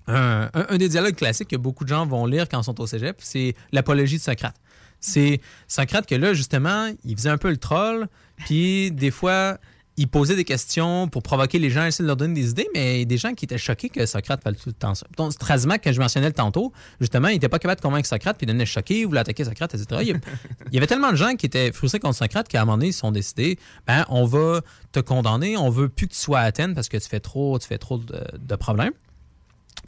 un, 0.08 0.50
un- 0.54 0.66
un 0.70 0.78
des 0.78 0.90
dialogues 0.90 1.16
classiques 1.16 1.50
que 1.50 1.56
beaucoup 1.56 1.84
de 1.84 1.90
gens 1.90 2.06
vont 2.06 2.26
lire 2.26 2.48
quand 2.50 2.62
ils 2.62 2.64
sont 2.64 2.80
au 2.80 2.88
cégep, 2.88 3.18
c'est 3.20 3.56
l'apologie 3.72 4.18
de 4.18 4.22
Socrate. 4.22 4.56
C'est 5.00 5.42
Socrate 5.68 6.06
que 6.08 6.16
là, 6.16 6.34
justement, 6.34 6.90
il 7.04 7.16
faisait 7.16 7.30
un 7.30 7.38
peu 7.38 7.50
le 7.50 7.58
troll, 7.58 8.08
puis 8.46 8.92
des 8.92 9.12
fois, 9.12 9.58
il 10.00 10.08
posait 10.08 10.36
des 10.36 10.44
questions 10.44 11.08
pour 11.08 11.24
provoquer 11.24 11.58
les 11.58 11.72
gens, 11.72 11.84
essayer 11.86 12.04
de 12.04 12.08
leur 12.08 12.18
donner 12.18 12.36
des 12.36 12.52
idées, 12.52 12.68
mais 12.76 13.04
des 13.06 13.18
gens 13.18 13.34
qui 13.34 13.46
étaient 13.46 13.58
choqués 13.58 13.90
que 13.90 14.06
Socrate 14.06 14.44
faisait 14.44 14.56
tout 14.56 14.70
le 14.70 14.74
temps 14.74 14.94
ça. 14.94 15.08
Donc, 15.18 15.34
Strasmack, 15.34 15.82
que 15.82 15.92
je 15.92 16.00
mentionnais 16.00 16.32
tantôt, 16.32 16.72
justement, 17.02 17.30
il 17.30 17.34
n'était 17.34 17.50
pas 17.50 17.58
capable 17.58 17.80
de 17.80 17.84
convaincre 17.84 18.08
Socrate, 18.08 18.38
puis 18.38 18.46
il 18.46 18.48
devenait 18.48 18.68
choqué, 18.68 19.00
il 19.00 19.08
voulait 19.08 19.22
attaquer 19.22 19.44
Socrate, 19.44 19.74
etc. 19.74 19.88
Il 20.02 20.08
y, 20.10 20.12
a- 20.12 20.20
il 20.68 20.74
y 20.76 20.78
avait 20.78 20.86
tellement 20.88 21.12
de 21.12 21.16
gens 21.18 21.36
qui 21.36 21.48
étaient 21.48 21.72
frustrés 21.72 22.00
contre 22.00 22.16
Socrate 22.16 22.48
qu'à 22.48 22.62
un 22.62 22.66
moment 22.66 22.78
donné, 22.78 22.90
ils 22.90 22.94
se 22.94 23.00
sont 23.00 23.12
décidés, 23.12 23.58
ben, 23.88 24.06
on 24.10 24.26
va 24.26 24.62
te 24.92 25.00
condamner, 25.00 25.58
on 25.58 25.70
veut 25.72 25.90
plus 25.90 26.08
que 26.08 26.14
tu 26.14 26.20
sois 26.20 26.42
à 26.42 26.44
Athènes 26.44 26.76
parce 26.76 26.90
que 26.90 26.98
tu 26.98 27.10
fais 27.10 27.20
trop, 27.20 27.58
tu 27.58 27.68
fais 27.68 27.80
trop 27.80 27.98
de, 27.98 28.24
de 28.38 28.56
problèmes. 28.56 28.94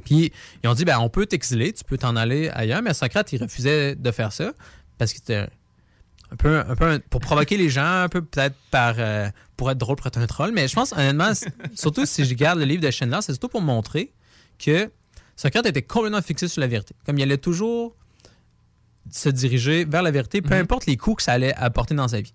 Puis 0.06 0.32
ils 0.64 0.70
ont 0.70 0.74
dit, 0.74 0.86
ben, 0.86 0.98
on 1.00 1.10
peut 1.10 1.26
t'exiler, 1.28 1.72
tu 1.74 1.84
peux 1.84 1.98
t'en 2.00 2.16
aller 2.16 2.50
ailleurs, 2.50 2.82
mais 2.82 2.94
Socrate, 2.96 3.32
il 3.34 3.42
refusait 3.44 3.96
de 3.96 4.12
faire 4.12 4.32
ça 4.34 4.54
parce 4.98 5.14
qu'il 5.14 5.22
était 5.22 5.48
un 6.32 6.36
peu, 6.36 6.60
un 6.60 6.76
peu 6.76 6.86
un- 6.86 7.00
pour 7.00 7.22
provoquer 7.22 7.58
les 7.58 7.70
gens, 7.70 8.04
un 8.04 8.10
peu 8.10 8.22
peut-être 8.22 8.56
par 8.72 8.96
euh, 9.00 9.30
pour 9.58 9.72
être 9.72 9.78
drôle, 9.78 9.96
pour 9.96 10.08
être 10.08 10.18
un 10.18 10.28
troll. 10.28 10.52
Mais 10.52 10.68
je 10.68 10.76
pense, 10.76 10.92
honnêtement, 10.94 11.32
surtout 11.76 12.06
si 12.06 12.24
je 12.24 12.30
regarde 12.30 12.60
le 12.60 12.66
livre 12.66 12.82
de 12.84 12.92
Schindler, 12.92 13.20
c'est 13.22 13.34
surtout 13.34 13.50
pour 13.50 13.62
montrer 13.62 14.12
que 14.58 14.90
Socrate 15.36 15.66
était 15.66 15.82
complètement 15.82 16.22
fixé 16.22 16.48
sur 16.48 16.62
la 16.62 16.68
vérité. 16.68 16.94
Comme 17.06 17.18
il 17.18 17.24
allait 17.24 17.38
toujours 17.38 17.96
se 19.12 19.30
diriger 19.30 19.86
vers 19.86 20.04
la 20.04 20.12
vérité, 20.12 20.42
peu 20.42 20.54
importe 20.54 20.86
les 20.86 20.98
coups 20.98 21.18
que 21.18 21.24
ça 21.24 21.32
allait 21.34 21.56
apporter 21.56 21.96
dans 21.96 22.08
sa 22.10 22.22
vie. 22.22 22.34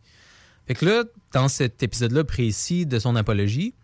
Fait 0.66 0.74
que 0.74 0.84
là, 0.86 1.04
dans 1.32 1.48
cet 1.48 1.82
épisode-là 1.82 2.24
précis 2.24 2.86
de 2.86 2.98
son 2.98 3.14
apologie, 3.16 3.74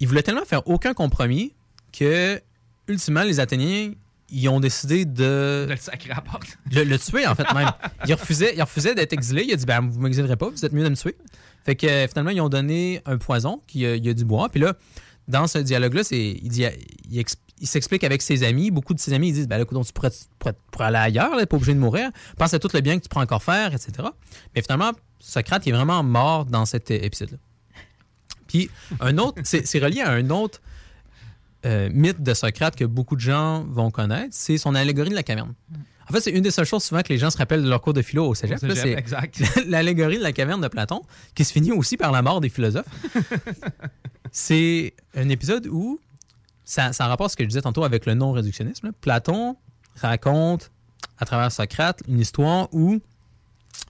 il 0.00 0.08
voulait 0.08 0.22
tellement 0.22 0.44
faire 0.44 0.66
aucun 0.66 0.94
compromis 0.94 1.52
que, 1.92 2.40
ultimement, 2.88 3.22
les 3.22 3.38
Athéniens, 3.38 3.92
ils 4.34 4.48
ont 4.48 4.60
décidé 4.60 5.04
de... 5.04 5.64
De 5.66 5.70
le 5.70 5.76
sacrer 5.76 6.10
à 6.10 6.16
la 6.16 6.20
porte. 6.22 6.58
Le, 6.72 6.84
le 6.84 6.98
tuer, 6.98 7.26
en 7.26 7.34
fait, 7.34 7.46
même. 7.54 7.70
Il 8.06 8.14
refusait, 8.14 8.54
il 8.56 8.60
refusait 8.62 8.94
d'être 8.94 9.12
exilé. 9.12 9.44
Il 9.46 9.52
a 9.52 9.56
dit, 9.56 9.64
ben, 9.66 9.80
vous 9.88 10.00
m'exilerez 10.00 10.36
pas, 10.36 10.48
vous 10.50 10.64
êtes 10.64 10.72
mieux 10.72 10.84
de 10.84 10.88
me 10.88 10.96
tuer. 10.96 11.16
Fait 11.64 11.76
que, 11.76 11.86
euh, 11.86 12.08
finalement, 12.08 12.30
ils 12.30 12.40
ont 12.40 12.48
donné 12.48 13.00
un 13.06 13.16
poison 13.18 13.62
qu'il 13.66 13.86
a, 13.86 13.96
il 13.96 14.08
a 14.08 14.14
dû 14.14 14.24
boire. 14.24 14.50
Puis 14.50 14.60
là, 14.60 14.74
dans 15.28 15.46
ce 15.46 15.58
dialogue-là, 15.58 16.02
il, 16.10 16.48
dit, 16.48 16.64
il, 17.10 17.18
ex- 17.18 17.36
il 17.60 17.66
s'explique 17.66 18.04
avec 18.04 18.20
ses 18.22 18.42
amis. 18.42 18.70
Beaucoup 18.70 18.92
de 18.94 19.00
ses 19.00 19.12
amis, 19.12 19.28
ils 19.28 19.34
disent, 19.34 19.48
ben, 19.48 19.56
là, 19.56 19.62
écoute, 19.62 19.86
tu 19.86 19.92
pourrais, 19.92 20.10
tu 20.10 20.18
pourrais- 20.38 20.54
pourrais 20.70 20.86
aller 20.86 20.98
ailleurs, 20.98 21.30
pas 21.46 21.56
obligé 21.56 21.72
de 21.74 21.78
mourir. 21.78 22.10
Pense 22.36 22.52
à 22.52 22.58
tout 22.58 22.68
le 22.74 22.80
bien 22.80 22.98
que 22.98 23.02
tu 23.04 23.08
pourras 23.08 23.24
encore 23.24 23.42
faire, 23.42 23.72
etc. 23.72 23.92
Mais 24.54 24.60
finalement, 24.62 24.92
Socrate, 25.20 25.64
il 25.64 25.70
est 25.70 25.76
vraiment 25.76 26.02
mort 26.02 26.44
dans 26.44 26.66
cet 26.66 26.90
é- 26.90 27.04
épisode-là. 27.06 27.38
Puis, 28.46 28.70
un 29.00 29.16
autre, 29.18 29.40
c'est 29.44 29.78
relié 29.78 30.00
à 30.02 30.10
un 30.10 30.28
autre 30.30 30.60
euh, 31.64 31.88
mythe 31.92 32.22
de 32.22 32.34
Socrate 32.34 32.76
que 32.76 32.84
beaucoup 32.84 33.16
de 33.16 33.20
gens 33.20 33.64
vont 33.64 33.90
connaître, 33.90 34.30
c'est 34.32 34.58
son 34.58 34.74
allégorie 34.74 35.10
de 35.10 35.14
la 35.14 35.22
caverne. 35.22 35.54
En 36.08 36.12
fait, 36.12 36.20
c'est 36.20 36.30
une 36.30 36.42
des 36.42 36.50
seules 36.50 36.66
choses 36.66 36.84
souvent 36.84 37.02
que 37.02 37.08
les 37.08 37.18
gens 37.18 37.30
se 37.30 37.38
rappellent 37.38 37.62
de 37.62 37.68
leur 37.68 37.80
cours 37.80 37.94
de 37.94 38.02
philo 38.02 38.26
au 38.26 38.34
cégep. 38.34 38.58
C'est 38.58 39.66
l'allégorie 39.66 40.18
de 40.18 40.22
la 40.22 40.32
caverne 40.32 40.60
de 40.60 40.68
Platon, 40.68 41.02
qui 41.34 41.44
se 41.44 41.52
finit 41.52 41.72
aussi 41.72 41.96
par 41.96 42.12
la 42.12 42.20
mort 42.20 42.40
des 42.40 42.50
philosophes. 42.50 42.84
c'est 44.32 44.92
un 45.14 45.28
épisode 45.30 45.66
où, 45.66 45.98
ça, 46.64 46.92
ça 46.92 47.06
rapporte 47.06 47.32
ce 47.32 47.36
que 47.36 47.44
je 47.44 47.48
disais 47.48 47.62
tantôt 47.62 47.84
avec 47.84 48.04
le 48.04 48.14
non-réductionnisme. 48.14 48.92
Platon 49.00 49.56
raconte, 49.96 50.70
à 51.18 51.24
travers 51.24 51.50
Socrate, 51.50 52.02
une 52.06 52.20
histoire 52.20 52.68
où 52.72 53.00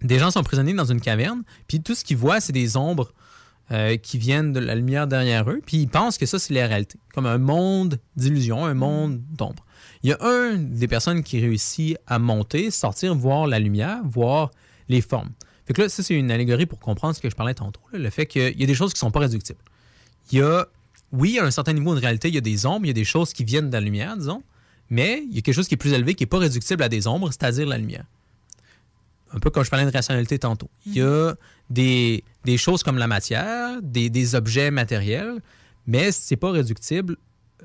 des 0.03 0.19
gens 0.19 0.31
sont 0.31 0.43
prisonniers 0.43 0.75
dans 0.75 0.85
une 0.85 1.01
caverne, 1.01 1.43
puis 1.67 1.81
tout 1.81 1.95
ce 1.95 2.05
qu'ils 2.05 2.17
voient, 2.17 2.41
c'est 2.41 2.53
des 2.53 2.77
ombres 2.77 3.13
euh, 3.71 3.97
qui 3.97 4.19
viennent 4.19 4.53
de 4.53 4.61
la 4.61 4.75
lumière 4.75 5.07
derrière 5.07 5.49
eux, 5.49 5.61
puis 5.65 5.79
ils 5.79 5.89
pensent 5.89 6.19
que 6.19 6.27
ça, 6.27 6.39
c'est 6.39 6.53
la 6.53 6.67
réalité, 6.67 6.99
comme 7.15 7.25
un 7.25 7.39
monde 7.39 7.99
d'illusion, 8.15 8.65
un 8.67 8.75
monde 8.75 9.23
d'ombre. 9.33 9.65
Il 10.03 10.11
y 10.11 10.13
a 10.13 10.19
un 10.21 10.57
des 10.57 10.87
personnes 10.87 11.23
qui 11.23 11.41
réussit 11.41 11.97
à 12.07 12.19
monter, 12.19 12.71
sortir, 12.71 13.15
voir 13.15 13.47
la 13.47 13.59
lumière, 13.59 14.01
voir 14.05 14.51
les 14.91 15.01
formes. 15.01 15.31
Fait 15.67 15.79
là, 15.79 15.89
ça, 15.89 16.03
c'est 16.03 16.15
une 16.15 16.31
allégorie 16.31 16.67
pour 16.67 16.79
comprendre 16.79 17.17
ce 17.17 17.23
que 17.23 17.31
je 17.31 17.35
parlais 17.35 17.55
tantôt, 17.55 17.81
le 17.93 18.11
fait 18.11 18.27
qu'il 18.27 18.61
y 18.61 18.63
a 18.63 18.67
des 18.67 18.75
choses 18.75 18.93
qui 18.93 18.99
sont 18.99 19.11
pas 19.11 19.21
réductibles. 19.21 19.61
Il 20.31 20.41
y 20.41 20.43
a, 20.43 20.67
oui, 21.13 21.39
à 21.39 21.45
un 21.45 21.51
certain 21.51 21.73
niveau 21.73 21.95
de 21.95 22.01
réalité, 22.01 22.29
il 22.29 22.35
y 22.35 22.39
a 22.39 22.43
des 22.43 22.67
ombres, 22.67 22.85
il 22.85 22.89
y 22.89 22.91
a 22.91 22.95
des 22.95 23.05
choses 23.05 23.33
qui 23.33 23.45
viennent 23.45 23.69
de 23.69 23.75
la 23.75 23.81
lumière, 23.81 24.15
disons, 24.17 24.43
mais 24.91 25.25
il 25.27 25.35
y 25.35 25.39
a 25.39 25.41
quelque 25.41 25.55
chose 25.55 25.69
qui 25.69 25.75
est 25.75 25.79
plus 25.79 25.95
élevé, 25.95 26.15
qui 26.15 26.25
n'est 26.25 26.29
pas 26.29 26.39
réductible 26.39 26.83
à 26.83 26.91
des 26.91 27.07
ombres, 27.07 27.31
c'est-à-dire 27.31 27.67
la 27.67 27.79
lumière 27.79 28.05
un 29.35 29.39
peu 29.41 29.51
comme 29.51 29.65
je 29.65 29.71
parlais 29.71 29.85
de 29.85 29.91
rationalité 29.91 30.39
tantôt. 30.39 30.71
Il 30.87 30.95
y 30.95 31.03
a 31.03 31.35
des, 31.71 32.23
des 32.45 32.57
choses 32.57 32.83
comme 32.83 32.99
la 32.99 33.07
matière, 33.09 33.83
des, 33.83 34.09
des 34.11 34.35
objets 34.35 34.71
matériels, 34.71 35.43
mais 35.87 36.13
c'est 36.13 36.37
pas 36.37 36.51
réductible. 36.51 37.17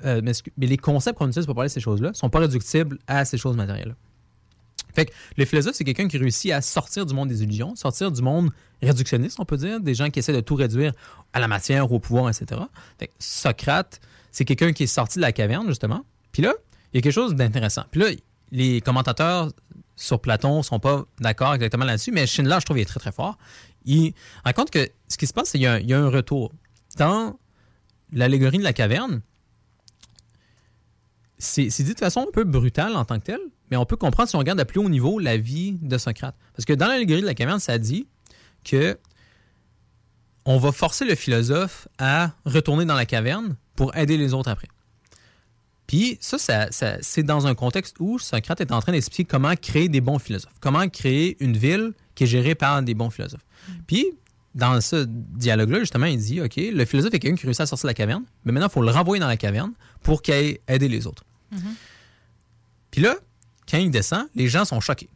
euh, 0.04 0.20
mais 0.22 0.32
les 0.58 0.76
concepts 0.76 1.18
qu'on 1.18 1.28
utilise 1.28 1.46
pour 1.46 1.54
parler 1.54 1.68
de 1.68 1.72
ces 1.72 1.80
choses-là 1.80 2.12
sont 2.14 2.28
pas 2.30 2.40
réductibles 2.40 2.98
à 3.06 3.24
ces 3.24 3.38
choses 3.38 3.56
matérielles. 3.56 3.94
Fait 4.94 5.06
que 5.06 5.12
le 5.36 5.44
philosophe, 5.44 5.74
c'est 5.76 5.84
quelqu'un 5.84 6.08
qui 6.08 6.18
réussit 6.18 6.50
à 6.50 6.60
sortir 6.60 7.06
du 7.06 7.14
monde 7.14 7.28
des 7.28 7.42
illusions, 7.44 7.76
sortir 7.76 8.10
du 8.10 8.22
monde 8.22 8.50
réductionniste, 8.82 9.38
on 9.38 9.44
peut 9.44 9.56
dire, 9.56 9.78
des 9.80 9.94
gens 9.94 10.10
qui 10.10 10.18
essaient 10.18 10.32
de 10.32 10.40
tout 10.40 10.56
réduire 10.56 10.92
à 11.32 11.38
la 11.38 11.46
matière, 11.46 11.92
au 11.92 12.00
pouvoir, 12.00 12.28
etc. 12.28 12.60
Fait 12.98 13.06
que 13.06 13.12
Socrate, 13.20 14.00
c'est 14.32 14.44
quelqu'un 14.44 14.72
qui 14.72 14.82
est 14.84 14.88
sorti 14.88 15.18
de 15.18 15.22
la 15.22 15.30
caverne, 15.32 15.68
justement. 15.68 16.04
Puis 16.32 16.42
là, 16.42 16.54
il 16.92 16.96
y 16.96 16.98
a 16.98 17.02
quelque 17.02 17.12
chose 17.12 17.36
d'intéressant. 17.36 17.84
Puis 17.92 18.00
là, 18.00 18.08
les 18.50 18.80
commentateurs 18.80 19.50
sur 20.00 20.20
Platon 20.20 20.62
sont 20.62 20.80
pas 20.80 21.04
d'accord 21.20 21.54
exactement 21.54 21.84
là-dessus, 21.84 22.10
mais 22.10 22.26
Schindler, 22.26 22.56
je 22.60 22.64
trouve, 22.64 22.78
il 22.78 22.82
est 22.82 22.86
très, 22.86 23.00
très 23.00 23.12
fort. 23.12 23.36
Il 23.84 24.14
raconte 24.44 24.70
que 24.70 24.88
ce 25.08 25.18
qui 25.18 25.26
se 25.26 25.32
passe, 25.34 25.50
c'est 25.50 25.58
qu'il 25.58 25.64
y, 25.88 25.92
a 25.92 25.98
un- 25.98 26.08
retour. 26.08 26.52
Dans 26.96 27.38
l'allégorie 28.12 28.58
de 28.58 28.64
la 28.64 28.72
caverne, 28.72 29.20
c'est 31.38 31.66
dit 31.68 31.94
de 31.94 31.98
façon 31.98 32.20
un 32.28 32.32
peu 32.32 32.44
brutale 32.44 32.96
en 32.96 33.04
tant 33.04 33.18
que 33.18 33.24
telle, 33.24 33.40
mais 33.70 33.76
on 33.76 33.84
peut 33.86 33.96
comprendre 33.96 34.28
si 34.28 34.36
on 34.36 34.38
regarde 34.38 34.58
à 34.60 34.64
plus 34.64 34.80
haut 34.80 34.88
niveau 34.88 35.18
la 35.18 35.36
vie 35.36 35.72
de 35.80 35.98
Socrate. 35.98 36.34
Parce 36.54 36.64
que 36.64 36.72
dans 36.72 36.86
l'allégorie 36.88 37.20
de 37.22 37.26
la 37.26 37.34
caverne, 37.34 37.60
ça 37.60 37.78
dit 37.78 38.08
que 38.64 38.98
on 40.46 40.58
va 40.58 40.72
forcer 40.72 41.04
le 41.04 41.14
philosophe 41.14 41.88
à 41.98 42.32
retourner 42.46 42.84
dans 42.86 42.94
la 42.94 43.06
caverne 43.06 43.56
pour 43.76 43.94
aider 43.96 44.16
les 44.16 44.32
autres 44.34 44.50
après. 44.50 44.68
Puis 45.90 46.18
ça, 46.20 46.38
ça- 46.38 46.70
ça- 46.70 46.98
c'est 47.00 47.24
dans 47.24 47.48
un 47.48 47.56
contexte 47.56 47.96
où 47.98 48.16
Socrate 48.20 48.60
est 48.60 48.70
en 48.70 48.80
train 48.80 48.92
d'expliquer 48.92 49.24
comment 49.24 49.52
créer 49.56 49.88
des 49.88 50.00
bons 50.00 50.20
philosophes, 50.20 50.52
comment 50.60 50.88
créer 50.88 51.36
une 51.40 51.56
ville 51.56 51.94
qui 52.14 52.22
est 52.22 52.26
gérée 52.28 52.54
par 52.54 52.80
des 52.84 52.94
bons 52.94 53.10
philosophes. 53.10 53.44
Puis, 53.88 54.06
dans 54.54 54.80
ce 54.80 55.04
dialogue-là, 55.08 55.80
justement, 55.80 56.06
il 56.06 56.16
dit, 56.16 56.40
OK, 56.40 56.54
le 56.58 56.84
philosophe 56.84 57.12
est 57.14 57.18
quelqu'un 57.18 57.36
qui 57.36 57.44
réussit 57.44 57.62
à 57.62 57.66
sortir 57.66 57.86
de 57.88 57.90
la 57.90 57.94
caverne, 57.94 58.22
mais 58.44 58.52
maintenant, 58.52 58.68
il 58.68 58.72
faut 58.72 58.82
le 58.82 58.90
renvoyer 58.92 59.20
dans 59.20 59.26
la 59.26 59.36
caverne 59.36 59.72
pour 60.04 60.22
qu'il 60.22 60.32
aille 60.34 60.60
aider 60.68 60.86
les 60.86 61.08
autres. 61.08 61.24
Puis 62.92 63.00
là, 63.02 63.16
quand 63.68 63.78
il 63.78 63.90
descend, 63.90 64.28
les 64.36 64.46
gens 64.46 64.64
sont 64.64 64.80
choqués. 64.80 65.08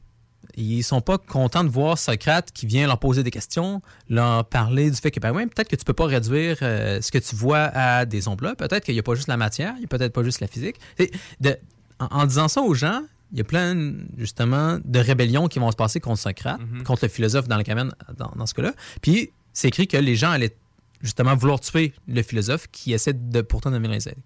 Ils 0.57 0.83
sont 0.83 1.01
pas 1.01 1.19
contents 1.19 1.65
de 1.65 1.69
voir 1.69 1.99
Socrate 1.99 2.51
qui 2.53 2.67
vient 2.67 2.87
leur 2.87 2.99
poser 2.99 3.23
des 3.23 3.31
questions, 3.31 3.83
leur 4.09 4.45
parler 4.47 4.91
du 4.91 4.97
fait 4.97 5.11
que 5.11 5.19
ben 5.21 5.33
ouais, 5.33 5.47
peut-être 5.47 5.69
que 5.69 5.77
tu 5.77 5.85
peux 5.85 5.93
pas 5.93 6.07
réduire 6.07 6.59
euh, 6.63 7.01
ce 7.01 7.11
que 7.11 7.19
tu 7.19 7.35
vois 7.35 7.65
à 7.75 8.05
des 8.07 8.29
ombres 8.29 8.55
peut-être 8.55 8.85
qu'il 8.85 8.95
n'y 8.95 9.01
a 9.01 9.03
pas 9.03 9.15
juste 9.15 9.29
la 9.29 9.37
matière, 9.37 9.73
il 9.77 9.81
n'y 9.81 9.85
a 9.87 9.89
peut-être 9.89 10.13
pas 10.13 10.23
juste 10.23 10.41
la 10.41 10.47
physique. 10.47 10.77
Et 10.99 11.11
de- 11.41 11.57
en, 11.99 12.07
en 12.07 12.27
disant 12.27 12.49
ça 12.49 12.61
aux 12.63 12.75
gens, 12.75 13.03
il 13.33 13.39
y 13.39 13.41
a 13.41 13.45
plein 13.45 13.95
justement 14.17 14.79
de 14.85 14.99
rébellions 15.01 15.49
qui 15.49 15.59
vont 15.59 15.71
se 15.71 15.77
passer 15.77 15.99
contre 15.99 16.21
Socrate, 16.21 16.61
contre 16.85 17.05
le 17.05 17.09
philosophe 17.09 17.49
dans 17.49 17.57
la 17.57 17.65
caverne 17.65 17.93
dans, 18.17 18.31
dans 18.37 18.47
ce 18.47 18.55
cas-là. 18.55 18.75
Puis 19.03 19.31
c'est 19.53 19.69
écrit 19.69 19.89
que 19.89 19.97
les 19.97 20.15
gens 20.15 20.31
allaient 20.31 20.55
justement 21.03 21.35
vouloir 21.35 21.59
tuer 21.61 21.93
le 22.07 22.23
philosophe 22.23 22.69
qui 22.71 22.93
essaie 22.93 23.13
de 23.13 23.41
pourtant 23.41 23.71
de 23.73 23.79
les 23.79 24.09
aider. 24.09 24.17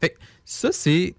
Fait 0.00 0.10
que 0.10 0.18
ça, 0.44 0.70
c'est. 0.72 1.14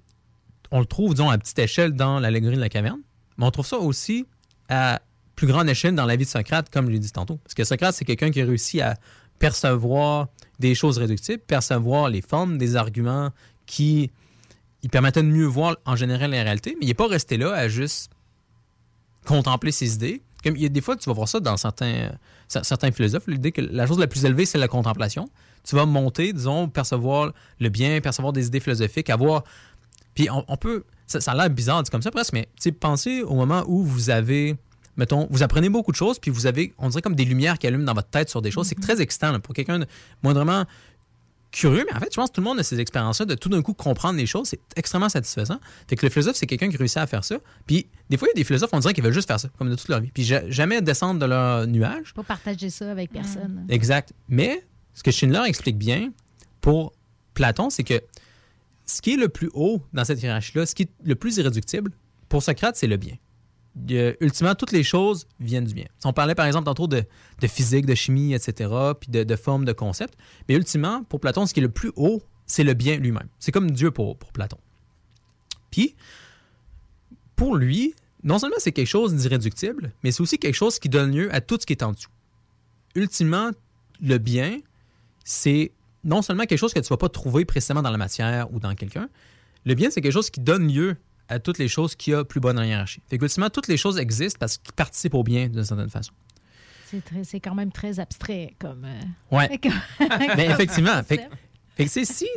On 0.71 0.79
le 0.79 0.85
trouve, 0.85 1.13
disons, 1.13 1.29
à 1.29 1.37
petite 1.37 1.57
échelle 1.59 1.93
dans 1.93 2.19
l'allégorie 2.19 2.55
de 2.55 2.61
la 2.61 2.69
caverne, 2.69 2.99
mais 3.37 3.45
on 3.45 3.51
trouve 3.51 3.65
ça 3.65 3.77
aussi 3.77 4.25
à 4.69 5.01
plus 5.35 5.47
grande 5.47 5.67
échelle 5.69 5.95
dans 5.95 6.05
la 6.05 6.15
vie 6.15 6.25
de 6.25 6.29
Socrate, 6.29 6.69
comme 6.69 6.85
je 6.87 6.91
l'ai 6.91 6.99
dit 6.99 7.11
tantôt. 7.11 7.37
Parce 7.37 7.53
que 7.53 7.63
Socrate, 7.63 7.95
c'est 7.95 8.05
quelqu'un 8.05 8.31
qui 8.31 8.41
a 8.41 8.45
réussi 8.45 8.81
à 8.81 8.95
percevoir 9.39 10.27
des 10.59 10.75
choses 10.75 10.97
réductibles, 10.97 11.41
percevoir 11.45 12.09
les 12.09 12.21
formes, 12.21 12.57
des 12.57 12.75
arguments 12.75 13.31
qui 13.65 14.11
il 14.83 14.89
permettait 14.89 15.23
de 15.23 15.27
mieux 15.27 15.45
voir 15.45 15.77
en 15.85 15.95
général 15.95 16.31
la 16.31 16.43
réalité, 16.43 16.75
mais 16.79 16.85
il 16.85 16.87
n'est 16.87 16.93
pas 16.93 17.07
resté 17.07 17.37
là 17.37 17.53
à 17.53 17.67
juste 17.67 18.11
contempler 19.25 19.71
ses 19.71 19.95
idées. 19.95 20.21
Comme 20.43 20.57
il 20.57 20.61
y 20.61 20.65
a 20.65 20.69
des 20.69 20.81
fois, 20.81 20.97
tu 20.97 21.09
vas 21.09 21.13
voir 21.13 21.27
ça 21.29 21.39
dans 21.39 21.55
certains, 21.55 22.11
cer- 22.49 22.63
certains 22.63 22.91
philosophes, 22.91 23.27
l'idée 23.27 23.53
que 23.53 23.61
la 23.61 23.87
chose 23.87 23.97
la 23.97 24.07
plus 24.07 24.25
élevée, 24.25 24.45
c'est 24.45 24.57
la 24.57 24.67
contemplation. 24.67 25.29
Tu 25.63 25.75
vas 25.75 25.85
monter, 25.85 26.33
disons, 26.33 26.67
percevoir 26.67 27.31
le 27.61 27.69
bien, 27.69 28.01
percevoir 28.01 28.33
des 28.33 28.47
idées 28.47 28.59
philosophiques, 28.59 29.09
avoir. 29.09 29.45
Puis 30.15 30.27
on 30.29 30.57
peut. 30.57 30.83
Ça, 31.07 31.21
ça 31.21 31.31
a 31.31 31.35
l'air 31.35 31.49
bizarre 31.49 31.83
dit 31.83 31.89
comme 31.91 32.01
ça 32.01 32.11
presque, 32.11 32.33
mais 32.33 32.43
tu 32.55 32.63
sais, 32.63 32.71
pensez 32.71 33.21
au 33.21 33.35
moment 33.35 33.63
où 33.67 33.83
vous 33.83 34.09
avez. 34.09 34.55
Mettons, 34.95 35.27
vous 35.31 35.41
apprenez 35.41 35.69
beaucoup 35.69 35.91
de 35.91 35.97
choses, 35.97 36.19
puis 36.19 36.29
vous 36.29 36.45
avez, 36.45 36.71
on 36.77 36.87
dirait 36.89 37.01
comme 37.01 37.15
des 37.15 37.25
lumières 37.25 37.57
qui 37.57 37.65
allument 37.65 37.83
dans 37.83 37.95
votre 37.95 38.09
tête 38.09 38.29
sur 38.29 38.43
des 38.43 38.51
choses. 38.51 38.67
C'est 38.67 38.79
très 38.79 39.01
excitant 39.01 39.31
là, 39.31 39.39
pour 39.39 39.55
quelqu'un 39.55 39.79
de 39.79 39.87
moindrement 40.21 40.65
curieux, 41.51 41.85
mais 41.89 41.95
en 41.95 41.99
fait, 41.99 42.09
je 42.11 42.15
pense 42.15 42.29
que 42.29 42.35
tout 42.35 42.41
le 42.41 42.45
monde 42.45 42.59
a 42.59 42.63
ces 42.63 42.79
expériences-là 42.79 43.25
de 43.27 43.35
tout 43.35 43.47
d'un 43.49 43.61
coup 43.61 43.73
comprendre 43.73 44.17
les 44.17 44.25
choses. 44.25 44.47
C'est 44.47 44.59
extrêmement 44.75 45.09
satisfaisant. 45.09 45.59
Fait 45.87 45.95
que 45.95 46.05
le 46.05 46.09
philosophe, 46.11 46.35
c'est 46.35 46.47
quelqu'un 46.47 46.69
qui 46.69 46.77
réussit 46.77 46.97
à 46.97 47.05
faire 47.07 47.23
ça. 47.23 47.37
Puis 47.67 47.87
des 48.09 48.17
fois, 48.17 48.27
il 48.27 48.37
y 48.37 48.39
a 48.39 48.41
des 48.41 48.43
philosophes, 48.43 48.71
on 48.73 48.79
dirait 48.79 48.93
qu'ils 48.93 49.03
veulent 49.03 49.13
juste 49.13 49.27
faire 49.27 49.39
ça, 49.39 49.49
comme 49.57 49.69
de 49.69 49.75
toute 49.75 49.87
leur 49.89 49.99
vie. 49.99 50.09
Puis 50.13 50.23
ja- 50.23 50.49
jamais 50.49 50.81
descendre 50.81 51.19
de 51.19 51.25
leur 51.25 51.67
nuage. 51.67 52.13
Pas 52.15 52.23
partager 52.23 52.69
ça 52.71 52.89
avec 52.89 53.11
personne. 53.11 53.65
Exact. 53.69 54.13
Mais 54.29 54.63
ce 54.95 55.03
que 55.03 55.11
Schindler 55.11 55.41
explique 55.45 55.77
bien 55.77 56.11
pour 56.61 56.93
Platon, 57.35 57.69
c'est 57.69 57.83
que 57.83 58.01
ce 58.85 59.01
qui 59.01 59.13
est 59.13 59.17
le 59.17 59.29
plus 59.29 59.49
haut 59.53 59.81
dans 59.93 60.05
cette 60.05 60.21
hiérarchie-là, 60.21 60.65
ce 60.65 60.75
qui 60.75 60.83
est 60.83 60.91
le 61.03 61.15
plus 61.15 61.37
irréductible, 61.37 61.91
pour 62.29 62.43
Socrate, 62.43 62.75
c'est 62.75 62.87
le 62.87 62.97
bien. 62.97 63.15
Ultimement, 64.19 64.53
toutes 64.53 64.71
les 64.71 64.83
choses 64.83 65.27
viennent 65.39 65.65
du 65.65 65.73
bien. 65.73 65.87
On 66.03 66.13
parlait 66.13 66.35
par 66.35 66.45
exemple 66.45 66.65
tantôt 66.65 66.87
de, 66.87 67.03
physique, 67.47 67.85
de 67.85 67.95
chimie, 67.95 68.33
etc., 68.33 68.69
puis 68.99 69.09
de, 69.09 69.23
de 69.23 69.35
formes, 69.35 69.65
de 69.65 69.73
concepts, 69.73 70.15
mais 70.47 70.55
ultimement, 70.55 71.03
pour 71.03 71.19
Platon, 71.19 71.45
ce 71.45 71.53
qui 71.53 71.59
est 71.59 71.63
le 71.63 71.69
plus 71.69 71.91
haut, 71.95 72.21
c'est 72.45 72.63
le 72.63 72.73
bien 72.73 72.97
lui-même. 72.97 73.27
C'est 73.39 73.51
comme 73.51 73.71
Dieu 73.71 73.89
pour, 73.89 74.17
pour 74.17 74.31
Platon. 74.31 74.57
Puis, 75.71 75.95
pour 77.35 77.55
lui, 77.55 77.95
non 78.23 78.37
seulement 78.39 78.57
c'est 78.59 78.71
quelque 78.71 78.87
chose 78.87 79.15
d'irréductible, 79.15 79.91
mais 80.03 80.11
c'est 80.11 80.21
aussi 80.21 80.37
quelque 80.37 80.55
chose 80.55 80.79
qui 80.79 80.89
donne 80.89 81.11
lieu 81.11 81.33
à 81.33 81.41
tout 81.41 81.57
ce 81.59 81.65
qui 81.65 81.73
est 81.73 81.83
en 81.83 81.91
dessous. 81.91 82.11
Ultimement, 82.95 83.51
le 84.01 84.17
bien, 84.17 84.59
c'est 85.23 85.71
non 86.03 86.21
seulement 86.21 86.43
quelque 86.45 86.59
chose 86.59 86.73
que 86.73 86.79
tu 86.79 86.85
ne 86.85 86.89
vas 86.89 86.97
pas 86.97 87.09
trouver 87.09 87.45
précisément 87.45 87.81
dans 87.81 87.91
la 87.91 87.97
matière 87.97 88.51
ou 88.53 88.59
dans 88.59 88.75
quelqu'un, 88.75 89.09
le 89.65 89.73
bien, 89.75 89.89
c'est 89.89 90.01
quelque 90.01 90.11
chose 90.13 90.29
qui 90.29 90.41
donne 90.41 90.71
lieu 90.71 90.97
à 91.29 91.39
toutes 91.39 91.57
les 91.57 91.67
choses 91.69 91.95
qu'il 91.95 92.11
y 92.13 92.15
a 92.15 92.25
plus 92.25 92.41
la 92.41 92.65
hiérarchie. 92.65 93.01
Fait 93.09 93.17
qu'ultimement, 93.17 93.49
toutes 93.49 93.67
les 93.69 93.77
choses 93.77 93.97
existent 93.97 94.37
parce 94.39 94.57
qu'ils 94.57 94.73
participent 94.73 95.13
au 95.15 95.23
bien 95.23 95.47
d'une 95.47 95.63
certaine 95.63 95.89
façon. 95.89 96.11
C'est 97.23 97.39
quand 97.39 97.55
même 97.55 97.71
très 97.71 97.99
abstrait 97.99 98.53
comme. 98.59 98.85
euh, 98.85 99.01
Ouais. 99.35 99.57
comme- 99.63 99.71
Mais 100.37 100.45
effectivement, 100.47 101.01
fait, 101.03 101.27
fait 101.75 101.87
si, 102.05 102.27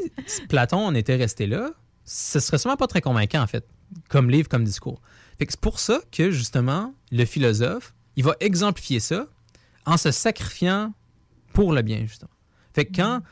Platon 0.48 0.78
on 0.78 0.94
était 0.94 1.16
resté 1.16 1.46
là, 1.46 1.70
ce 2.04 2.40
serait 2.40 2.56
sûrement 2.58 2.76
pas 2.76 2.86
très 2.86 3.00
convaincant, 3.02 3.42
en 3.42 3.46
fait, 3.46 3.66
comme 4.08 4.30
livre, 4.30 4.48
comme 4.48 4.64
discours. 4.64 5.02
Fait 5.38 5.44
que 5.46 5.52
c'est 5.52 5.60
pour 5.60 5.78
ça 5.78 6.00
que, 6.10 6.30
justement, 6.30 6.94
le 7.12 7.24
philosophe, 7.26 7.92
il 8.16 8.24
va 8.24 8.34
exemplifier 8.40 9.00
ça 9.00 9.26
en 9.84 9.98
se 9.98 10.10
sacrifiant 10.10 10.94
pour 11.52 11.72
le 11.72 11.82
bien, 11.82 12.00
justement. 12.06 12.30
Fait 12.72 12.86
que 12.86 12.92
quand 12.96 13.20
sa- 13.20 13.22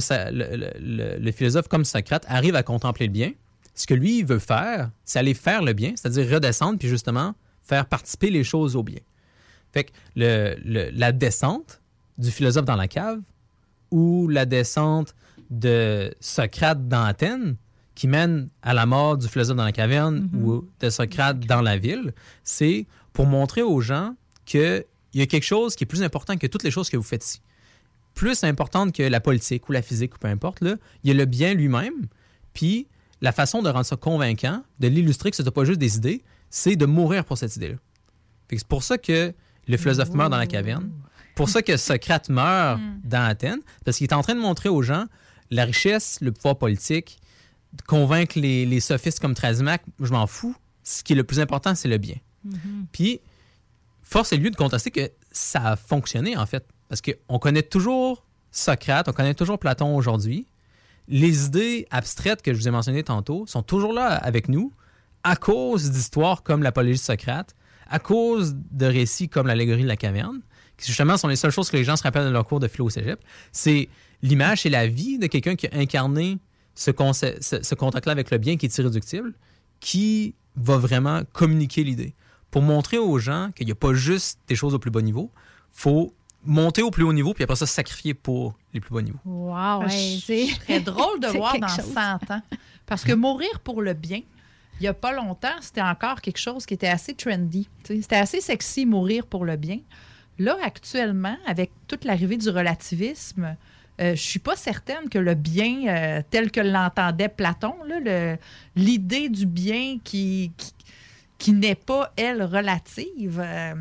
le- 0.00 0.56
le- 0.56 0.72
le- 0.80 1.18
le 1.18 1.32
philosophe 1.32 1.68
comme 1.68 1.84
Socrate 1.84 2.24
arrive 2.28 2.54
à 2.56 2.62
contempler 2.62 3.06
le 3.06 3.12
bien, 3.12 3.32
ce 3.74 3.86
que 3.86 3.94
lui 3.94 4.22
veut 4.22 4.38
faire, 4.38 4.90
c'est 5.04 5.18
aller 5.18 5.34
faire 5.34 5.62
le 5.62 5.72
bien, 5.72 5.92
c'est-à-dire 5.96 6.28
redescendre, 6.34 6.78
puis 6.78 6.88
justement 6.88 7.34
faire 7.62 7.86
participer 7.86 8.30
les 8.30 8.44
choses 8.44 8.76
au 8.76 8.82
bien. 8.82 9.00
Fait 9.72 9.84
que 9.84 9.90
le- 10.16 10.90
la 10.92 11.12
descente 11.12 11.80
du 12.18 12.30
philosophe 12.30 12.64
dans 12.64 12.76
la 12.76 12.86
cave 12.88 13.20
ou 13.90 14.28
la 14.28 14.46
descente 14.46 15.14
de 15.50 16.14
Socrate 16.20 16.88
dans 16.88 17.02
Athènes 17.04 17.56
qui 17.94 18.08
mène 18.08 18.48
à 18.62 18.74
la 18.74 18.86
mort 18.86 19.16
du 19.16 19.28
philosophe 19.28 19.56
dans 19.56 19.64
la 19.64 19.72
caverne 19.72 20.28
ou 20.34 20.64
de 20.80 20.90
Socrate 20.90 21.40
dans 21.40 21.62
la 21.62 21.76
ville, 21.76 22.12
c'est 22.42 22.86
pour 23.12 23.26
montrer 23.26 23.62
aux 23.62 23.80
gens 23.80 24.14
qu'il 24.44 24.84
y 25.14 25.22
a 25.22 25.26
quelque 25.26 25.44
chose 25.44 25.74
qui 25.76 25.84
est 25.84 25.86
plus 25.86 26.02
important 26.02 26.36
que 26.36 26.46
toutes 26.46 26.64
les 26.64 26.70
choses 26.72 26.90
que 26.90 26.96
vous 26.96 27.02
faites 27.04 27.24
ici. 27.24 27.40
Plus 28.14 28.44
importante 28.44 28.94
que 28.94 29.02
la 29.02 29.20
politique 29.20 29.68
ou 29.68 29.72
la 29.72 29.82
physique 29.82 30.14
ou 30.14 30.18
peu 30.18 30.28
importe, 30.28 30.60
là, 30.60 30.76
il 31.02 31.08
y 31.08 31.10
a 31.10 31.14
le 31.14 31.24
bien 31.24 31.54
lui-même, 31.54 32.06
puis 32.52 32.86
la 33.20 33.32
façon 33.32 33.62
de 33.62 33.68
rendre 33.68 33.86
ça 33.86 33.96
convaincant, 33.96 34.62
de 34.80 34.88
l'illustrer 34.88 35.30
que 35.30 35.36
ce 35.36 35.42
n'est 35.42 35.50
pas 35.50 35.64
juste 35.64 35.78
des 35.78 35.96
idées, 35.96 36.22
c'est 36.50 36.76
de 36.76 36.86
mourir 36.86 37.24
pour 37.24 37.38
cette 37.38 37.56
idée-là. 37.56 37.76
C'est 38.50 38.66
pour 38.68 38.82
ça 38.82 38.98
que 38.98 39.32
le 39.66 39.76
philosophe 39.76 40.10
meurt 40.10 40.30
dans 40.30 40.36
la 40.36 40.46
caverne. 40.46 40.90
Pour 41.34 41.48
ça 41.48 41.62
que 41.62 41.76
Socrate 41.76 42.28
meurt 42.28 42.80
dans 43.02 43.24
Athènes, 43.24 43.60
parce 43.84 43.96
qu'il 43.96 44.04
est 44.04 44.14
en 44.14 44.22
train 44.22 44.34
de 44.34 44.40
montrer 44.40 44.68
aux 44.68 44.82
gens 44.82 45.06
la 45.50 45.64
richesse, 45.64 46.18
le 46.20 46.30
pouvoir 46.32 46.58
politique, 46.58 47.18
de 47.72 47.82
convaincre 47.82 48.38
les, 48.38 48.66
les 48.66 48.80
sophistes 48.80 49.18
comme 49.20 49.34
Trasimac, 49.34 49.82
je 50.00 50.12
m'en 50.12 50.26
fous. 50.26 50.54
Ce 50.84 51.02
qui 51.02 51.14
est 51.14 51.16
le 51.16 51.24
plus 51.24 51.40
important, 51.40 51.74
c'est 51.74 51.88
le 51.88 51.98
bien. 51.98 52.16
Puis, 52.92 53.20
force 54.02 54.32
est 54.32 54.36
lieu 54.36 54.50
de 54.50 54.56
contester 54.56 54.90
que 54.90 55.10
ça 55.32 55.70
a 55.72 55.76
fonctionné, 55.76 56.36
en 56.36 56.46
fait. 56.46 56.64
Parce 56.94 57.02
qu'on 57.02 57.40
connaît 57.40 57.64
toujours 57.64 58.24
Socrate, 58.52 59.08
on 59.08 59.12
connaît 59.12 59.34
toujours 59.34 59.58
Platon 59.58 59.96
aujourd'hui. 59.96 60.46
Les 61.08 61.46
idées 61.46 61.88
abstraites 61.90 62.40
que 62.40 62.54
je 62.54 62.58
vous 62.60 62.68
ai 62.68 62.70
mentionnées 62.70 63.02
tantôt 63.02 63.48
sont 63.48 63.64
toujours 63.64 63.92
là 63.92 64.14
avec 64.14 64.48
nous 64.48 64.72
à 65.24 65.34
cause 65.34 65.90
d'histoires 65.90 66.44
comme 66.44 66.62
l'apologie 66.62 67.00
de 67.00 67.04
Socrate, 67.04 67.56
à 67.90 67.98
cause 67.98 68.54
de 68.70 68.86
récits 68.86 69.28
comme 69.28 69.48
l'allégorie 69.48 69.82
de 69.82 69.88
la 69.88 69.96
caverne, 69.96 70.40
qui 70.76 70.86
justement 70.86 71.16
sont 71.16 71.26
les 71.26 71.34
seules 71.34 71.50
choses 71.50 71.68
que 71.68 71.76
les 71.76 71.82
gens 71.82 71.96
se 71.96 72.04
rappellent 72.04 72.26
de 72.26 72.30
leur 72.30 72.46
cours 72.46 72.60
de 72.60 72.68
philo 72.68 72.84
au 72.84 72.90
cégep. 72.90 73.18
C'est 73.50 73.88
l'image 74.22 74.64
et 74.64 74.70
la 74.70 74.86
vie 74.86 75.18
de 75.18 75.26
quelqu'un 75.26 75.56
qui 75.56 75.66
a 75.66 75.70
incarné 75.72 76.38
ce, 76.76 76.92
ce 76.92 77.74
contact-là 77.74 78.12
avec 78.12 78.30
le 78.30 78.38
bien 78.38 78.56
qui 78.56 78.66
est 78.66 78.78
irréductible, 78.78 79.34
qui 79.80 80.36
va 80.54 80.76
vraiment 80.76 81.22
communiquer 81.32 81.82
l'idée. 81.82 82.14
Pour 82.52 82.62
montrer 82.62 82.98
aux 82.98 83.18
gens 83.18 83.50
qu'il 83.56 83.66
n'y 83.66 83.72
a 83.72 83.74
pas 83.74 83.94
juste 83.94 84.38
des 84.46 84.54
choses 84.54 84.74
au 84.74 84.78
plus 84.78 84.92
bas 84.92 85.02
niveau, 85.02 85.32
faut 85.72 86.14
monter 86.44 86.82
au 86.82 86.90
plus 86.90 87.04
haut 87.04 87.12
niveau, 87.12 87.34
puis 87.34 87.44
après 87.44 87.56
ça, 87.56 87.66
se 87.66 87.74
sacrifier 87.74 88.14
pour 88.14 88.54
les 88.72 88.80
plus 88.80 88.94
bas 88.94 89.02
niveaux. 89.02 89.18
Wow, 89.24 89.80
ouais, 89.84 89.88
Je 89.88 90.20
c'est. 90.66 90.80
drôle 90.80 91.20
de 91.20 91.28
voir 91.28 91.58
dans 91.58 91.68
chose. 91.68 91.92
100 91.92 92.30
ans. 92.32 92.42
Parce 92.86 93.04
que 93.04 93.12
mourir 93.12 93.60
pour 93.60 93.80
le 93.82 93.94
bien, 93.94 94.20
il 94.80 94.82
n'y 94.82 94.88
a 94.88 94.94
pas 94.94 95.12
longtemps, 95.12 95.54
c'était 95.60 95.80
encore 95.82 96.20
quelque 96.20 96.38
chose 96.38 96.66
qui 96.66 96.74
était 96.74 96.88
assez 96.88 97.14
trendy. 97.14 97.68
C'était 97.84 98.16
assez 98.16 98.40
sexy 98.40 98.84
mourir 98.86 99.26
pour 99.26 99.44
le 99.44 99.56
bien. 99.56 99.78
Là, 100.38 100.56
actuellement, 100.62 101.36
avec 101.46 101.70
toute 101.86 102.04
l'arrivée 102.04 102.36
du 102.36 102.48
relativisme, 102.48 103.56
euh, 104.00 104.16
je 104.16 104.20
suis 104.20 104.40
pas 104.40 104.56
certaine 104.56 105.08
que 105.08 105.18
le 105.18 105.34
bien, 105.34 105.86
euh, 105.86 106.22
tel 106.28 106.50
que 106.50 106.60
l'entendait 106.60 107.28
Platon, 107.28 107.74
là, 107.86 108.00
le- 108.00 108.36
l'idée 108.74 109.28
du 109.28 109.46
bien 109.46 109.98
qui, 110.02 110.50
qui, 110.56 110.72
qui 111.38 111.52
n'est 111.52 111.76
pas, 111.76 112.12
elle, 112.16 112.42
relative, 112.42 113.40
euh, 113.42 113.74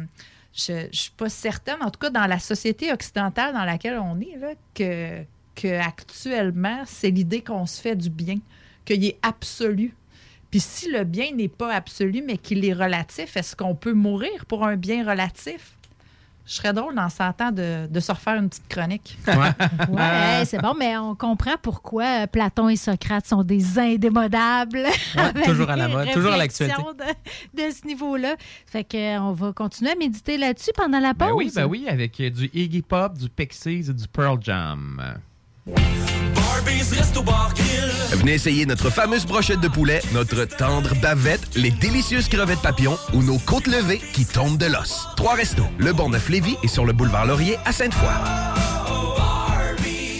je 0.53 0.73
ne 0.73 0.91
suis 0.91 1.11
pas 1.11 1.29
certaine, 1.29 1.81
en 1.81 1.89
tout 1.89 1.99
cas 1.99 2.09
dans 2.09 2.27
la 2.27 2.39
société 2.39 2.91
occidentale 2.91 3.53
dans 3.53 3.65
laquelle 3.65 3.97
on 3.97 4.19
est, 4.19 4.37
là, 4.37 4.53
que, 4.75 5.23
que 5.55 5.79
actuellement, 5.79 6.83
c'est 6.85 7.09
l'idée 7.09 7.41
qu'on 7.41 7.65
se 7.65 7.81
fait 7.81 7.95
du 7.95 8.09
bien, 8.09 8.37
qu'il 8.85 9.03
est 9.03 9.17
absolu. 9.21 9.95
Puis 10.51 10.59
si 10.59 10.91
le 10.91 11.03
bien 11.03 11.31
n'est 11.31 11.47
pas 11.47 11.73
absolu, 11.73 12.23
mais 12.25 12.37
qu'il 12.37 12.63
est 12.63 12.73
relatif, 12.73 13.35
est-ce 13.35 13.55
qu'on 13.55 13.73
peut 13.73 13.93
mourir 13.93 14.45
pour 14.45 14.63
un 14.65 14.75
bien 14.75 15.09
relatif? 15.09 15.75
Je 16.45 16.53
serais 16.55 16.73
drôle 16.73 16.93
dans 16.93 17.07
100 17.07 17.41
ans 17.41 17.51
de, 17.51 17.87
de 17.87 17.99
se 18.01 18.11
refaire 18.11 18.35
une 18.35 18.49
petite 18.49 18.67
chronique. 18.67 19.17
Ouais, 19.89 20.45
c'est 20.45 20.59
bon, 20.61 20.73
mais 20.77 20.97
on 20.97 21.15
comprend 21.15 21.55
pourquoi 21.61 22.27
Platon 22.27 22.69
et 22.69 22.75
Socrate 22.75 23.25
sont 23.25 23.43
des 23.43 23.79
indémodables. 23.79 24.83
Toujours 25.45 25.69
à 25.69 25.75
la 25.75 25.87
mode, 25.87 26.11
toujours 26.11 26.31
à 26.31 26.35
réflexions 26.35 26.67
De, 26.93 27.63
de 27.63 27.71
ce 27.71 27.87
niveau-là. 27.87 28.35
Fait 28.65 28.83
que, 28.83 28.97
euh, 28.97 29.21
on 29.21 29.31
va 29.33 29.53
continuer 29.53 29.91
à 29.91 29.95
méditer 29.95 30.37
là-dessus 30.37 30.71
pendant 30.75 30.99
la 30.99 31.13
pause. 31.13 31.27
Ben 31.29 31.33
oui, 31.33 31.51
ben 31.55 31.65
oui, 31.65 31.85
avec 31.87 32.19
euh, 32.19 32.29
du 32.29 32.49
Iggy 32.53 32.81
Pop, 32.81 33.17
du 33.17 33.29
Pixies 33.29 33.89
et 33.89 33.93
du 33.93 34.07
Pearl 34.07 34.37
Jam. 34.41 35.01
Venez 38.11 38.33
essayer 38.33 38.65
notre 38.65 38.89
fameuse 38.89 39.25
brochette 39.25 39.59
de 39.59 39.67
poulet, 39.67 40.01
notre 40.13 40.45
tendre 40.45 40.93
bavette, 41.01 41.55
les 41.55 41.71
délicieuses 41.71 42.27
crevettes 42.27 42.61
papillons 42.61 42.97
ou 43.13 43.23
nos 43.23 43.37
côtes 43.39 43.67
levées 43.67 44.01
qui 44.13 44.25
tombent 44.25 44.57
de 44.57 44.65
l'os. 44.65 45.07
Trois 45.15 45.35
restos, 45.35 45.67
le 45.77 45.93
Bonneuf 45.93 46.29
Lévis 46.29 46.57
et 46.63 46.67
sur 46.67 46.85
le 46.85 46.93
boulevard 46.93 47.25
Laurier 47.25 47.57
à 47.65 47.71
Sainte-Foy. 47.71 48.13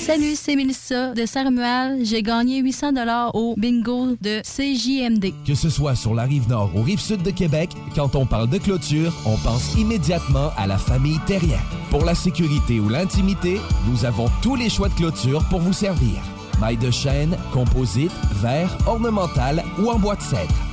Salut, 0.06 0.36
c'est 0.36 0.58
Mélissa 0.58 1.14
de 1.14 1.26
Saint-Romuald. 1.26 2.04
J'ai 2.04 2.22
gagné 2.24 2.60
800 2.60 2.92
dollars 2.92 3.34
au 3.36 3.56
bingo 3.56 4.18
de 4.20 4.42
CJMD. 4.42 5.34
Que 5.48 5.56
ce 5.56 5.70
soit 5.70 5.96
sur 5.96 6.14
la 6.14 6.24
rive 6.24 6.50
nord 6.50 6.72
ou 6.76 6.82
rive 6.82 7.00
sud 7.00 7.24
de 7.24 7.32
Québec, 7.32 7.70
quand 7.96 8.14
on 8.18 8.26
parle 8.26 8.50
de 8.50 8.58
clôture, 8.58 9.14
on 9.26 9.38
pense 9.38 9.76
immédiatement 9.76 10.52
à 10.58 10.68
la 10.68 10.78
famille 10.78 11.20
Terrien. 11.26 11.60
Pour 11.90 12.04
la 12.04 12.16
sécurité 12.16 12.82
ou 12.82 12.90
l'intimité, 12.90 13.62
nous 13.90 14.04
avons 14.04 14.30
tous 14.42 14.58
les 14.58 14.70
choix 14.70 14.90
de 14.90 14.94
clôture 14.96 15.42
pour 15.50 15.62
vous 15.62 15.72
servir. 15.72 16.22
Maille 16.60 16.76
de 16.76 16.92
chêne, 16.92 17.38
composite, 17.54 18.12
verre, 18.42 18.78
ornemental 18.86 19.64
ou 19.80 19.90
en 19.90 20.00
bois 20.00 20.18
de 20.18 20.22
cèdre. 20.22 20.73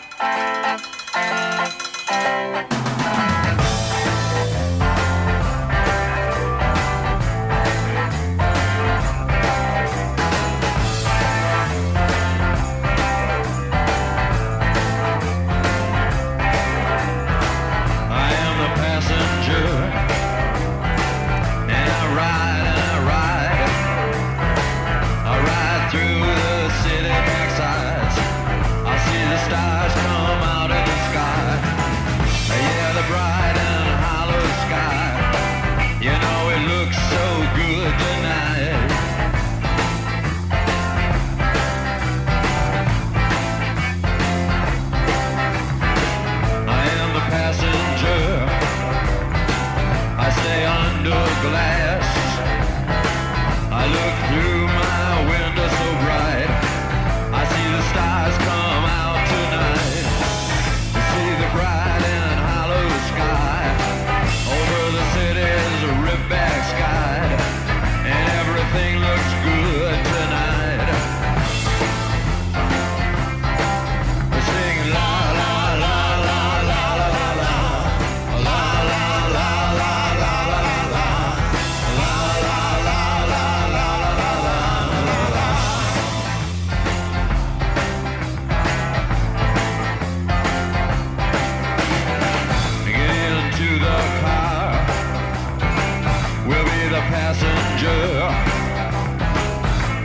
passenger. 97.81 98.29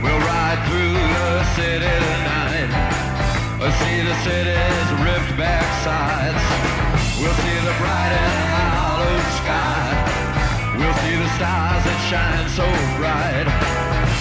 We'll 0.01 0.19
ride 0.19 0.59
through 0.67 0.93
the 0.93 1.43
city 1.55 1.85
tonight. 1.85 2.69
We'll 3.59 3.71
see 3.71 4.01
the 4.01 4.15
city's 4.23 4.89
ripped 5.05 5.37
back 5.37 5.65
sides. 5.83 6.43
We'll 7.19 7.33
see 7.33 7.59
the 7.65 7.75
bright 7.77 8.13
and 8.13 8.69
hollow 8.73 9.17
sky. 9.41 9.87
We'll 10.77 10.97
see 11.03 11.15
the 11.17 11.29
stars 11.37 11.83
that 11.85 11.99
shine 12.09 12.47
so 12.49 12.67
bright. 12.97 13.47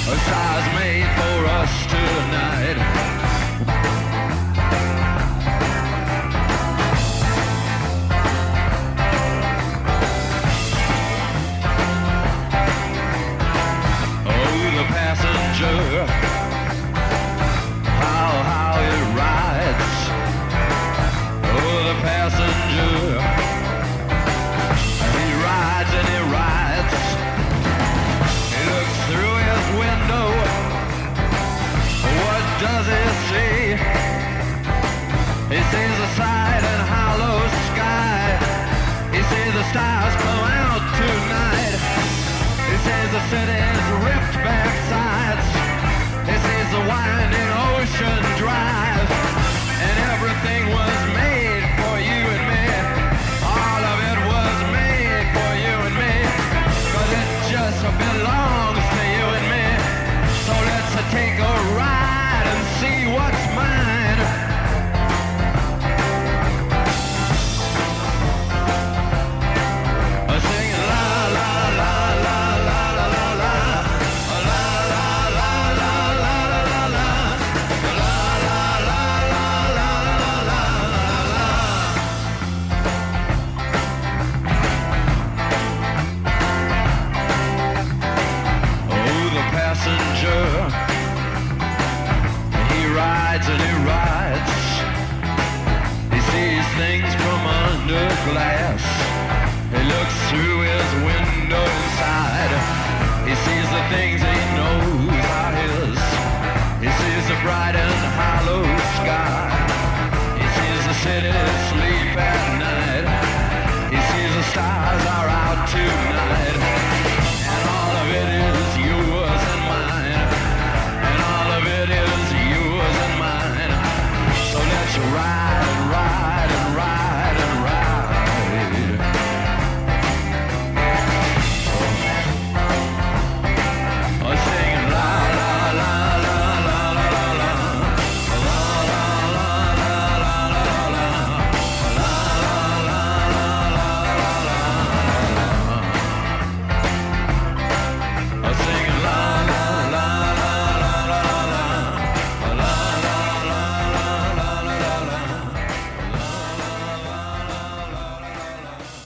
A 0.07 0.17
stars 0.27 0.67
made 0.75 1.09
for 1.17 1.47
us 1.61 1.73
tonight. 1.87 3.26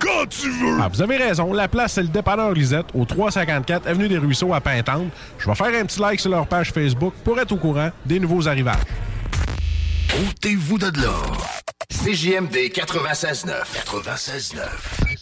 quand 0.00 0.26
tu 0.28 0.50
veux! 0.50 0.78
Ah, 0.80 0.88
vous 0.88 1.02
avez 1.02 1.16
raison. 1.16 1.52
La 1.52 1.68
place, 1.68 1.92
c'est 1.92 2.02
le 2.02 2.08
dépanneur 2.08 2.52
Lisette, 2.52 2.86
au 2.94 3.04
354 3.04 3.86
Avenue 3.86 4.08
des 4.08 4.18
Ruisseaux 4.18 4.52
à 4.52 4.60
Pintante. 4.60 5.10
Je 5.38 5.46
vais 5.46 5.54
faire 5.54 5.80
un 5.80 5.84
petit 5.84 6.00
like 6.00 6.20
sur 6.20 6.30
leur 6.30 6.46
page 6.46 6.72
Facebook 6.72 7.14
pour 7.24 7.38
être 7.38 7.52
au 7.52 7.56
courant 7.56 7.90
des 8.04 8.18
nouveaux 8.18 8.48
arrivages. 8.48 8.76
Ôtez-vous 10.28 10.78
de 10.78 11.00
là. 11.00 11.12
CJMD 11.90 12.56
96.9. 12.72 13.50
96.9. 13.86 15.19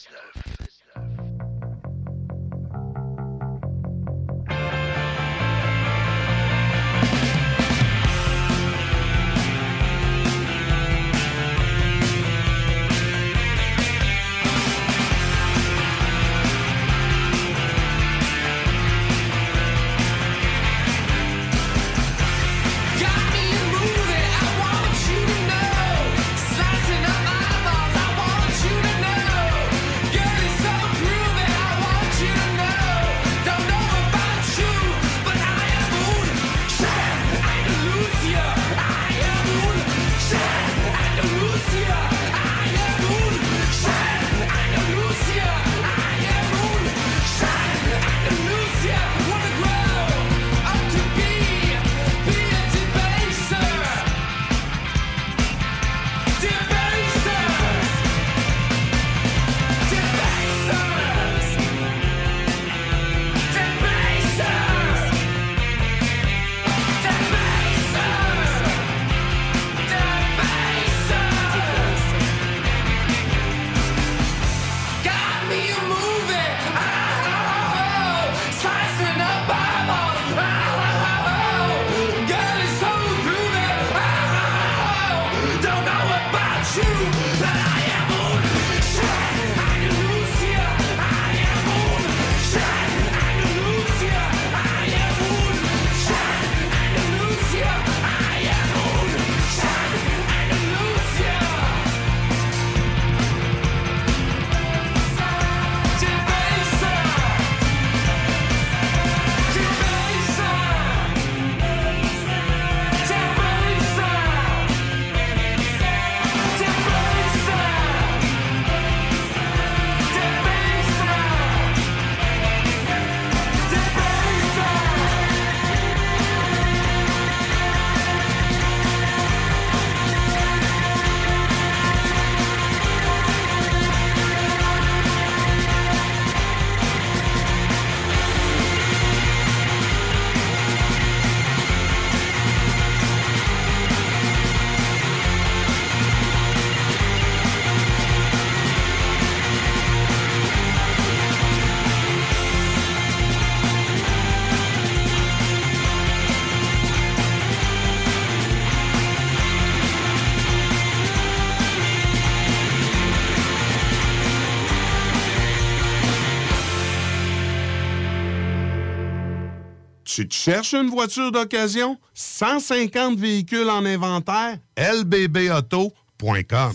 Tu 170.18 170.26
te 170.26 170.34
cherches 170.34 170.74
une 170.74 170.90
voiture 170.90 171.30
d'occasion? 171.30 171.96
150 172.12 173.16
véhicules 173.20 173.70
en 173.70 173.84
inventaire? 173.84 174.56
lbbauto.com 174.76 176.72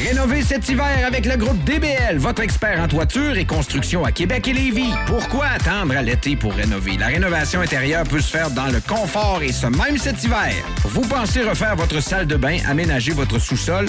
Rénovez 0.00 0.42
cet 0.42 0.68
hiver 0.68 1.04
avec 1.04 1.26
le 1.26 1.36
groupe 1.36 1.62
DBL, 1.64 2.18
votre 2.18 2.42
expert 2.42 2.80
en 2.80 2.86
toiture 2.86 3.36
et 3.36 3.44
construction 3.44 4.04
à 4.04 4.12
Québec 4.12 4.46
et 4.46 4.52
Lévis. 4.52 4.92
Pourquoi 5.06 5.46
attendre 5.46 5.96
à 5.96 6.02
l'été 6.02 6.36
pour 6.36 6.52
rénover? 6.52 6.96
La 6.96 7.06
rénovation 7.06 7.60
intérieure 7.60 8.04
peut 8.04 8.20
se 8.20 8.30
faire 8.30 8.50
dans 8.50 8.66
le 8.66 8.80
confort 8.80 9.40
et 9.42 9.50
ce 9.52 9.66
même 9.66 9.98
cet 9.98 10.22
hiver. 10.22 10.52
Vous 10.84 11.02
pensez 11.02 11.42
refaire 11.42 11.74
votre 11.74 12.00
salle 12.00 12.26
de 12.26 12.36
bain, 12.36 12.58
aménager 12.68 13.12
votre 13.12 13.40
sous-sol 13.40 13.88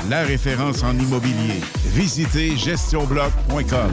la 0.09 0.23
référence 0.23 0.83
en 0.83 0.97
immobilier. 0.97 1.61
Visitez 1.93 2.57
gestionbloc.com. 2.57 3.91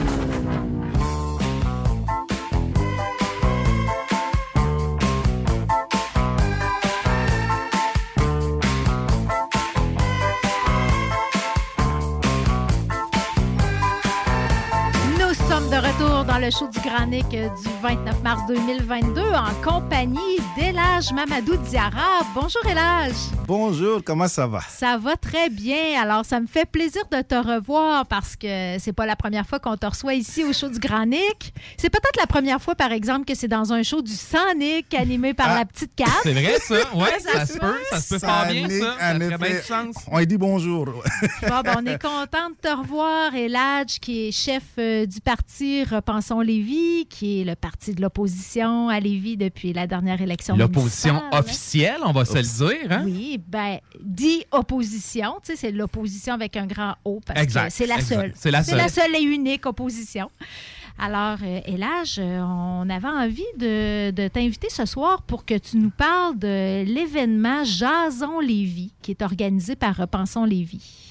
Nous 15.19 15.33
sommes 15.47 15.69
de 15.69 15.75
retour 15.75 16.25
dans 16.25 16.39
le 16.39 16.49
show 16.51 16.67
Euh, 16.91 17.05
du 17.05 17.69
29 17.83 18.23
mars 18.23 18.41
2022 18.47 19.21
en 19.21 19.53
compagnie 19.63 20.37
d'Elage 20.57 21.11
Mamadou 21.13 21.55
Diarra. 21.57 22.23
Bonjour 22.33 22.65
Elage. 22.65 23.13
Bonjour, 23.45 24.03
comment 24.03 24.27
ça 24.27 24.47
va? 24.47 24.61
Ça 24.61 24.97
va 24.97 25.15
très 25.15 25.49
bien. 25.49 26.01
Alors, 26.01 26.25
ça 26.25 26.39
me 26.39 26.47
fait 26.47 26.65
plaisir 26.65 27.03
de 27.11 27.21
te 27.21 27.35
revoir 27.35 28.07
parce 28.07 28.35
que 28.35 28.77
c'est 28.79 28.93
pas 28.93 29.05
la 29.05 29.15
première 29.15 29.45
fois 29.45 29.59
qu'on 29.59 29.77
te 29.77 29.85
reçoit 29.85 30.15
ici 30.15 30.43
au 30.43 30.51
show 30.51 30.67
du 30.67 30.79
Granic. 30.79 31.53
C'est 31.77 31.91
peut-être 31.91 32.17
la 32.17 32.25
première 32.25 32.59
fois, 32.59 32.73
par 32.73 32.91
exemple, 32.91 33.25
que 33.25 33.35
c'est 33.35 33.47
dans 33.47 33.71
un 33.71 33.83
show 33.83 34.01
du 34.01 34.13
Sonic 34.13 34.91
animé 34.95 35.35
par 35.35 35.53
la 35.53 35.65
petite 35.65 35.95
Cat. 35.95 36.05
C'est 36.23 36.33
vrai, 36.33 36.57
ça? 36.59 36.75
Ouais, 36.95 37.19
ça, 37.19 37.45
se 37.45 37.57
peut. 37.59 37.75
Ça 37.91 38.01
se 38.01 38.15
peut 38.15 38.19
pas 38.19 38.45
bien, 38.45 38.67
ça. 38.67 38.95
Ça 38.99 39.13
ferait 39.13 39.37
bien 39.37 39.55
de 39.55 39.61
chance. 39.61 39.95
On 40.11 40.19
dit 40.23 40.37
bonjour. 40.37 40.85
Bon, 40.85 41.61
ben, 41.63 41.75
on 41.77 41.85
est 41.85 42.01
content 42.01 42.49
de 42.49 42.55
te 42.61 42.75
revoir. 42.75 43.35
Eladj, 43.35 43.99
qui 43.99 44.27
est 44.27 44.31
chef 44.31 44.63
euh, 44.79 45.05
du 45.05 45.21
parti 45.21 45.83
Repensons 45.83 46.41
Lévis, 46.41 46.78
qui 47.09 47.41
est 47.41 47.43
le 47.43 47.55
parti 47.55 47.93
de 47.93 48.01
l'opposition 48.01 48.89
à 48.89 48.99
Lévis 48.99 49.37
depuis 49.37 49.73
la 49.73 49.87
dernière 49.87 50.21
élection 50.21 50.55
L'opposition 50.55 51.21
officielle, 51.31 51.97
on 52.05 52.11
va 52.11 52.25
se 52.25 52.35
le 52.37 52.41
dire. 52.43 52.91
Hein? 52.91 53.01
Oui, 53.05 53.39
ben, 53.47 53.77
dit 54.01 54.43
opposition, 54.51 55.35
tu 55.43 55.51
sais, 55.51 55.55
c'est 55.55 55.71
l'opposition 55.71 56.33
avec 56.33 56.55
un 56.57 56.65
grand 56.65 56.95
O, 57.05 57.19
parce 57.25 57.41
Exact, 57.41 57.67
que 57.67 57.73
c'est 57.73 57.85
la 57.85 57.95
exact. 57.95 58.15
seule. 58.15 58.31
C'est 58.35 58.51
la 58.51 58.63
seule. 58.63 58.89
seule 58.89 59.15
et 59.15 59.21
unique 59.23 59.65
opposition. 59.65 60.29
Alors, 61.01 61.37
euh, 61.43 61.61
Elage, 61.65 62.19
on 62.19 62.89
avait 62.89 63.07
envie 63.07 63.43
de, 63.57 64.11
de 64.11 64.27
t'inviter 64.27 64.67
ce 64.69 64.85
soir 64.85 65.21
pour 65.21 65.45
que 65.45 65.57
tu 65.57 65.77
nous 65.77 65.91
parles 65.91 66.37
de 66.37 66.83
l'événement 66.83 67.63
Jason 67.63 68.39
Lévis, 68.41 68.91
qui 69.01 69.11
est 69.11 69.21
organisé 69.21 69.75
par 69.77 69.95
Repensons 69.95 70.43
Lévis. 70.43 71.07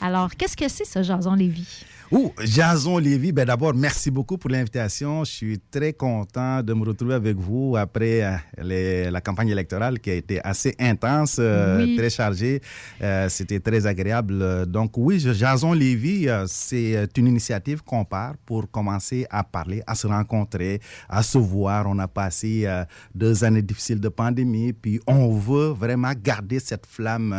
Alors, 0.00 0.30
qu'est-ce 0.36 0.56
que 0.56 0.68
c'est, 0.68 0.84
ce 0.86 1.02
Jason 1.02 1.34
Lévis? 1.34 1.84
Ouh, 2.12 2.30
Jason 2.44 2.98
Lévy, 2.98 3.32
ben 3.32 3.44
d'abord, 3.44 3.74
merci 3.74 4.12
beaucoup 4.12 4.38
pour 4.38 4.48
l'invitation. 4.48 5.24
Je 5.24 5.30
suis 5.32 5.58
très 5.58 5.92
content 5.92 6.62
de 6.62 6.72
me 6.72 6.84
retrouver 6.84 7.14
avec 7.14 7.36
vous 7.36 7.74
après 7.76 8.22
euh, 8.22 8.36
les- 8.62 9.10
la 9.10 9.20
campagne 9.20 9.48
électorale 9.48 9.98
qui 9.98 10.10
a 10.10 10.14
été 10.14 10.40
assez 10.44 10.76
intense, 10.78 11.38
euh, 11.40 11.78
Oui. 11.84 11.96
très 11.96 12.08
chargée. 12.08 12.60
Euh, 13.02 13.28
C'était 13.28 13.58
très 13.58 13.86
agréable. 13.88 14.66
Donc 14.66 14.92
oui, 14.96 15.18
Jason 15.18 15.72
Lévy, 15.72 16.28
c'est 16.46 17.08
une 17.18 17.26
initiative 17.26 17.82
qu'on 17.82 18.04
part 18.04 18.34
pour 18.46 18.70
commencer 18.70 19.26
à 19.28 19.42
parler, 19.42 19.82
à 19.84 19.96
se 19.96 20.06
rencontrer, 20.06 20.80
à 21.08 21.24
se 21.24 21.38
voir. 21.38 21.86
On 21.88 21.98
a 21.98 22.06
passé 22.06 22.66
euh, 22.66 22.84
deux 23.16 23.42
années 23.42 23.62
difficiles 23.62 23.98
de 24.00 24.08
pandémie, 24.08 24.72
puis 24.72 25.00
on 25.08 25.36
veut 25.36 25.70
vraiment 25.70 26.12
garder 26.22 26.60
cette 26.60 26.86
flamme 26.86 27.34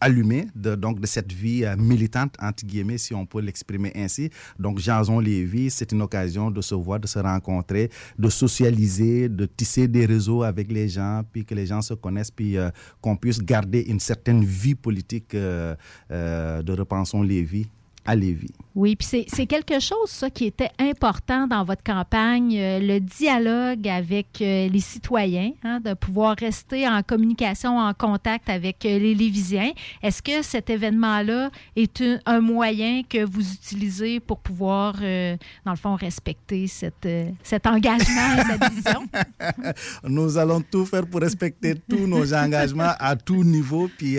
allumée 0.00 0.48
de, 0.56 0.74
donc 0.74 0.98
de 0.98 1.06
cette 1.06 1.32
vie 1.32 1.64
militante, 1.78 2.34
entre 2.42 2.66
guillemets, 2.66 2.98
si 2.98 3.14
on 3.14 3.24
peut 3.24 3.40
l'exprimer 3.40 3.92
ainsi. 4.02 4.30
Donc, 4.58 4.78
Jason 4.78 5.20
Lévy, 5.20 5.70
c'est 5.70 5.92
une 5.92 6.02
occasion 6.02 6.50
de 6.50 6.60
se 6.60 6.74
voir, 6.74 7.00
de 7.00 7.06
se 7.06 7.18
rencontrer, 7.18 7.90
de 8.18 8.28
socialiser, 8.28 9.28
de 9.28 9.46
tisser 9.46 9.88
des 9.88 10.06
réseaux 10.06 10.42
avec 10.42 10.70
les 10.70 10.88
gens, 10.88 11.22
puis 11.30 11.44
que 11.44 11.54
les 11.54 11.66
gens 11.66 11.82
se 11.82 11.94
connaissent, 11.94 12.30
puis 12.30 12.56
euh, 12.56 12.70
qu'on 13.00 13.16
puisse 13.16 13.40
garder 13.42 13.80
une 13.80 14.00
certaine 14.00 14.44
vie 14.44 14.74
politique 14.74 15.34
euh, 15.34 15.74
euh, 16.10 16.62
de 16.62 16.72
Repensons 16.72 17.22
Lévy 17.22 17.68
à 18.04 18.14
Lévis. 18.16 18.50
Oui, 18.74 18.94
puis 18.96 19.06
c'est- 19.26 19.46
quelque 19.46 19.80
chose, 19.80 20.08
ça, 20.08 20.30
qui 20.30 20.44
était 20.46 20.70
important 20.78 21.46
dans 21.48 21.64
votre 21.64 21.82
campagne, 21.82 22.56
euh, 22.56 22.78
le 22.78 23.00
dialogue 23.00 23.86
avec 23.88 24.28
euh, 24.40 24.68
les 24.68 24.80
citoyens, 24.80 25.50
hein, 25.64 25.80
de 25.80 25.92
pouvoir 25.94 26.36
rester 26.38 26.88
en 26.88 27.02
communication, 27.02 27.78
en 27.78 27.92
contact 27.94 28.48
avec 28.48 28.84
euh, 28.86 28.98
les 28.98 29.14
Lévisiens. 29.14 29.72
Est-ce 30.02 30.22
que 30.22 30.42
cet 30.42 30.70
événement-là 30.70 31.50
est 31.74 32.00
un, 32.00 32.18
un 32.26 32.40
moyen 32.40 33.02
que 33.02 33.24
vous 33.24 33.52
utilisez 33.52 34.20
pour 34.20 34.38
pouvoir, 34.38 34.94
dans 34.94 35.72
le 35.72 35.76
fond, 35.76 35.96
respecter 35.96 36.66
cette, 36.68 37.08
cet 37.42 37.66
engagement 37.66 38.36
et 38.38 38.42
cette 38.44 38.72
vision? 38.72 39.08
Nous 40.04 40.38
allons 40.38 40.60
tout 40.60 40.86
faire 40.86 41.06
pour 41.06 41.20
respecter 41.20 41.74
tous 41.88 42.06
nos 42.06 42.32
engagements 42.32 42.92
à 42.98 43.16
tout 43.16 43.42
niveau. 43.44 43.90
Puis 43.98 44.18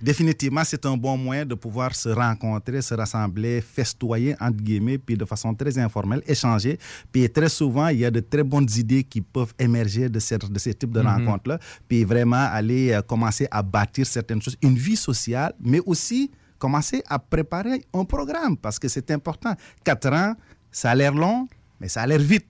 définitivement, 0.00 0.62
c'est 0.64 0.84
un 0.86 0.96
bon 0.96 1.16
moyen 1.16 1.44
de 1.44 1.54
pouvoir 1.54 1.94
se 1.94 2.08
rencontrer, 2.08 2.80
se 2.82 2.94
rassembler, 2.94 3.19
festoyer, 3.60 4.34
entre 4.40 4.56
guillemets, 4.62 4.98
puis 4.98 5.16
de 5.16 5.24
façon 5.24 5.54
très 5.54 5.76
informelle, 5.78 6.22
échanger. 6.26 6.78
Puis 7.12 7.28
très 7.30 7.48
souvent, 7.48 7.88
il 7.88 7.98
y 7.98 8.04
a 8.04 8.10
de 8.10 8.20
très 8.20 8.42
bonnes 8.42 8.68
idées 8.76 9.04
qui 9.04 9.20
peuvent 9.20 9.52
émerger 9.58 10.08
de, 10.08 10.18
cette, 10.18 10.50
de 10.50 10.58
ce 10.58 10.70
type 10.70 10.90
de 10.92 11.00
Mhm. 11.00 11.06
rencontres-là. 11.06 11.58
Puis 11.88 12.04
vraiment 12.04 12.46
aller 12.50 12.92
euh, 12.92 13.02
commencer 13.02 13.46
à 13.50 13.62
bâtir 13.62 14.06
certaines 14.06 14.40
choses, 14.42 14.56
une 14.62 14.74
vie 14.76 14.96
sociale, 14.96 15.52
mais 15.60 15.80
aussi 15.86 16.30
commencer 16.58 17.02
à 17.08 17.18
préparer 17.18 17.82
un 17.94 18.04
programme 18.04 18.56
parce 18.56 18.78
que 18.78 18.88
c'est 18.88 19.10
important. 19.10 19.54
Quatre 19.82 20.12
ans, 20.12 20.34
ça 20.70 20.90
a 20.90 20.94
l'air 20.94 21.14
long, 21.14 21.48
mais 21.80 21.88
ça 21.88 22.02
a 22.02 22.06
l'air 22.06 22.18
vite. 22.20 22.46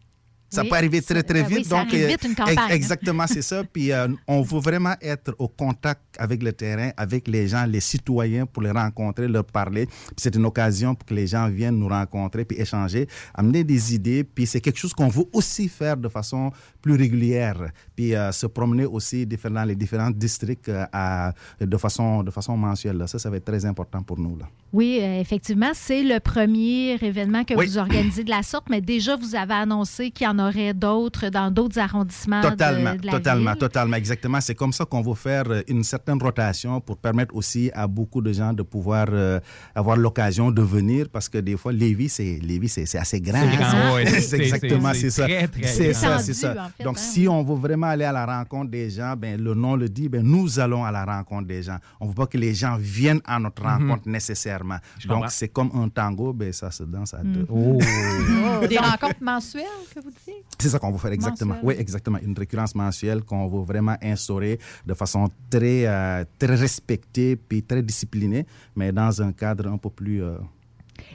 Ça 0.53 0.63
Oui, 0.63 0.69
peut 0.69 0.75
arriver 0.77 1.01
très, 1.01 1.23
très 1.23 1.43
ben 1.43 1.49
oui, 1.49 1.57
vite. 1.59 1.67
ça 1.67 1.79
arrive 1.79 2.03
euh, 2.05 2.09
vite, 2.09 2.25
une 2.25 2.33
ex- 2.33 2.41
campagne. 2.41 2.71
Exactement, 2.73 3.25
c'est 3.29 3.41
ça. 3.43 3.63
Puis 3.63 3.93
euh, 3.93 4.09
on 4.27 4.43
veut 4.43 4.59
vraiment 4.59 4.95
être 5.01 5.33
au 5.39 5.47
contact 5.47 6.01
avec 6.19 6.43
le 6.43 6.53
terrain, 6.53 6.91
avec 6.97 7.29
les 7.29 7.47
gens, 7.47 7.65
les 7.67 7.79
citoyens, 7.79 8.47
pour 8.47 8.63
les 8.65 8.73
rencontrer, 8.73 9.29
leur 9.29 9.45
parler. 9.45 9.87
C'est 10.17 10.35
une 10.35 10.45
occasion 10.47 10.95
pour 10.97 11.07
que 11.07 11.15
les 11.15 11.29
gens 11.29 11.49
viennent 11.49 11.79
nous 11.79 11.87
rencontrer, 11.89 12.45
puis 12.45 12.59
échanger, 12.61 13.07
amener 13.33 13.63
des 13.63 13.95
idées. 13.95 14.25
Puis 14.25 14.47
c'est 14.47 14.61
quelque 14.61 14.79
chose 14.79 14.93
qu'on 14.93 15.09
veut 15.09 15.25
aussi 15.33 15.69
faire 15.69 15.97
de 15.97 16.09
façon 16.09 16.51
plus 16.83 16.95
régulière. 16.97 17.71
Puis 18.01 18.15
euh, 18.15 18.33
se 18.33 18.47
promener 18.47 18.87
aussi 18.87 19.27
dans 19.27 19.65
les 19.65 19.75
différents 19.77 20.11
districts 20.11 20.71
euh, 20.71 20.87
à- 20.91 21.35
de, 21.61 21.77
façon, 21.77 22.23
de 22.23 22.31
façon 22.31 22.57
mensuelle. 22.57 22.97
là. 22.97 23.07
Ça, 23.07 23.19
ça 23.19 23.29
va 23.29 23.37
être 23.37 23.45
très 23.45 23.67
important 23.67 24.03
pour 24.03 24.19
nous. 24.19 24.39
Là. 24.39 24.47
Oui, 24.73 25.01
euh, 25.03 25.21
effectivement, 25.21 25.73
c'est 25.75 26.03
le 26.03 26.19
premier 26.19 26.95
événement 27.03 27.45
que 27.45 27.53
Oui. 27.55 27.67
vous 27.67 27.77
organisez 27.77 28.25
de 28.25 28.31
la 28.31 28.43
sorte, 28.43 28.71
mais 28.71 28.81
déjà, 28.81 29.17
vous 29.17 29.35
avez 29.35 29.53
annoncé 29.53 30.11
qu'il 30.13 30.25
y 30.27 30.31
en 30.31 30.39
aurait 30.39 30.73
d'autres 30.73 31.29
dans 31.29 31.51
d'autres 31.51 31.79
arrondissements 31.79 32.41
Totalement, 32.41 32.95
de, 32.95 33.05
la 33.05 33.13
totalement, 33.13 33.51
ville? 33.51 33.59
totalement, 33.59 33.97
exactement. 33.97 34.41
C'est 34.41 34.55
comme 34.55 34.73
ça 34.73 34.87
qu'on 34.87 35.03
veut 35.03 35.15
faire 35.15 35.45
une 35.69 35.85
certaine 35.85 36.23
rotation 36.23 36.81
pour 36.81 36.97
permettre 36.97 37.35
aussi 37.37 37.71
à 37.75 37.87
beaucoup 37.87 38.23
de 38.23 38.33
gens 38.33 38.55
de 38.55 38.63
pouvoir 38.63 39.09
euh, 39.11 39.41
avoir 39.75 39.99
l'occasion 39.99 40.51
de 40.51 40.63
venir 40.63 41.09
parce 41.13 41.29
que 41.29 41.37
des 41.37 41.59
fois, 41.59 41.73
Lévis, 41.73 42.09
c'est 42.09 42.97
assez 42.99 43.21
grand. 43.21 43.43
C'est 43.51 43.57
grand, 43.59 43.95
ouais, 43.95 44.07
c'est- 44.07 44.21
c'est 44.23 44.39
exactement, 44.39 44.95
c'est- 44.95 45.11
ça. 45.11 45.27
c'est 45.65 45.93
ça, 45.93 46.19
c'est 46.21 46.33
ça. 46.35 46.53
en 46.53 46.69
fait, 46.79 46.85
Donc, 46.85 46.97
hein. 46.97 47.01
si 47.13 47.29
on 47.29 47.43
veut 47.43 47.57
vraiment 47.57 47.90
aller 47.91 48.05
à 48.05 48.13
la 48.13 48.25
rencontre 48.27 48.71
des 48.71 48.91
gens, 48.91 49.15
ben, 49.17 49.41
le 49.41 49.55
nom 49.55 49.77
le 49.77 49.89
dit, 49.89 50.09
ben, 50.09 50.23
nous 50.23 50.59
allons 50.59 50.85
à 50.85 50.91
la 50.91 51.05
rencontre 51.05 51.47
des 51.47 51.63
gens. 51.63 51.77
On 52.01 52.07
ne 52.07 52.11
veut 52.11 52.15
pas 52.17 52.27
que 52.27 52.39
les 52.39 52.55
gens 52.55 52.77
viennent 52.79 53.21
à 53.25 53.39
notre 53.39 53.63
Mhm. 53.63 53.69
rencontre 53.89 54.09
nécessairement. 54.09 54.79
Donc, 55.07 55.25
c'est 55.31 55.49
comme 55.49 55.71
un 55.75 55.89
tango, 55.89 56.33
ben, 56.33 56.53
ça 56.53 56.71
se 56.71 56.83
danse 56.85 57.15
à 57.15 57.23
deux. 57.23 57.47
Oh. 57.49 57.79
Des 58.69 58.79
rencontres 58.91 59.23
mensuelles, 59.23 59.65
que 59.95 60.01
vous 60.01 60.11
dites? 60.11 60.45
C'est 60.59 60.69
ça 60.71 60.79
qu'on 60.79 60.91
veut 60.91 60.99
faire 60.99 61.13
exactement. 61.13 61.57
Oui, 61.63 61.75
exactement. 61.79 62.19
Une 62.23 62.37
récurrence 62.39 62.75
mensuelle 62.75 63.23
qu'on 63.23 63.47
veut 63.49 63.63
vraiment 63.63 63.97
instaurer 64.03 64.59
de 64.87 64.95
façon 64.95 65.29
très, 65.51 65.87
euh, 65.87 66.25
très 66.39 66.55
respectée 66.55 67.37
puis 67.37 67.63
très 67.63 67.83
disciplinée, 67.83 68.47
mais 68.77 68.93
dans 68.93 69.21
un 69.23 69.33
cadre 69.33 69.69
un 69.69 69.77
peu 69.79 69.91
plus. 69.91 70.23
euh, 70.23 70.39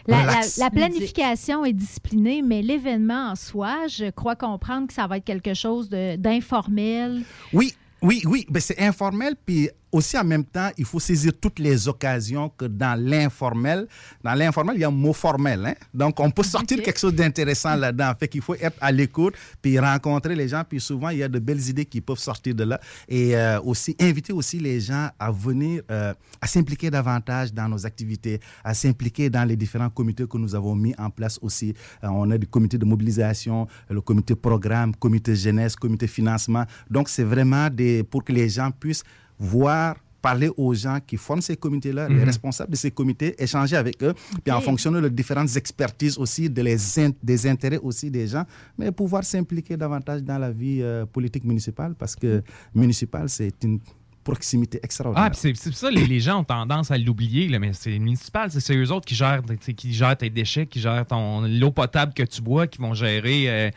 La, 0.08 0.18
la- 0.18 0.24
relax. 0.34 0.58
la 0.58 0.70
planification 0.70 1.66
est 1.66 1.74
disciplinée, 1.74 2.42
mais 2.44 2.62
l'événement 2.62 3.32
en 3.32 3.36
soi, 3.36 3.88
je 3.88 4.10
crois 4.12 4.36
comprendre 4.36 4.88
que 4.88 4.94
ça 4.94 5.08
va 5.08 5.18
être 5.18 5.24
quelque 5.26 5.54
chose 5.54 5.90
d'informel. 5.90 7.24
Oui, 7.54 7.74
oui, 8.02 8.22
oui. 8.26 8.46
Ben, 8.50 8.60
c'est 8.60 8.80
informel, 8.80 9.36
puis 9.46 9.70
aussi 9.92 10.18
en 10.18 10.24
même 10.24 10.44
temps, 10.44 10.70
il 10.78 10.86
faut 10.86 11.00
saisir 11.00 11.32
toutes 11.40 11.60
les 11.60 11.88
occasions 11.88 12.50
que 12.50 12.66
dans 12.66 13.00
l'informel, 13.00 13.88
dans 14.24 14.34
l'informel, 14.34 14.76
il 14.76 14.82
y 14.82 14.84
a 14.84 14.88
un 14.88 14.92
mot 14.92 15.14
formel. 15.14 15.66
Hein? 15.66 15.76
Donc, 15.94 16.20
on 16.20 16.30
peut 16.32 16.44
sortir 16.44 16.82
quelque 16.82 17.00
chose 17.00 17.14
d'intéressant 17.14 17.76
là-dedans. 17.76 18.12
Fait 18.20 18.28
qu'il 18.28 18.42
faut 18.42 18.56
être 18.56 18.78
à 18.82 18.92
l'écoute, 18.92 19.36
puis 19.62 19.80
rencontrer 19.80 20.36
les 20.36 20.48
gens, 20.48 20.64
puis 20.68 20.80
souvent, 20.80 21.10
il 21.10 21.20
y 21.20 21.24
a 21.24 21.28
de 21.28 21.40
belles 21.40 21.68
idées 21.70 21.86
qui 21.86 22.02
peuvent 22.02 22.20
sortir 22.20 22.56
de 22.56 22.64
là. 22.64 22.80
Et 23.08 23.36
euh, 23.36 23.62
aussi, 23.62 23.96
inviter 24.00 24.34
aussi 24.34 24.60
les 24.60 24.80
gens 24.80 25.10
à 25.18 25.32
venir, 25.32 25.82
euh, 25.90 26.14
à 26.42 26.48
s'impliquer 26.48 26.90
davantage 26.90 27.54
dans 27.54 27.70
nos 27.70 27.86
activités, 27.86 28.40
à 28.64 28.74
s'impliquer 28.74 29.30
dans 29.30 29.46
les 29.46 29.56
différents 29.56 29.90
comités 29.90 30.28
que 30.28 30.38
nous 30.38 30.56
avons 30.56 30.76
mis 30.76 30.94
en 30.98 31.10
place 31.10 31.40
aussi. 31.42 31.74
Euh, 32.04 32.08
on 32.08 32.30
a 32.32 32.38
des 32.38 32.48
comités 32.48 32.78
de 32.78 32.86
mobilisation, 32.86 33.68
le 33.90 34.02
comité 34.02 34.36
programme, 34.36 34.96
comité 34.96 35.36
jeunesse, 35.36 35.76
comité 35.76 36.08
financement. 36.08 36.66
Donc, 36.90 37.10
c'est 37.10 37.24
vraiment 37.24 37.70
des, 37.70 38.04
pour 38.04 38.24
que 38.24 38.34
les 38.34 38.50
gens 38.50 38.72
puissent 38.72 39.04
voir 39.40 39.96
parler 40.22 40.50
aux 40.58 40.74
gens 40.74 40.98
qui 41.06 41.18
forment 41.18 41.42
ces 41.42 41.56
comités-là, 41.56 42.10
les 42.10 42.16
Mhm. 42.16 42.24
responsables 42.24 42.72
de 42.72 42.76
ces 42.76 42.90
comités, 42.90 43.36
échanger 43.38 43.76
avec 43.76 44.02
eux, 44.02 44.14
puis 44.44 44.52
en 44.52 44.60
fonction 44.60 44.92
de 44.92 44.98
leurs 44.98 45.12
différentes 45.12 45.56
expertises 45.56 46.18
aussi, 46.18 46.50
de 46.50 46.64
les 46.64 47.00
in- 47.00 47.12
des 47.22 47.46
intérêts 47.48 47.78
aussi 47.78 48.10
des 48.10 48.26
gens, 48.28 48.44
mais 48.76 48.92
pouvoir 48.92 49.24
s'impliquer 49.24 49.78
davantage 49.78 50.24
dans 50.24 50.40
la 50.40 50.50
vie 50.52 50.80
euh, 50.82 51.06
politique 51.06 51.44
municipale, 51.44 51.94
parce 51.94 52.16
que 52.16 52.42
municipale, 52.74 53.30
c'est 53.30 53.54
une 53.64 53.80
proximité 54.24 54.80
extraordinaire. 54.82 55.30
Ah, 55.32 55.36
c'est 55.36 55.56
ça, 55.56 55.92
les, 55.92 56.08
les 56.08 56.20
gens 56.20 56.40
ont 56.40 56.44
tendance 56.44 56.90
à 56.90 56.98
l'oublier, 56.98 57.48
mais 57.60 57.74
c'est 57.74 58.00
municipal, 58.00 58.50
c'est- 58.50 58.76
eux 58.76 58.92
autres 58.92 59.06
qui 59.06 59.14
gèrent, 59.14 59.44
qui 59.78 59.94
gèrent 59.94 60.18
tes 60.18 60.32
déchets, 60.32 60.66
qui 60.66 60.80
gèrent 60.80 61.06
ton 61.06 61.42
l'eau 61.42 61.70
potable 61.70 62.12
que 62.16 62.24
tu 62.24 62.42
bois, 62.42 62.66
qui 62.66 62.80
vont 62.80 62.96
gérer 62.96 63.44
euh, 63.48 63.70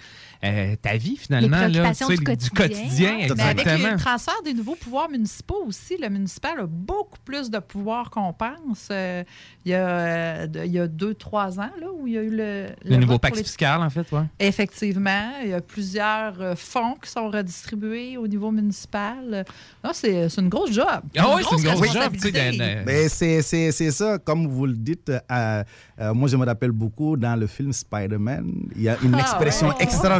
euh, 0.44 0.76
ta 0.80 0.96
vie 0.96 1.16
finalement. 1.16 1.56
là, 1.56 1.68
préoccupations 1.68 2.06
tu 2.08 2.12
sais, 2.16 2.18
du 2.18 2.24
quotidien. 2.50 3.16
quotidien, 3.18 3.34
Mais 3.36 3.42
avec 3.42 3.64
le 3.66 3.96
transfert 3.98 4.40
des 4.44 4.54
nouveaux 4.54 4.76
pouvoirs 4.76 5.08
municipaux 5.10 5.64
aussi, 5.66 5.96
le 6.00 6.08
municipal 6.08 6.60
a 6.60 6.66
beaucoup 6.66 7.18
plus 7.24 7.50
de 7.50 7.58
pouvoirs 7.58 8.08
qu'on 8.10 8.32
pense. 8.32 8.88
Euh, 8.90 9.24
il, 9.64 9.72
y 9.72 9.74
a, 9.74 9.86
euh, 9.88 10.46
il 10.64 10.72
y 10.72 10.78
a 10.78 10.86
deux, 10.86 11.14
trois 11.14 11.58
ans, 11.58 11.70
là, 11.80 11.86
où 11.92 12.06
il 12.06 12.12
y 12.14 12.18
a 12.18 12.22
eu 12.22 12.30
le... 12.30 12.66
Le 12.84 12.96
nouveau 12.96 13.00
vote 13.00 13.06
pour 13.08 13.20
pacte 13.20 13.36
les- 13.36 13.42
fiscal, 13.44 13.82
en 13.82 13.90
fait, 13.90 14.10
ouais. 14.12 14.22
Effectivement, 14.38 15.32
il 15.42 15.50
y 15.50 15.54
a 15.54 15.60
plusieurs 15.60 16.56
fonds 16.56 16.94
qui 17.02 17.10
sont 17.10 17.28
redistribués 17.30 18.16
au 18.16 18.26
niveau 18.28 18.50
municipal. 18.50 19.44
Non, 19.82 19.90
c'est 19.92 20.28
c'est 20.28 20.40
une 20.40 20.48
grosse 20.48 20.72
job. 20.72 20.86
Ah 21.16 21.34
oui, 21.34 21.42
c'est 21.48 21.56
une 21.56 21.74
grosse 21.74 21.92
job, 21.92 22.12
tu 22.14 22.20
sais, 22.20 22.30
d'un- 22.32 22.82
Mais 22.86 23.08
c'est, 23.08 23.42
c'est, 23.42 23.72
c'est 23.72 23.90
ça, 23.90 24.18
comme 24.18 24.46
vous 24.46 24.66
le 24.66 24.74
dites. 24.74 25.10
euh, 25.10 25.64
euh, 26.00 26.14
moi, 26.14 26.28
je 26.28 26.36
me 26.36 26.44
rappelle 26.46 26.70
beaucoup 26.72 27.16
dans 27.16 27.34
le 27.38 27.46
film 27.46 27.72
Spider-Man, 27.72 28.52
il 28.76 28.82
y 28.82 28.88
a 28.88 28.96
une 29.02 29.14
Ah, 29.14 29.20
expression 29.20 29.68
ouais. 29.68 29.74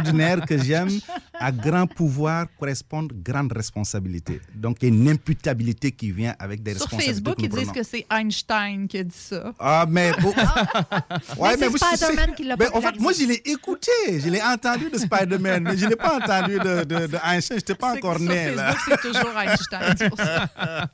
Extraordinaire 0.09 0.45
que 0.45 0.57
j'aime. 0.57 0.89
À 1.41 1.51
grand 1.51 1.87
pouvoir 1.87 2.47
correspondent 2.59 3.13
grandes 3.23 3.53
responsabilités. 3.53 4.41
Donc, 4.53 4.77
il 4.81 4.89
y 4.89 4.91
a 4.91 4.95
une 4.95 5.09
imputabilité 5.09 5.91
qui 5.91 6.11
vient 6.11 6.35
avec 6.37 6.61
des 6.61 6.73
Sur 6.73 6.81
responsabilités. 6.81 7.13
Facebook, 7.13 7.37
que 7.37 7.43
ils 7.43 7.49
disent 7.49 7.71
que 7.71 7.83
c'est 7.83 8.05
Einstein 8.11 8.87
qui 8.87 8.97
a 8.97 9.03
dit 9.03 9.15
ça. 9.15 9.53
Ah, 9.59 9.85
mais. 9.89 10.11
oh. 10.25 10.33
Mais 10.35 11.57
c'est 11.57 11.69
moi, 11.69 11.77
je- 11.81 11.95
Spider-Man 11.97 12.35
qui 12.35 12.43
l'a 12.43 12.55
mais 12.57 12.67
En 12.73 12.81
fait, 12.81 12.99
moi, 12.99 13.13
je 13.13 13.25
l'ai 13.25 13.41
écouté. 13.45 13.91
Je 14.07 14.29
l'ai 14.29 14.41
entendu 14.41 14.89
de 14.89 14.97
Spider-Man, 14.97 15.63
mais 15.63 15.77
je 15.77 15.85
n'ai 15.85 15.95
pas 15.95 16.17
entendu 16.17 16.59
de, 16.59 16.83
de, 16.83 17.07
de 17.07 17.17
Einstein. 17.25 17.41
Je 17.49 17.53
n'étais 17.55 17.75
pas 17.75 17.95
encore 17.95 18.17
sur 18.17 18.27
né. 18.27 18.53
là. 18.53 18.73
Facebook, 18.73 18.99
c'est 19.01 19.07
toujours 19.13 19.37
Einstein. 19.39 19.95
c'est 19.97 20.09
pour 20.09 20.17
ça. 20.19 20.47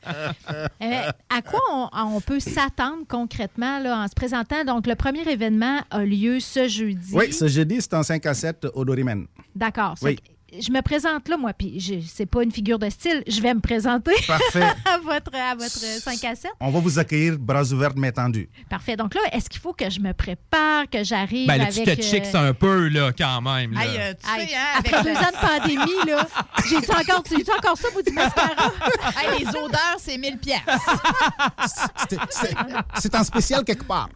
Euh, 0.82 1.10
à 1.30 1.42
quoi 1.42 1.60
on, 1.72 1.90
on 2.16 2.22
peut 2.22 2.40
s'attendre 2.40 3.04
concrètement 3.08 3.80
là, 3.80 3.98
en 3.98 4.08
se 4.08 4.14
présentant? 4.14 4.64
Donc, 4.66 4.88
le 4.88 4.96
premier 4.96 5.28
événement 5.28 5.80
a 5.90 6.04
lieu 6.04 6.40
ce 6.40 6.68
jeudi. 6.68 7.12
Oui, 7.14 7.32
ce 7.34 7.48
jeudi, 7.48 7.78
c'est 7.82 7.94
en 7.94 8.04
5 8.04 8.26
à 8.26 8.34
7 8.34 8.68
au 8.74 8.84
D'accord. 9.56 9.96
Oui. 10.02 10.18
Je 10.60 10.72
me 10.72 10.82
présente 10.82 11.28
là, 11.28 11.38
moi, 11.38 11.54
puis 11.54 11.80
je- 11.80 11.96
c'est 12.08 12.26
pas 12.26 12.44
une 12.44 12.52
figure 12.52 12.80
de 12.80 12.90
style. 12.90 13.24
Je 13.28 13.42
vais 13.42 13.54
me 13.54 13.60
présenter 13.60 14.14
Parfait. 14.28 14.64
à, 14.86 14.98
votre, 15.00 15.34
à 15.36 15.56
votre 15.56 15.70
5 15.70 16.24
à 16.24 16.36
7. 16.36 16.52
On 16.60 16.70
va 16.72 16.80
vous 16.80 17.00
accueillir 17.00 17.38
bras 17.38 17.64
ouverts 17.72 17.94
mais 17.96 18.12
tendus. 18.12 18.50
Parfait. 18.70 18.96
Donc 18.96 19.14
là, 19.16 19.22
est-ce 19.32 19.50
qu'il 19.50 19.60
faut 19.62 19.74
que 19.74 19.90
je 19.90 20.00
me 20.00 20.14
prépare, 20.14 20.90
que 20.90 21.04
j'arrive 21.04 21.48
Ben 21.48 21.58
là, 21.58 21.66
avec... 21.68 21.74
tu 21.76 21.84
te 21.84 22.02
chicks 22.02 22.34
euh, 22.36 22.50
un 22.50 22.54
peu, 22.54 22.88
là, 22.90 23.12
quand 23.18 23.42
même. 23.42 23.72
Là. 23.74 23.86
Hey, 23.86 23.98
euh, 24.00 24.14
tu 24.14 24.30
sais, 24.48 24.56
hein, 24.56 24.60
après 24.80 24.94
avec 24.98 25.06
deux 25.14 25.20
le- 25.20 25.26
ans 25.26 25.32
de 25.32 25.48
pandémie, 25.60 26.12
là, 26.12 26.28
j'ai-tu 26.70 26.92
encore, 26.92 27.24
encore 27.58 27.78
ça, 27.78 27.88
vous 27.94 28.02
du 28.02 28.12
mascara? 28.14 28.56
Hey, 29.18 29.40
les 29.40 29.48
odeurs, 29.50 29.98
c'est 30.00 30.18
1000 30.18 30.38
pièces. 30.38 30.60
C'est 33.00 33.16
en 33.16 33.24
spécial 33.24 33.64
quelque 33.64 33.84
part. 33.86 34.10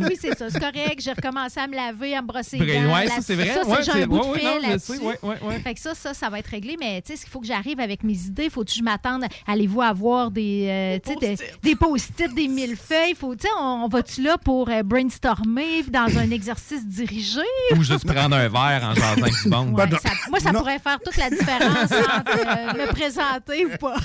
oui, 0.00 0.16
c'est 0.20 0.36
ça. 0.36 0.50
C'est 0.50 0.60
correct. 0.60 1.00
J'ai 1.00 1.12
recommencé 1.12 1.60
à 1.60 1.66
me 1.66 1.74
laver, 1.76 2.14
à 2.16 2.22
me 2.22 2.26
brosser 2.26 2.58
les 2.58 2.66
Vrai, 2.66 2.82
dents. 2.84 2.94
ouais, 2.94 3.04
La- 3.06 3.14
ça, 3.16 3.20
c'est 3.22 3.34
vrai. 3.34 3.54
Ça, 3.54 3.66
Ouais, 3.66 3.76
c'est- 3.78 3.82
j'ai 3.84 3.92
c'est- 3.92 4.02
un 4.02 4.06
bout 4.06 4.16
ouais, 4.32 4.38
de 4.38 4.62
je 4.62 4.68
là-dessus. 4.68 5.00
Ouais, 5.40 5.48
ouais. 5.48 5.58
Fait 5.60 5.74
que 5.74 5.80
ça, 5.80 5.94
ça, 5.94 6.14
ça 6.14 6.28
va 6.30 6.38
être 6.38 6.46
réglé. 6.48 6.76
Mais 6.78 7.00
tu 7.02 7.08
sais, 7.08 7.14
est-ce 7.14 7.22
qu'il 7.22 7.30
faut 7.30 7.40
que 7.40 7.46
j'arrive 7.46 7.80
avec 7.80 8.02
mes 8.04 8.14
idées? 8.14 8.50
Faut-tu 8.50 8.72
que 8.74 8.78
je 8.78 8.84
m'attende? 8.84 9.24
Allez-vous 9.46 9.82
avoir 9.82 10.30
des, 10.30 10.98
euh, 11.04 11.14
des, 11.20 11.36
des 11.62 11.76
post-it, 11.76 12.34
des 12.34 12.48
millefeuilles? 12.48 13.14
Faut, 13.14 13.34
tu 13.34 13.42
sais, 13.46 13.52
on, 13.58 13.82
on 13.84 13.88
va-tu 13.88 14.22
là 14.22 14.38
pour 14.38 14.68
euh, 14.68 14.82
brainstormer 14.82 15.82
dans 15.84 16.18
un 16.18 16.30
exercice 16.30 16.86
dirigé? 16.86 17.40
Ou 17.76 17.82
juste 17.82 18.06
prendre 18.06 18.36
un 18.36 18.48
verre 18.48 18.82
en 18.84 18.94
jasant 18.94 19.14
du 19.42 19.48
bon. 19.48 19.72
Ouais, 19.74 19.90
ça- 20.02 20.10
moi, 20.30 20.40
ça 20.40 20.52
pourrait 20.52 20.78
faire 20.78 20.98
toute 21.04 21.16
la 21.16 21.30
différence 21.30 21.90
entre 21.92 22.38
euh, 22.38 22.86
me 22.86 22.92
présenter 22.92 23.66
ou 23.66 23.76
pas. 23.78 23.96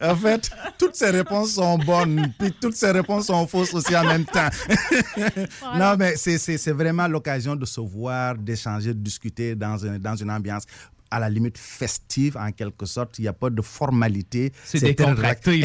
en 0.02 0.16
fait, 0.16 0.50
toutes 0.78 0.94
ces 0.96 1.10
réponses 1.10 1.52
sont 1.52 1.78
bonnes, 1.78 2.32
puis 2.38 2.52
toutes 2.60 2.74
ces 2.76 2.90
réponses 2.90 3.26
sont 3.26 3.46
fausses 3.46 3.74
aussi 3.74 3.96
en 3.96 4.04
même 4.04 4.24
temps. 4.24 4.48
non, 5.76 5.96
mais 5.98 6.16
c'est- 6.16 6.38
c'est 6.38 6.58
c'est 6.58 6.72
vraiment 6.72 7.06
l'occasion 7.08 7.56
de 7.56 7.64
se 7.64 7.80
voir, 7.80 8.34
d'échanger, 8.36 8.88
de 8.94 8.98
discuter 9.00 9.54
dans, 9.54 9.76
dans 9.78 10.16
une 10.16 10.30
ambiance 10.30 10.64
à 11.10 11.18
la 11.18 11.28
limite 11.28 11.56
festive 11.58 12.36
en 12.36 12.50
quelque 12.52 12.86
sorte. 12.86 13.18
Il 13.18 13.22
n'y 13.22 13.28
a 13.28 13.32
pas 13.32 13.50
de 13.50 13.62
formalité. 13.62 14.52
C'est 14.64 14.78
c'est 14.78 14.94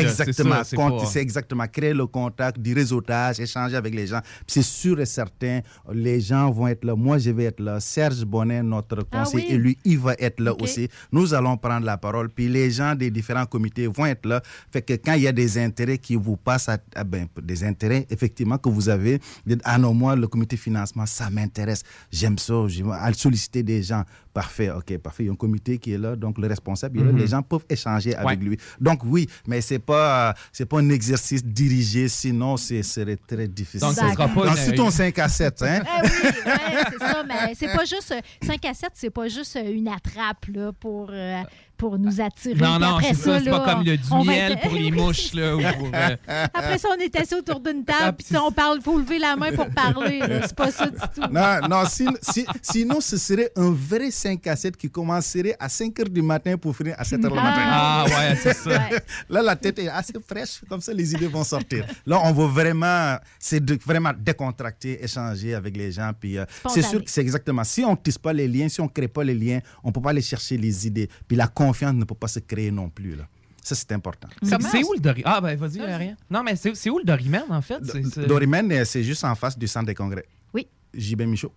Exactement. 0.02 0.64
c'est 0.64 0.76
C'est 1.08 1.22
exactement. 1.22 1.68
Créer 1.68 1.94
le 1.94 2.08
contact, 2.08 2.60
du 2.60 2.74
réseautage, 2.74 3.40
échanger 3.40 3.76
avec 3.76 3.94
les 3.94 4.08
gens. 4.08 4.22
C'est 4.48 4.62
sûr 4.64 5.00
et 5.00 5.06
certain, 5.06 5.62
les 5.92 6.20
gens 6.22 6.50
vont 6.52 6.68
être 6.68 6.84
là. 6.86 6.96
Moi, 6.96 7.18
je 7.18 7.32
vais 7.32 7.46
être 7.46 7.60
là. 7.60 7.80
Serge 7.80 8.24
Bonnet, 8.26 8.64
notre 8.64 9.06
Ah 9.12 9.20
conseiller 9.24 9.48
oui? 9.48 9.54
élu, 9.54 9.78
il 9.86 10.00
va 10.00 10.14
être 10.20 10.40
là 10.40 10.54
aussi. 10.62 10.88
Nous 11.12 11.34
allons 11.34 11.58
prendre 11.58 11.86
la 11.86 11.98
parole. 11.98 12.30
Puis 12.30 12.48
les 12.48 12.72
gens 12.72 12.96
des 12.96 13.12
différents 13.12 13.46
comités 13.46 13.88
vont 13.88 14.06
être 14.06 14.26
là. 14.26 14.42
Fait 14.72 14.82
que 14.82 14.94
quand 14.94 15.14
il 15.14 15.24
y 15.24 15.28
a 15.28 15.32
des 15.32 15.58
intérêts 15.58 15.98
qui 15.98 16.16
vous 16.16 16.38
passent, 16.38 16.70
à, 16.70 16.78
à- 16.96 17.04
ben, 17.04 17.28
des 17.42 17.64
intérêts 17.64 18.06
effectivement 18.10 18.58
que 18.58 18.70
vous 18.70 18.90
avez, 18.90 19.20
dites, 19.46 19.62
ah 19.64 19.78
non, 19.78 19.94
moi, 19.94 20.16
le 20.16 20.28
comité 20.28 20.58
financement, 20.58 21.06
ça 21.06 21.30
m'intéresse. 21.30 21.84
J'aime 22.12 22.38
ça. 22.38 22.54
À 22.94 23.12
solliciter 23.14 23.64
des 23.64 23.84
gens. 23.84 24.04
Parfait, 24.34 24.72
ok, 24.72 24.98
parfait. 24.98 25.24
Il 25.24 25.26
y 25.28 25.30
a 25.30 25.34
un 25.34 25.36
comité 25.36 25.78
qui 25.78 25.94
est 25.94 25.98
là, 25.98 26.16
donc 26.16 26.40
le 26.40 26.48
responsable, 26.48 26.98
il 26.98 27.02
est 27.04 27.06
là. 27.06 27.12
Mhm. 27.12 27.18
les 27.20 27.28
gens 27.28 27.42
peuvent 27.44 27.66
échanger 27.70 28.16
avec 28.16 28.40
Ouais. 28.40 28.46
lui. 28.48 28.58
Donc 28.82 29.02
oui, 29.06 29.28
mais 29.48 29.62
c'est 29.62 29.78
pas, 29.80 30.34
c'est 30.52 30.66
pas 30.66 30.80
un 30.80 30.90
exercice 30.90 31.46
dirigé, 31.46 32.08
sinon 32.08 32.58
ce 32.58 32.82
serait 32.82 33.18
très 33.18 33.48
difficile. 33.48 33.82
Donc, 33.82 33.94
ce 33.94 34.00
sera 34.00 34.28
pas 34.28 34.46
Donc, 34.48 34.58
une- 34.74 34.82
en 34.82 34.90
5 34.92 35.20
à 35.20 35.30
7, 35.30 35.62
hein? 35.62 35.82
Ah 35.86 36.02
oui, 36.04 36.10
ouais, 36.10 36.84
c'est 36.92 37.00
ça, 37.00 37.24
mais 37.28 37.54
c'est 37.56 37.68
pas 37.76 37.86
juste 37.86 38.14
5 38.42 38.66
à 38.66 38.74
7, 38.74 38.90
c'est 38.96 39.10
pas 39.12 39.28
juste 39.28 39.58
une 39.64 39.88
attrape 39.88 40.46
là, 40.52 40.72
pour, 40.80 41.10
euh, 41.12 41.42
pour 41.84 42.00
nous 42.00 42.22
attirer. 42.22 42.56
Non, 42.56 42.80
non, 42.80 42.96
après 42.96 43.14
c'est 43.14 43.16
ça. 43.16 43.40
C'est 43.44 43.50
pas 43.50 43.60
comme 43.74 43.84
le, 43.84 43.98
du 43.98 44.14
miel 44.26 44.54
être- 44.54 44.62
pour 44.62 44.72
les 44.74 44.90
mouches, 45.02 45.34
là. 45.34 45.74
pour, 45.78 45.90
euh, 45.94 46.16
Après 46.54 46.78
ça, 46.78 46.88
on 46.96 47.00
est 47.02 47.14
assis 47.20 47.36
autour 47.36 47.60
d'une 47.60 47.84
Ah, 47.90 47.94
table, 48.06 48.18
puis 48.26 48.38
on 48.38 48.52
parle, 48.54 48.82
faut 48.82 48.98
lever 48.98 49.20
la 49.20 49.36
main 49.36 49.52
pour 49.52 49.68
parler. 49.70 50.22
C'est 50.44 50.56
pas 50.56 50.72
ça 50.72 50.86
du 50.88 50.96
tout. 50.98 51.28
Non, 51.30 51.68
non 51.70 51.84
si- 51.90 52.08
si- 52.22 52.46
sinon, 52.62 53.02
ce 53.02 53.18
serait 53.18 53.52
un 53.58 53.70
vrai 53.72 54.12
5 54.12 54.48
à 54.48 54.56
7 54.56 54.78
qui 54.78 54.90
commencerait 54.90 55.58
à 55.60 55.68
5 55.68 56.00
heures 56.00 56.10
du 56.10 56.22
matin 56.22 56.56
pour 56.58 56.74
finir 56.74 56.96
à 56.98 57.04
7 57.04 57.26
heures 57.26 57.32
du 57.34 57.38
Ah. 57.38 57.44
matin. 57.44 57.62
Ah, 57.66 58.06
ouais, 58.08 58.38
c'est 58.42 58.54
ça. 58.54 58.70
Ouais. 58.70 59.04
Là, 59.30 59.42
la 59.42 59.56
tête 59.58 59.78
est 59.80 59.90
assez 59.90 60.14
fraîche, 60.26 60.62
comme 60.70 60.80
ça, 60.80 60.94
les 60.94 61.14
idées 61.14 61.28
vont 61.28 61.44
sortir. 61.44 61.86
Là, 62.06 62.22
on 62.24 62.32
veut 62.32 62.46
vraiment, 62.48 63.18
c'est 63.40 63.62
vraiment 63.86 64.12
décontracter, 64.18 65.04
échanger 65.04 65.54
avec 65.54 65.76
les 65.76 65.92
gens. 65.92 66.12
Puis, 66.18 66.38
euh, 66.38 66.46
c'est 66.70 66.82
sûr 66.82 67.04
que 67.04 67.12
c'est 67.12 67.22
exactement. 67.22 67.66
Si 67.66 67.84
on 67.84 67.92
ne 67.92 67.98
tisse 67.98 68.18
pas 68.18 68.32
les 68.32 68.48
liens, 68.48 68.70
si 68.70 68.80
on 68.80 68.86
ne 68.86 68.90
crée 68.90 69.10
pas 69.10 69.26
les 69.26 69.34
liens, 69.36 69.60
on 69.84 69.90
ne 69.90 69.94
peut 69.94 70.02
pas 70.02 70.12
aller 70.12 70.22
chercher 70.22 70.56
les 70.58 70.88
idées. 70.88 71.10
Puis 71.28 71.36
la 71.36 71.48
confiance 71.48 71.73
ne 71.82 72.06
peut 72.06 72.16
pas 72.16 72.28
se 72.28 72.40
créer 72.40 72.72
non 72.72 72.90
plus. 72.90 73.16
Là. 73.16 73.28
Ça, 73.62 73.76
c'est 73.76 73.92
important. 73.94 74.28
C'est 74.42 74.62
c'est 74.62 74.84
où 74.84 74.94
le 74.94 75.00
Dorimen? 75.00 75.24
Ah, 75.26 75.40
ben 75.40 75.58
vas-y, 75.58 75.82
rien. 75.82 76.16
Non, 76.30 76.44
mais 76.44 76.56
c'est 76.56 76.90
où 76.90 76.98
le 76.98 77.06
Dorimen, 77.06 77.44
en 77.50 77.62
fait? 77.62 77.82
Dorimen, 78.28 78.72
euh, 78.72 78.86
c'est 78.86 79.04
juste 79.04 79.24
en 79.24 79.36
face 79.36 79.58
du 79.58 79.68
centre 79.68 79.86
des 79.86 79.96
congrès. 79.96 80.26
Oui. 80.54 80.68
JB 80.94 81.22
Michaud. 81.22 81.54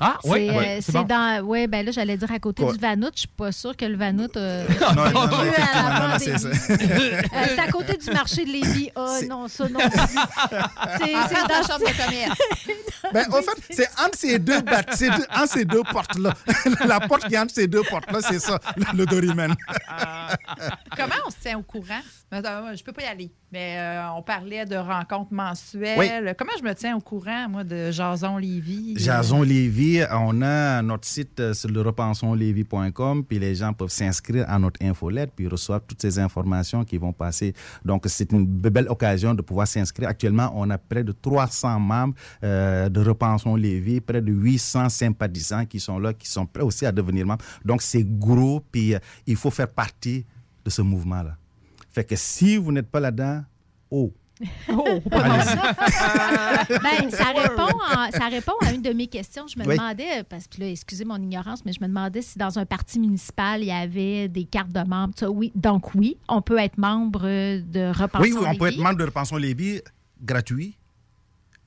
Ah, 0.00 0.16
C'est 0.22 0.48
euh, 0.50 0.78
c'est 0.80 0.92
dans. 1.06 1.40
Oui, 1.44 1.66
ben 1.66 1.84
là, 1.84 1.90
j'allais 1.90 2.16
dire 2.16 2.30
à 2.30 2.38
côté 2.38 2.62
Ouais. 2.62 2.72
du 2.72 2.78
Vanout. 2.78 3.10
Je 3.14 3.20
suis 3.20 3.28
pas 3.28 3.50
sûre 3.50 3.76
que 3.76 3.84
le 3.84 3.96
Vanout. 3.96 4.28
euh, 4.36 4.64
Non, 4.80 4.94
non, 4.94 5.10
non, 5.10 5.26
non, 5.28 6.18
c'est 6.20 6.38
ça. 6.38 6.48
Euh, 6.48 7.20
c'est 7.48 7.58
à 7.58 7.66
côté 7.72 7.96
du 7.96 8.10
marché 8.12 8.44
de 8.44 8.50
Lévis. 8.50 8.90
Ah 8.94 9.18
non, 9.28 9.48
ça 9.48 9.64
non. 9.68 9.80
plus. 9.80 9.90
C'est 10.98 11.06
de 11.06 11.48
la 11.48 11.60
dans- 11.60 11.66
chambre 11.66 11.80
de 11.80 12.04
commerce. 12.04 12.38
Ben, 13.12 13.26
en 13.32 13.42
fait, 13.42 13.62
c'est 13.70 13.88
entre 14.04 14.16
ces 14.18 14.38
deux, 14.38 14.60
bat- 14.60 14.82
ces 14.92 15.08
deux- 15.10 15.26
entre 15.34 15.48
ces 15.48 15.64
deux 15.64 15.82
portes-là. 15.82 16.34
la 16.86 17.00
porte 17.00 17.26
qui 17.26 17.34
est 17.34 17.38
entre 17.38 17.54
ces 17.54 17.66
deux 17.66 17.82
portes-là, 17.82 18.18
c'est 18.22 18.38
ça, 18.38 18.58
le, 18.76 18.84
le 18.98 19.06
Dorimen. 19.06 19.54
Comment 20.96 21.14
on 21.26 21.30
se 21.30 21.36
tient 21.40 21.58
au 21.58 21.62
courant? 21.62 22.00
Attends, 22.30 22.60
moi, 22.62 22.74
Je 22.74 22.82
peux 22.84 22.92
pas 22.92 23.02
y 23.02 23.06
aller, 23.06 23.30
mais 23.50 23.76
euh, 23.78 24.10
on 24.16 24.22
parlait 24.22 24.66
de 24.66 24.76
rencontres 24.76 25.32
mensuelles. 25.32 26.34
Comment 26.38 26.52
je 26.58 26.64
me 26.64 26.74
tiens 26.74 26.96
au 26.96 27.00
courant, 27.00 27.48
moi, 27.48 27.64
de 27.64 27.90
Jason 27.90 28.36
Lévy? 28.36 28.94
Jason 28.98 29.42
Lévy, 29.42 29.77
on 30.10 30.42
a 30.42 30.82
notre 30.82 31.06
site 31.06 31.40
euh, 31.40 31.54
sur 31.54 31.70
le 31.70 31.80
repensonlévy.com, 31.82 33.24
puis 33.24 33.38
les 33.38 33.54
gens 33.54 33.72
peuvent 33.72 33.90
s'inscrire 33.90 34.44
à 34.48 34.58
notre 34.58 34.82
infolette, 34.84 35.32
puis 35.34 35.46
reçoivent 35.46 35.82
toutes 35.86 36.00
ces 36.00 36.18
informations 36.18 36.84
qui 36.84 36.98
vont 36.98 37.12
passer. 37.12 37.54
Donc, 37.84 38.04
c'est 38.06 38.32
une 38.32 38.46
be- 38.46 38.70
belle 38.70 38.88
occasion 38.88 39.34
de 39.34 39.42
pouvoir 39.42 39.66
s'inscrire. 39.66 40.08
Actuellement, 40.08 40.50
on 40.54 40.68
a 40.70 40.78
près 40.78 41.04
de 41.04 41.12
300 41.12 41.80
membres 41.80 42.14
euh, 42.42 42.88
de 42.88 43.00
Repensons 43.00 43.56
Lévy, 43.56 44.00
près 44.00 44.20
de 44.20 44.32
800 44.32 44.88
sympathisants 44.88 45.66
qui 45.66 45.80
sont 45.80 45.98
là, 45.98 46.12
qui 46.12 46.28
sont 46.28 46.46
prêts 46.46 46.64
aussi 46.64 46.84
à 46.86 46.92
devenir 46.92 47.26
membres. 47.26 47.44
Donc, 47.64 47.82
c'est 47.82 48.04
gros, 48.04 48.60
puis 48.72 48.94
euh, 48.94 48.98
il 49.26 49.36
faut 49.36 49.50
faire 49.50 49.68
partie 49.68 50.24
de 50.64 50.70
ce 50.70 50.82
mouvement-là. 50.82 51.36
Fait 51.90 52.04
que 52.04 52.16
si 52.16 52.56
vous 52.56 52.72
n'êtes 52.72 52.90
pas 52.90 53.00
là-dedans, 53.00 53.42
oh, 53.90 54.12
Oh, 54.70 54.84
Allez-y. 55.10 56.78
ben, 56.78 57.10
ça, 57.10 57.26
répond 57.34 57.62
en- 57.62 58.10
ça 58.12 58.26
répond 58.30 58.52
à 58.64 58.72
une 58.72 58.82
de 58.82 58.92
mes 58.92 59.06
questions. 59.06 59.46
Je 59.46 59.58
me 59.58 59.66
Oui. 59.66 59.76
demandais, 59.76 60.22
parce 60.28 60.46
que 60.46 60.60
là, 60.60 60.68
excusez 60.68 61.04
mon 61.04 61.16
ignorance, 61.16 61.64
mais 61.64 61.72
je 61.72 61.80
me 61.80 61.86
demandais 61.88 62.22
si 62.22 62.38
dans 62.38 62.58
un 62.58 62.66
parti 62.66 62.98
municipal, 63.00 63.60
il 63.62 63.66
y 63.66 63.72
avait 63.72 64.28
des 64.28 64.44
cartes 64.44 64.72
de 64.72 64.80
membres. 64.88 65.14
ça. 65.16 65.30
Oui, 65.30 65.52
donc 65.54 65.94
oui, 65.94 66.16
on 66.28 66.42
peut 66.42 66.58
être 66.58 66.78
membre 66.78 67.22
de 67.22 67.88
Repensons 67.92 68.22
Oui, 68.22 68.32
oui, 68.32 68.46
on 68.48 68.54
peut 68.54 68.66
Lévis. 68.66 68.76
être 68.78 68.82
membre 68.84 68.98
de 68.98 69.04
Repensons 69.04 69.36
Lévis 69.36 69.80
gratuit. 70.22 70.76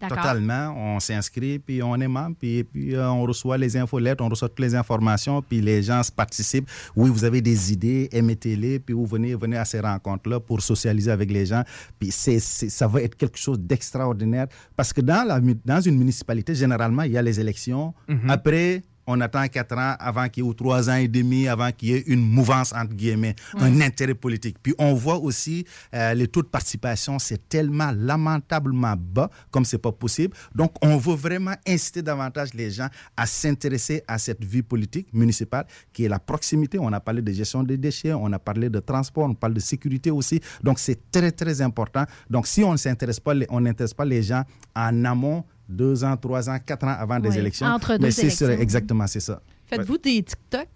Totalement. 0.09 0.73
On 0.77 0.99
s'inscrit, 0.99 1.59
puis 1.59 1.81
on 1.83 1.95
est 1.95 2.07
membre, 2.07 2.35
puis, 2.39 2.63
puis 2.63 2.95
euh, 2.95 3.09
on 3.09 3.23
reçoit 3.23 3.57
les 3.57 3.77
infolettes, 3.77 4.21
on 4.21 4.29
reçoit 4.29 4.49
toutes 4.49 4.59
les 4.59 4.75
informations, 4.75 5.41
puis 5.41 5.61
les 5.61 5.83
gens 5.83 6.03
se 6.03 6.11
participent. 6.11 6.69
Oui, 6.95 7.09
vous 7.09 7.23
avez 7.23 7.41
des 7.41 7.73
idées, 7.73 8.09
émettez-les, 8.11 8.79
puis 8.79 8.93
vous 8.93 9.05
venez, 9.05 9.35
venez 9.35 9.57
à 9.57 9.65
ces 9.65 9.79
rencontres-là 9.79 10.39
pour 10.39 10.61
socialiser 10.61 11.11
avec 11.11 11.31
les 11.31 11.45
gens. 11.45 11.63
Puis 11.99 12.11
c'est, 12.11 12.39
ça 12.39 12.87
va 12.87 13.01
être 13.01 13.15
quelque 13.15 13.37
chose 13.37 13.59
d'extraordinaire 13.59 14.47
parce 14.75 14.93
que 14.93 15.01
dans, 15.01 15.25
la, 15.27 15.39
dans 15.39 15.81
une 15.81 15.97
municipalité, 15.97 16.55
généralement, 16.55 17.03
il 17.03 17.11
y 17.11 17.17
a 17.17 17.21
les 17.21 17.39
élections. 17.39 17.93
Mhm. 18.07 18.29
Après, 18.29 18.81
on 19.11 19.19
attend 19.19 19.45
quatre 19.47 19.77
ans 19.77 19.95
avant 19.99 20.27
qu'il 20.29 20.43
y 20.43 20.45
ait, 20.45 20.49
ou 20.49 20.53
trois 20.53 20.89
ans 20.89 20.95
et 20.95 21.07
demi 21.07 21.47
avant 21.47 21.71
qu'il 21.71 21.89
y 21.89 21.93
ait 21.93 22.03
une 22.07 22.21
mouvance, 22.21 22.73
entre 22.73 22.93
guillemets, 22.93 23.35
un 23.57 23.81
intérêt 23.81 24.15
politique. 24.15 24.57
Puis 24.61 24.73
on 24.77 24.93
voit 24.93 25.17
aussi 25.17 25.65
euh, 25.93 26.13
les 26.13 26.27
taux 26.27 26.41
de 26.41 26.47
participation, 26.47 27.19
c'est 27.19 27.49
tellement 27.49 27.91
lamentablement 27.95 28.95
bas, 28.97 29.29
comme 29.51 29.65
c'est 29.65 29.77
pas 29.77 29.91
possible. 29.91 30.35
Donc 30.55 30.73
on 30.81 30.97
veut 30.97 31.15
vraiment 31.15 31.55
inciter 31.67 32.01
davantage 32.01 32.53
les 32.53 32.71
gens 32.71 32.87
à 33.17 33.25
s'intéresser 33.25 34.03
à 34.07 34.17
cette 34.17 34.43
vie 34.43 34.61
politique 34.61 35.07
municipale 35.13 35.65
qui 35.91 36.05
est 36.05 36.09
la 36.09 36.19
proximité. 36.19 36.79
On 36.79 36.91
a 36.93 36.99
parlé 36.99 37.21
de 37.21 37.31
gestion 37.31 37.63
des 37.63 37.77
déchets, 37.77 38.13
on 38.13 38.31
a 38.31 38.39
parlé 38.39 38.69
de 38.69 38.79
transport, 38.79 39.25
on 39.25 39.33
parle 39.33 39.53
de 39.53 39.59
sécurité 39.59 40.11
aussi. 40.11 40.39
Donc 40.63 40.79
c'est 40.79 41.11
très, 41.11 41.31
très 41.31 41.61
important. 41.61 42.05
Donc 42.29 42.47
si 42.47 42.63
on 42.63 42.71
ne 42.71 42.77
s'intéresse 42.77 43.19
pas, 43.19 43.33
on 43.49 43.61
n'intéresse 43.61 43.93
pas 43.93 44.05
les 44.05 44.23
gens 44.23 44.43
en 44.75 45.05
amont, 45.05 45.43
deux 45.71 46.03
ans, 46.03 46.15
trois 46.17 46.49
ans, 46.49 46.57
quatre 46.65 46.83
ans 46.85 46.95
avant 46.99 47.19
des 47.19 47.37
élections. 47.37 47.67
entre 47.67 47.93
mais 47.93 47.99
deux 47.99 48.11
c'est 48.11 48.29
sûr, 48.29 48.47
élections. 48.47 48.63
exactement, 48.63 49.07
c'est 49.07 49.19
ça. 49.19 49.41
Faites-vous 49.67 49.97
des 49.97 50.21
TikTok? 50.23 50.67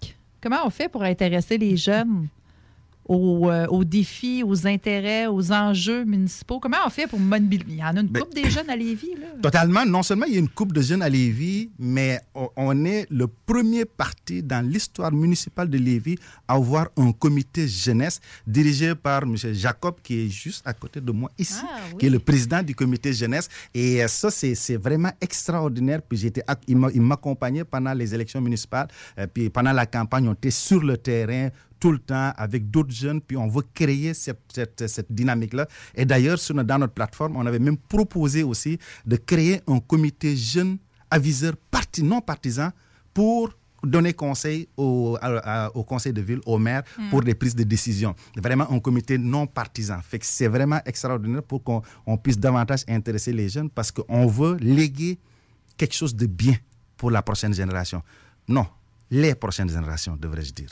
Comment 0.41 0.65
on 0.65 0.69
fait 0.69 0.88
pour 0.89 1.03
intéresser 1.03 1.57
les 1.57 1.76
jeunes? 1.76 2.27
Aux, 3.07 3.49
euh, 3.49 3.68
aux 3.68 3.84
défis, 3.84 4.44
aux 4.45 4.65
intérêts, 4.68 5.27
aux 5.27 5.52
enjeux 5.52 6.03
municipaux? 6.06 6.60
Comment 6.60 6.77
on 6.86 6.90
fait 6.90 7.07
pour 7.07 7.19
mobiliser? 7.19 7.65
Il 7.69 7.77
y 7.80 7.84
en 7.84 7.95
a 7.98 7.99
une 8.02 8.07
Ben- 8.07 8.22
couple 8.23 8.36
des 8.36 8.49
jeunes 8.49 8.69
à 8.69 8.76
Lévis, 8.76 9.15
là. 9.19 9.27
Totalement. 9.41 9.86
Non 9.86 10.03
seulement 10.03 10.26
il 10.26 10.34
y 10.34 10.38
a 10.38 10.40
une 10.40 10.49
coupe 10.49 10.73
de 10.73 10.82
jeunes 10.82 11.02
à 11.02 11.10
Lévis, 11.10 11.69
mais 11.80 12.19
on- 12.57 12.86
est 12.86 13.07
le 13.10 13.27
premier 13.27 13.86
parti 13.86 14.44
dans 14.44 14.65
l'histoire 14.68 15.11
municipale 15.11 15.69
de 15.69 15.77
Lévis 15.77 16.18
à 16.48 16.56
avoir 16.56 16.88
un 16.98 17.11
comité 17.11 17.68
jeunesse 17.68 18.19
dirigé 18.45 18.94
par 18.95 19.23
M. 19.23 19.36
Jacob, 19.53 19.95
qui 20.03 20.26
est 20.26 20.30
juste 20.30 20.61
à 20.68 20.73
côté 20.73 20.99
de 20.99 21.11
moi 21.11 21.32
ici, 21.38 21.61
qui 21.98 22.07
est 22.07 22.10
le 22.10 22.19
président 22.19 22.61
du 22.61 22.76
comité 22.76 23.14
jeunesse. 23.14 23.48
Et 23.73 24.03
euh, 24.03 24.07
ça, 24.07 24.30
c'est 24.32 24.76
vraiment 24.77 25.11
extraordinaire. 25.22 26.02
Puis 26.02 26.18
j'étais, 26.18 26.44
il 26.68 26.77
m'accompagnait 27.02 27.64
pendant 27.64 27.94
les 27.94 28.14
élections 28.14 28.41
municipales. 28.41 28.88
Euh, 29.19 29.27
puis 29.32 29.49
pendant 29.49 29.72
la 29.73 29.86
campagne, 29.86 30.27
on 30.27 30.34
était 30.34 30.52
sur 30.52 30.82
le 30.84 30.98
terrain 30.98 31.49
tout 31.85 31.91
le 31.91 31.99
temps 31.99 32.33
avec 32.35 32.71
d'autres 32.71 32.91
jeunes, 32.91 33.21
puis 33.21 33.37
on 33.37 33.47
veut 33.47 33.61
créer 33.71 34.15
cette, 34.15 34.41
cette, 34.51 34.87
cette 34.87 35.11
dynamique-là. 35.11 35.67
Et 35.93 36.03
d'ailleurs, 36.03 36.39
sur 36.39 36.55
notre- 36.55 36.65
dans 36.67 36.79
notre 36.79 36.93
plateforme, 36.95 37.35
on 37.37 37.45
avait 37.45 37.59
même 37.59 37.77
proposé 37.77 38.41
aussi 38.41 38.79
de 39.05 39.17
créer 39.17 39.61
un 39.67 39.79
comité 39.79 40.35
jeune 40.35 40.79
aviseur 41.11 41.53
parti, 41.69 42.01
non 42.01 42.21
partisan 42.21 42.69
pour 43.13 43.51
donner 43.83 44.13
conseil 44.13 44.67
au, 44.77 45.15
à- 45.21 45.65
à- 45.65 45.75
au 45.75 45.83
conseil 45.83 46.11
de 46.11 46.21
ville, 46.21 46.39
au 46.47 46.57
maire, 46.57 46.81
Mm. 46.97 47.09
pour 47.11 47.21
des 47.21 47.35
prises 47.35 47.55
de 47.55 47.63
décision. 47.63 48.15
Vraiment 48.35 48.67
un 48.71 48.79
comité 48.79 49.19
non 49.19 49.45
partisan. 49.45 49.99
Fait 50.01 50.17
que 50.17 50.25
c'est 50.25 50.47
vraiment 50.47 50.79
extraordinaire 50.87 51.43
pour 51.43 51.63
qu'on 51.63 51.83
on 52.07 52.17
puisse 52.17 52.39
davantage 52.39 52.83
intéresser 52.87 53.31
les 53.31 53.47
jeunes 53.47 53.69
parce 53.69 53.91
qu'on 53.91 54.25
veut 54.25 54.57
léguer 54.59 55.19
quelque 55.77 55.93
chose 55.93 56.15
de 56.15 56.25
bien 56.25 56.55
pour 56.97 57.11
la 57.11 57.21
prochaine 57.21 57.53
génération. 57.53 58.01
Non, 58.47 58.65
les 59.11 59.36
prochaines 59.36 59.69
générations, 59.69 60.15
devrais-je 60.19 60.52
dire. 60.52 60.69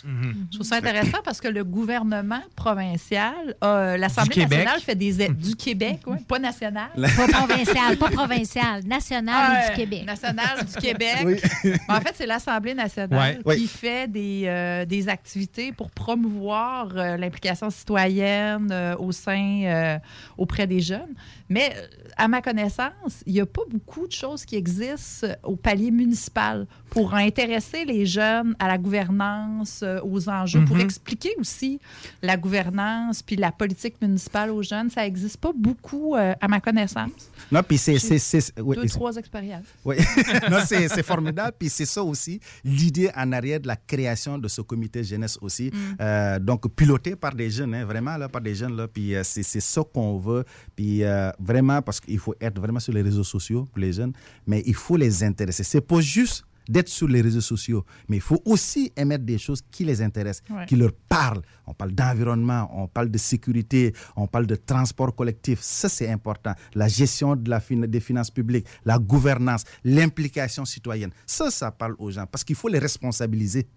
Je 0.52 0.56
trouve 0.58 0.66
ça 0.68 0.78
intéressant 0.78 1.20
parce 1.24 1.40
que 1.40 1.48
le 1.48 1.64
gouvernement 1.64 2.42
provincial, 2.56 3.56
euh, 3.64 3.96
l'Assemblée 3.98 4.34
Du 4.36 4.42
Québec. 4.42 4.58
nationale 4.60 4.82
fait 4.82 4.96
des 4.96 5.22
aides 5.22 5.38
du 5.38 5.56
Québec, 5.56 6.00
ouais, 6.08 6.18
pas 6.28 6.40
national. 6.40 6.90
Pas 6.96 7.28
provincial, 7.28 7.98
pas 7.98 8.10
provincial, 8.10 8.84
national 8.86 9.52
Ouais, 9.52 9.70
du 9.70 9.76
Québec. 9.76 10.06
National 10.06 10.66
du 10.66 10.74
Québec. 10.82 11.18
Oui. 11.26 11.36
Mais 11.64 11.78
en 11.90 12.02
fait, 12.02 12.14
c'est 12.16 12.26
l'Assemblée 12.26 12.74
nationale 12.74 13.42
Ouais. 13.46 13.56
qui 13.56 13.62
Oui. 13.64 13.68
fait 13.68 14.08
des, 14.12 14.44
euh, 14.48 14.86
des 14.86 15.10
activités 15.10 15.72
pour 15.72 15.92
promouvoir 15.92 16.90
euh, 16.96 17.18
l'implication 17.18 17.70
citoyenne 17.70 18.70
euh, 18.72 18.96
au 18.98 19.12
sein, 19.12 19.62
euh, 19.66 20.00
auprès 20.38 20.66
des 20.68 20.80
jeunes. 20.80 21.14
Mais 21.50 21.72
à 22.18 22.28
ma 22.28 22.42
connaissance, 22.42 23.22
il 23.28 23.34
n'y 23.34 23.42
a 23.42 23.46
pas 23.46 23.62
beaucoup 23.70 24.08
de 24.08 24.12
choses 24.12 24.44
qui 24.46 24.56
existent 24.56 25.28
au 25.44 25.56
palier 25.56 25.92
municipal 25.92 26.66
pour 26.94 27.16
intéresser 27.16 27.86
les 27.86 28.06
jeunes 28.06 28.56
à 28.60 28.68
la 28.68 28.78
gouvernance, 28.78 29.82
euh, 29.82 30.00
aux 30.04 30.30
enjeux, 30.30 30.64
pour 30.64 30.76
Mhm. 30.76 30.84
expliquer 30.84 31.32
aussi 31.40 31.80
la 32.22 32.38
gouvernance 32.38 33.24
puis 33.24 33.36
la 33.36 33.52
politique 33.52 33.96
municipale 34.00 34.52
aux 34.52 34.62
jeunes. 34.62 34.92
Ça 34.92 35.02
n'existe 35.02 35.38
pas 35.38 35.52
beaucoup 35.56 36.16
euh, 36.16 36.34
à 36.40 36.48
ma 36.48 36.60
connaissance. 36.62 37.10
Non, 37.52 37.62
puis 37.64 37.78
c'est... 37.80 37.94
J'ai 37.94 38.20
c'est- 38.20 38.42
c'est- 38.42 38.60
oui, 38.62 38.76
Deux, 38.76 38.88
trois 38.90 39.16
expériences. 39.16 39.66
Oui, 39.84 39.96
non, 40.52 40.60
c'est 40.66 40.88
c'est 40.88 41.02
formidable. 41.04 41.54
Puis 41.58 41.70
c'est 41.70 41.86
ça 41.86 42.04
aussi, 42.04 42.40
l'idée 42.64 43.10
en 43.16 43.32
arrière 43.32 43.60
de 43.60 43.68
la 43.68 43.76
création 43.76 44.38
de 44.38 44.48
ce 44.48 44.62
comité 44.62 45.04
jeunesse 45.04 45.38
aussi. 45.42 45.72
Euh, 46.00 46.38
donc, 46.40 46.68
piloté 46.76 47.16
par 47.16 47.34
des 47.34 47.50
jeunes, 47.50 47.74
hein, 47.74 47.86
vraiment, 47.86 48.18
là, 48.18 48.30
par 48.30 48.42
des 48.42 48.54
jeunes. 48.54 48.76
Là, 48.78 48.88
puis 48.88 49.16
euh, 49.16 49.24
c'est 49.24 49.44
c'est 49.44 49.62
ça 49.62 49.82
qu'on 49.94 50.18
veut. 50.18 50.44
Puis 50.76 51.04
euh, 51.04 51.32
vraiment, 51.40 51.82
parce 51.82 52.00
qu'il 52.00 52.20
faut 52.20 52.36
être 52.40 52.60
vraiment 52.60 52.80
sur 52.80 52.94
les 52.94 53.02
réseaux 53.02 53.24
sociaux 53.24 53.68
pour 53.72 53.80
les 53.80 53.94
jeunes, 53.94 54.14
mais 54.46 54.62
il 54.66 54.76
faut 54.76 54.96
les 54.98 55.24
intéresser. 55.24 55.64
C'est 55.64 55.82
pas 55.82 56.00
juste 56.02 56.46
d'être 56.70 56.90
sur 56.90 57.08
les 57.08 57.22
réseaux 57.22 57.42
sociaux, 57.42 57.86
mais 58.08 58.18
il 58.18 58.22
faut 58.22 58.42
aussi 58.46 58.92
émettre 58.96 59.24
des 59.26 59.38
choses 59.38 59.62
qui 59.72 59.86
les 59.86 60.02
intéressent, 60.02 60.44
Ouais. 60.50 60.66
qui 60.66 60.76
leur 60.76 60.92
parlent. 61.10 61.42
On 61.68 61.74
parle 61.74 61.92
d'environnement, 61.94 62.70
on 62.74 62.88
parle 62.88 63.10
de 63.10 63.18
sécurité, 63.18 63.94
on 64.16 64.28
parle 64.28 64.46
de 64.48 64.56
transport 64.56 65.16
collectif. 65.16 65.60
Ça, 65.62 65.90
c'est 65.90 66.10
important. 66.10 66.54
La 66.74 66.88
gestion 66.88 67.36
de 67.36 67.50
la 67.50 67.60
fin- 67.60 67.76
des 67.88 68.00
finances 68.00 68.32
publiques, 68.32 68.68
la 68.86 69.00
gouvernance, 69.00 69.64
l'implication 69.84 70.66
citoyenne. 70.66 71.12
Ça, 71.26 71.50
ça 71.52 71.72
parle 71.72 71.96
aux 72.00 72.12
gens 72.12 72.26
parce 72.26 72.44
qu'il 72.44 72.56
faut 72.56 72.68
les 72.68 72.80
responsabiliser. 72.80 73.68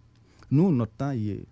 Nous, 0.51 0.71
notre 0.73 0.93
temps, 0.93 1.11
il 1.13 1.31
est 1.31 1.45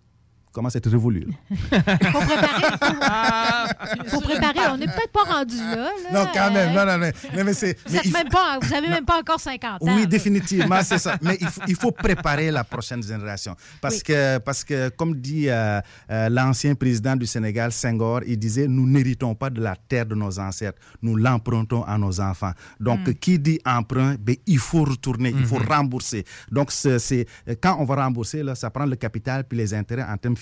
commence 0.55 0.75
à 0.77 0.79
être 0.79 0.89
révolu. 0.91 1.27
faut 1.51 2.21
préparer. 2.21 4.09
faut 4.09 4.21
préparer. 4.21 4.59
On 4.73 4.77
n'est 4.79 4.87
peut-être 4.87 5.13
pas 5.13 5.25
rendu 5.25 5.57
là. 5.57 5.77
là. 5.77 5.91
Non, 6.13 6.27
quand 6.33 6.51
même. 6.53 6.75
Non, 6.75 6.87
non, 6.87 6.99
non. 6.99 7.11
Mais 7.45 7.53
c'est- 7.55 7.79
Vous 7.87 7.93
mais 7.93 7.99
êtes 7.99 8.05
il 8.07 8.11
faut- 8.11 8.19
même 8.19 8.29
pas, 8.29 8.59
vous 8.63 8.73
avez 8.75 8.89
même 8.89 9.05
pas 9.05 9.19
encore 9.21 9.41
50 9.41 9.83
ans. 9.83 9.97
Oui, 9.97 10.07
définitivement, 10.07 10.81
c'est 10.83 10.99
ça. 10.99 11.17
Mais 11.23 11.37
il 11.41 11.47
faut, 11.51 11.61
il 11.69 11.77
faut 11.77 11.93
préparer 11.93 12.51
la 12.51 12.65
prochaine 12.65 13.03
génération. 13.03 13.57
Parce, 13.81 13.97
Oui. 13.97 14.03
que, 14.05 14.39
parce 14.39 14.65
que, 14.65 14.89
comme 14.91 15.15
dit 15.17 15.49
euh, 15.49 15.81
euh, 16.11 16.29
l'ancien 16.29 16.75
président 16.75 17.17
du 17.17 17.27
Sénégal, 17.27 17.73
Senghor, 17.73 18.21
il 18.27 18.39
disait, 18.39 18.67
nous 18.69 18.87
n'héritons 18.89 19.35
pas 19.35 19.51
de 19.51 19.61
la 19.61 19.75
terre 19.77 20.07
de 20.07 20.15
nos 20.15 20.39
ancêtres, 20.39 20.79
nous 21.03 21.17
l'empruntons 21.17 21.83
à 21.85 21.99
nos 21.99 22.21
enfants. 22.21 22.53
Donc, 22.81 23.01
Mm. 23.09 23.15
qui 23.15 23.39
dit 23.39 23.59
emprunt, 23.67 24.15
ben, 24.19 24.37
il 24.47 24.59
faut 24.59 24.85
retourner, 24.85 25.31
il 25.37 25.45
faut 25.45 25.59
Mhm. 25.59 25.67
rembourser. 25.69 26.25
Donc, 26.51 26.71
c'est- 26.71 27.27
quand 27.61 27.77
on 27.81 27.85
va 27.85 27.97
rembourser, 27.97 28.43
là, 28.43 28.55
ça 28.55 28.71
prend 28.71 28.87
le 28.87 28.97
capital 28.97 29.45
puis 29.45 29.59
les 29.59 29.75
intérêts 29.75 30.05
en 30.05 30.17
termes 30.17 30.37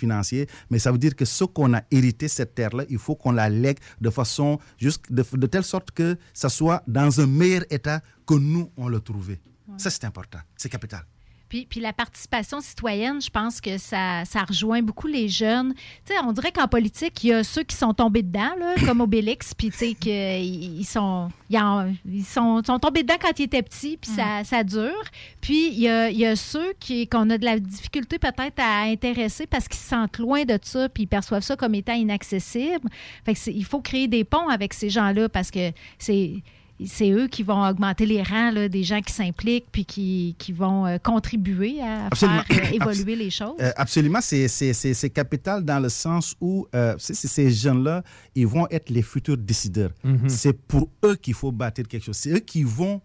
mais 0.71 0.79
ça 0.79 0.93
veut 0.93 0.99
dire 0.99 1.17
que 1.17 1.25
ce 1.25 1.45
qu'on 1.45 1.75
a 1.75 1.83
hérité, 1.91 2.29
cette 2.29 2.55
terre-là, 2.55 2.85
il 2.89 2.99
faut 2.99 3.15
qu'on 3.15 3.33
la 3.33 3.49
lègue 3.49 3.79
de 4.01 4.11
façon, 4.11 4.59
de, 4.81 5.47
telle 5.47 5.65
sorte 5.65 5.91
que 5.91 6.17
ça 6.33 6.49
soit 6.49 6.83
dans 6.87 7.21
un 7.21 7.27
meilleur 7.27 7.65
état 7.71 8.01
que 8.27 8.35
nous, 8.35 8.71
on 8.77 8.89
l'a 8.89 9.01
trouvé. 9.01 9.41
Ça, 9.79 9.91
c'est 9.91 10.05
important. 10.05 10.39
C'est 10.57 10.69
capital. 10.69 11.05
Puis, 11.53 11.67
puis 11.69 11.81
la 11.81 11.93
participation 11.93 12.63
citoyenne, 12.63 13.21
je 13.21 13.29
pense 13.29 13.61
que 13.61 13.77
ça, 13.77 14.25
ça 14.25 14.43
rejoint 14.43 14.81
beaucoup 14.81 15.07
les 15.07 15.29
jeunes. 15.29 15.75
Tu 16.07 16.15
sais, 16.15 16.19
on 16.25 16.33
dirait 16.33 16.51
qu'en 16.51 16.67
politique, 16.67 17.23
il 17.25 17.27
y 17.27 17.33
a 17.35 17.45
ceux 17.45 17.63
qui 17.63 17.77
sont 17.77 17.93
tombés 17.93 18.23
dedans, 18.23 18.55
là, 18.59 18.75
comme 18.87 19.03
Obélix, 19.03 19.53
puis 19.59 19.69
tu 19.71 19.77
sais, 19.77 19.93
qu'ils 19.93 20.81
ils 20.81 20.85
sont, 20.87 21.31
ils 21.51 21.59
en- 21.59 21.93
ils 22.11 22.25
sont, 22.25 22.63
sont 22.65 22.79
tombés 22.79 23.03
dedans 23.03 23.17
quand 23.21 23.39
ils 23.39 23.43
étaient 23.43 23.61
petits, 23.61 23.99
puis 23.99 24.11
ça, 24.11 24.45
ça 24.45 24.65
dure. 24.65 25.05
Puis 25.43 25.69
il 25.75 25.81
y 25.81 25.91
a, 25.91 26.09
il 26.09 26.17
y 26.17 26.25
a 26.25 26.37
ceux 26.37 26.73
qui, 26.81 27.07
qu'on 27.07 27.29
a 27.29 27.37
de 27.37 27.45
la 27.45 27.59
difficulté 27.59 28.19
peut-être 28.19 28.59
à 28.59 28.85
intéresser 28.85 29.47
parce 29.47 29.69
qu'ils 29.69 29.79
se 29.81 29.89
sentent 29.91 30.17
loin 30.17 30.45
de 30.45 30.59
ça, 30.63 30.89
puis 30.89 31.03
ils 31.03 31.07
perçoivent 31.07 31.43
ça 31.43 31.55
comme 31.55 31.75
étant 31.75 31.93
inaccessible. 31.93 32.89
Fait 33.27 33.35
que 33.35 33.39
c'est- 33.39 33.53
il 33.53 33.67
faut 33.67 33.83
créer 33.83 34.09
des 34.09 34.25
ponts 34.25 34.49
avec 34.49 34.73
ces 34.73 34.89
gens-là 34.89 35.29
parce 35.29 35.51
que 35.51 35.71
c'est 35.99 36.43
c'est 36.87 37.11
eux 37.11 37.29
qui 37.29 37.43
vont 37.43 37.63
augmenter 37.67 38.07
les 38.07 38.23
rangs 38.23 38.51
là, 38.51 38.69
des 38.69 38.83
gens 38.85 39.01
qui 39.01 39.13
s'impliquent 39.13 39.67
puis 39.73 39.85
qui, 39.85 40.35
qui 40.39 40.53
vont 40.53 40.87
euh, 40.87 40.99
contribuer 40.99 41.81
à 41.81 42.07
Absolument. 42.07 42.43
faire 42.45 42.65
euh, 42.67 42.75
évoluer 42.75 43.13
Abs- 43.15 43.19
les 43.19 43.31
choses. 43.31 43.55
Euh, 43.61 43.71
absolument, 43.77 44.21
c'est- 44.21 44.49
c'est 44.49 44.73
c'est- 44.73 44.95
c'est 44.95 45.11
capital 45.11 45.65
dans 45.65 45.79
le 45.81 45.89
sens 45.89 46.35
où 46.41 46.67
euh, 46.75 46.95
ces 46.99 47.51
jeunes-là, 47.51 48.03
ils 48.35 48.47
vont 48.47 48.67
être 48.71 48.91
les 48.91 49.03
futurs 49.03 49.37
décideurs. 49.37 49.91
Mhm. 50.05 50.29
C'est 50.29 50.53
pour 50.53 50.89
eux 51.05 51.17
qu'il 51.17 51.35
faut 51.35 51.53
bâtir 51.53 51.87
quelque 51.89 52.05
chose. 52.05 52.17
C'est 52.17 52.31
eux 52.33 52.39
qui 52.41 52.63
vont... 52.63 53.01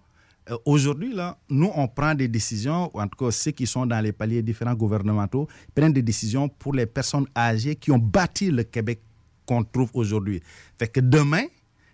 euh, 0.49 0.58
Aujourd'hui, 0.66 1.14
là, 1.14 1.38
nous, 1.49 1.70
on 1.76 1.88
prend 1.88 2.16
des 2.16 2.28
décisions, 2.28 2.90
ou 2.94 3.02
en 3.02 3.08
tout 3.08 3.26
cas 3.26 3.32
ceux 3.32 3.52
qui 3.52 3.68
sont 3.68 3.86
dans 3.86 3.99
les 3.99 4.12
paliers 4.14 4.41
différents 4.41 4.74
gouvernementaux, 4.76 5.48
prennent 5.76 5.94
des 5.94 6.02
décisions 6.02 6.48
pour 6.48 6.74
les 6.74 6.86
personnes 6.86 7.28
âgées 7.36 7.76
qui 7.76 7.91
ont 7.91 7.99
bâti 7.99 8.49
le 8.49 8.64
Québec 8.64 9.02
qu'on 9.45 9.64
trouve 9.64 9.90
aujourd'hui. 9.94 10.41
Fait 10.80 10.88
que 10.88 10.99
demain, 11.02 11.44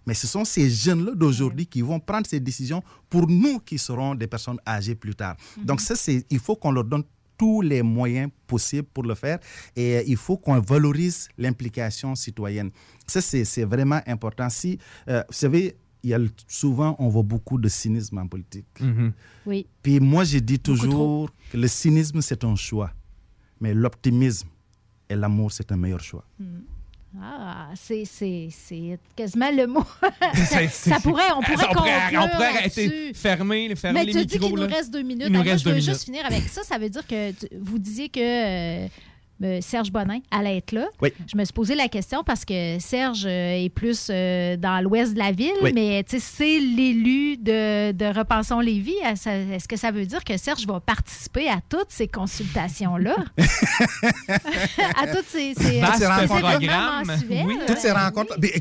mais 0.05 0.13
ce 0.13 0.27
sont 0.27 0.43
ces 0.45 0.69
jeunes-là 0.69 1.13
d'aujourd'hui 1.15 1.65
qui 1.65 1.81
vont 1.81 1.99
prendre 1.99 2.27
ces 2.27 2.39
décisions 2.39 2.83
pour 3.09 3.27
nous 3.27 3.59
qui 3.59 3.77
serons 3.77 4.15
des 4.15 4.27
personnes 4.27 4.59
âgées 4.67 4.95
plus 4.95 5.15
tard. 5.15 5.35
Donc 5.57 5.79
ça, 5.81 5.95
c'est, 5.95 6.25
il 6.29 6.39
faut 6.39 6.55
qu'on 6.55 6.71
leur 6.71 6.83
donne 6.83 7.03
tous 7.37 7.61
les 7.61 7.81
moyens 7.81 8.29
possibles 8.45 8.87
pour 8.93 9.03
le 9.03 9.15
faire 9.15 9.39
et 9.75 9.97
euh, 9.97 10.03
il 10.05 10.17
faut 10.17 10.37
qu'on 10.37 10.59
valorise 10.59 11.27
l'implication 11.37 12.13
citoyenne. 12.15 12.69
Ça, 13.07 13.21
c'est, 13.21 13.43
c'est 13.43 13.63
vraiment 13.65 14.01
important. 14.05 14.49
Si, 14.49 14.77
euh, 15.07 15.23
vous 15.27 15.33
savez, 15.33 15.75
il 16.03 16.09
y 16.11 16.13
a 16.13 16.19
le- 16.19 16.29
souvent, 16.47 16.95
on 16.99 17.07
voit 17.09 17.23
beaucoup 17.23 17.57
de 17.57 17.67
cynisme 17.69 18.17
en 18.19 18.27
politique. 18.27 18.67
Oui. 19.45 19.65
Puis 19.81 19.99
moi, 19.99 20.25
je 20.25 20.37
dis 20.39 20.59
toujours 20.59 21.29
que 21.51 21.57
le 21.57 21.67
cynisme, 21.67 22.21
c'est 22.21 22.43
un 22.43 22.55
choix, 22.55 22.91
mais 23.59 23.73
l'optimisme 23.73 24.47
et 25.09 25.15
l'amour, 25.15 25.51
c'est 25.51 25.71
un 25.71 25.77
meilleur 25.77 26.01
choix. 26.01 26.25
C'est, 26.39 26.45
c'est, 27.75 28.03
c'est 28.05 28.97
quasiment 29.15 29.51
le 29.51 29.67
mot. 29.67 29.83
C'est- 30.35 30.67
ça 30.67 30.99
pourrait, 30.99 31.23
on 31.35 31.41
pourrait 31.41 31.65
on 31.69 31.73
pourrait, 31.73 31.91
conclure 32.01 32.21
on 32.23 32.27
pourrait 32.29 32.47
arrêter, 32.47 33.13
fermer, 33.13 33.75
fermer 33.75 33.99
Mais 33.99 34.05
les 34.05 34.11
tu 34.13 34.25
dis 34.25 34.39
qu'il 34.39 34.55
nous 34.55 34.67
reste 34.67 34.91
deux 34.91 35.01
minutes. 35.03 35.27
Il 35.27 35.31
nous 35.33 35.39
Ah, 35.39 35.43
moi, 35.43 35.51
reste 35.51 35.63
je 35.63 35.69
veux 35.69 35.75
minutes. 35.75 35.89
juste 35.89 36.05
finir 36.05 36.25
avec 36.25 36.43
ça. 36.49 36.63
Ça 36.63 36.77
veut 36.77 36.89
dire 36.89 37.05
que 37.05 37.31
tu- 37.31 37.47
vous 37.59 37.77
disiez 37.79 38.09
que 38.09 38.19
euh, 38.19 38.87
Serge 39.61 39.91
Bonin 39.91 40.19
allait 40.31 40.57
être 40.57 40.71
là. 40.71 40.87
Oui. 41.01 41.11
Je 41.31 41.37
me 41.37 41.43
suis 41.45 41.53
posé 41.53 41.75
la 41.75 41.87
question 41.87 42.23
parce 42.23 42.45
que 42.45 42.77
Serge 42.79 43.25
euh, 43.25 43.63
est 43.65 43.69
plus 43.69 44.07
euh, 44.09 44.57
dans 44.57 44.81
l'ouest 44.83 45.13
de 45.13 45.19
la 45.19 45.31
ville, 45.31 45.53
Oui. 45.61 45.71
mais 45.73 46.03
c'est 46.07 46.59
l'élu 46.59 47.37
de, 47.37 47.91
de 47.91 48.05
Repensons 48.17 48.59
Lévis. 48.59 48.95
Est-ce 49.03 49.67
que 49.67 49.77
ça 49.77 49.91
veut 49.91 50.05
dire 50.05 50.23
que 50.23 50.37
Serge 50.37 50.65
va 50.65 50.79
participer 50.79 51.49
à 51.49 51.59
toutes 51.67 51.89
ces 51.89 52.07
consultations-là? 52.07 53.15
à 53.37 55.07
toutes 55.07 55.27
ces, 55.27 55.53
ces, 55.55 55.81
Toutes 55.81 55.95
ces 55.95 56.07
mensuels? 56.07 57.65
Toutes 57.67 57.77
ces 57.79 57.91
rencontres. 57.91 58.35
Mais, 58.41 58.53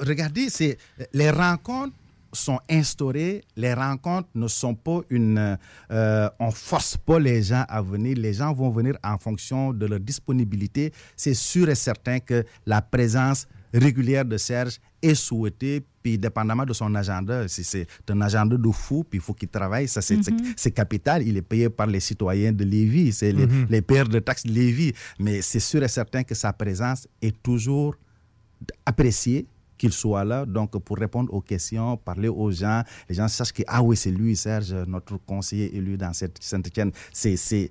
regardez, 0.00 0.48
c'est, 0.48 0.78
les 1.12 1.30
rencontres 1.30 1.94
sont 2.32 2.58
instaurées. 2.70 3.42
Les 3.56 3.74
rencontres 3.74 4.28
ne 4.34 4.48
sont 4.48 4.74
pas 4.74 5.00
une. 5.10 5.58
euh, 5.90 6.28
on 6.38 6.50
force 6.50 6.96
pas 6.96 7.18
les 7.18 7.42
gens 7.42 7.64
à 7.68 7.82
venir. 7.82 8.16
Les 8.16 8.32
gens 8.34 8.52
vont 8.52 8.70
venir 8.70 8.96
en 9.04 9.18
fonction 9.18 9.72
de 9.72 9.86
leur 9.86 10.00
disponibilité. 10.00 10.92
C'est 11.16 11.34
sûr 11.34 11.68
et 11.68 11.74
certain 11.74 12.18
que 12.20 12.44
la 12.66 12.80
présence 12.82 13.46
régulière 13.74 14.24
de 14.26 14.36
Serge 14.36 14.78
est 15.00 15.14
souhaitée, 15.14 15.82
puis 16.02 16.18
dépendamment 16.18 16.64
de 16.66 16.72
son 16.74 16.94
agenda, 16.94 17.48
si 17.48 17.64
c'est 17.64 17.86
un 18.10 18.20
agenda 18.20 18.56
de 18.56 18.70
fou, 18.70 19.02
puis 19.02 19.18
il 19.18 19.22
faut 19.22 19.32
qu'il 19.32 19.48
travaille, 19.48 19.88
ça 19.88 20.02
c'est 20.02 20.16
Mhm. 20.18 20.52
c'est 20.56 20.70
capital, 20.70 21.26
il 21.26 21.36
est 21.38 21.42
payé 21.42 21.70
par 21.70 21.86
les 21.86 21.98
citoyens 22.00 22.52
de 22.52 22.64
Lévis, 22.64 23.12
c'est 23.12 23.32
les, 23.32 23.46
Mhm. 23.46 23.66
les 23.70 23.80
payeurs 23.82 24.08
de 24.08 24.18
taxes 24.18 24.44
de 24.44 24.52
Lévis, 24.52 24.92
mais 25.18 25.40
c'est 25.42 25.58
sûr 25.60 25.82
et 25.82 25.88
certain 25.88 26.22
que 26.22 26.34
sa 26.34 26.52
présence 26.52 27.08
est 27.22 27.42
toujours 27.42 27.96
appréciée 28.86 29.46
qu'il 29.82 29.92
soit 29.92 30.22
là, 30.24 30.46
donc 30.46 30.78
pour 30.78 30.96
répondre 30.96 31.34
aux 31.34 31.40
questions, 31.40 31.96
parler 31.96 32.28
aux 32.28 32.52
gens, 32.52 32.82
les 33.08 33.16
gens 33.16 33.26
sachent 33.26 33.52
que, 33.52 33.64
ah 33.66 33.82
oui, 33.82 33.96
c'est 33.96 34.12
lui, 34.12 34.36
Serge, 34.36 34.72
notre 34.86 35.16
conseiller 35.16 35.76
élu 35.76 35.96
dans 35.96 36.12
cette 36.12 36.36
Saint-Étienne. 36.40 36.92
C'est, 37.12 37.36
c'est, 37.36 37.68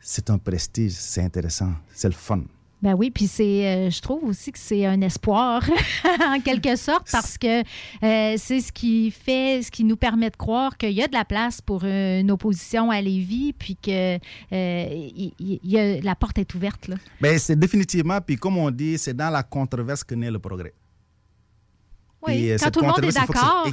c'est 0.00 0.28
un 0.28 0.38
prestige, 0.38 0.90
c'est 0.90 1.22
intéressant, 1.22 1.70
c'est 1.94 2.08
le 2.08 2.14
fun. 2.14 2.42
Ben 2.82 2.94
oui, 2.94 3.10
puis 3.10 3.26
c'est, 3.26 3.66
euh, 3.66 3.90
je 3.90 4.00
trouve 4.00 4.24
aussi 4.24 4.50
que 4.50 4.58
c'est 4.58 4.86
un 4.86 5.02
espoir 5.02 5.62
en 6.26 6.40
quelque 6.40 6.74
sorte 6.76 7.06
parce 7.12 7.36
que 7.36 7.60
euh, 7.60 8.34
c'est 8.38 8.60
ce 8.60 8.72
qui 8.72 9.10
fait, 9.10 9.60
ce 9.62 9.70
qui 9.70 9.84
nous 9.84 9.96
permet 9.98 10.30
de 10.30 10.36
croire 10.36 10.76
qu'il 10.78 10.92
y 10.92 11.02
a 11.02 11.06
de 11.06 11.12
la 11.12 11.26
place 11.26 11.60
pour 11.60 11.84
une 11.84 12.30
opposition 12.30 12.90
à 12.90 13.00
Lévis, 13.02 13.52
puis 13.52 13.76
que 13.76 14.16
euh, 14.16 14.18
y 14.52 15.76
a- 15.78 16.00
la 16.00 16.14
porte 16.16 16.38
est 16.38 16.54
ouverte 16.54 16.88
là. 16.88 16.96
Ben, 17.20 17.38
c'est 17.38 17.54
définitivement, 17.58 18.18
puis 18.20 18.36
comme 18.36 18.56
on 18.56 18.70
dit, 18.70 18.96
c'est 18.98 19.14
dans 19.14 19.30
la 19.30 19.42
controverse 19.42 20.02
que 20.02 20.14
naît 20.14 20.30
le 20.30 20.38
progrès. 20.38 20.72
Oui, 22.26 22.50
euh, 22.50 22.56
quand 22.60 22.70
tout 22.70 22.80
le 22.80 22.86
monde 22.86 23.04
est 23.04 23.12
d'accord, 23.12 23.66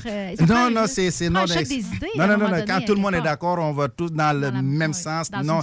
non, 0.48 0.70
non, 0.72 0.88
c'est 0.88 1.30
non. 1.30 1.46
Non, 2.16 2.28
non, 2.28 2.38
non, 2.50 2.64
Quand 2.66 2.86
tout 2.86 2.96
le 2.96 3.02
monde 3.02 3.16
est 3.16 3.22
d'accord, 3.22 3.60
on 3.60 3.74
va 3.74 3.90
tous 3.90 4.10
dans 4.10 4.40
le 4.40 4.52
même 4.52 4.94
sens. 4.94 5.30
non, 5.44 5.62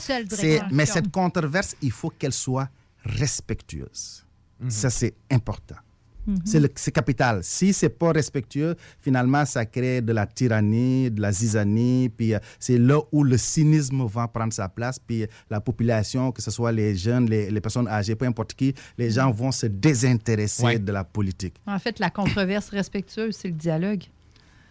mais 0.71 0.87
cette 0.87 1.11
controverse, 1.11 1.77
il 1.83 1.91
faut 1.93 2.11
qu'elle 2.11 2.33
soit 2.33 2.69
respectueuse. 3.05 4.25
Ça, 4.69 4.91
c'est 4.91 5.15
important. 5.31 5.77
Mhm. 6.27 6.39
C'est 6.45 6.61
le- 6.61 6.71
C'est 6.75 6.93
capital. 6.93 7.41
Si 7.43 7.73
c'est 7.73 7.89
pas 7.89 8.13
respectueux, 8.13 8.75
finalement, 9.01 9.45
ça 9.45 9.67
crée 9.67 10.01
de 10.01 10.13
la 10.13 10.27
tyrannie, 10.27 11.11
de 11.11 11.21
la 11.21 11.33
zizanie. 11.33 12.09
Puis 12.09 12.35
euh, 12.35 12.39
c'est 12.59 12.79
là 12.79 13.01
où 13.13 13.25
le 13.25 13.37
cynisme 13.37 14.05
va 14.07 14.29
prendre 14.29 14.53
sa 14.53 14.69
place. 14.69 14.99
Puis 14.99 15.23
euh, 15.23 15.27
la 15.51 15.61
population, 15.61 16.33
que 16.33 16.41
ce 16.43 16.51
soit 16.51 16.73
les 16.73 16.95
jeunes, 16.97 17.29
les, 17.29 17.51
les 17.51 17.61
personnes 17.61 17.89
âgées, 17.89 18.15
peu 18.15 18.27
importe 18.27 18.55
qui, 18.55 18.75
les 18.99 19.11
gens 19.11 19.31
vont 19.31 19.53
se 19.53 19.67
désintéresser 19.67 20.65
Ouais. 20.65 20.79
de 20.79 20.93
la 20.93 21.05
politique. 21.05 21.55
En 21.67 21.79
fait, 21.79 21.99
la 21.99 22.11
controverse 22.11 22.69
respectueuse, 22.71 23.35
c'est 23.37 23.49
le 23.49 23.55
dialogue. 23.55 24.03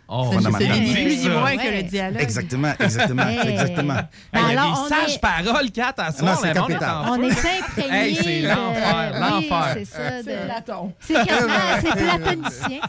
Oh, 0.07 0.25
C'est- 0.25 0.30
c'est 0.30 0.35
fondamentalement. 0.43 0.75
ni 0.75 0.93
plus 0.93 1.03
ni 1.05 1.15
Ça. 1.23 1.30
moins 1.30 1.55
que 1.57 1.61
Ouais. 1.63 1.77
le 1.81 1.84
dialogue. 1.89 2.21
Exactement, 2.21 2.73
exactement, 2.80 3.23
Hey. 3.23 3.49
exactement. 3.49 3.93
Hey, 3.93 4.03
il 4.34 4.39
y 4.39 4.43
a 4.57 4.61
Alors, 4.61 4.73
des 4.75 4.80
on 4.81 4.88
sages 4.89 5.15
est- 5.15 5.21
paroles, 5.21 5.71
Kat, 5.71 5.93
à 5.97 6.11
Non, 6.11 6.17
soir. 6.17 6.35
monde 6.45 6.53
capital. 6.53 6.95
On 7.09 7.23
est 7.23 7.30
imprégné. 7.31 7.89
Hey, 7.97 8.15
c'est 8.15 8.41
l'enfer, 8.41 9.11
euh, 9.13 9.19
l'enfer. 9.19 9.73
Oui, 9.75 9.85
c'est 9.85 9.85
ça. 9.85 10.21
de- 10.21 10.23
C'est 10.25 10.45
Platon. 10.45 10.93
C'est 10.99 11.91
platonicien. 11.91 12.80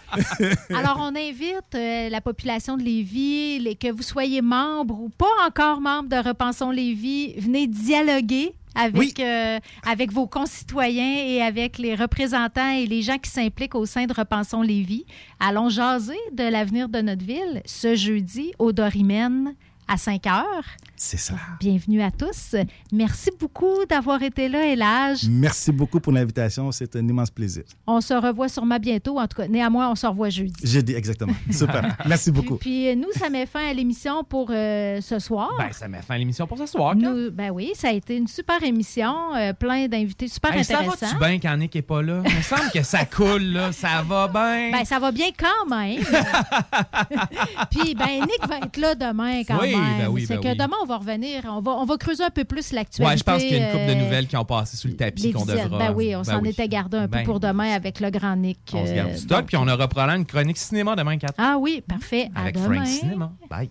Alors, 0.76 0.96
on 1.00 1.14
invite 1.16 1.74
euh, 1.74 2.08
la 2.08 2.20
population 2.20 2.76
de 2.76 2.82
Lévis, 2.82 3.58
les, 3.60 3.74
que 3.76 3.90
vous 3.90 4.02
soyez 4.02 4.42
membre 4.42 4.98
ou 5.00 5.08
pas 5.08 5.26
encore 5.46 5.80
membre 5.80 6.08
de 6.08 6.16
Repensons 6.28 6.70
Lévis, 6.70 7.34
venez 7.38 7.66
dialoguer 7.66 8.54
avec, 8.74 9.20
euh, 9.20 9.58
avec 9.86 10.12
vos 10.12 10.26
concitoyens 10.26 11.24
et 11.26 11.42
avec 11.42 11.78
les 11.78 11.94
représentants 11.94 12.70
et 12.70 12.86
les 12.86 13.02
gens 13.02 13.18
qui 13.18 13.30
s'impliquent 13.30 13.74
au 13.74 13.86
sein 13.86 14.06
de 14.06 14.12
Repensons 14.12 14.62
Lévis. 14.62 15.04
Allons 15.40 15.68
jaser 15.68 16.18
de 16.32 16.44
l'avenir 16.44 16.88
de 16.88 17.00
notre 17.00 17.24
ville 17.24 17.62
ce 17.64 17.94
jeudi 17.94 18.52
au 18.58 18.72
Dorimène 18.72 19.54
à 19.88 19.96
5 19.96 20.26
heures. 20.26 20.64
C'est 20.96 21.16
ça. 21.18 21.34
Bienvenue 21.60 22.00
à 22.02 22.10
tous. 22.10 22.54
Merci 22.92 23.30
beaucoup 23.38 23.84
d'avoir 23.90 24.22
été 24.22 24.48
là, 24.48 24.64
Elage. 24.64 25.24
Merci 25.28 25.72
beaucoup 25.72 25.98
pour 26.00 26.12
l'invitation. 26.12 26.70
C'est 26.72 26.94
un 26.96 27.06
immense 27.06 27.30
plaisir. 27.30 27.64
On 27.86 28.00
se 28.00 28.14
revoit 28.14 28.48
sûrement 28.48 28.78
bientôt. 28.78 29.18
En 29.18 29.26
tout 29.26 29.36
cas, 29.36 29.48
néanmoins, 29.48 29.90
on 29.90 29.94
se 29.96 30.06
revoit 30.06 30.30
jeudi. 30.30 30.54
Jeudi, 30.66 30.94
exactement. 30.94 31.34
Super. 31.50 31.96
Merci 32.06 32.30
beaucoup. 32.30 32.56
Puis 32.56 32.88
euh, 32.88 32.94
nous, 32.94 33.10
ça 33.18 33.28
met 33.28 33.44
fin 33.44 33.66
à 33.68 33.72
l'émission 33.74 34.22
pour 34.24 34.48
euh, 34.50 35.00
ce 35.00 35.18
soir. 35.18 35.50
Ben, 35.58 35.72
ça 35.72 35.88
met 35.88 36.00
fin 36.00 36.14
à 36.14 36.18
l'émission 36.18 36.46
pour 36.46 36.58
ce 36.58 36.66
soir. 36.66 36.94
Nous, 36.94 37.30
ben 37.32 37.50
oui, 37.50 37.72
ça 37.74 37.88
a 37.88 37.92
été 37.92 38.16
une 38.16 38.28
super 38.28 38.62
émission, 38.62 39.34
euh, 39.34 39.52
plein 39.52 39.88
d'invités 39.88 40.28
super 40.28 40.54
Hey, 40.54 40.64
ça 40.64 40.78
intéressants. 40.78 41.06
va-tu 41.06 41.18
bien 41.18 41.38
quand 41.40 41.56
Nick 41.56 41.74
est 41.76 41.82
pas 41.82 42.02
là? 42.02 42.22
Il 42.24 42.36
me 42.36 42.42
semble 42.42 42.70
que 42.72 42.82
ça 42.82 43.04
coule, 43.04 43.42
là. 43.42 43.72
Ça 43.72 44.02
va 44.06 44.28
bien. 44.28 44.70
Ben, 44.72 44.84
ça 44.84 44.98
va 45.00 45.10
bien 45.10 45.28
quand 45.36 45.66
même. 45.76 46.00
Puis, 47.70 47.94
ben, 47.94 48.20
Nick 48.20 48.48
va 48.48 48.58
être 48.58 48.76
là 48.76 48.94
demain 48.94 49.42
quand 49.44 49.58
Oui, 49.60 49.72
même. 49.72 49.73
Ben 49.76 50.08
oui, 50.08 50.24
C'est 50.26 50.34
ben 50.36 50.40
que 50.42 50.48
oui. 50.48 50.56
demain, 50.56 50.76
on 50.82 50.86
va 50.86 50.96
revenir. 50.98 51.42
On 51.48 51.60
va, 51.60 51.72
on 51.72 51.84
va 51.84 51.96
creuser 51.96 52.24
un 52.24 52.30
peu 52.30 52.44
plus 52.44 52.72
l'actualité. 52.72 53.10
ouais, 53.10 53.16
je 53.18 53.22
pense 53.24 53.42
qu'il 53.42 53.52
y 53.52 53.56
a 53.56 53.66
une 53.66 53.72
couple 53.72 53.86
de 53.86 53.90
euh, 54.00 54.04
nouvelles 54.04 54.26
qui 54.26 54.36
ont 54.36 54.44
passé 54.44 54.76
sous 54.76 54.88
le 54.88 54.96
tapis 54.96 55.32
qu'on 55.32 55.44
devra. 55.44 55.78
Ben 55.78 55.92
oui, 55.94 56.14
on 56.16 56.24
s'en 56.24 56.40
oui. 56.40 56.50
était 56.50 56.68
gardé 56.68 56.96
un 56.98 57.02
peu 57.08 57.18
Ben, 57.18 57.24
pour 57.24 57.40
demain 57.40 57.72
avec 57.74 58.00
le 58.00 58.10
grand 58.10 58.36
Nick. 58.36 58.58
On 58.72 58.86
se 58.86 58.92
garde 58.92 59.10
euh, 59.10 59.12
du 59.14 59.18
stock, 59.18 59.38
donc- 59.40 59.46
puis 59.46 59.56
on 59.56 59.66
aura 59.68 59.88
probablement 59.88 60.18
une 60.18 60.26
chronique 60.26 60.58
cinéma 60.58 60.96
demain 60.96 61.16
4. 61.18 61.34
Ah 61.38 61.56
oui, 61.58 61.82
parfait. 61.86 62.30
À 62.34 62.42
avec 62.42 62.54
demain. 62.56 62.74
Frank 62.74 62.86
Cinéma. 62.86 63.32
Bye. 63.50 63.70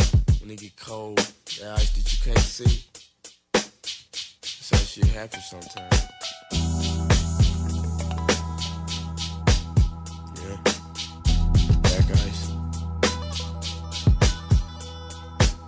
When 0.41 0.51
it 0.51 0.59
get 0.59 0.75
cold, 0.75 1.17
that 1.17 1.77
ice 1.77 1.91
that 1.91 2.11
you 2.11 2.17
can't 2.23 2.39
see? 2.39 2.83
That's 3.53 4.69
how 4.71 4.77
shit 4.77 5.05
happens 5.07 5.45
sometimes. 5.45 6.07
Yeah. 10.41 10.57
Ice. 12.13 12.49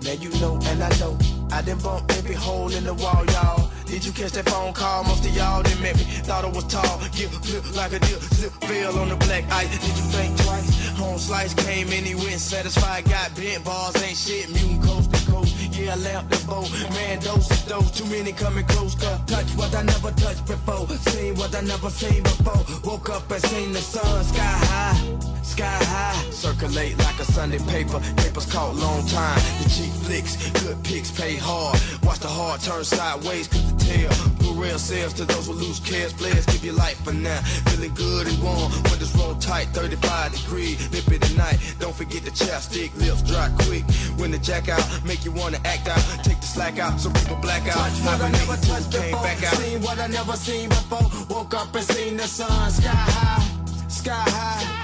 Now 0.01 0.11
you 0.13 0.29
know 0.41 0.59
and 0.65 0.83
I 0.83 0.89
know 0.99 1.17
I 1.51 1.61
done 1.61 1.77
bump 1.79 2.11
every 2.17 2.35
hole 2.35 2.73
in 2.73 2.83
the 2.83 2.93
wall, 2.95 3.23
y'all. 3.27 3.72
Did 3.93 4.05
you 4.05 4.11
catch 4.11 4.31
that 4.31 4.49
phone 4.49 4.73
call? 4.73 5.03
Most 5.03 5.23
of 5.23 5.35
y'all 5.37 5.61
didn't 5.61 5.79
met 5.79 5.95
me. 5.95 6.01
Thought 6.25 6.45
I 6.45 6.47
was 6.47 6.63
tall. 6.65 6.97
Get 7.13 7.29
flip 7.29 7.63
like 7.77 7.93
a 7.93 7.99
dip, 7.99 8.19
slip 8.33 8.51
veil 8.65 8.97
on 8.97 9.09
the 9.09 9.15
black 9.17 9.45
ice. 9.51 9.69
Did 9.69 9.85
you 9.85 10.05
think 10.09 10.35
twice? 10.41 10.97
Home 10.97 11.19
slice 11.19 11.53
came 11.53 11.89
in, 11.89 12.03
he 12.03 12.15
went 12.15 12.39
satisfied. 12.39 13.05
Got 13.05 13.35
bent 13.35 13.63
bars, 13.63 13.95
ain't 14.01 14.17
shit. 14.17 14.49
Mutant 14.49 14.81
coast 14.81 15.13
to 15.13 15.31
coast. 15.31 15.53
Yeah, 15.77 15.93
I 15.93 15.97
lamped 15.97 16.31
the 16.31 16.41
boat. 16.47 16.71
Man, 16.97 17.19
dose 17.19 17.51
is 17.51 17.61
dose. 17.65 17.91
Too 17.91 18.05
many 18.05 18.31
coming 18.31 18.65
close. 18.65 18.95
Cut. 18.95 19.27
Touch 19.27 19.49
what 19.53 19.75
I 19.75 19.83
never 19.83 20.09
touched 20.09 20.47
before. 20.47 20.87
Seen 21.13 21.35
what 21.35 21.53
I 21.55 21.61
never 21.61 21.91
seen 21.91 22.23
before. 22.23 22.65
Woke 22.83 23.11
up 23.11 23.29
and 23.29 23.43
seen 23.43 23.73
the 23.73 23.79
sun 23.79 24.23
sky 24.23 24.41
high. 24.41 25.42
Sky 25.43 25.65
high. 25.65 26.31
Circulate 26.31 26.97
like 26.99 27.19
a 27.19 27.25
Sunday 27.25 27.59
paper. 27.67 27.99
Papers 28.17 28.45
caught 28.51 28.75
long 28.75 29.05
time. 29.07 29.39
The 29.61 29.69
cheap 29.69 29.91
flicks. 30.03 30.35
Good 30.61 30.81
picks 30.83 31.11
pay 31.11 31.35
hard. 31.35 31.79
Watch 32.01 32.19
the 32.19 32.29
heart 32.29 32.61
turn 32.61 32.83
sideways. 32.83 33.47
Cause 33.49 33.73
the 33.73 33.79
tail. 33.83 34.09
Put 34.39 34.55
real 34.55 34.79
sales 34.79 35.13
to 35.13 35.25
those 35.25 35.47
who 35.47 35.53
lose 35.53 35.79
cares. 35.81 36.13
Players 36.13 36.45
give 36.45 36.63
your 36.63 36.75
life 36.75 36.97
for 37.03 37.13
now. 37.13 37.39
Feeling 37.69 37.93
good 37.93 38.27
and 38.27 38.41
warm. 38.41 38.71
Windows 38.89 39.15
roll 39.17 39.35
tight. 39.35 39.67
35 39.73 40.31
degrees. 40.31 40.91
Nip 40.91 41.11
it 41.11 41.21
tonight. 41.21 41.59
Don't 41.77 41.95
forget 41.95 42.23
the 42.23 42.31
chapstick. 42.31 42.95
Lips 42.97 43.21
dry 43.23 43.51
quick. 43.67 43.83
When 44.17 44.31
the 44.31 44.39
jack 44.39 44.69
out. 44.69 44.83
Make 45.05 45.25
you 45.25 45.33
wanna 45.33 45.59
act 45.65 45.87
out. 45.89 46.01
Take 46.23 46.39
the 46.39 46.47
slack 46.47 46.79
out. 46.79 46.99
So 46.99 47.11
people 47.11 47.35
black 47.35 47.67
out. 47.67 47.91
Touch 47.91 47.99
what 48.05 48.21
I 48.21 48.31
never 48.31 48.55
touched 48.63 48.91
came 48.91 49.11
before. 49.11 49.23
back 49.23 49.43
out. 49.43 49.55
Seen 49.59 49.81
what 49.81 49.99
I 49.99 50.07
never 50.07 50.33
seen 50.37 50.69
before. 50.69 51.07
Woke 51.29 51.53
up 51.53 51.75
and 51.75 51.83
seen 51.83 52.15
the 52.15 52.27
sun. 52.27 52.71
Sky 52.71 52.89
high. 52.89 53.87
Sky 53.89 54.11
high. 54.13 54.82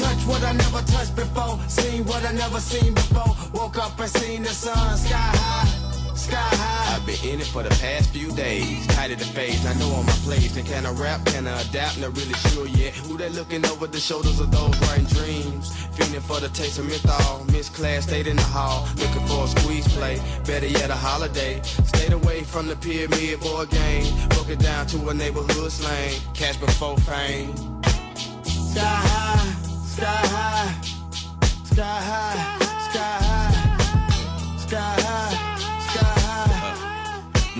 Touch 0.00 0.26
what 0.26 0.42
I 0.42 0.52
never 0.52 0.80
touched 0.94 1.14
before. 1.14 1.58
Seen 1.68 2.04
what 2.06 2.24
I 2.24 2.32
never 2.32 2.58
seen 2.58 2.94
before. 2.94 3.36
Woke 3.52 3.76
up 3.76 4.00
and 4.00 4.10
seen 4.10 4.42
the 4.42 4.48
sun. 4.48 4.96
Sky 4.96 5.16
high. 5.16 6.14
Sky 6.14 6.36
high. 6.36 6.96
I've 6.96 7.04
been 7.04 7.20
in 7.28 7.40
it 7.40 7.46
for 7.46 7.62
the 7.62 7.68
past 7.84 8.08
few 8.10 8.30
days. 8.32 8.86
Tired 8.88 9.12
of 9.12 9.18
the 9.18 9.26
phase, 9.26 9.64
I 9.66 9.74
know 9.74 9.90
on 9.92 10.06
my 10.06 10.12
place. 10.24 10.56
And 10.56 10.66
can 10.66 10.86
I 10.86 10.92
rap? 10.92 11.26
Can 11.26 11.46
I 11.46 11.60
adapt? 11.60 11.98
Not 11.98 12.16
really 12.16 12.32
sure 12.48 12.66
yet. 12.66 12.94
Who 13.06 13.18
they 13.18 13.28
looking 13.28 13.64
over 13.66 13.86
the 13.86 14.00
shoulders 14.00 14.40
of 14.40 14.50
those 14.50 14.74
wearing 14.80 15.04
dreams? 15.04 15.76
Feeling 15.96 16.22
for 16.22 16.40
the 16.40 16.48
taste 16.48 16.78
of 16.78 16.86
menthol. 16.86 17.44
Miss 17.52 17.68
class, 17.68 18.04
stayed 18.04 18.26
in 18.26 18.36
the 18.36 18.42
hall. 18.42 18.88
Looking 18.96 19.26
for 19.26 19.44
a 19.44 19.48
squeeze 19.48 19.88
play. 19.96 20.16
Better 20.46 20.66
yet, 20.66 20.88
a 20.88 20.96
holiday. 20.96 21.60
Stayed 21.62 22.14
away 22.14 22.44
from 22.44 22.68
the 22.68 22.76
pyramid 22.76 23.40
board 23.40 23.68
game. 23.68 24.08
Broke 24.30 24.48
it 24.48 24.60
down 24.60 24.86
to 24.86 25.08
a 25.10 25.14
neighborhood 25.14 25.70
slang. 25.70 26.14
Cash 26.32 26.56
before 26.56 26.96
fame. 26.98 27.54
Sky 28.72 28.80
high. 28.80 29.69
Sky 30.00 30.06
high. 30.08 30.80
Sky 31.62 31.82
high. 31.82 32.58
Sky 32.88 33.18
high. 33.20 34.56
Sky 34.56 35.00
high. 35.02 35.09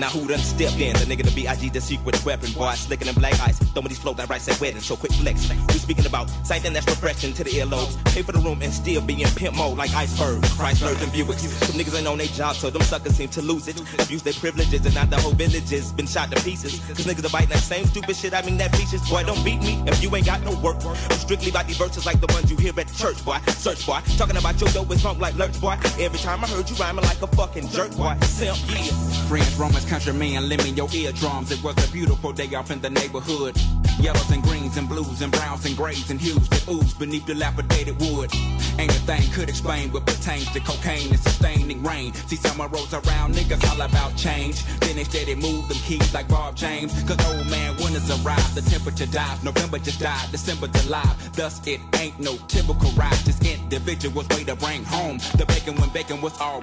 Now 0.01 0.09
who 0.09 0.27
done 0.27 0.39
stepped 0.39 0.79
in? 0.81 0.93
The 0.93 1.05
nigga, 1.05 1.23
the 1.23 1.29
B.I.G., 1.29 1.69
the 1.69 1.79
secret 1.79 2.25
weapon, 2.25 2.51
boy. 2.53 2.73
Slicking 2.73 3.07
in 3.07 3.13
black 3.13 3.39
ice. 3.39 3.59
Throwing 3.59 3.87
these 3.87 3.99
float 3.99 4.17
that 4.17 4.29
right 4.29 4.41
said 4.41 4.59
wedding, 4.59 4.81
so 4.81 4.95
quick 4.95 5.11
flex. 5.13 5.47
We 5.47 5.77
speaking 5.77 6.07
about 6.07 6.27
something 6.43 6.73
that's 6.73 6.87
refreshing 6.87 7.33
to 7.35 7.43
the 7.43 7.51
earlobes. 7.51 8.03
Pay 8.11 8.23
for 8.23 8.31
the 8.31 8.39
room 8.39 8.63
and 8.63 8.73
still 8.73 9.01
be 9.01 9.21
in 9.21 9.29
pimp 9.37 9.55
mode 9.55 9.77
like 9.77 9.93
iceberg. 9.93 10.41
Chrysler 10.57 10.99
and 11.03 11.11
Buicks. 11.13 11.45
Some 11.65 11.79
niggas 11.79 11.95
ain't 11.95 12.07
on 12.07 12.17
their 12.17 12.25
job, 12.25 12.55
so 12.55 12.71
them 12.71 12.81
suckers 12.81 13.15
seem 13.15 13.29
to 13.29 13.43
lose 13.43 13.67
it. 13.67 13.79
Abuse 14.01 14.23
their 14.23 14.33
privileges 14.33 14.83
and 14.83 14.95
now 14.95 15.05
the 15.05 15.21
whole 15.21 15.33
village 15.33 15.69
has 15.69 15.91
been 15.93 16.07
shot 16.07 16.31
to 16.31 16.41
pieces. 16.41 16.79
Cause 16.87 17.05
niggas 17.05 17.23
are 17.23 17.29
biting 17.29 17.49
that 17.49 17.59
same 17.59 17.85
stupid 17.85 18.15
shit. 18.15 18.33
I 18.33 18.41
mean 18.41 18.57
that 18.57 18.75
features. 18.75 19.07
Boy, 19.07 19.21
don't 19.23 19.45
beat 19.45 19.61
me 19.61 19.83
if 19.85 20.01
you 20.01 20.09
ain't 20.15 20.25
got 20.25 20.41
no 20.41 20.57
work. 20.61 20.77
I'm 20.83 20.95
strictly 21.17 21.51
about 21.51 21.67
these 21.67 21.77
verses 21.77 22.07
like 22.07 22.19
the 22.19 22.33
ones 22.33 22.49
you 22.49 22.57
hear 22.57 22.73
at 22.79 22.91
church, 22.93 23.23
boy. 23.23 23.37
Search, 23.49 23.85
boy. 23.85 23.99
Talking 24.17 24.37
about 24.37 24.59
your 24.59 24.71
dope 24.71 24.89
with 24.89 24.99
funk 24.99 25.19
like 25.19 25.35
lurch, 25.35 25.61
boy. 25.61 25.77
Every 25.99 26.17
time 26.17 26.43
I 26.43 26.47
heard 26.47 26.67
you 26.67 26.75
rhyming 26.77 27.05
like 27.05 27.21
a 27.21 27.27
fucking 27.27 27.69
jerk, 27.69 27.95
boy. 27.95 28.17
Simp, 28.23 28.57
yeah. 28.67 28.89
Friends, 29.29 29.53
Romans, 29.57 29.85
countrymen, 29.91 30.47
lend 30.47 30.63
me 30.63 30.69
your 30.69 30.87
eardrums. 30.93 31.51
It 31.51 31.61
was 31.61 31.75
a 31.85 31.91
beautiful 31.91 32.31
day 32.31 32.47
off 32.55 32.71
in 32.71 32.79
the 32.79 32.89
neighborhood. 32.89 33.57
Yellows 33.99 34.31
and 34.31 34.41
greens 34.41 34.77
and 34.77 34.87
blues 34.87 35.21
and 35.21 35.33
browns 35.33 35.65
and 35.65 35.75
grays 35.75 36.09
and 36.09 36.17
hues 36.17 36.47
that 36.47 36.65
ooze 36.69 36.93
beneath 36.93 37.25
dilapidated 37.25 37.99
wood. 37.99 38.33
Ain't 38.79 38.89
a 38.89 39.01
thing 39.03 39.29
could 39.33 39.49
explain 39.49 39.91
what 39.91 40.05
pertains 40.05 40.49
to 40.53 40.61
cocaine 40.61 41.09
and 41.09 41.19
sustaining 41.19 41.83
rain. 41.83 42.13
See 42.13 42.37
summer 42.37 42.69
rolls 42.69 42.93
around, 42.93 43.35
niggas 43.35 43.69
all 43.69 43.81
about 43.81 44.15
change. 44.15 44.63
Then 44.79 44.95
they 44.95 45.03
steady 45.03 45.35
move 45.35 45.67
them 45.67 45.77
keys 45.79 46.13
like 46.13 46.29
Bob 46.29 46.55
James. 46.55 46.93
Cause 47.03 47.19
old 47.27 47.49
man 47.49 47.75
winters 47.75 48.09
arrive, 48.23 48.55
the 48.55 48.61
temperature 48.61 49.07
dives. 49.07 49.43
November 49.43 49.77
just 49.77 49.99
died, 49.99 50.31
December's 50.31 50.85
alive. 50.85 51.35
Thus 51.35 51.59
it 51.67 51.81
ain't 51.99 52.17
no 52.17 52.37
typical 52.47 52.91
ride, 52.91 53.19
just 53.25 53.45
individuals 53.45 54.29
way 54.29 54.45
to 54.45 54.55
bring 54.55 54.85
home. 54.85 55.17
The 55.35 55.45
bacon 55.45 55.75
when 55.75 55.89
bacon 55.89 56.21
was 56.21 56.39
all 56.39 56.61